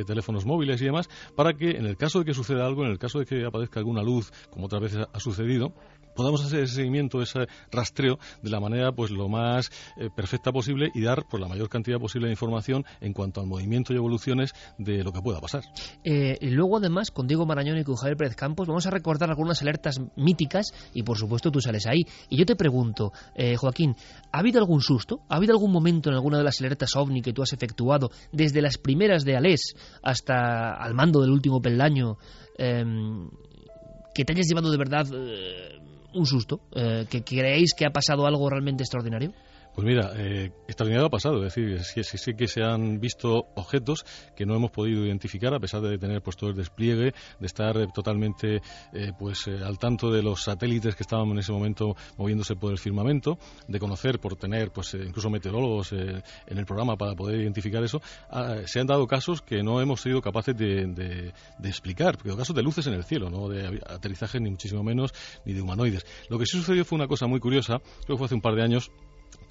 teléfonos 0.05 0.45
móviles 0.45 0.81
y 0.81 0.85
demás, 0.85 1.09
para 1.35 1.53
que 1.53 1.71
en 1.71 1.85
el 1.85 1.95
caso 1.95 2.19
de 2.19 2.25
que 2.25 2.33
suceda 2.33 2.65
algo, 2.65 2.83
en 2.83 2.91
el 2.91 2.99
caso 2.99 3.19
de 3.19 3.25
que 3.25 3.45
aparezca 3.45 3.79
alguna 3.79 4.03
luz, 4.03 4.31
como 4.49 4.65
otras 4.65 4.81
veces 4.81 5.07
ha 5.11 5.19
sucedido, 5.19 5.73
podamos 6.15 6.43
hacer 6.43 6.63
ese 6.63 6.75
seguimiento, 6.75 7.21
ese 7.21 7.47
rastreo 7.71 8.19
de 8.41 8.49
la 8.49 8.59
manera 8.59 8.91
pues 8.91 9.11
lo 9.11 9.29
más 9.29 9.71
perfecta 10.15 10.51
posible 10.51 10.91
y 10.93 11.01
dar 11.01 11.25
pues 11.29 11.39
la 11.39 11.47
mayor 11.47 11.69
cantidad 11.69 11.99
posible 11.99 12.27
de 12.27 12.33
información 12.33 12.70
en 12.99 13.13
cuanto 13.13 13.41
al 13.41 13.47
movimiento 13.47 13.93
y 13.93 13.97
evoluciones 13.97 14.53
de 14.77 15.03
lo 15.03 15.11
que 15.11 15.21
pueda 15.21 15.39
pasar. 15.39 15.63
Eh, 16.03 16.37
y 16.41 16.49
luego 16.49 16.77
además 16.77 17.11
con 17.11 17.27
Diego 17.27 17.45
Marañón 17.45 17.77
y 17.77 17.83
con 17.83 17.95
Javier 17.95 18.17
Pérez 18.17 18.35
Campos 18.35 18.67
vamos 18.67 18.85
a 18.85 18.89
recordar 18.89 19.29
algunas 19.29 19.61
alertas 19.61 19.99
míticas 20.15 20.73
y 20.93 21.03
por 21.03 21.17
supuesto 21.17 21.51
tú 21.51 21.61
sales 21.61 21.85
ahí. 21.87 22.01
Y 22.29 22.37
yo 22.37 22.45
te 22.45 22.55
pregunto, 22.55 23.11
eh, 23.35 23.55
Joaquín, 23.55 23.95
¿ha 24.31 24.39
habido 24.39 24.59
algún 24.59 24.81
susto? 24.81 25.21
¿Ha 25.29 25.37
habido 25.37 25.53
algún 25.53 25.71
momento 25.71 26.09
en 26.09 26.15
alguna 26.15 26.37
de 26.37 26.43
las 26.43 26.59
alertas 26.61 26.95
OVNI 26.95 27.21
que 27.21 27.33
tú 27.33 27.41
has 27.41 27.53
efectuado 27.53 28.09
desde 28.31 28.61
las 28.61 28.77
primeras 28.77 29.23
de 29.23 29.35
Alés 29.35 29.75
hasta 30.01 30.73
al 30.73 30.93
mando 30.93 31.21
del 31.21 31.31
último 31.31 31.61
peldaño 31.61 32.17
em, 32.57 33.29
que 34.13 34.25
te 34.25 34.33
hayas 34.33 34.47
llevado 34.47 34.71
de 34.71 34.77
verdad 34.77 35.07
un 36.13 36.25
susto? 36.25 36.61
Eh, 36.75 37.05
¿Que 37.09 37.23
creéis 37.23 37.73
que 37.73 37.85
ha 37.85 37.91
pasado 37.91 38.25
algo 38.25 38.49
realmente 38.49 38.83
extraordinario? 38.83 39.33
Pues 39.73 39.87
mira, 39.87 40.11
eh, 40.17 40.51
extraordinario 40.67 41.07
ha 41.07 41.09
pasado, 41.09 41.37
es 41.45 41.53
decir, 41.53 41.81
sí, 41.83 42.03
sí, 42.03 42.33
que 42.33 42.47
se 42.47 42.61
han 42.61 42.99
visto 42.99 43.47
objetos 43.55 44.05
que 44.35 44.45
no 44.45 44.55
hemos 44.55 44.71
podido 44.71 45.05
identificar 45.05 45.53
a 45.53 45.59
pesar 45.59 45.81
de 45.81 45.97
tener 45.97 46.21
pues 46.21 46.35
todo 46.35 46.49
el 46.49 46.57
despliegue, 46.57 47.13
de 47.39 47.45
estar 47.45 47.77
eh, 47.77 47.87
totalmente 47.93 48.61
eh, 48.93 49.11
pues 49.17 49.47
eh, 49.47 49.59
al 49.63 49.79
tanto 49.79 50.11
de 50.11 50.23
los 50.23 50.43
satélites 50.43 50.95
que 50.95 51.03
estaban 51.03 51.29
en 51.29 51.39
ese 51.39 51.53
momento 51.53 51.95
moviéndose 52.17 52.55
por 52.55 52.71
el 52.71 52.79
firmamento, 52.79 53.37
de 53.67 53.79
conocer 53.79 54.19
por 54.19 54.35
tener 54.35 54.71
pues 54.71 54.93
incluso 54.93 55.29
meteorólogos 55.29 55.93
en 55.93 56.57
el 56.57 56.65
programa 56.65 56.97
para 56.97 57.15
poder 57.15 57.39
identificar 57.39 57.81
eso, 57.83 58.01
ah, 58.29 58.57
se 58.65 58.81
han 58.81 58.87
dado 58.87 59.07
casos 59.07 59.41
que 59.41 59.63
no 59.63 59.79
hemos 59.79 60.01
sido 60.01 60.21
capaces 60.21 60.55
de, 60.55 60.85
de, 60.87 61.33
de 61.59 61.69
explicar, 61.69 62.17
porque 62.17 62.35
casos 62.35 62.55
de 62.55 62.61
luces 62.63 62.87
en 62.87 62.93
el 62.93 63.05
cielo, 63.05 63.29
no 63.29 63.47
de 63.47 63.79
aterrizaje 63.87 64.39
ni 64.39 64.49
muchísimo 64.49 64.83
menos 64.83 65.13
ni 65.45 65.53
de 65.53 65.61
humanoides. 65.61 66.05
Lo 66.29 66.37
que 66.37 66.45
sí 66.45 66.57
sucedió 66.57 66.83
fue 66.83 66.97
una 66.97 67.07
cosa 67.07 67.27
muy 67.27 67.39
curiosa, 67.39 67.79
creo 68.05 68.15
que 68.15 68.17
fue 68.17 68.25
hace 68.25 68.35
un 68.35 68.41
par 68.41 68.55
de 68.55 68.63
años 68.63 68.91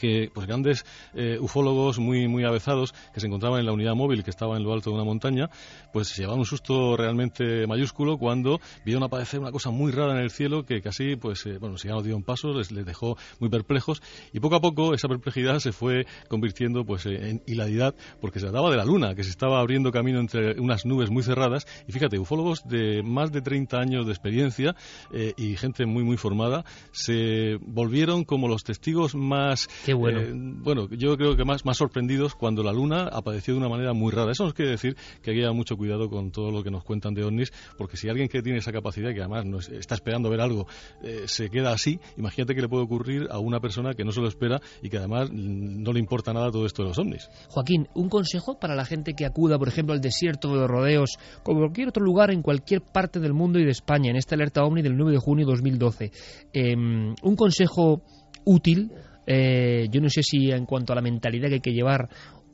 que 0.01 0.31
pues 0.33 0.47
grandes 0.47 0.85
eh, 1.15 1.39
ufólogos 1.39 1.99
muy 1.99 2.27
muy 2.27 2.45
avezados 2.45 2.95
que 3.13 3.21
se 3.21 3.27
encontraban 3.27 3.61
en 3.61 3.67
la 3.67 3.73
unidad 3.73 3.95
móvil 3.95 4.25
que 4.25 4.31
estaba 4.31 4.57
en 4.57 4.65
lo 4.65 4.73
alto 4.73 4.91
de 4.91 4.97
una 4.97 5.05
montaña 5.05 5.51
pues 5.93 6.09
se 6.09 6.23
llevaban 6.23 6.41
un 6.41 6.47
susto 6.47 6.97
realmente 6.97 7.67
mayúsculo 7.67 8.17
cuando 8.17 8.61
vieron 8.85 9.03
aparecer 9.03 9.41
una 9.41 9.53
cosa 9.53 9.71
muy 9.71 9.93
rara 9.93 10.13
en 10.13 10.23
el 10.23 10.31
cielo 10.31 10.65
que 10.65 10.81
casi 10.81 11.17
pues 11.17 11.45
eh, 11.47 11.59
bueno 11.59 11.77
si 11.77 11.89
ya 11.89 11.95
nos 11.95 12.05
dieron 12.05 12.23
pasos 12.23 12.57
les, 12.57 12.73
les, 12.73 12.87
dejó 12.87 13.17
muy 13.39 13.51
perplejos 13.51 14.03
y 14.33 14.41
poco 14.41 14.57
a 14.57 14.61
poco 14.61 14.95
esa 14.95 15.09
perplejidad 15.09 15.59
se 15.59 15.73
fue 15.73 16.07
convirtiendo 16.29 16.85
pues 16.85 17.05
en 17.07 17.43
hilaridad 17.47 17.95
porque 18.21 18.41
se 18.41 18.47
trataba 18.47 18.71
de 18.71 18.79
la 18.79 18.85
luna 18.85 19.15
que 19.15 19.23
se 19.23 19.31
estaba 19.31 19.61
abriendo 19.61 19.93
camino 19.93 20.19
entre 20.19 20.59
unas 20.59 20.87
nubes 20.87 21.11
muy 21.11 21.23
cerradas 21.23 21.67
y 21.87 21.93
fíjate 21.93 22.19
ufólogos 22.19 22.67
de 22.67 23.03
más 23.03 23.33
de 23.33 23.43
30 23.43 23.79
años 23.79 24.07
de 24.07 24.13
experiencia 24.13 24.75
eh, 25.13 25.35
y 25.37 25.57
gente 25.57 25.85
muy 25.85 26.05
muy 26.05 26.17
formada 26.17 26.65
se 26.93 27.59
volvieron 27.61 28.25
como 28.25 28.49
los 28.49 28.65
testigos 28.65 29.15
más 29.15 29.69
bueno. 29.93 30.21
Eh, 30.21 30.33
bueno, 30.35 30.89
yo 30.91 31.17
creo 31.17 31.37
que 31.37 31.45
más, 31.45 31.65
más 31.65 31.77
sorprendidos 31.77 32.35
cuando 32.35 32.63
la 32.63 32.73
luna 32.73 33.09
apareció 33.13 33.55
de 33.55 33.61
una 33.61 33.69
manera 33.69 33.93
muy 33.93 34.13
rara. 34.13 34.33
Eso 34.33 34.45
nos 34.45 34.55
quiere 34.55 34.73
decir 34.73 34.97
que 35.23 35.31
hay 35.31 35.41
que 35.41 35.51
mucho 35.51 35.77
cuidado 35.77 36.09
con 36.09 36.31
todo 36.31 36.51
lo 36.51 36.63
que 36.63 36.71
nos 36.71 36.85
cuentan 36.85 37.15
de 37.15 37.25
ovnis, 37.25 37.53
porque 37.77 37.97
si 37.97 38.09
alguien 38.09 38.29
que 38.29 38.43
tiene 38.43 38.59
esa 38.59 38.73
capacidad, 38.73 39.13
que 39.13 39.21
además 39.21 39.69
está 39.69 39.95
esperando 39.95 40.31
ver 40.31 40.41
algo, 40.41 40.67
eh, 41.03 41.23
se 41.27 41.51
queda 41.51 41.73
así, 41.73 41.99
imagínate 42.17 42.55
que 42.55 42.63
le 42.63 42.69
puede 42.69 42.85
ocurrir 42.85 43.29
a 43.31 43.39
una 43.39 43.61
persona 43.61 43.95
que 43.95 44.05
no 44.05 44.13
se 44.13 44.21
lo 44.21 44.29
espera 44.29 44.61
y 44.83 44.89
que 44.89 44.99
además 44.99 45.31
no 45.33 45.93
le 45.93 46.01
importa 46.01 46.33
nada 46.33 46.51
todo 46.51 46.67
esto 46.67 46.83
de 46.83 46.89
los 46.89 46.99
ovnis. 46.99 47.29
Joaquín, 47.49 47.89
un 47.95 48.09
consejo 48.09 48.59
para 48.59 48.75
la 48.75 48.85
gente 48.85 49.15
que 49.15 49.27
acuda, 49.27 49.59
por 49.59 49.69
ejemplo, 49.69 49.95
al 49.95 50.01
desierto 50.01 50.49
de 50.53 50.61
los 50.61 50.69
rodeos, 50.69 51.19
como 51.43 51.61
cualquier 51.61 51.89
otro 51.89 52.05
lugar 52.05 52.31
en 52.31 52.43
cualquier 52.43 52.83
parte 52.83 53.21
del 53.21 53.33
mundo 53.33 53.59
y 53.59 53.65
de 53.65 53.71
España, 53.71 54.11
en 54.11 54.17
esta 54.17 54.35
alerta 54.35 54.65
ovni 54.65 54.83
del 54.83 54.97
9 54.97 55.13
de 55.13 55.19
junio 55.19 55.47
de 55.47 55.53
2012. 55.53 56.13
Em, 56.53 57.15
un 57.23 57.37
consejo 57.37 58.03
útil 58.45 58.93
eh, 59.33 59.87
yo 59.89 60.01
no 60.01 60.09
sé 60.09 60.25
si 60.25 60.51
en 60.51 60.67
cuanto 60.67 60.93
a 60.93 60.97
la 60.97 61.03
mentalidad 61.03 61.47
que 61.47 61.55
hay 61.55 61.61
que 61.61 61.73
llevar 61.73 62.09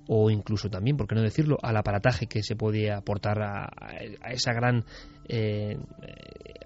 o 0.08 0.28
incluso 0.30 0.68
también, 0.68 0.94
por 0.98 1.06
qué 1.06 1.14
no 1.14 1.22
decirlo, 1.22 1.56
al 1.62 1.74
aparataje 1.74 2.26
que 2.26 2.42
se 2.42 2.54
puede 2.54 2.92
aportar 2.92 3.40
a, 3.40 3.66
esa 4.30 4.52
gran 4.52 4.84
eh, 5.26 5.78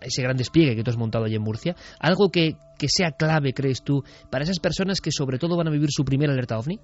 a 0.01 0.05
ese 0.05 0.23
gran 0.23 0.37
despliegue 0.37 0.75
que 0.75 0.83
tú 0.83 0.91
has 0.91 0.97
montado 0.97 1.27
allí 1.27 1.37
en 1.37 1.43
Murcia, 1.43 1.77
algo 2.01 2.29
que, 2.29 2.57
que 2.77 2.89
sea 2.89 3.13
clave, 3.13 3.55
crees 3.55 3.85
tú, 3.85 4.03
para 4.31 4.43
esas 4.43 4.59
personas 4.59 5.01
que 5.01 5.13
sobre 5.13 5.39
todo 5.39 5.57
van 5.57 5.69
a 5.69 5.71
vivir 5.71 5.91
su 5.93 6.05
primera 6.05 6.33
alerta 6.33 6.59
ovni? 6.59 6.81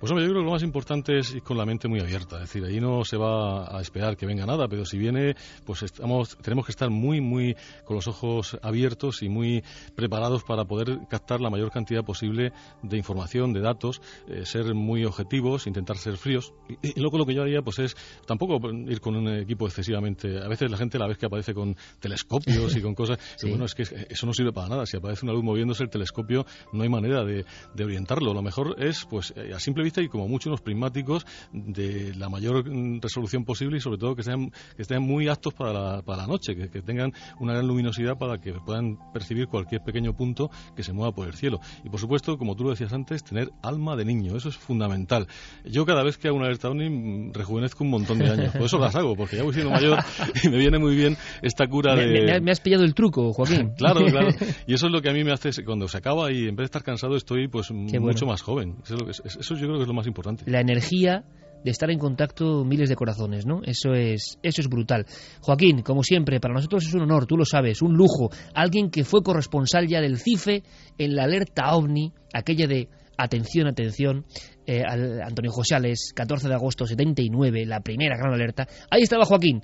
Pues 0.00 0.10
hombre, 0.12 0.24
yo 0.24 0.30
creo 0.30 0.40
que 0.40 0.46
lo 0.46 0.52
más 0.52 0.62
importante 0.62 1.18
es 1.18 1.34
ir 1.34 1.42
con 1.42 1.58
la 1.58 1.66
mente 1.66 1.86
muy 1.86 2.00
abierta, 2.00 2.36
es 2.36 2.44
decir, 2.44 2.64
ahí 2.64 2.80
no 2.80 3.04
se 3.04 3.18
va 3.18 3.76
a 3.76 3.82
esperar 3.82 4.16
que 4.16 4.24
venga 4.24 4.46
nada, 4.46 4.66
pero 4.66 4.86
si 4.86 4.96
viene, 4.96 5.36
pues 5.66 5.82
estamos, 5.82 6.38
tenemos 6.38 6.64
que 6.64 6.72
estar 6.72 6.88
muy, 6.88 7.20
muy 7.20 7.54
con 7.84 7.96
los 7.96 8.08
ojos 8.08 8.58
abiertos 8.62 9.22
y 9.22 9.28
muy 9.28 9.62
preparados 9.94 10.42
para 10.42 10.64
poder 10.64 11.00
captar 11.10 11.42
la 11.42 11.50
mayor 11.50 11.70
cantidad 11.70 12.02
posible 12.02 12.54
de 12.82 12.96
información, 12.96 13.52
de 13.52 13.60
datos, 13.60 14.00
eh, 14.26 14.46
ser 14.46 14.74
muy 14.74 15.04
objetivos, 15.04 15.66
intentar 15.66 15.98
ser 15.98 16.16
fríos. 16.16 16.54
Y, 16.80 16.98
luego 16.98 17.18
lo 17.18 17.26
que 17.26 17.34
yo 17.34 17.42
haría, 17.42 17.60
pues 17.60 17.78
es 17.80 17.94
tampoco 18.26 18.58
ir 18.70 19.02
con 19.02 19.16
un 19.16 19.28
equipo 19.28 19.66
excesivamente. 19.66 20.38
A 20.38 20.48
veces 20.48 20.70
la 20.70 20.78
gente 20.78 20.98
la 20.98 21.08
vez 21.08 21.18
que 21.18 21.26
aparece 21.26 21.52
con 21.52 21.76
telescopios 21.98 22.74
y 22.74 22.80
con 22.80 22.94
cosas, 22.94 23.18
bueno, 23.42 23.66
es 23.66 23.74
que 23.74 23.82
eso 23.82 24.26
no 24.26 24.32
sirve 24.32 24.52
para 24.54 24.68
nada. 24.70 24.86
Si 24.86 24.96
aparece 24.96 25.26
una 25.26 25.34
luz 25.34 25.44
moviéndose 25.44 25.82
el 25.82 25.90
telescopio, 25.90 26.46
no 26.72 26.84
hay 26.84 26.88
manera 26.88 27.22
de, 27.22 27.44
de 27.74 27.84
orientarlo. 27.84 28.32
Lo 28.32 28.40
mejor 28.40 28.76
es, 28.78 29.04
pues, 29.04 29.34
eh, 29.36 29.52
a 29.54 29.60
simple 29.60 29.89
y 29.98 30.08
como 30.08 30.28
mucho 30.28 30.48
unos 30.48 30.60
prismáticos 30.60 31.26
de 31.52 32.14
la 32.14 32.28
mayor 32.28 32.64
resolución 33.00 33.44
posible 33.44 33.78
y 33.78 33.80
sobre 33.80 33.98
todo 33.98 34.14
que 34.14 34.22
sean, 34.22 34.50
que 34.76 34.82
estén 34.82 35.02
muy 35.02 35.28
aptos 35.28 35.54
para 35.54 35.72
la, 35.72 36.02
para 36.02 36.22
la 36.22 36.26
noche, 36.26 36.54
que, 36.54 36.80
tengan 36.80 37.12
una 37.38 37.52
gran 37.52 37.66
luminosidad 37.66 38.16
para 38.16 38.40
que 38.40 38.52
puedan 38.52 38.98
percibir 39.12 39.46
cualquier 39.48 39.82
pequeño 39.82 40.16
punto 40.16 40.50
que 40.74 40.82
se 40.82 40.92
mueva 40.92 41.12
por 41.12 41.26
el 41.26 41.34
cielo. 41.34 41.60
Y 41.84 41.88
por 41.88 42.00
supuesto, 42.00 42.38
como 42.38 42.56
tú 42.56 42.64
lo 42.64 42.70
decías 42.70 42.92
antes, 42.92 43.22
tener 43.24 43.50
alma 43.62 43.96
de 43.96 44.04
niño, 44.04 44.36
eso 44.36 44.48
es 44.48 44.56
fundamental. 44.56 45.26
Yo 45.64 45.84
cada 45.84 46.02
vez 46.02 46.16
que 46.16 46.28
hago 46.28 46.36
una 46.36 46.46
alerta 46.46 46.68
OVNI 46.68 47.32
rejuvenezco 47.32 47.84
un 47.84 47.90
montón 47.90 48.18
de 48.18 48.30
años, 48.30 48.52
por 48.52 48.62
eso 48.62 48.78
las 48.78 48.94
hago, 48.94 49.16
porque 49.16 49.36
ya 49.36 49.42
voy 49.42 49.54
siendo 49.54 49.70
mayor 49.70 49.98
y 50.42 50.48
me 50.48 50.58
viene 50.58 50.78
muy 50.78 50.94
bien 50.94 51.16
esta 51.42 51.66
cura 51.66 51.94
de... 51.96 52.40
Me, 52.40 52.50
has 52.50 52.60
pillado 52.60 52.84
el 52.84 52.94
truco, 52.94 53.32
Joaquín. 53.32 53.72
claro, 53.76 54.04
claro. 54.06 54.28
Y 54.66 54.74
eso 54.74 54.86
es 54.86 54.92
lo 54.92 55.00
que 55.00 55.10
a 55.10 55.12
mí 55.12 55.24
me 55.24 55.32
hace, 55.32 55.50
cuando 55.64 55.88
se 55.88 55.98
acaba 55.98 56.30
y 56.32 56.48
en 56.48 56.56
vez 56.56 56.58
de 56.58 56.64
estar 56.64 56.82
cansado 56.82 57.16
estoy 57.16 57.48
pues 57.48 57.70
mucho 57.70 58.26
más 58.26 58.42
joven. 58.42 58.76
Eso, 58.84 58.96
eso 59.24 59.54
yo 59.54 59.66
creo 59.66 59.79
es 59.82 59.88
lo 59.88 59.94
más 59.94 60.06
importante. 60.06 60.44
La 60.46 60.60
energía 60.60 61.24
de 61.64 61.70
estar 61.70 61.90
en 61.90 61.98
contacto 61.98 62.64
miles 62.64 62.88
de 62.88 62.96
corazones, 62.96 63.46
¿no? 63.46 63.60
Eso 63.64 63.92
es, 63.92 64.38
eso 64.42 64.60
es 64.60 64.68
brutal. 64.68 65.06
Joaquín, 65.42 65.82
como 65.82 66.02
siempre, 66.02 66.40
para 66.40 66.54
nosotros 66.54 66.86
es 66.86 66.94
un 66.94 67.02
honor, 67.02 67.26
tú 67.26 67.36
lo 67.36 67.44
sabes, 67.44 67.82
un 67.82 67.94
lujo. 67.94 68.30
Alguien 68.54 68.90
que 68.90 69.04
fue 69.04 69.22
corresponsal 69.22 69.86
ya 69.86 70.00
del 70.00 70.18
CIFE 70.18 70.62
en 70.98 71.14
la 71.14 71.24
alerta 71.24 71.74
OVNI, 71.74 72.12
aquella 72.32 72.66
de 72.66 72.88
atención, 73.18 73.66
atención, 73.66 74.24
eh, 74.66 74.82
Antonio 75.22 75.50
Josales, 75.52 76.12
14 76.14 76.48
de 76.48 76.54
agosto 76.54 76.86
79, 76.86 77.66
la 77.66 77.80
primera 77.80 78.16
gran 78.16 78.32
alerta. 78.32 78.66
Ahí 78.90 79.02
estaba 79.02 79.24
Joaquín. 79.24 79.62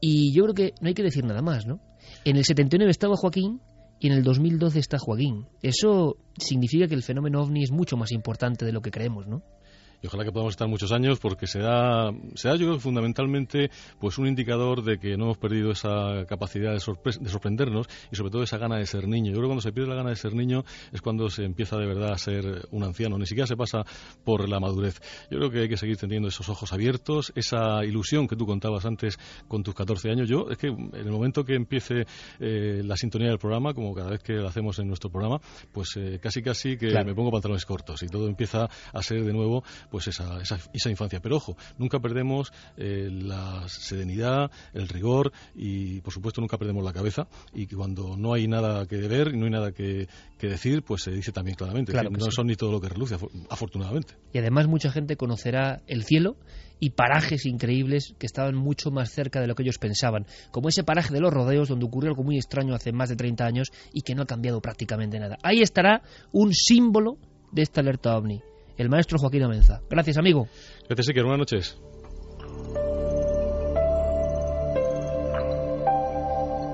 Y 0.00 0.32
yo 0.32 0.44
creo 0.44 0.54
que 0.54 0.74
no 0.80 0.88
hay 0.88 0.94
que 0.94 1.02
decir 1.02 1.24
nada 1.24 1.42
más, 1.42 1.66
¿no? 1.66 1.80
En 2.24 2.36
el 2.36 2.44
79 2.44 2.90
estaba 2.90 3.16
Joaquín 3.16 3.60
y 4.00 4.06
en 4.06 4.12
el 4.12 4.22
2012 4.22 4.78
está 4.78 4.98
Joaquín. 4.98 5.46
Eso 5.62 6.16
significa 6.38 6.86
que 6.86 6.94
el 6.94 7.02
fenómeno 7.02 7.42
ovni 7.42 7.64
es 7.64 7.72
mucho 7.72 7.96
más 7.96 8.12
importante 8.12 8.64
de 8.64 8.72
lo 8.72 8.80
que 8.80 8.90
creemos, 8.90 9.26
¿no? 9.26 9.42
Y 10.02 10.06
ojalá 10.06 10.24
que 10.24 10.32
podamos 10.32 10.52
estar 10.52 10.68
muchos 10.68 10.92
años 10.92 11.18
porque 11.18 11.46
se 11.46 11.60
da, 11.60 12.12
se 12.34 12.48
da 12.48 12.56
yo 12.56 12.66
creo 12.66 12.80
fundamentalmente 12.80 13.70
pues 13.98 14.18
un 14.18 14.26
indicador 14.26 14.82
de 14.82 14.98
que 14.98 15.16
no 15.16 15.24
hemos 15.24 15.38
perdido 15.38 15.72
esa 15.72 16.24
capacidad 16.28 16.70
de, 16.70 16.76
de, 16.76 17.30
sorprendernos 17.30 17.86
y 18.10 18.16
sobre 18.16 18.30
todo 18.30 18.42
esa 18.42 18.58
gana 18.58 18.76
de 18.76 18.86
ser 18.86 19.08
niño. 19.08 19.32
Yo 19.32 19.38
creo 19.38 19.42
que 19.42 19.48
cuando 19.48 19.62
se 19.62 19.72
pierde 19.72 19.90
la 19.90 19.96
gana 19.96 20.10
de 20.10 20.16
ser 20.16 20.34
niño 20.34 20.64
es 20.92 21.00
cuando 21.00 21.28
se 21.30 21.44
empieza 21.44 21.76
de 21.76 21.86
verdad 21.86 22.12
a 22.12 22.18
ser 22.18 22.68
un 22.70 22.84
anciano, 22.84 23.18
ni 23.18 23.26
siquiera 23.26 23.46
se 23.46 23.56
pasa 23.56 23.84
por 24.24 24.48
la 24.48 24.60
madurez. 24.60 25.00
Yo 25.30 25.38
creo 25.38 25.50
que 25.50 25.60
hay 25.60 25.68
que 25.68 25.76
seguir 25.76 25.96
teniendo 25.96 26.28
esos 26.28 26.48
ojos 26.48 26.72
abiertos, 26.72 27.32
esa 27.34 27.84
ilusión 27.84 28.28
que 28.28 28.36
tú 28.36 28.46
contabas 28.46 28.84
antes 28.86 29.18
con 29.48 29.62
tus 29.62 29.74
14 29.74 30.10
años. 30.10 30.28
Yo 30.28 30.46
es 30.50 30.58
que 30.58 30.68
en 30.68 30.94
el 30.94 31.10
momento 31.10 31.44
que 31.44 31.54
empiece 31.54 32.06
eh, 32.40 32.82
la 32.84 32.96
sintonía 32.96 33.28
del 33.28 33.38
programa, 33.38 33.74
como 33.74 33.94
cada 33.94 34.10
vez 34.10 34.22
que 34.22 34.34
lo 34.34 34.48
hacemos 34.48 34.78
en 34.78 34.88
nuestro 34.88 35.10
programa, 35.10 35.40
pues 35.72 35.96
eh, 35.96 36.18
casi 36.22 36.42
casi 36.42 36.76
que 36.76 36.92
me 37.04 37.14
pongo 37.14 37.30
pantalones 37.30 37.64
cortos 37.64 38.02
y 38.02 38.06
todo 38.06 38.28
empieza 38.28 38.68
a 38.92 39.02
ser 39.02 39.24
de 39.24 39.32
nuevo 39.32 39.64
pues 39.90 40.08
esa, 40.08 40.40
esa, 40.40 40.90
infancia. 40.90 41.20
Pero 41.20 41.36
ojo, 41.36 41.56
nunca 41.78 42.00
perdemos 42.00 42.52
eh, 42.76 43.08
la 43.10 43.68
serenidad, 43.68 44.50
el 44.72 44.88
rigor 44.88 45.32
y 45.54 46.00
por 46.00 46.12
supuesto 46.12 46.40
nunca 46.40 46.58
perdemos 46.58 46.84
la 46.84 46.92
cabeza 46.92 47.28
y 47.54 47.66
cuando 47.66 48.16
no 48.16 48.34
hay 48.34 48.48
nada 48.48 48.86
que 48.86 48.96
ver 48.96 49.28
y 49.34 49.36
no 49.36 49.46
hay 49.46 49.50
nada 49.50 49.72
que, 49.72 50.08
decir, 50.40 50.82
pues 50.82 51.02
se 51.02 51.10
dice 51.10 51.32
también 51.32 51.56
claramente. 51.56 51.92
no 51.92 52.30
son 52.30 52.46
ni 52.46 52.56
todo 52.56 52.72
lo 52.72 52.80
que 52.80 52.88
reluce, 52.88 53.16
afortunadamente. 53.50 54.14
Y 54.32 54.38
además 54.38 54.66
mucha 54.66 54.90
gente 54.90 55.16
conocerá 55.16 55.82
el 55.86 56.04
cielo 56.04 56.36
y 56.80 56.90
parajes 56.90 57.46
increíbles 57.46 58.14
que 58.18 58.26
estaban 58.26 58.54
mucho 58.54 58.90
más 58.90 59.10
cerca 59.10 59.40
de 59.40 59.46
lo 59.46 59.54
que 59.54 59.62
ellos 59.62 59.78
pensaban, 59.78 60.26
como 60.50 60.68
ese 60.68 60.84
paraje 60.84 61.12
de 61.12 61.20
los 61.20 61.32
rodeos 61.32 61.68
donde 61.68 61.86
ocurrió 61.86 62.10
algo 62.10 62.22
muy 62.22 62.36
extraño 62.36 62.74
hace 62.74 62.92
más 62.92 63.08
de 63.08 63.16
30 63.16 63.44
años 63.44 63.68
y 63.92 64.02
que 64.02 64.14
no 64.14 64.22
ha 64.22 64.26
cambiado 64.26 64.60
prácticamente 64.60 65.18
nada. 65.18 65.38
Ahí 65.42 65.60
estará 65.60 66.02
un 66.32 66.52
símbolo 66.54 67.18
de 67.52 67.62
esta 67.62 67.80
alerta 67.80 68.16
ovni 68.16 68.42
el 68.78 68.88
maestro 68.88 69.18
Joaquín 69.18 69.42
Amenza. 69.42 69.82
Gracias, 69.90 70.16
amigo. 70.16 70.48
Gracias, 70.88 71.08
Iker. 71.08 71.24
Buenas 71.24 71.38
noches. 71.40 71.78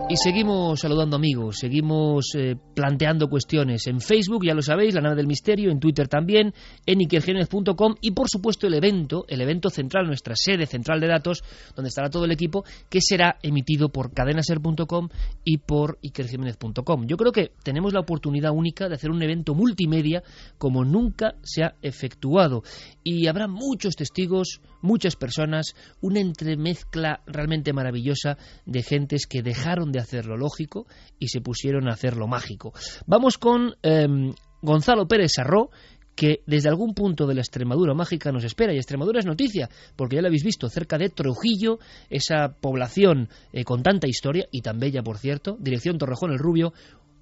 Y 0.06 0.16
seguimos 0.18 0.80
saludando 0.80 1.16
amigos, 1.16 1.56
seguimos 1.60 2.34
eh, 2.34 2.56
planteando 2.74 3.30
cuestiones 3.30 3.86
en 3.86 4.02
Facebook, 4.02 4.44
ya 4.44 4.52
lo 4.52 4.60
sabéis, 4.60 4.94
la 4.94 5.00
nave 5.00 5.16
del 5.16 5.26
misterio, 5.26 5.70
en 5.70 5.80
Twitter 5.80 6.08
también, 6.08 6.52
en 6.84 7.00
ikergenes.com 7.00 7.94
y 8.02 8.10
por 8.10 8.28
supuesto 8.28 8.66
el 8.66 8.74
evento, 8.74 9.24
el 9.28 9.40
evento 9.40 9.70
central, 9.70 10.06
nuestra 10.06 10.36
sede 10.36 10.66
central 10.66 11.00
de 11.00 11.08
datos, 11.08 11.42
donde 11.74 11.88
estará 11.88 12.10
todo 12.10 12.26
el 12.26 12.32
equipo, 12.32 12.64
que 12.90 13.00
será 13.00 13.38
emitido 13.42 13.88
por 13.88 14.12
cadenaser.com 14.12 15.08
y 15.42 15.56
por 15.58 15.98
ikergenes.com. 16.02 17.06
Yo 17.06 17.16
creo 17.16 17.32
que 17.32 17.52
tenemos 17.62 17.94
la 17.94 18.00
oportunidad 18.00 18.52
única 18.52 18.90
de 18.90 18.96
hacer 18.96 19.10
un 19.10 19.22
evento 19.22 19.54
multimedia 19.54 20.22
como 20.58 20.84
nunca 20.84 21.36
se 21.42 21.64
ha 21.64 21.76
efectuado 21.80 22.62
y 23.02 23.26
habrá 23.26 23.48
muchos 23.48 23.96
testigos, 23.96 24.60
muchas 24.82 25.16
personas, 25.16 25.74
una 26.02 26.20
entremezcla 26.20 27.22
realmente 27.26 27.72
maravillosa 27.72 28.36
de 28.66 28.82
gentes 28.82 29.26
que 29.26 29.42
dejaron 29.42 29.93
de 29.94 30.00
hacer 30.00 30.26
lo 30.26 30.36
lógico 30.36 30.86
y 31.18 31.28
se 31.28 31.40
pusieron 31.40 31.88
a 31.88 31.94
hacer 31.94 32.16
lo 32.16 32.26
mágico. 32.26 32.72
Vamos 33.06 33.38
con 33.38 33.74
em, 33.82 34.34
Gonzalo 34.60 35.08
Pérez 35.08 35.32
Sarró, 35.36 35.70
que 36.14 36.42
desde 36.46 36.68
algún 36.68 36.94
punto 36.94 37.26
de 37.26 37.34
la 37.34 37.40
Extremadura 37.40 37.94
mágica 37.94 38.30
nos 38.30 38.44
espera. 38.44 38.72
Y 38.72 38.76
Extremadura 38.76 39.18
es 39.18 39.26
noticia, 39.26 39.68
porque 39.96 40.16
ya 40.16 40.22
lo 40.22 40.28
habéis 40.28 40.44
visto, 40.44 40.68
cerca 40.68 40.98
de 40.98 41.08
Trujillo, 41.08 41.78
esa 42.08 42.54
población 42.60 43.28
eh, 43.52 43.64
con 43.64 43.82
tanta 43.82 44.06
historia, 44.06 44.46
y 44.50 44.60
tan 44.60 44.78
bella, 44.78 45.02
por 45.02 45.18
cierto, 45.18 45.56
dirección 45.58 45.98
Torrejón 45.98 46.32
el 46.32 46.38
Rubio, 46.38 46.72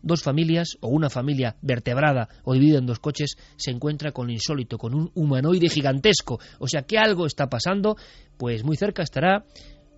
dos 0.03 0.23
familias 0.23 0.77
o 0.81 0.89
una 0.89 1.09
familia 1.09 1.57
vertebrada 1.63 2.29
o 2.45 2.55
dividida 2.55 2.79
en 2.79 2.87
dos 2.87 2.99
coches 2.99 3.37
se 3.57 3.71
encuentra 3.71 4.13
con 4.13 4.27
lo 4.27 4.33
insólito, 4.33 4.77
con 4.77 4.95
un 4.95 5.11
humanoide 5.15 5.69
gigantesco. 5.69 6.41
O 6.59 6.67
sea 6.67 6.83
que 6.83 6.99
algo 6.99 7.27
está 7.27 7.49
pasando, 7.49 7.97
pues 8.37 8.65
muy 8.65 8.77
cerca 8.77 9.03
estará 9.03 9.45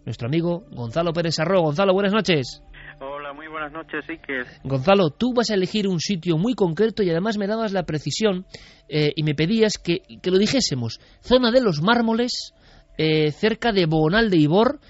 nuestro 0.04 0.28
amigo 0.28 0.64
Gonzalo 0.70 1.12
Pérez 1.12 1.38
Arro. 1.38 1.62
Gonzalo, 1.62 1.92
buenas 1.92 2.12
noches. 2.12 2.62
Hola, 3.00 3.32
muy 3.32 3.48
buenas 3.48 3.72
noches, 3.72 4.04
Iker. 4.08 4.46
Gonzalo, 4.62 5.10
tú 5.10 5.34
vas 5.34 5.50
a 5.50 5.54
elegir 5.54 5.88
un 5.88 6.00
sitio 6.00 6.38
muy 6.38 6.54
concreto 6.54 7.02
y 7.02 7.10
además 7.10 7.38
me 7.38 7.46
dabas 7.46 7.72
la 7.72 7.84
precisión 7.84 8.46
eh, 8.88 9.12
y 9.16 9.22
me 9.22 9.34
pedías 9.34 9.78
que, 9.78 10.02
que, 10.22 10.30
lo 10.30 10.38
dijésemos. 10.38 11.00
Zona 11.20 11.50
de 11.50 11.60
los 11.60 11.82
mármoles, 11.82 12.54
eh, 12.98 13.32
cerca 13.32 13.72
de 13.72 13.86
Bonal 13.86 14.30
de 14.30 14.38
Ibor. 14.38 14.80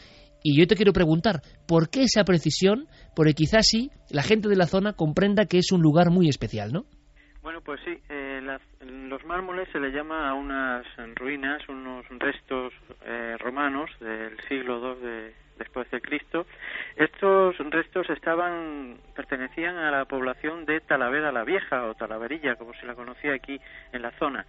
Y 0.43 0.59
yo 0.59 0.67
te 0.67 0.77
quiero 0.77 0.93
preguntar, 0.93 1.41
¿por 1.67 1.89
qué 1.89 2.03
esa 2.03 2.25
precisión? 2.25 2.87
Porque 3.17 3.33
quizás 3.33 3.67
sí, 3.67 3.91
la 4.11 4.23
gente 4.23 4.49
de 4.49 4.57
la 4.57 4.67
zona 4.67 4.93
comprenda 4.93 5.47
que 5.47 5.57
es 5.57 5.73
un 5.73 5.81
lugar 5.81 6.11
muy 6.11 6.29
especial, 6.29 6.71
¿no? 6.71 6.85
Bueno, 7.45 7.61
pues 7.61 7.79
sí, 7.85 7.95
eh, 8.09 8.41
los 8.81 9.23
mármoles 9.27 9.69
se 9.71 9.79
le 9.79 9.93
llama 9.93 10.31
a 10.31 10.33
unas 10.33 10.87
ruinas, 11.15 11.61
unos 11.69 12.07
restos 12.09 12.73
eh, 13.05 13.37
romanos 13.39 13.91
del 14.01 14.41
siglo 14.49 14.97
II 14.97 15.07
de, 15.07 15.35
después 15.59 15.91
de 15.91 16.01
Cristo. 16.01 16.47
Estos 16.97 17.59
restos 17.71 18.09
estaban 18.09 18.97
pertenecían 19.15 19.77
a 19.77 19.91
la 19.91 20.07
población 20.07 20.65
de 20.65 20.81
Talavera 20.81 21.33
la 21.33 21.45
Vieja 21.45 21.85
o 21.85 21.95
Talaverilla, 21.95 22.57
como 22.57 22.73
se 22.73 22.87
la 22.87 22.95
conocía 22.95 23.35
aquí 23.35 23.61
en 23.93 24.01
la 24.01 24.13
zona. 24.13 24.47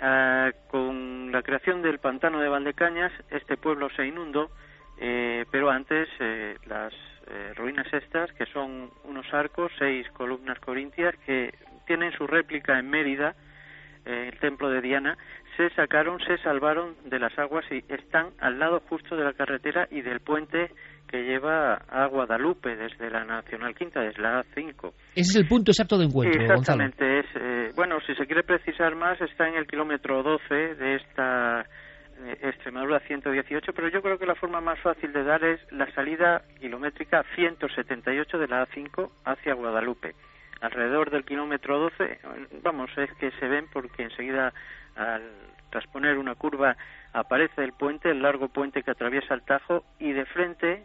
Ah, 0.00 0.52
con 0.70 1.32
la 1.32 1.42
creación 1.42 1.82
del 1.82 1.98
pantano 1.98 2.38
de 2.38 2.48
Valdecañas, 2.48 3.10
este 3.30 3.56
pueblo 3.56 3.90
se 3.96 4.06
inundó, 4.06 4.52
eh, 5.00 5.44
pero 5.50 5.70
antes 5.70 6.08
las 6.66 6.94
ruinas 7.56 7.92
estas, 7.92 8.32
que 8.32 8.46
son 8.46 8.90
unos 9.04 9.26
arcos, 9.34 9.70
seis 9.78 10.08
columnas 10.12 10.58
corintias, 10.60 11.14
que 11.26 11.52
tienen 11.88 12.12
su 12.12 12.26
réplica 12.26 12.78
en 12.78 12.88
Mérida, 12.88 13.34
eh, 14.04 14.30
el 14.32 14.38
templo 14.38 14.70
de 14.70 14.82
Diana, 14.82 15.16
se 15.56 15.70
sacaron, 15.70 16.20
se 16.20 16.38
salvaron 16.38 16.94
de 17.06 17.18
las 17.18 17.36
aguas 17.36 17.64
y 17.72 17.82
están 17.92 18.28
al 18.38 18.60
lado 18.60 18.80
justo 18.88 19.16
de 19.16 19.24
la 19.24 19.32
carretera 19.32 19.88
y 19.90 20.02
del 20.02 20.20
puente 20.20 20.70
que 21.08 21.24
lleva 21.24 21.74
a 21.88 22.06
Guadalupe 22.06 22.76
desde 22.76 23.10
la 23.10 23.24
Nacional 23.24 23.74
Quinta, 23.74 24.00
desde 24.00 24.22
la 24.22 24.44
A5. 24.44 24.92
Ese 25.14 25.30
es 25.30 25.36
el 25.36 25.48
punto 25.48 25.70
exacto 25.70 25.96
de 25.96 26.04
encuentro. 26.04 26.40
Exactamente. 26.40 27.20
Es, 27.20 27.26
eh, 27.34 27.72
bueno, 27.74 27.98
si 28.06 28.14
se 28.14 28.26
quiere 28.26 28.42
precisar 28.42 28.94
más, 28.94 29.18
está 29.22 29.48
en 29.48 29.54
el 29.54 29.66
kilómetro 29.66 30.22
12 30.22 30.54
de 30.74 30.96
esta 30.96 31.62
eh, 31.62 32.38
Extremadura 32.42 33.00
118, 33.00 33.72
pero 33.72 33.88
yo 33.88 34.02
creo 34.02 34.18
que 34.18 34.26
la 34.26 34.34
forma 34.34 34.60
más 34.60 34.78
fácil 34.80 35.10
de 35.14 35.24
dar 35.24 35.42
es 35.42 35.60
la 35.72 35.90
salida 35.92 36.42
kilométrica 36.60 37.24
178 37.34 38.38
de 38.38 38.46
la 38.46 38.68
A5 38.68 39.10
hacia 39.24 39.54
Guadalupe 39.54 40.14
alrededor 40.60 41.10
del 41.10 41.24
kilómetro 41.24 41.78
12, 41.78 42.20
vamos, 42.62 42.90
es 42.96 43.12
que 43.14 43.30
se 43.32 43.48
ven 43.48 43.66
porque 43.72 44.02
enseguida 44.02 44.52
al 44.96 45.22
tras 45.70 45.86
poner 45.88 46.18
una 46.18 46.34
curva 46.34 46.76
aparece 47.12 47.64
el 47.64 47.72
puente, 47.72 48.10
el 48.10 48.22
largo 48.22 48.48
puente 48.48 48.82
que 48.82 48.90
atraviesa 48.90 49.34
el 49.34 49.42
Tajo 49.42 49.84
y 49.98 50.12
de 50.12 50.24
frente, 50.26 50.84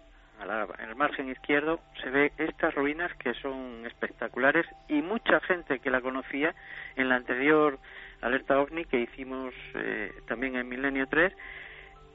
en 0.79 0.89
el 0.89 0.95
margen 0.95 1.29
izquierdo, 1.29 1.79
se 2.01 2.09
ve 2.09 2.33
estas 2.37 2.75
ruinas 2.75 3.13
que 3.15 3.33
son 3.35 3.85
espectaculares 3.85 4.65
y 4.89 5.01
mucha 5.01 5.39
gente 5.41 5.79
que 5.79 5.89
la 5.89 6.01
conocía 6.01 6.53
en 6.95 7.09
la 7.09 7.15
anterior 7.15 7.79
alerta 8.21 8.59
ovni 8.59 8.85
que 8.85 8.99
hicimos 8.99 9.53
eh, 9.75 10.11
también 10.27 10.55
en 10.55 10.67
Milenio 10.67 11.07
3 11.07 11.33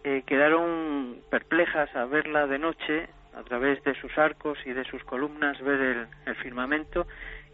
eh, 0.05 0.23
quedaron 0.27 1.21
perplejas 1.31 1.95
a 1.95 2.05
verla 2.07 2.47
de 2.47 2.59
noche 2.59 3.09
a 3.35 3.43
través 3.43 3.83
de 3.85 3.95
sus 3.95 4.17
arcos 4.19 4.59
y 4.65 4.73
de 4.73 4.85
sus 4.85 5.03
columnas 5.05 5.61
ver 5.61 6.09
el, 6.27 6.37
firmamento 6.37 7.07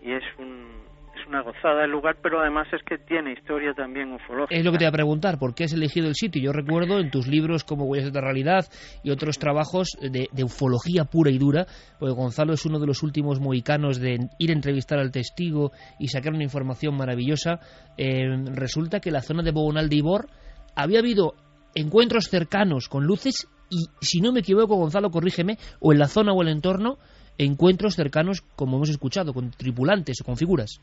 y 0.04 0.12
es 0.12 0.22
un, 0.38 0.84
es 1.18 1.26
una 1.26 1.42
gozada 1.42 1.84
el 1.84 1.90
lugar, 1.90 2.18
pero 2.22 2.40
además 2.40 2.66
es 2.72 2.82
que 2.82 2.98
tiene 2.98 3.32
historia 3.32 3.72
también 3.72 4.12
ufológica. 4.12 4.54
Es 4.54 4.62
lo 4.64 4.70
que 4.70 4.78
te 4.78 4.84
iba 4.84 4.90
a 4.90 4.92
preguntar, 4.92 5.38
¿por 5.38 5.54
qué 5.54 5.64
has 5.64 5.72
elegido 5.72 6.08
el 6.08 6.14
sitio? 6.14 6.42
Yo 6.42 6.52
recuerdo 6.52 6.98
en 6.98 7.10
tus 7.10 7.26
libros 7.26 7.64
como 7.64 7.86
Huellas 7.86 8.12
de 8.12 8.20
la 8.20 8.26
Realidad 8.26 8.66
y 9.02 9.10
otros 9.10 9.38
trabajos 9.38 9.96
de, 10.00 10.28
ufología 10.44 11.04
pura 11.04 11.30
y 11.30 11.38
dura, 11.38 11.66
porque 11.98 12.14
Gonzalo 12.14 12.52
es 12.52 12.66
uno 12.66 12.78
de 12.78 12.86
los 12.86 13.02
últimos 13.02 13.40
mohicanos 13.40 13.98
de 13.98 14.28
ir 14.38 14.50
a 14.50 14.54
entrevistar 14.54 14.98
al 14.98 15.10
testigo 15.10 15.72
y 15.98 16.08
sacar 16.08 16.34
una 16.34 16.44
información 16.44 16.94
maravillosa. 16.96 17.60
Eh, 17.96 18.28
resulta 18.52 19.00
que 19.00 19.10
la 19.10 19.22
zona 19.22 19.42
de 19.42 19.52
Bogonal 19.52 19.88
de 19.88 19.96
Ibor 19.96 20.26
había 20.76 20.98
habido 20.98 21.32
encuentros 21.74 22.26
cercanos 22.26 22.88
con 22.88 23.04
luces 23.04 23.48
y, 23.70 23.86
si 24.00 24.20
no 24.20 24.32
me 24.32 24.40
equivoco, 24.40 24.76
Gonzalo, 24.76 25.10
corrígeme, 25.10 25.56
o 25.80 25.92
en 25.92 25.98
la 25.98 26.06
zona 26.06 26.32
o 26.32 26.42
el 26.42 26.48
entorno, 26.48 26.98
encuentros 27.38 27.94
cercanos, 27.94 28.42
como 28.56 28.76
hemos 28.76 28.90
escuchado, 28.90 29.32
con 29.32 29.50
tripulantes 29.50 30.20
o 30.20 30.24
con 30.24 30.36
figuras. 30.36 30.80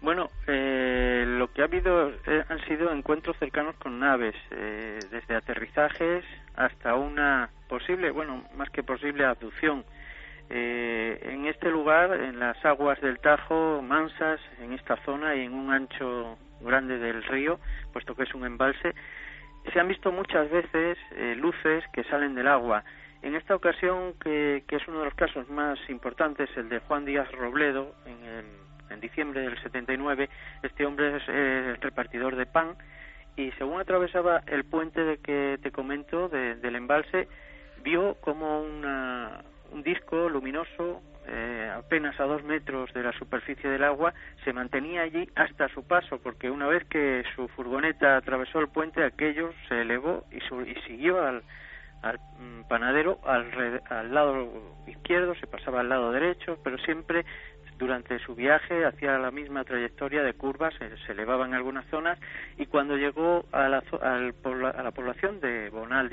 Bueno, 0.00 0.30
eh, 0.46 1.24
lo 1.26 1.52
que 1.52 1.62
ha 1.62 1.64
habido 1.64 2.10
eh, 2.10 2.44
han 2.48 2.64
sido 2.66 2.92
encuentros 2.92 3.36
cercanos 3.38 3.74
con 3.76 3.98
naves, 3.98 4.34
eh, 4.50 4.98
desde 5.10 5.36
aterrizajes 5.36 6.24
hasta 6.54 6.94
una 6.94 7.50
posible, 7.68 8.10
bueno, 8.10 8.44
más 8.56 8.70
que 8.70 8.82
posible 8.82 9.24
abducción. 9.24 9.84
en 10.50 11.46
este 11.46 11.68
lugar, 11.70 12.12
en 12.14 12.38
las 12.38 12.56
aguas 12.64 12.98
del 13.02 13.18
Tajo, 13.18 13.82
mansas, 13.82 14.40
en 14.62 14.72
esta 14.72 14.96
zona 15.04 15.34
y 15.36 15.44
en 15.44 15.52
un 15.52 15.70
ancho 15.70 16.38
grande 16.60 16.98
del 16.98 17.22
río, 17.24 17.58
puesto 17.92 18.14
que 18.14 18.22
es 18.22 18.34
un 18.34 18.46
embalse, 18.46 18.94
se 19.72 19.80
han 19.80 19.88
visto 19.88 20.10
muchas 20.12 20.50
veces 20.50 20.98
eh, 21.12 21.34
luces 21.36 21.84
que 21.92 22.04
salen 22.04 22.34
del 22.34 22.48
agua. 22.48 22.84
En 23.22 23.34
esta 23.34 23.54
ocasión, 23.54 24.14
que, 24.22 24.64
que, 24.68 24.76
es 24.76 24.88
uno 24.88 25.00
de 25.00 25.06
los 25.06 25.14
casos 25.14 25.48
más 25.48 25.78
importantes, 25.88 26.48
el 26.56 26.68
de 26.68 26.78
Juan 26.80 27.04
Díaz 27.04 27.30
Robledo, 27.32 27.94
en, 28.06 28.44
en 28.90 29.00
diciembre 29.00 29.42
del 29.42 29.60
79, 29.62 30.28
este 30.62 30.86
hombre 30.86 31.16
es 31.16 31.22
eh, 31.28 31.76
repartidor 31.80 32.36
de 32.36 32.46
pan 32.46 32.76
y 33.36 33.52
según 33.52 33.80
atravesaba 33.80 34.42
el 34.46 34.64
puente 34.64 35.02
de 35.04 35.18
que 35.18 35.58
te 35.62 35.70
comento 35.70 36.28
del 36.28 36.74
embalse, 36.74 37.28
vio 37.84 38.16
como 38.20 38.62
un 38.62 39.82
disco 39.84 40.28
luminoso 40.28 41.02
eh, 41.28 41.70
apenas 41.76 42.18
a 42.18 42.24
dos 42.24 42.42
metros 42.42 42.92
de 42.94 43.02
la 43.02 43.12
superficie 43.12 43.70
del 43.70 43.84
agua, 43.84 44.12
se 44.44 44.52
mantenía 44.52 45.02
allí 45.02 45.28
hasta 45.36 45.68
su 45.68 45.86
paso, 45.86 46.18
porque 46.18 46.50
una 46.50 46.66
vez 46.66 46.84
que 46.86 47.22
su 47.36 47.46
furgoneta 47.48 48.16
atravesó 48.16 48.58
el 48.58 48.68
puente, 48.68 49.04
aquello 49.04 49.52
se 49.68 49.82
elevó 49.82 50.24
y, 50.32 50.40
siguió 50.86 51.22
al, 51.22 51.42
mm, 52.02 52.68
panadero 52.68 53.18
al, 53.24 53.82
al, 53.88 54.14
lado 54.14 54.76
izquierdo, 54.86 55.34
se 55.36 55.46
pasaba 55.46 55.80
al 55.80 55.88
lado 55.88 56.12
derecho, 56.12 56.58
pero 56.62 56.78
siempre 56.78 57.24
durante 57.78 58.18
su 58.18 58.34
viaje 58.34 58.84
hacía 58.84 59.18
la 59.18 59.30
misma 59.30 59.64
trayectoria 59.64 60.22
de 60.22 60.34
curvas, 60.34 60.74
se, 60.74 61.12
elevaba 61.12 61.46
en 61.46 61.54
algunas 61.54 61.86
zonas 61.86 62.18
y 62.56 62.66
cuando 62.66 62.96
llegó 62.96 63.46
a 63.52 63.68
la, 63.68 63.82
a 64.02 64.82
la 64.82 64.90
población 64.90 65.40
de 65.40 65.70
Bonal 65.70 66.10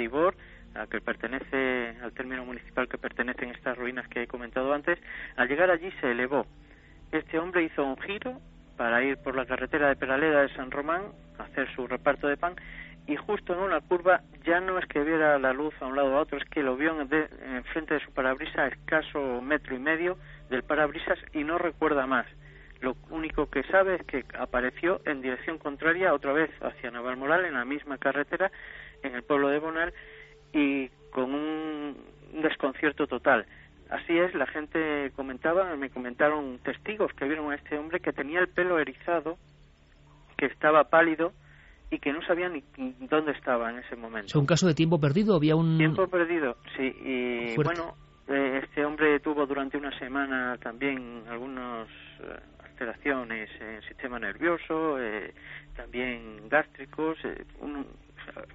a 0.75 0.87
que 0.87 1.01
pertenece 1.01 1.95
al 2.03 2.11
término 2.11 2.45
municipal 2.45 2.87
que 2.87 2.97
pertenecen 2.97 3.49
estas 3.49 3.77
ruinas 3.77 4.07
que 4.09 4.23
he 4.23 4.27
comentado 4.27 4.73
antes, 4.73 4.99
al 5.37 5.47
llegar 5.47 5.71
allí 5.71 5.89
se 6.01 6.11
elevó. 6.11 6.45
Este 7.11 7.39
hombre 7.39 7.63
hizo 7.63 7.83
un 7.83 7.97
giro 7.97 8.39
para 8.77 9.01
ir 9.03 9.17
por 9.17 9.35
la 9.35 9.45
carretera 9.45 9.87
de 9.87 9.95
Peraleda 9.95 10.41
de 10.41 10.53
San 10.53 10.71
Román 10.71 11.03
hacer 11.39 11.73
su 11.75 11.87
reparto 11.87 12.27
de 12.27 12.37
pan 12.37 12.55
y 13.07 13.15
justo 13.15 13.53
en 13.53 13.59
una 13.59 13.81
curva 13.81 14.21
ya 14.43 14.59
no 14.59 14.79
es 14.79 14.85
que 14.87 15.03
viera 15.03 15.37
la 15.37 15.53
luz 15.53 15.73
a 15.79 15.85
un 15.85 15.95
lado 15.95 16.13
o 16.13 16.17
a 16.17 16.21
otro, 16.21 16.37
es 16.37 16.45
que 16.45 16.63
lo 16.63 16.75
vio 16.75 16.99
en, 16.99 17.09
en 17.11 17.63
frente 17.65 17.93
de 17.95 17.99
su 17.99 18.11
parabrisas 18.11 18.57
a 18.57 18.67
escaso 18.67 19.41
metro 19.41 19.75
y 19.75 19.79
medio 19.79 20.17
del 20.49 20.63
parabrisas 20.63 21.19
y 21.33 21.43
no 21.43 21.57
recuerda 21.57 22.07
más. 22.07 22.25
Lo 22.81 22.95
único 23.09 23.49
que 23.49 23.63
sabe 23.63 23.95
es 23.95 24.03
que 24.05 24.25
apareció 24.37 25.01
en 25.05 25.21
dirección 25.21 25.57
contraria 25.57 26.13
otra 26.13 26.33
vez 26.33 26.51
hacia 26.61 26.91
Navalmoral 26.91 27.45
en 27.45 27.53
la 27.53 27.65
misma 27.65 27.97
carretera 27.97 28.51
en 29.03 29.15
el 29.15 29.23
pueblo 29.23 29.49
de 29.49 29.59
Bonal 29.59 29.93
y 30.53 30.89
con 31.11 31.33
un 31.33 31.97
desconcierto 32.41 33.07
total. 33.07 33.45
Así 33.89 34.17
es, 34.17 34.33
la 34.33 34.47
gente 34.47 35.11
comentaba, 35.15 35.75
me 35.75 35.89
comentaron 35.89 36.59
testigos 36.59 37.13
que 37.13 37.25
vieron 37.25 37.51
a 37.51 37.55
este 37.55 37.77
hombre 37.77 37.99
que 37.99 38.13
tenía 38.13 38.39
el 38.39 38.47
pelo 38.47 38.79
erizado, 38.79 39.37
que 40.37 40.47
estaba 40.47 40.85
pálido 40.85 41.33
y 41.91 41.99
que 41.99 42.11
no 42.11 42.21
sabía 42.23 42.49
ni 42.49 42.63
dónde 43.09 43.31
estaba 43.31 43.69
en 43.69 43.79
ese 43.79 43.95
momento. 43.95 44.27
¿Es 44.27 44.35
un 44.35 44.45
caso 44.45 44.67
de 44.67 44.73
tiempo 44.73 44.99
perdido? 44.99 45.35
¿Había 45.35 45.55
un...? 45.55 45.77
Tiempo 45.77 46.07
perdido, 46.07 46.57
sí. 46.75 46.93
Y 47.03 47.55
bueno, 47.55 47.95
eh, 48.27 48.61
este 48.63 48.83
hombre 48.85 49.19
tuvo 49.19 49.45
durante 49.45 49.77
una 49.77 49.97
semana 49.99 50.57
también 50.57 51.23
algunas 51.29 51.87
eh, 52.21 52.39
alteraciones 52.63 53.49
en 53.61 53.67
el 53.75 53.83
sistema 53.87 54.19
nervioso, 54.19 54.99
eh, 54.99 55.33
también 55.75 56.49
gástricos, 56.49 57.17
un, 57.61 57.85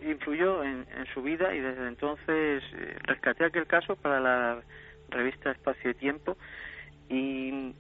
influyó 0.03 0.63
en, 0.65 0.87
su 1.15 1.23
vida 1.23 1.55
y 1.55 1.61
desde 1.61 1.89
entonces 1.89 2.63
eh, 2.75 2.97
rescaté 3.03 3.45
aquel 3.45 3.67
caso 3.67 3.97
para 3.97 4.21
la 4.21 4.63
revista 5.09 5.51
Espacio 5.51 5.91
y 5.91 5.95
Tiempo 5.95 6.37
y 7.09 7.75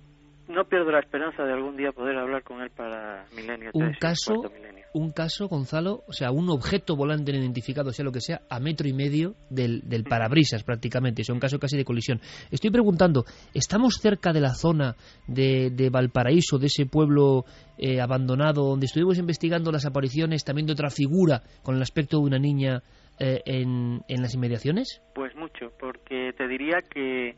no 0.48 0.64
pierdo 0.64 0.90
la 0.90 1.00
esperanza 1.00 1.44
de 1.44 1.52
algún 1.52 1.76
día 1.76 1.92
poder 1.92 2.16
hablar 2.16 2.42
con 2.42 2.60
él 2.60 2.70
para 2.70 3.24
Milenio 3.34 3.70
3. 3.72 3.86
Un 3.86 3.94
caso, 3.94 4.52
un 4.92 5.12
caso, 5.12 5.48
Gonzalo, 5.48 6.02
o 6.06 6.12
sea, 6.12 6.30
un 6.30 6.48
objeto 6.50 6.96
volante 6.96 7.32
identificado, 7.32 7.92
sea 7.92 8.04
lo 8.04 8.12
que 8.12 8.20
sea, 8.20 8.42
a 8.48 8.58
metro 8.60 8.88
y 8.88 8.92
medio 8.92 9.34
del, 9.48 9.82
del 9.88 10.04
parabrisas 10.04 10.64
prácticamente, 10.64 11.22
es 11.22 11.28
un 11.28 11.38
caso 11.38 11.58
casi 11.58 11.76
de 11.76 11.84
colisión. 11.84 12.20
Estoy 12.50 12.70
preguntando, 12.70 13.24
¿estamos 13.54 13.94
cerca 14.00 14.32
de 14.32 14.40
la 14.40 14.54
zona 14.54 14.96
de, 15.26 15.70
de 15.70 15.90
Valparaíso, 15.90 16.58
de 16.58 16.66
ese 16.66 16.86
pueblo 16.86 17.44
eh, 17.78 18.00
abandonado, 18.00 18.64
donde 18.64 18.86
estuvimos 18.86 19.18
investigando 19.18 19.70
las 19.70 19.86
apariciones 19.86 20.44
también 20.44 20.66
de 20.66 20.72
otra 20.72 20.90
figura 20.90 21.42
con 21.62 21.76
el 21.76 21.82
aspecto 21.82 22.18
de 22.18 22.24
una 22.24 22.38
niña 22.38 22.82
eh, 23.18 23.42
en, 23.44 24.02
en 24.08 24.22
las 24.22 24.34
inmediaciones? 24.34 25.00
Pues 25.14 25.34
mucho, 25.36 25.72
porque 25.78 26.32
te 26.36 26.48
diría 26.48 26.78
que 26.92 27.36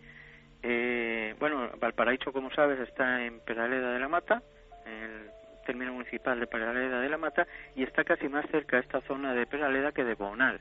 eh, 0.62 1.34
bueno, 1.40 1.68
Valparaíso, 1.80 2.32
como 2.32 2.50
sabes, 2.54 2.78
está 2.80 3.24
en 3.24 3.40
Peraleda 3.40 3.92
de 3.92 3.98
la 3.98 4.08
Mata, 4.08 4.42
en 4.86 4.92
el 4.92 5.30
término 5.62 5.92
municipal 5.92 6.38
de 6.38 6.46
Peraleda 6.46 7.00
de 7.00 7.08
la 7.08 7.18
Mata, 7.18 7.46
y 7.74 7.82
está 7.82 8.04
casi 8.04 8.28
más 8.28 8.44
cerca 8.50 8.78
esta 8.78 9.00
zona 9.02 9.34
de 9.34 9.46
Peraleda 9.46 9.92
que 9.92 10.04
de 10.04 10.14
Bonal. 10.14 10.60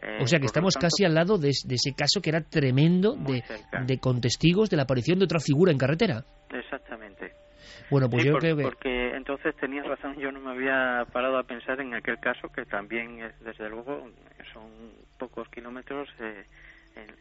Eh, 0.00 0.18
o 0.20 0.26
sea 0.26 0.38
que 0.38 0.46
estamos 0.46 0.76
casi 0.76 1.04
al 1.04 1.14
lado 1.14 1.38
de, 1.38 1.48
ese 1.48 1.94
caso 1.96 2.20
que 2.22 2.30
era 2.30 2.40
tremendo 2.40 3.16
de, 3.16 3.42
de, 3.84 3.98
con 3.98 4.20
testigos 4.20 4.70
de 4.70 4.76
la 4.76 4.84
aparición 4.84 5.18
de 5.18 5.24
otra 5.24 5.40
figura 5.40 5.72
en 5.72 5.78
carretera. 5.78 6.22
Exactamente. 6.52 7.32
Bueno, 7.90 8.08
pues 8.08 8.24
yo 8.24 8.34
creo 8.34 8.56
que... 8.56 8.62
Porque 8.62 9.16
entonces 9.16 9.56
tenías 9.56 9.86
razón, 9.86 10.16
yo 10.18 10.30
no 10.30 10.40
me 10.40 10.50
había 10.50 11.04
parado 11.12 11.38
a 11.38 11.42
pensar 11.44 11.80
en 11.80 11.94
aquel 11.94 12.18
caso 12.18 12.48
que 12.48 12.64
también, 12.64 13.18
desde 13.40 13.68
luego, 13.68 14.08
son 14.52 14.92
pocos 15.18 15.48
kilómetros 15.48 16.08
eh, 16.20 16.44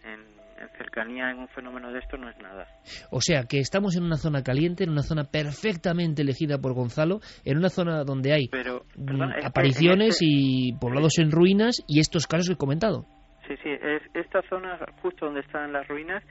en 0.04 0.38
en 0.60 0.70
cercanía 0.78 1.30
en 1.32 1.40
un 1.40 1.48
fenómeno 1.50 1.92
de 1.92 2.00
esto 2.00 2.18
no 2.18 2.30
es 2.30 2.38
nada. 2.40 2.68
O 3.12 3.22
sea, 3.22 3.44
que 3.48 3.60
estamos 3.60 3.96
en 3.96 4.04
una 4.04 4.18
zona 4.18 4.44
caliente, 4.44 4.84
en 4.84 4.92
una 4.92 5.04
zona 5.04 5.26
perfectamente 5.26 6.22
elegida 6.22 6.58
por 6.58 6.74
Gonzalo, 6.74 7.20
en 7.46 7.58
una 7.58 7.70
zona 7.70 8.04
donde 8.04 8.34
hay 8.34 8.50
mm, 8.50 9.46
apariciones 9.46 10.22
este 10.22 10.26
y 10.28 10.74
poblados 10.74 11.20
en 11.20 11.32
ruinas 11.32 11.84
y 11.88 12.00
estos 12.00 12.28
casos 12.28 12.48
que 12.48 12.54
he 12.54 12.58
comentado. 12.58 13.06
Sí, 13.48 13.56
sí, 13.64 13.70
es, 13.70 14.02
esta 14.14 14.42
zona 14.50 14.78
justo 15.02 15.26
donde 15.26 15.42
están 15.42 15.72
las 15.72 15.88
ruinas, 15.88 16.24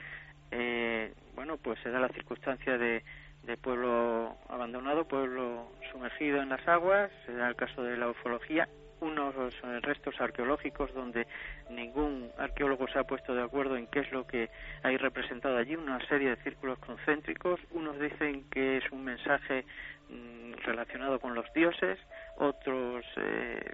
eh, 0.51 1.13
bueno, 1.35 1.57
pues 1.57 1.79
se 1.81 1.89
da 1.89 1.99
la 1.99 2.09
circunstancia 2.09 2.77
de, 2.77 3.03
de 3.43 3.57
pueblo 3.57 4.35
abandonado, 4.49 5.07
pueblo 5.07 5.71
sumergido 5.91 6.41
en 6.41 6.49
las 6.49 6.65
aguas, 6.67 7.11
se 7.25 7.33
da 7.33 7.47
el 7.47 7.55
caso 7.55 7.81
de 7.81 7.97
la 7.97 8.09
ufología 8.09 8.67
unos 8.99 9.35
eh, 9.35 9.79
restos 9.81 10.19
arqueológicos 10.19 10.93
donde 10.93 11.27
ningún 11.69 12.29
arqueólogo 12.37 12.87
se 12.87 12.99
ha 12.99 13.03
puesto 13.03 13.33
de 13.33 13.43
acuerdo 13.43 13.77
en 13.77 13.87
qué 13.87 13.99
es 13.99 14.11
lo 14.11 14.25
que 14.25 14.49
hay 14.83 14.97
representado 14.97 15.57
allí, 15.57 15.75
una 15.75 16.05
serie 16.07 16.29
de 16.29 16.35
círculos 16.37 16.79
concéntricos, 16.79 17.59
unos 17.71 17.99
dicen 17.99 18.49
que 18.49 18.77
es 18.77 18.91
un 18.91 19.03
mensaje 19.03 19.65
mm, 20.09 20.53
relacionado 20.65 21.19
con 21.19 21.35
los 21.35 21.51
dioses, 21.53 21.99
otros 22.37 23.05
eh, 23.17 23.73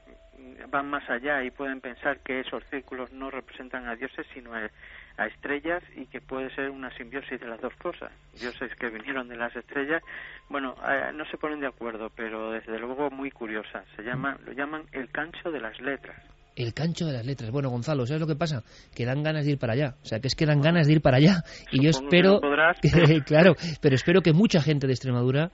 van 0.69 0.89
más 0.89 1.09
allá 1.09 1.43
y 1.43 1.51
pueden 1.51 1.81
pensar 1.81 2.19
que 2.19 2.41
esos 2.41 2.63
círculos 2.69 3.11
no 3.11 3.31
representan 3.31 3.87
a 3.87 3.95
dioses 3.95 4.25
sino 4.33 4.53
a, 4.53 4.69
estrellas 5.17 5.83
y 5.95 6.05
que 6.07 6.21
puede 6.21 6.53
ser 6.55 6.69
una 6.69 6.95
simbiosis 6.97 7.39
de 7.39 7.47
las 7.47 7.61
dos 7.61 7.73
cosas. 7.75 8.11
Dioses 8.39 8.73
que 8.75 8.89
vinieron 8.89 9.27
de 9.27 9.35
las 9.35 9.55
estrellas, 9.55 10.01
bueno, 10.49 10.75
eh, 10.87 11.11
no 11.13 11.25
se 11.25 11.37
ponen 11.37 11.59
de 11.59 11.67
acuerdo, 11.67 12.09
pero 12.15 12.51
desde 12.51 12.79
luego 12.79 13.09
muy 13.09 13.31
curiosas. 13.31 13.85
Se 13.95 14.03
llama, 14.03 14.37
lo 14.45 14.53
llaman 14.53 14.83
el 14.91 15.09
cancho 15.09 15.51
de 15.51 15.61
las 15.61 15.79
letras 15.79 16.17
el 16.55 16.73
cancho 16.73 17.05
de 17.05 17.13
las 17.13 17.25
letras. 17.25 17.51
Bueno, 17.51 17.69
Gonzalo, 17.69 18.05
¿sabes 18.05 18.21
lo 18.21 18.27
que 18.27 18.35
pasa? 18.35 18.63
Que 18.93 19.05
dan 19.05 19.23
ganas 19.23 19.45
de 19.45 19.53
ir 19.53 19.57
para 19.57 19.73
allá. 19.73 19.95
O 20.03 20.05
sea, 20.05 20.19
que 20.19 20.27
es 20.27 20.35
que 20.35 20.45
dan 20.45 20.61
ganas 20.61 20.87
de 20.87 20.93
ir 20.93 21.01
para 21.01 21.17
allá. 21.17 21.43
Y 21.71 21.83
yo 21.83 21.89
espero, 21.89 22.39
claro, 23.25 23.55
pero 23.81 23.95
espero 23.95 24.21
que 24.21 24.33
mucha 24.33 24.61
gente 24.61 24.87
de 24.87 24.93
Extremadura, 24.93 25.51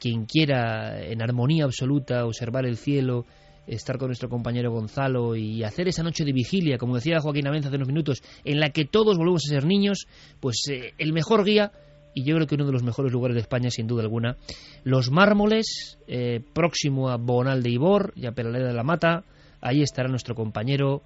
quien 0.00 0.26
quiera 0.26 1.00
en 1.00 1.22
armonía 1.22 1.64
absoluta 1.64 2.24
observar 2.26 2.66
el 2.66 2.76
cielo, 2.76 3.24
estar 3.66 3.98
con 3.98 4.08
nuestro 4.08 4.28
compañero 4.28 4.70
Gonzalo 4.70 5.36
y 5.36 5.62
hacer 5.62 5.88
esa 5.88 6.02
noche 6.02 6.24
de 6.24 6.32
vigilia, 6.32 6.78
como 6.78 6.96
decía 6.96 7.20
Joaquín 7.20 7.46
Amenza 7.46 7.68
hace 7.68 7.76
unos 7.76 7.88
minutos, 7.88 8.22
en 8.44 8.60
la 8.60 8.70
que 8.70 8.84
todos 8.84 9.16
volvemos 9.16 9.42
a 9.46 9.54
ser 9.54 9.64
niños, 9.64 10.06
pues 10.40 10.66
eh, 10.68 10.94
el 10.98 11.12
mejor 11.12 11.44
guía 11.44 11.72
y 12.14 12.24
yo 12.24 12.34
creo 12.34 12.46
que 12.46 12.56
uno 12.56 12.66
de 12.66 12.72
los 12.72 12.82
mejores 12.82 13.12
lugares 13.12 13.34
de 13.34 13.40
España, 13.40 13.70
sin 13.70 13.86
duda 13.86 14.02
alguna. 14.02 14.36
Los 14.84 15.10
Mármoles, 15.10 15.98
eh, 16.06 16.40
próximo 16.52 17.08
a 17.08 17.16
Bonal 17.16 17.62
de 17.62 17.70
Ibor 17.70 18.12
y 18.16 18.26
a 18.26 18.32
Peraleda 18.32 18.68
de 18.68 18.74
la 18.74 18.82
Mata, 18.82 19.24
Ahí 19.62 19.80
estará 19.80 20.08
nuestro 20.08 20.34
compañero 20.34 21.02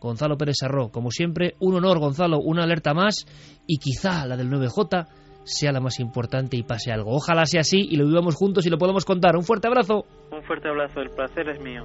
Gonzalo 0.00 0.36
Pérez 0.36 0.56
Sarró. 0.58 0.90
Como 0.90 1.12
siempre, 1.12 1.54
un 1.60 1.76
honor, 1.76 2.00
Gonzalo, 2.00 2.40
una 2.40 2.64
alerta 2.64 2.92
más 2.92 3.24
y 3.66 3.78
quizá 3.78 4.26
la 4.26 4.36
del 4.36 4.50
9J 4.50 5.06
sea 5.44 5.72
la 5.72 5.80
más 5.80 6.00
importante 6.00 6.56
y 6.56 6.62
pase 6.62 6.92
algo. 6.92 7.14
Ojalá 7.14 7.46
sea 7.46 7.60
así 7.60 7.80
y 7.90 7.96
lo 7.96 8.06
vivamos 8.06 8.34
juntos 8.34 8.66
y 8.66 8.70
lo 8.70 8.78
podamos 8.78 9.04
contar. 9.04 9.36
Un 9.36 9.44
fuerte 9.44 9.68
abrazo. 9.68 10.04
Un 10.30 10.42
fuerte 10.42 10.68
abrazo, 10.68 11.00
el 11.00 11.10
placer 11.10 11.48
es 11.48 11.60
mío. 11.60 11.84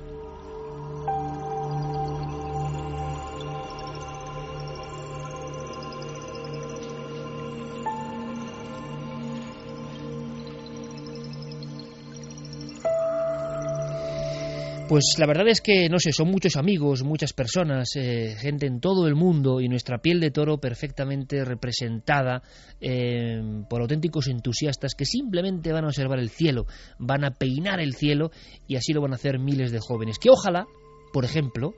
Pues 14.87 15.15
la 15.17 15.27
verdad 15.27 15.49
es 15.49 15.59
que, 15.59 15.89
no 15.89 15.99
sé, 15.99 16.13
son 16.13 16.31
muchos 16.31 16.55
amigos, 16.55 17.03
muchas 17.03 17.33
personas, 17.33 17.89
eh, 17.97 18.37
gente 18.39 18.67
en 18.67 18.79
todo 18.79 19.05
el 19.07 19.15
mundo 19.15 19.59
y 19.59 19.67
nuestra 19.67 19.97
piel 19.97 20.21
de 20.21 20.31
toro 20.31 20.59
perfectamente 20.59 21.43
representada 21.43 22.41
eh, 22.79 23.41
por 23.69 23.81
auténticos 23.81 24.29
entusiastas 24.29 24.95
que 24.95 25.03
simplemente 25.03 25.73
van 25.73 25.83
a 25.83 25.87
observar 25.87 26.19
el 26.19 26.29
cielo, 26.29 26.67
van 26.99 27.25
a 27.25 27.31
peinar 27.31 27.81
el 27.81 27.95
cielo 27.95 28.31
y 28.65 28.77
así 28.77 28.93
lo 28.93 29.01
van 29.01 29.11
a 29.11 29.15
hacer 29.15 29.39
miles 29.39 29.73
de 29.73 29.81
jóvenes. 29.81 30.19
Que 30.19 30.29
ojalá, 30.29 30.67
por 31.11 31.25
ejemplo, 31.25 31.73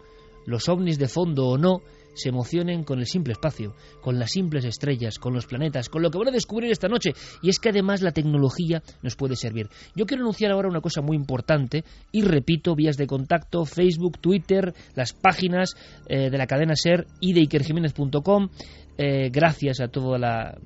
los 0.45 0.69
ovnis 0.69 0.99
de 0.99 1.07
fondo 1.07 1.47
o 1.47 1.57
no, 1.57 1.81
se 2.19 2.29
emocionen 2.29 2.83
con 2.83 2.99
el 2.99 3.05
simple 3.05 3.33
espacio, 3.33 3.75
con 4.01 4.19
las 4.19 4.31
simples 4.31 4.65
estrellas, 4.65 5.17
con 5.17 5.33
los 5.33 5.45
planetas, 5.45 5.89
con 5.89 6.01
lo 6.01 6.11
que 6.11 6.17
van 6.17 6.27
a 6.27 6.31
descubrir 6.31 6.71
esta 6.71 6.87
noche. 6.87 7.11
Y 7.41 7.49
es 7.49 7.59
que 7.59 7.69
además 7.69 8.01
la 8.01 8.11
tecnología 8.11 8.83
nos 9.01 9.15
puede 9.15 9.35
servir. 9.35 9.69
Yo 9.95 10.05
quiero 10.05 10.23
anunciar 10.23 10.51
ahora 10.51 10.69
una 10.69 10.81
cosa 10.81 11.01
muy 11.01 11.15
importante 11.15 11.83
y 12.11 12.21
repito, 12.21 12.75
vías 12.75 12.97
de 12.97 13.07
contacto, 13.07 13.65
Facebook, 13.65 14.19
Twitter, 14.19 14.73
las 14.95 15.13
páginas 15.13 15.75
eh, 16.07 16.29
de 16.29 16.37
la 16.37 16.47
cadena 16.47 16.75
SER 16.75 17.07
y 17.19 17.33
de 17.33 17.41
ikerjiménez.com. 17.41 18.49
Eh, 18.97 19.29
gracias 19.31 19.79
a 19.79 19.87
toda 19.87 20.17
la 20.17 20.57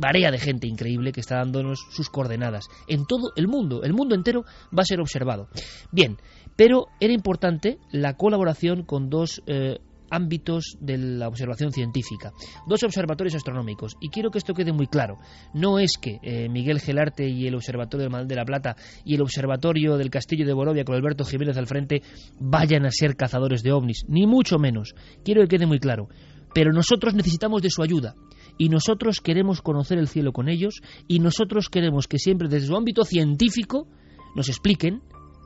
marea 0.00 0.30
de 0.30 0.38
gente 0.38 0.66
increíble 0.66 1.12
que 1.12 1.20
está 1.20 1.36
dándonos 1.36 1.80
sus 1.90 2.08
coordenadas 2.08 2.68
en 2.88 3.06
todo 3.06 3.32
el 3.36 3.48
mundo. 3.48 3.82
El 3.82 3.92
mundo 3.92 4.14
entero 4.14 4.44
va 4.76 4.82
a 4.82 4.84
ser 4.84 5.00
observado. 5.00 5.48
Bien, 5.92 6.16
pero 6.56 6.86
era 7.00 7.12
importante 7.12 7.78
la 7.92 8.14
colaboración 8.14 8.84
con 8.84 9.10
dos 9.10 9.42
eh, 9.46 9.78
ámbitos 10.10 10.76
de 10.80 10.98
la 10.98 11.28
observación 11.28 11.72
científica. 11.72 12.32
Dos 12.66 12.82
observatorios 12.82 13.34
astronómicos. 13.34 13.96
Y 14.00 14.08
quiero 14.08 14.30
que 14.30 14.38
esto 14.38 14.54
quede 14.54 14.72
muy 14.72 14.86
claro. 14.86 15.18
No 15.54 15.78
es 15.78 15.98
que 16.00 16.18
eh, 16.22 16.48
Miguel 16.48 16.80
Gelarte 16.80 17.28
y 17.28 17.46
el 17.46 17.54
Observatorio 17.54 18.04
del 18.04 18.12
Mar 18.12 18.26
de 18.26 18.34
la 18.34 18.44
Plata 18.44 18.76
y 19.04 19.14
el 19.14 19.22
Observatorio 19.22 19.96
del 19.96 20.10
Castillo 20.10 20.46
de 20.46 20.52
Borovia 20.52 20.84
con 20.84 20.94
Alberto 20.94 21.24
Jiménez 21.24 21.56
al 21.56 21.66
frente 21.66 22.02
vayan 22.38 22.86
a 22.86 22.90
ser 22.90 23.16
cazadores 23.16 23.62
de 23.62 23.72
ovnis. 23.72 24.04
Ni 24.08 24.26
mucho 24.26 24.58
menos. 24.58 24.94
Quiero 25.24 25.42
que 25.42 25.48
quede 25.48 25.66
muy 25.66 25.78
claro. 25.78 26.08
Pero 26.54 26.72
nosotros 26.72 27.14
necesitamos 27.14 27.62
de 27.62 27.70
su 27.70 27.82
ayuda. 27.82 28.14
Y 28.58 28.68
nosotros 28.68 29.20
queremos 29.20 29.62
conocer 29.62 29.98
el 29.98 30.08
cielo 30.08 30.32
con 30.32 30.48
ellos. 30.48 30.82
Y 31.06 31.20
nosotros 31.20 31.68
queremos 31.68 32.08
que 32.08 32.18
siempre 32.18 32.48
desde 32.48 32.66
su 32.66 32.76
ámbito 32.76 33.04
científico 33.04 33.86
nos 34.34 34.48
expliquen 34.48 35.02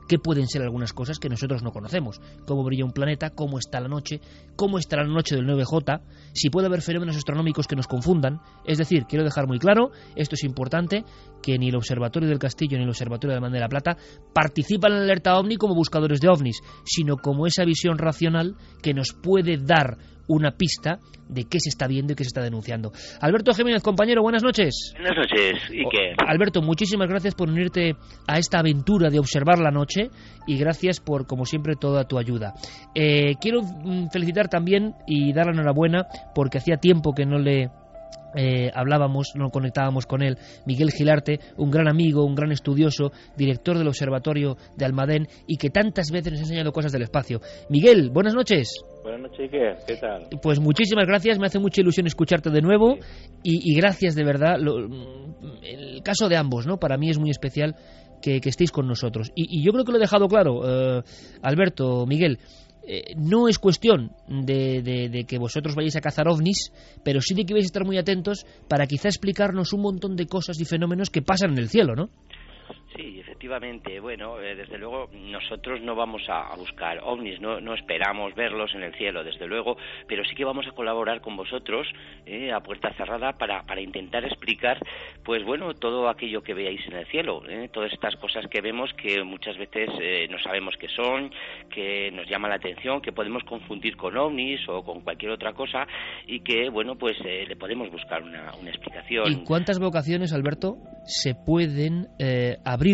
qué 0.07 0.19
pueden 0.19 0.47
ser 0.47 0.61
algunas 0.61 0.93
cosas 0.93 1.19
que 1.19 1.29
nosotros 1.29 1.63
no 1.63 1.71
conocemos. 1.71 2.21
Cómo 2.45 2.63
brilla 2.63 2.85
un 2.85 2.91
planeta, 2.91 3.31
cómo 3.31 3.57
está 3.57 3.79
la 3.79 3.87
noche, 3.87 4.21
cómo 4.55 4.77
estará 4.77 5.03
la 5.03 5.13
noche 5.13 5.35
del 5.35 5.45
9J, 5.45 6.01
si 6.33 6.49
puede 6.49 6.67
haber 6.67 6.81
fenómenos 6.81 7.15
astronómicos 7.15 7.67
que 7.67 7.75
nos 7.75 7.87
confundan. 7.87 8.41
Es 8.65 8.77
decir, 8.77 9.05
quiero 9.07 9.23
dejar 9.23 9.47
muy 9.47 9.59
claro, 9.59 9.91
esto 10.15 10.35
es 10.35 10.43
importante, 10.43 11.03
que 11.41 11.57
ni 11.57 11.69
el 11.69 11.75
Observatorio 11.75 12.29
del 12.29 12.39
Castillo 12.39 12.77
ni 12.77 12.83
el 12.83 12.89
Observatorio 12.89 13.35
de 13.35 13.41
la 13.41 13.49
de 13.49 13.59
la 13.59 13.69
Plata 13.69 13.97
participan 14.33 14.91
en 14.91 14.97
la 14.99 15.03
alerta 15.03 15.37
ovni 15.37 15.57
como 15.57 15.75
buscadores 15.75 16.19
de 16.19 16.29
ovnis, 16.29 16.61
sino 16.83 17.17
como 17.17 17.47
esa 17.47 17.63
visión 17.65 17.97
racional 17.97 18.55
que 18.81 18.93
nos 18.93 19.13
puede 19.13 19.57
dar 19.57 19.97
una 20.27 20.51
pista 20.51 20.99
de 21.27 21.45
qué 21.45 21.59
se 21.59 21.69
está 21.69 21.87
viendo 21.87 22.13
y 22.13 22.15
qué 22.15 22.23
se 22.23 22.29
está 22.29 22.41
denunciando. 22.41 22.91
Alberto 23.21 23.53
Jiménez, 23.53 23.81
compañero, 23.81 24.21
buenas 24.21 24.43
noches. 24.43 24.93
Buenas 24.93 25.17
noches, 25.17 25.59
¿y 25.71 25.83
qué? 25.89 26.13
Alberto, 26.25 26.61
muchísimas 26.61 27.09
gracias 27.09 27.35
por 27.35 27.49
unirte 27.49 27.95
a 28.27 28.37
esta 28.37 28.59
aventura 28.59 29.09
de 29.09 29.19
observar 29.19 29.59
la 29.59 29.71
noche 29.71 30.09
y 30.47 30.57
gracias 30.57 30.99
por, 30.99 31.25
como 31.25 31.45
siempre, 31.45 31.75
toda 31.75 32.07
tu 32.07 32.17
ayuda. 32.17 32.53
Eh, 32.93 33.35
quiero 33.41 33.61
mm, 33.61 34.09
felicitar 34.11 34.47
también 34.47 34.93
y 35.07 35.33
dar 35.33 35.47
la 35.47 35.53
enhorabuena 35.53 36.05
porque 36.33 36.59
hacía 36.59 36.77
tiempo 36.77 37.13
que 37.13 37.25
no 37.25 37.39
le 37.39 37.69
eh, 38.35 38.71
hablábamos, 38.73 39.33
no 39.35 39.49
conectábamos 39.49 40.05
con 40.05 40.21
él, 40.21 40.37
Miguel 40.65 40.91
Gilarte, 40.91 41.39
un 41.57 41.71
gran 41.71 41.87
amigo, 41.87 42.25
un 42.25 42.35
gran 42.35 42.51
estudioso, 42.51 43.11
director 43.35 43.77
del 43.77 43.87
Observatorio 43.87 44.57
de 44.75 44.85
Almadén 44.85 45.27
y 45.47 45.57
que 45.57 45.69
tantas 45.69 46.11
veces 46.11 46.33
nos 46.33 46.41
ha 46.41 46.43
enseñado 46.43 46.71
cosas 46.71 46.91
del 46.91 47.03
espacio. 47.03 47.39
Miguel, 47.69 48.09
buenas 48.11 48.33
noches. 48.33 48.71
Buenas 49.03 49.21
noches, 49.21 49.49
¿qué 49.85 49.95
tal? 49.97 50.27
Pues 50.41 50.59
muchísimas 50.59 51.05
gracias, 51.05 51.39
me 51.39 51.45
hace 51.45 51.59
mucha 51.59 51.81
ilusión 51.81 52.07
escucharte 52.07 52.49
de 52.49 52.61
nuevo 52.61 52.97
y, 53.43 53.75
gracias 53.75 54.15
de 54.15 54.23
verdad. 54.23 54.57
el 55.63 56.01
caso 56.03 56.27
de 56.27 56.37
ambos, 56.37 56.65
¿no? 56.65 56.77
Para 56.77 56.97
mí 56.97 57.09
es 57.09 57.19
muy 57.19 57.29
especial 57.29 57.75
que, 58.21 58.49
estéis 58.49 58.71
con 58.71 58.87
nosotros. 58.87 59.31
Y, 59.35 59.63
yo 59.63 59.71
creo 59.71 59.85
que 59.85 59.91
lo 59.91 59.97
he 59.97 60.01
dejado 60.01 60.27
claro, 60.27 60.61
eh, 60.97 61.03
Alberto, 61.41 62.05
Miguel. 62.07 62.39
Eh, 62.87 63.15
no 63.17 63.47
es 63.47 63.57
cuestión 63.57 64.11
de, 64.27 64.81
de, 64.81 65.23
que 65.25 65.39
vosotros 65.39 65.75
vayáis 65.75 65.95
a 65.95 66.01
cazar 66.01 66.27
ovnis, 66.27 66.71
pero 67.03 67.19
sí 67.19 67.33
de 67.33 67.45
que 67.45 67.53
vais 67.53 67.65
a 67.65 67.71
estar 67.71 67.83
muy 67.83 67.97
atentos 67.97 68.45
para 68.67 68.85
quizá 68.85 69.07
explicarnos 69.07 69.73
un 69.73 69.81
montón 69.81 70.15
de 70.15 70.27
cosas 70.27 70.59
y 70.59 70.65
fenómenos 70.65 71.09
que 71.09 71.21
pasan 71.23 71.51
en 71.53 71.57
el 71.57 71.69
cielo, 71.69 71.95
¿no? 71.95 72.09
Sí, 72.95 73.19
efectivamente. 73.19 73.99
Bueno, 73.99 74.39
eh, 74.39 74.55
desde 74.55 74.77
luego 74.77 75.09
nosotros 75.13 75.81
no 75.81 75.95
vamos 75.95 76.23
a, 76.29 76.55
buscar 76.55 76.99
ovnis, 77.03 77.41
no, 77.41 77.59
no, 77.59 77.73
esperamos 77.73 78.33
verlos 78.35 78.73
en 78.73 78.83
el 78.83 78.93
cielo, 78.95 79.23
desde 79.23 79.47
luego, 79.47 79.75
pero 80.07 80.23
sí 80.23 80.33
que 80.33 80.45
vamos 80.45 80.65
a 80.67 80.71
colaborar 80.71 81.19
con 81.19 81.35
vosotros 81.35 81.87
eh, 82.25 82.53
a 82.53 82.61
puerta 82.61 82.93
cerrada 82.93 83.33
para, 83.33 83.63
para 83.63 83.81
intentar 83.81 84.23
explicar, 84.23 84.79
pues 85.23 85.43
bueno, 85.43 85.73
todo 85.73 86.07
aquello 86.07 86.41
que 86.41 86.53
veáis 86.53 86.79
en 86.87 86.93
el 86.93 87.05
cielo, 87.07 87.43
eh, 87.49 87.69
todas 87.73 87.91
estas 87.91 88.15
cosas 88.15 88.45
que 88.47 88.61
vemos 88.61 88.93
que 88.93 89.21
muchas 89.23 89.57
veces 89.57 89.89
no 90.29 90.39
sabemos 90.39 90.75
qué 90.79 90.87
son, 90.87 91.31
que 91.69 92.11
nos 92.11 92.29
llama 92.29 92.47
la 92.47 92.55
atención, 92.55 93.01
que 93.01 93.11
podemos 93.11 93.43
confundir 93.43 93.97
con 93.97 94.15
ovnis 94.17 94.61
o 94.69 94.83
con 94.83 95.01
cualquier 95.01 95.31
otra 95.31 95.53
cosa 95.53 95.85
y 96.27 96.39
que, 96.39 96.69
bueno, 96.69 96.95
pues 96.95 97.17
le 97.19 97.55
podemos 97.57 97.91
buscar 97.91 98.23
una, 98.23 98.53
una 98.55 98.69
explicación. 98.69 99.31
¿Y 99.31 99.43
cuántas 99.43 99.79
vocaciones, 99.79 100.31
Alberto, 100.33 100.77
se 101.03 101.35
pueden 101.35 102.07
abrir 102.63 102.84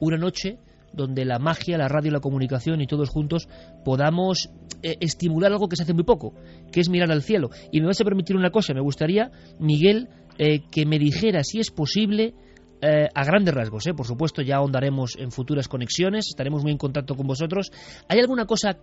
una 0.00 0.16
noche 0.16 0.58
donde 0.92 1.24
la 1.24 1.38
magia, 1.38 1.76
la 1.76 1.88
radio, 1.88 2.12
la 2.12 2.20
comunicación 2.20 2.80
y 2.80 2.86
todos 2.86 3.10
juntos 3.10 3.48
podamos 3.84 4.50
eh, 4.82 4.96
estimular 5.00 5.52
algo 5.52 5.68
que 5.68 5.76
se 5.76 5.82
hace 5.82 5.92
muy 5.92 6.04
poco, 6.04 6.34
que 6.70 6.80
es 6.80 6.88
mirar 6.88 7.10
al 7.10 7.22
cielo. 7.22 7.50
Y 7.72 7.80
me 7.80 7.86
vas 7.86 8.00
a 8.00 8.04
permitir 8.04 8.36
una 8.36 8.50
cosa, 8.50 8.74
me 8.74 8.80
gustaría, 8.80 9.30
Miguel, 9.58 10.08
eh, 10.38 10.60
que 10.70 10.86
me 10.86 10.98
dijera 10.98 11.42
si 11.42 11.58
es 11.58 11.70
posible, 11.70 12.34
eh, 12.80 13.08
a 13.14 13.24
grandes 13.24 13.54
rasgos, 13.54 13.84
por 13.96 14.06
supuesto 14.06 14.42
ya 14.42 14.56
ahondaremos 14.56 15.16
en 15.18 15.30
futuras 15.30 15.68
conexiones, 15.68 16.26
estaremos 16.28 16.62
muy 16.62 16.72
en 16.72 16.78
contacto 16.78 17.14
con 17.14 17.26
vosotros. 17.26 17.72
¿Hay 18.08 18.20
alguna 18.20 18.46
cosa 18.46 18.76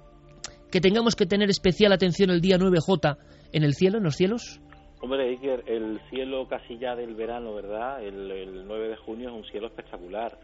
que 0.71 0.81
tengamos 0.81 1.15
que 1.15 1.25
tener 1.25 1.49
especial 1.49 1.91
atención 1.93 2.29
el 2.29 2.41
día 2.41 2.57
9J 2.57 3.17
en 3.51 3.63
el 3.63 3.75
cielo, 3.75 3.99
en 3.99 4.03
los 4.05 4.15
cielos? 4.15 4.61
Hombre, 5.01 5.29
Iker, 5.29 5.63
el 5.65 5.99
cielo 6.09 6.47
casi 6.47 6.77
ya 6.77 6.95
del 6.95 7.15
verano, 7.15 7.55
¿verdad? 7.55 8.03
El, 8.03 8.31
el 8.31 8.67
9 8.67 8.89
de 8.89 8.95
junio 8.97 9.29
es 9.29 9.35
un 9.35 9.43
cielo 9.45 9.67
espectacular 9.67 10.37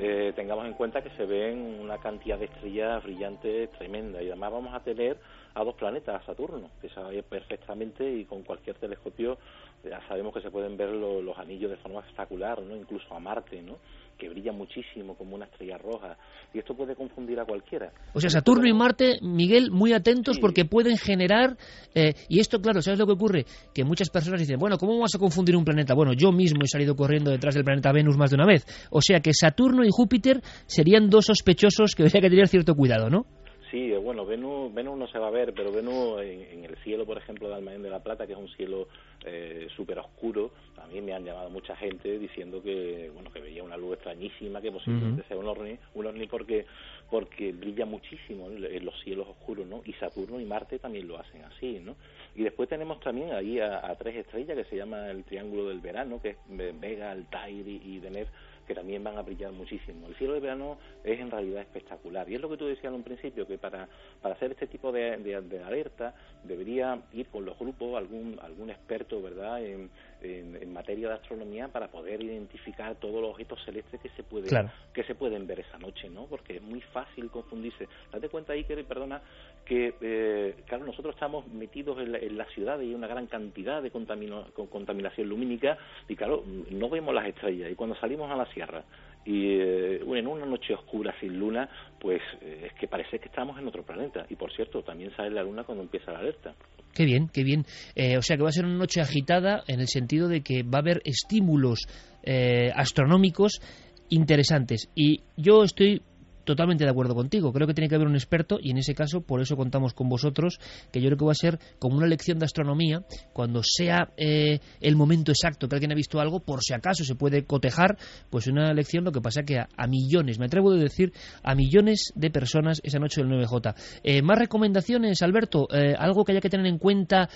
eh, 0.00 0.32
tengamos 0.36 0.64
en 0.64 0.74
cuenta 0.74 1.02
que 1.02 1.10
se 1.10 1.26
ven 1.26 1.80
una 1.80 1.98
cantidad 1.98 2.38
de 2.38 2.44
estrellas 2.44 3.02
brillantes 3.02 3.68
tremenda 3.72 4.22
y 4.22 4.28
además 4.28 4.52
vamos 4.52 4.72
a 4.72 4.78
tener 4.78 5.18
a 5.54 5.64
dos 5.64 5.74
planetas, 5.74 6.22
a 6.22 6.24
Saturno, 6.24 6.70
que 6.80 6.88
se 6.88 7.00
ve 7.02 7.24
perfectamente 7.24 8.08
y 8.08 8.24
con 8.24 8.44
cualquier 8.44 8.76
telescopio 8.76 9.38
ya 9.82 10.00
sabemos 10.06 10.32
que 10.32 10.40
se 10.40 10.52
pueden 10.52 10.76
ver 10.76 10.90
los 10.90 11.36
anillos 11.36 11.72
de 11.72 11.78
forma 11.78 12.00
espectacular, 12.00 12.62
¿no? 12.62 12.76
Incluso 12.76 13.12
a 13.12 13.18
Marte, 13.18 13.60
¿no? 13.60 13.78
Que 14.18 14.28
brilla 14.28 14.52
muchísimo 14.52 15.14
como 15.14 15.36
una 15.36 15.46
estrella 15.46 15.78
roja 15.78 16.16
y 16.52 16.58
esto 16.58 16.74
puede 16.74 16.96
confundir 16.96 17.38
a 17.40 17.44
cualquiera. 17.44 17.92
O 18.14 18.20
sea, 18.20 18.30
Saturno 18.30 18.66
y 18.66 18.72
Marte, 18.72 19.18
Miguel, 19.22 19.70
muy 19.70 19.92
atentos 19.92 20.38
porque 20.38 20.64
pueden 20.64 20.96
generar 20.96 21.56
eh, 21.94 22.14
y 22.28 22.40
esto, 22.40 22.60
claro, 22.60 22.82
¿sabes 22.82 22.98
lo 22.98 23.06
que 23.06 23.12
ocurre? 23.12 23.44
Que 23.72 23.84
muchas 23.84 24.10
personas 24.10 24.40
dicen, 24.40 24.58
bueno, 24.58 24.76
¿cómo 24.76 24.94
vamos 24.94 25.14
a 25.14 25.18
confundir 25.18 25.56
un 25.56 25.64
planeta? 25.64 25.94
Bueno, 25.94 26.12
yo 26.12 26.32
mismo 26.32 26.60
he 26.64 26.68
salido 26.68 26.96
corriendo 26.96 27.30
detrás 27.30 27.54
del 27.54 27.64
planeta 27.64 27.92
Venus 27.92 28.16
más 28.16 28.30
de 28.30 28.36
una 28.36 28.46
vez. 28.46 28.66
O 28.90 29.00
sea 29.00 29.20
que 29.20 29.32
Saturno 29.32 29.84
y 29.84 29.90
Júpiter 29.90 30.40
serían 30.66 31.08
dos 31.08 31.26
sospechosos 31.26 31.94
que 31.94 32.02
habría 32.02 32.20
que 32.20 32.30
tener 32.30 32.48
cierto 32.48 32.74
cuidado, 32.74 33.08
¿no? 33.08 33.26
Sí, 33.70 33.92
eh, 33.92 33.98
bueno, 33.98 34.24
Venus, 34.24 34.72
Venus 34.72 34.96
no 34.96 35.06
se 35.08 35.18
va 35.18 35.28
a 35.28 35.30
ver, 35.30 35.52
pero 35.52 35.70
Venus 35.70 36.22
en, 36.22 36.64
el 36.64 36.76
cielo, 36.78 37.04
por 37.04 37.18
ejemplo, 37.18 37.48
de 37.48 37.56
Almaén 37.56 37.82
de 37.82 37.90
la 37.90 38.02
Plata, 38.02 38.26
que 38.26 38.32
es 38.32 38.38
un 38.38 38.48
cielo 38.48 38.88
eh, 39.24 39.68
súper 39.76 39.98
oscuro, 39.98 40.52
a 40.78 40.86
mí 40.86 41.00
me 41.02 41.12
han 41.12 41.24
llamado 41.24 41.50
mucha 41.50 41.76
gente 41.76 42.18
diciendo 42.18 42.62
que, 42.62 43.10
bueno, 43.12 43.30
que 43.30 43.40
veía 43.40 43.62
una 43.62 43.76
luz 43.76 43.94
extrañísima, 43.94 44.62
que 44.62 44.72
posiblemente 44.72 45.22
sea 45.28 45.36
un 45.36 45.46
ovni, 45.46 45.76
un 45.94 46.06
ovni 46.06 46.26
porque, 46.26 46.64
porque 47.10 47.52
brilla 47.52 47.84
muchísimo 47.84 48.48
en 48.48 48.84
los 48.84 48.98
cielos 49.02 49.28
oscuros, 49.28 49.66
¿no? 49.66 49.82
Y 49.84 49.92
Saturno 49.94 50.40
y 50.40 50.44
Marte 50.44 50.78
también 50.78 51.06
lo 51.06 51.18
hacen 51.18 51.44
así, 51.44 51.80
¿no? 51.84 51.96
Y 52.34 52.44
después 52.44 52.68
tenemos 52.68 53.00
también 53.00 53.32
ahí 53.32 53.60
a, 53.60 53.94
tres 53.98 54.16
estrellas 54.16 54.56
que 54.56 54.64
se 54.64 54.76
llama 54.76 55.10
el 55.10 55.24
Triángulo 55.24 55.68
del 55.68 55.80
Verano, 55.80 56.22
que 56.22 56.30
es 56.30 56.36
Vega, 56.48 57.10
Altair 57.10 57.66
y, 57.66 57.82
y 57.84 57.98
Deneb, 57.98 58.28
que 58.68 58.74
también 58.74 59.02
van 59.02 59.16
a 59.16 59.22
brillar 59.22 59.50
muchísimo. 59.50 60.06
El 60.06 60.14
cielo 60.16 60.34
de 60.34 60.40
verano 60.40 60.78
es 61.02 61.18
en 61.18 61.30
realidad 61.30 61.62
espectacular 61.62 62.28
y 62.28 62.34
es 62.34 62.40
lo 62.40 62.50
que 62.50 62.58
tú 62.58 62.66
decías 62.66 62.92
en 62.92 62.94
un 62.94 63.02
principio, 63.02 63.46
que 63.46 63.56
para, 63.56 63.88
para 64.20 64.34
hacer 64.34 64.52
este 64.52 64.66
tipo 64.66 64.92
de, 64.92 65.16
de, 65.16 65.64
alerta 65.64 66.14
debería 66.44 67.00
ir 67.14 67.26
con 67.28 67.46
los 67.46 67.58
grupos 67.58 67.96
algún, 67.96 68.38
algún 68.42 68.68
experto 68.68 69.22
verdad 69.22 69.64
en, 69.64 69.90
en, 70.22 70.72
materia 70.72 71.08
de 71.08 71.14
astronomía 71.14 71.68
para 71.68 71.88
poder 71.88 72.22
identificar 72.22 72.94
todos 72.96 73.20
los 73.20 73.30
objetos 73.30 73.58
celestes 73.64 74.00
que 74.00 74.10
se 74.10 74.22
pueden 74.22 74.70
que 74.92 75.02
se 75.04 75.14
pueden 75.14 75.46
ver 75.46 75.60
esa 75.60 75.78
noche, 75.78 76.08
¿no? 76.08 76.26
Porque 76.26 76.56
es 76.56 76.62
muy 76.62 76.80
fácil 76.80 77.30
confundirse. 77.30 77.88
Date 78.12 78.28
cuenta 78.28 78.52
ahí 78.52 78.64
que 78.64 78.76
perdona 78.84 79.20
que 79.64 79.94
eh, 80.00 80.54
claro 80.66 80.84
nosotros 80.84 81.14
estamos 81.14 81.46
metidos 81.48 81.98
en 81.98 82.12
la, 82.12 82.18
en 82.18 82.36
la, 82.36 82.44
ciudad 82.46 82.80
y 82.80 82.88
hay 82.88 82.94
una 82.94 83.06
gran 83.06 83.26
cantidad 83.26 83.82
de 83.82 83.90
contaminación 83.90 85.28
lumínica 85.28 85.76
y 86.08 86.16
claro 86.16 86.44
no 86.70 86.88
vemos 86.88 87.14
las 87.14 87.26
estrellas 87.26 87.70
y 87.70 87.74
cuando 87.74 87.96
salimos 87.96 88.30
a 88.30 88.36
la 88.36 88.46
sierra 88.52 88.84
y 89.28 89.60
eh, 89.60 90.00
en 90.02 90.26
una 90.26 90.46
noche 90.46 90.72
oscura 90.72 91.14
sin 91.20 91.38
luna 91.38 91.68
pues 92.00 92.22
eh, 92.40 92.68
es 92.68 92.72
que 92.80 92.88
parece 92.88 93.18
que 93.18 93.26
estamos 93.26 93.58
en 93.58 93.68
otro 93.68 93.82
planeta 93.82 94.24
y 94.30 94.36
por 94.36 94.50
cierto 94.52 94.82
también 94.82 95.14
sale 95.14 95.30
la 95.30 95.42
luna 95.42 95.64
cuando 95.64 95.84
empieza 95.84 96.12
la 96.12 96.20
alerta 96.20 96.54
Qué 96.94 97.04
bien, 97.04 97.28
qué 97.32 97.44
bien. 97.44 97.64
Eh, 97.94 98.16
o 98.16 98.22
sea 98.22 98.36
que 98.36 98.42
va 98.42 98.48
a 98.48 98.52
ser 98.52 98.64
una 98.64 98.76
noche 98.76 99.00
agitada 99.00 99.62
en 99.68 99.78
el 99.78 99.86
sentido 99.86 100.26
de 100.26 100.40
que 100.40 100.64
va 100.64 100.78
a 100.78 100.80
haber 100.80 101.00
estímulos 101.04 101.86
eh, 102.24 102.72
astronómicos 102.74 103.60
interesantes. 104.08 104.90
Y 104.96 105.20
yo 105.36 105.62
estoy 105.62 106.02
totalmente 106.48 106.84
de 106.84 106.90
acuerdo 106.90 107.14
contigo. 107.14 107.52
Creo 107.52 107.66
que 107.66 107.74
tiene 107.74 107.90
que 107.90 107.94
haber 107.94 108.08
un 108.08 108.14
experto 108.14 108.58
y 108.58 108.70
en 108.70 108.78
ese 108.78 108.94
caso 108.94 109.20
por 109.20 109.42
eso 109.42 109.54
contamos 109.54 109.92
con 109.92 110.08
vosotros, 110.08 110.58
que 110.90 110.98
yo 111.02 111.08
creo 111.08 111.18
que 111.18 111.24
va 111.26 111.32
a 111.32 111.34
ser 111.34 111.58
como 111.78 111.98
una 111.98 112.06
lección 112.06 112.38
de 112.38 112.46
astronomía 112.46 113.02
cuando 113.34 113.60
sea 113.62 114.14
eh, 114.16 114.60
el 114.80 114.96
momento 114.96 115.30
exacto 115.30 115.68
que 115.68 115.74
alguien 115.74 115.92
ha 115.92 115.94
visto 115.94 116.20
algo, 116.20 116.40
por 116.40 116.62
si 116.62 116.72
acaso 116.72 117.04
se 117.04 117.14
puede 117.16 117.44
cotejar, 117.44 117.98
pues 118.30 118.46
una 118.46 118.72
lección 118.72 119.04
lo 119.04 119.12
que 119.12 119.20
pasa 119.20 119.42
que 119.42 119.58
a, 119.58 119.86
millones, 119.86 120.38
me 120.38 120.46
atrevo 120.46 120.72
a 120.72 120.76
decir, 120.76 121.12
a 121.42 121.54
millones 121.54 122.12
de 122.14 122.30
personas 122.30 122.80
esa 122.82 122.98
noche 122.98 123.20
del 123.20 123.30
9J. 123.30 123.74
Eh, 124.02 124.22
más 124.22 124.38
recomendaciones, 124.38 125.20
Alberto, 125.20 125.68
eh, 125.70 125.94
algo 125.98 126.24
que 126.24 126.32
haya 126.32 126.40
que 126.40 126.48
tener 126.48 126.66
en 126.66 126.78
cuenta 126.78 127.28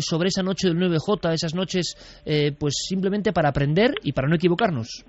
sobre 0.00 0.28
esa 0.28 0.42
noche 0.42 0.68
del 0.68 0.78
9J, 0.78 1.34
esas 1.34 1.54
noches, 1.54 1.96
pues 2.58 2.74
simplemente 2.88 3.32
para 3.32 3.50
aprender 3.50 3.92
y 4.02 4.12
para 4.12 4.26
no 4.26 4.36
equivocarnos. 4.36 5.04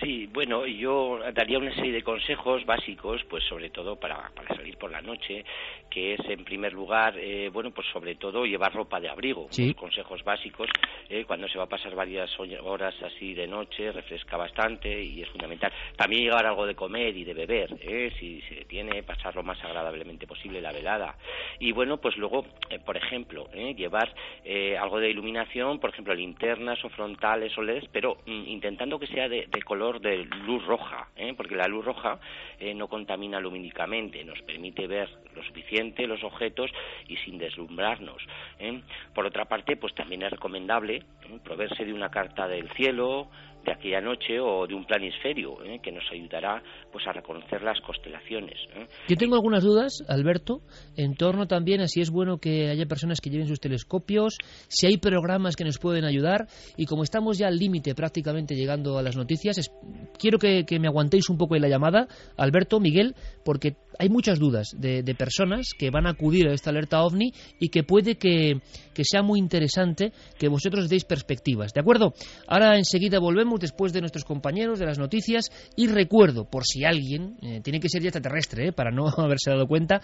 Sí, 0.00 0.28
bueno, 0.32 0.66
yo 0.66 1.18
daría 1.32 1.58
una 1.58 1.74
serie 1.74 1.92
de 1.92 2.02
consejos 2.02 2.64
básicos, 2.66 3.24
pues 3.24 3.42
sobre 3.44 3.70
todo 3.70 3.96
para, 3.96 4.30
para 4.34 4.54
salir 4.54 4.76
por 4.76 4.90
la 4.90 5.00
noche, 5.00 5.44
que 5.90 6.14
es 6.14 6.20
en 6.28 6.44
primer 6.44 6.72
lugar, 6.72 7.18
eh, 7.18 7.48
bueno, 7.50 7.70
pues 7.70 7.86
sobre 7.92 8.16
todo 8.16 8.44
llevar 8.44 8.74
ropa 8.74 9.00
de 9.00 9.08
abrigo. 9.08 9.48
Sí. 9.50 9.72
consejos 9.74 10.22
básicos, 10.24 10.68
eh, 11.08 11.24
cuando 11.26 11.48
se 11.48 11.58
va 11.58 11.64
a 11.64 11.68
pasar 11.68 11.94
varias 11.94 12.30
horas 12.38 12.94
así 13.02 13.34
de 13.34 13.46
noche, 13.46 13.90
refresca 13.92 14.36
bastante 14.36 15.02
y 15.02 15.22
es 15.22 15.28
fundamental. 15.30 15.72
También 15.96 16.24
llevar 16.24 16.46
algo 16.46 16.66
de 16.66 16.74
comer 16.74 17.16
y 17.16 17.24
de 17.24 17.34
beber, 17.34 17.74
eh, 17.80 18.12
si 18.18 18.42
se 18.42 18.66
tiene, 18.66 19.02
pasar 19.02 19.34
lo 19.34 19.42
más 19.42 19.62
agradablemente 19.64 20.26
posible 20.26 20.60
la 20.60 20.72
velada. 20.72 21.16
Y 21.60 21.72
bueno, 21.72 21.96
pues 21.96 22.16
luego, 22.18 22.44
eh, 22.70 22.78
por 22.78 22.96
ejemplo, 22.96 23.48
eh, 23.54 23.74
llevar 23.74 24.14
eh, 24.44 24.76
algo 24.76 25.00
de 25.00 25.10
iluminación, 25.10 25.78
por 25.78 25.90
ejemplo, 25.90 26.14
linternas 26.14 26.84
o 26.84 26.90
frontales 26.90 27.56
o 27.56 27.62
LEDs, 27.62 27.88
pero 27.90 28.18
mm, 28.26 28.48
intentando 28.48 28.98
que 28.98 29.06
sea 29.06 29.28
de, 29.28 29.46
de 29.46 29.62
color 29.62 29.77
de 29.78 30.24
luz 30.44 30.64
roja, 30.66 31.08
¿eh? 31.16 31.34
porque 31.36 31.54
la 31.54 31.68
luz 31.68 31.84
roja 31.84 32.18
eh, 32.58 32.74
no 32.74 32.88
contamina 32.88 33.38
lumínicamente, 33.38 34.24
nos 34.24 34.42
permite 34.42 34.88
ver 34.88 35.08
lo 35.36 35.42
suficiente 35.44 36.06
los 36.08 36.24
objetos 36.24 36.72
y 37.06 37.16
sin 37.18 37.38
deslumbrarnos. 37.38 38.20
¿eh? 38.58 38.80
Por 39.14 39.24
otra 39.24 39.44
parte, 39.44 39.76
pues 39.76 39.94
también 39.94 40.22
es 40.22 40.30
recomendable 40.30 41.04
proveerse 41.44 41.84
de 41.84 41.92
una 41.92 42.10
carta 42.10 42.48
del 42.48 42.68
cielo, 42.70 43.28
de 43.64 43.72
aquella 43.72 44.00
noche 44.00 44.40
o 44.40 44.66
de 44.66 44.74
un 44.74 44.84
planisferio 44.84 45.62
¿eh? 45.64 45.80
que 45.82 45.92
nos 45.92 46.04
ayudará 46.12 46.62
pues 46.92 47.06
a 47.06 47.12
reconocer 47.12 47.62
las 47.62 47.80
constelaciones. 47.80 48.58
¿eh? 48.74 48.86
Yo 49.08 49.16
tengo 49.16 49.34
algunas 49.34 49.62
dudas, 49.62 50.04
Alberto, 50.08 50.60
en 50.96 51.14
torno 51.14 51.46
también 51.46 51.80
a 51.80 51.88
si 51.88 52.00
es 52.00 52.10
bueno 52.10 52.38
que 52.38 52.68
haya 52.68 52.86
personas 52.86 53.20
que 53.20 53.30
lleven 53.30 53.46
sus 53.46 53.60
telescopios, 53.60 54.36
si 54.68 54.86
hay 54.86 54.98
programas 54.98 55.56
que 55.56 55.64
nos 55.64 55.78
pueden 55.78 56.04
ayudar 56.04 56.46
y 56.76 56.86
como 56.86 57.02
estamos 57.02 57.38
ya 57.38 57.48
al 57.48 57.56
límite 57.56 57.94
prácticamente 57.94 58.54
llegando 58.54 58.98
a 58.98 59.02
las 59.02 59.16
noticias, 59.16 59.70
quiero 60.18 60.38
que, 60.38 60.64
que, 60.64 60.78
me 60.78 60.88
aguantéis 60.88 61.28
un 61.28 61.38
poco 61.38 61.56
en 61.56 61.62
la 61.62 61.68
llamada, 61.68 62.08
Alberto, 62.36 62.80
Miguel, 62.80 63.14
porque 63.44 63.76
hay 63.98 64.08
muchas 64.08 64.38
dudas 64.38 64.68
de, 64.76 65.02
de, 65.02 65.14
personas 65.14 65.70
que 65.76 65.90
van 65.90 66.06
a 66.06 66.10
acudir 66.10 66.48
a 66.48 66.54
esta 66.54 66.70
alerta 66.70 67.02
OVNI 67.02 67.32
y 67.58 67.68
que 67.68 67.82
puede 67.82 68.16
que, 68.16 68.60
que 68.94 69.02
sea 69.04 69.22
muy 69.22 69.38
interesante 69.38 70.12
que 70.38 70.48
vosotros 70.48 70.88
deis 70.88 71.04
perspectivas, 71.04 71.72
¿de 71.72 71.80
acuerdo? 71.80 72.14
Ahora 72.46 72.76
enseguida 72.76 73.18
volvemos 73.18 73.60
después 73.60 73.92
de 73.92 74.00
nuestros 74.00 74.24
compañeros, 74.24 74.78
de 74.78 74.86
las 74.86 74.98
noticias, 74.98 75.50
y 75.76 75.88
recuerdo, 75.88 76.44
por 76.44 76.64
si 76.64 76.84
alguien, 76.84 77.36
eh, 77.42 77.60
tiene 77.62 77.80
que 77.80 77.88
ser 77.88 78.02
ya 78.02 78.08
extraterrestre, 78.08 78.68
eh, 78.68 78.72
para 78.72 78.90
no 78.90 79.08
haberse 79.16 79.50
dado 79.50 79.66
cuenta, 79.66 80.00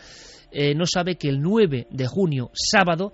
eh, 0.51 0.75
no 0.75 0.85
sabe 0.87 1.17
que 1.17 1.29
el 1.29 1.41
9 1.41 1.87
de 1.91 2.07
junio, 2.07 2.51
sábado, 2.55 3.13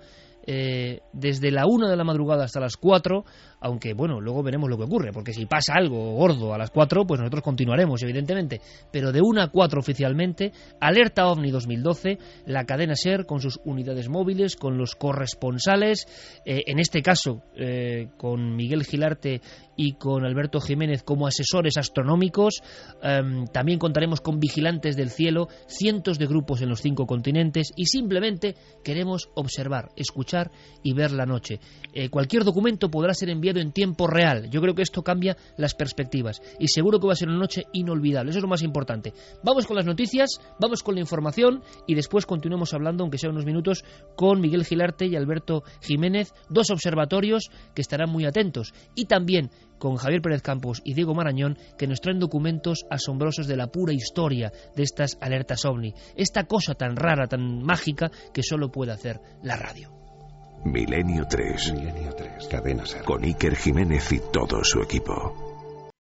desde 1.13 1.51
la 1.51 1.67
1 1.67 1.87
de 1.87 1.95
la 1.95 2.03
madrugada 2.03 2.45
hasta 2.45 2.59
las 2.59 2.75
4 2.75 3.23
aunque 3.61 3.93
bueno, 3.93 4.19
luego 4.19 4.43
veremos 4.43 4.69
lo 4.69 4.77
que 4.77 4.83
ocurre, 4.83 5.11
porque 5.13 5.33
si 5.33 5.45
pasa 5.45 5.75
algo 5.75 6.15
gordo 6.15 6.53
a 6.53 6.57
las 6.57 6.71
4, 6.71 7.05
pues 7.05 7.19
nosotros 7.19 7.43
continuaremos, 7.43 8.01
evidentemente, 8.03 8.59
pero 8.91 9.11
de 9.11 9.21
1 9.21 9.41
a 9.41 9.47
4 9.49 9.79
oficialmente, 9.79 10.51
Alerta 10.79 11.27
OVNI 11.27 11.51
2012, 11.51 12.17
la 12.47 12.65
cadena 12.65 12.95
SER 12.95 13.25
con 13.25 13.39
sus 13.39 13.59
unidades 13.63 14.09
móviles, 14.09 14.55
con 14.55 14.77
los 14.77 14.95
corresponsales, 14.95 16.07
eh, 16.45 16.63
en 16.65 16.79
este 16.79 17.01
caso 17.03 17.43
eh, 17.55 18.09
con 18.17 18.55
Miguel 18.55 18.83
Gilarte 18.83 19.41
y 19.75 19.93
con 19.93 20.25
Alberto 20.25 20.59
Jiménez 20.59 21.03
como 21.03 21.27
asesores 21.27 21.77
astronómicos, 21.77 22.61
em, 23.01 23.45
también 23.45 23.79
contaremos 23.79 24.21
con 24.21 24.39
vigilantes 24.39 24.95
del 24.95 25.09
cielo, 25.09 25.47
cientos 25.67 26.17
de 26.17 26.25
grupos 26.25 26.61
en 26.61 26.69
los 26.69 26.81
cinco 26.81 27.05
continentes 27.05 27.71
y 27.75 27.85
simplemente 27.85 28.55
queremos 28.83 29.29
observar, 29.35 29.89
escuchar 29.95 30.51
y 30.83 30.93
ver 30.93 31.11
la 31.11 31.25
noche. 31.25 31.59
Eh, 31.93 32.09
cualquier 32.09 32.43
documento 32.43 32.89
podrá 32.89 33.13
ser 33.13 33.29
enviado 33.29 33.50
en 33.57 33.71
tiempo 33.71 34.07
real. 34.07 34.49
Yo 34.49 34.61
creo 34.61 34.75
que 34.75 34.81
esto 34.81 35.03
cambia 35.03 35.37
las 35.57 35.75
perspectivas 35.75 36.41
y 36.59 36.67
seguro 36.67 36.99
que 36.99 37.07
va 37.07 37.13
a 37.13 37.15
ser 37.15 37.29
una 37.29 37.39
noche 37.39 37.65
inolvidable. 37.73 38.29
Eso 38.31 38.39
es 38.39 38.43
lo 38.43 38.49
más 38.49 38.63
importante. 38.63 39.13
Vamos 39.43 39.65
con 39.65 39.75
las 39.75 39.85
noticias, 39.85 40.39
vamos 40.59 40.83
con 40.83 40.95
la 40.95 41.01
información 41.01 41.63
y 41.87 41.95
después 41.95 42.25
continuemos 42.25 42.73
hablando, 42.73 43.03
aunque 43.03 43.17
sea 43.17 43.29
unos 43.29 43.45
minutos, 43.45 43.83
con 44.15 44.39
Miguel 44.39 44.65
Gilarte 44.65 45.05
y 45.05 45.15
Alberto 45.15 45.63
Jiménez, 45.81 46.33
dos 46.49 46.69
observatorios 46.71 47.49
que 47.73 47.81
estarán 47.81 48.09
muy 48.09 48.25
atentos 48.25 48.73
y 48.95 49.05
también 49.05 49.49
con 49.81 49.95
Javier 49.95 50.21
Pérez 50.21 50.43
Campos 50.43 50.81
y 50.85 50.93
Diego 50.93 51.15
Marañón 51.15 51.57
que 51.77 51.87
nos 51.87 52.01
traen 52.01 52.19
documentos 52.19 52.85
asombrosos 52.89 53.47
de 53.47 53.57
la 53.57 53.67
pura 53.67 53.93
historia 53.93 54.51
de 54.75 54.83
estas 54.83 55.17
alertas 55.19 55.65
ovni. 55.65 55.93
Esta 56.15 56.45
cosa 56.45 56.75
tan 56.75 56.95
rara, 56.95 57.27
tan 57.27 57.63
mágica 57.63 58.11
que 58.33 58.43
solo 58.43 58.71
puede 58.71 58.91
hacer 58.91 59.19
la 59.43 59.57
radio. 59.57 60.00
Milenio 60.63 61.25
3. 61.27 61.73
Milenio 61.73 62.13
3. 62.13 62.47
Cadena 62.47 62.83
Con 63.03 63.23
Iker 63.23 63.55
Jiménez 63.55 64.11
y 64.11 64.19
todo 64.19 64.63
su 64.63 64.81
equipo. 64.81 65.50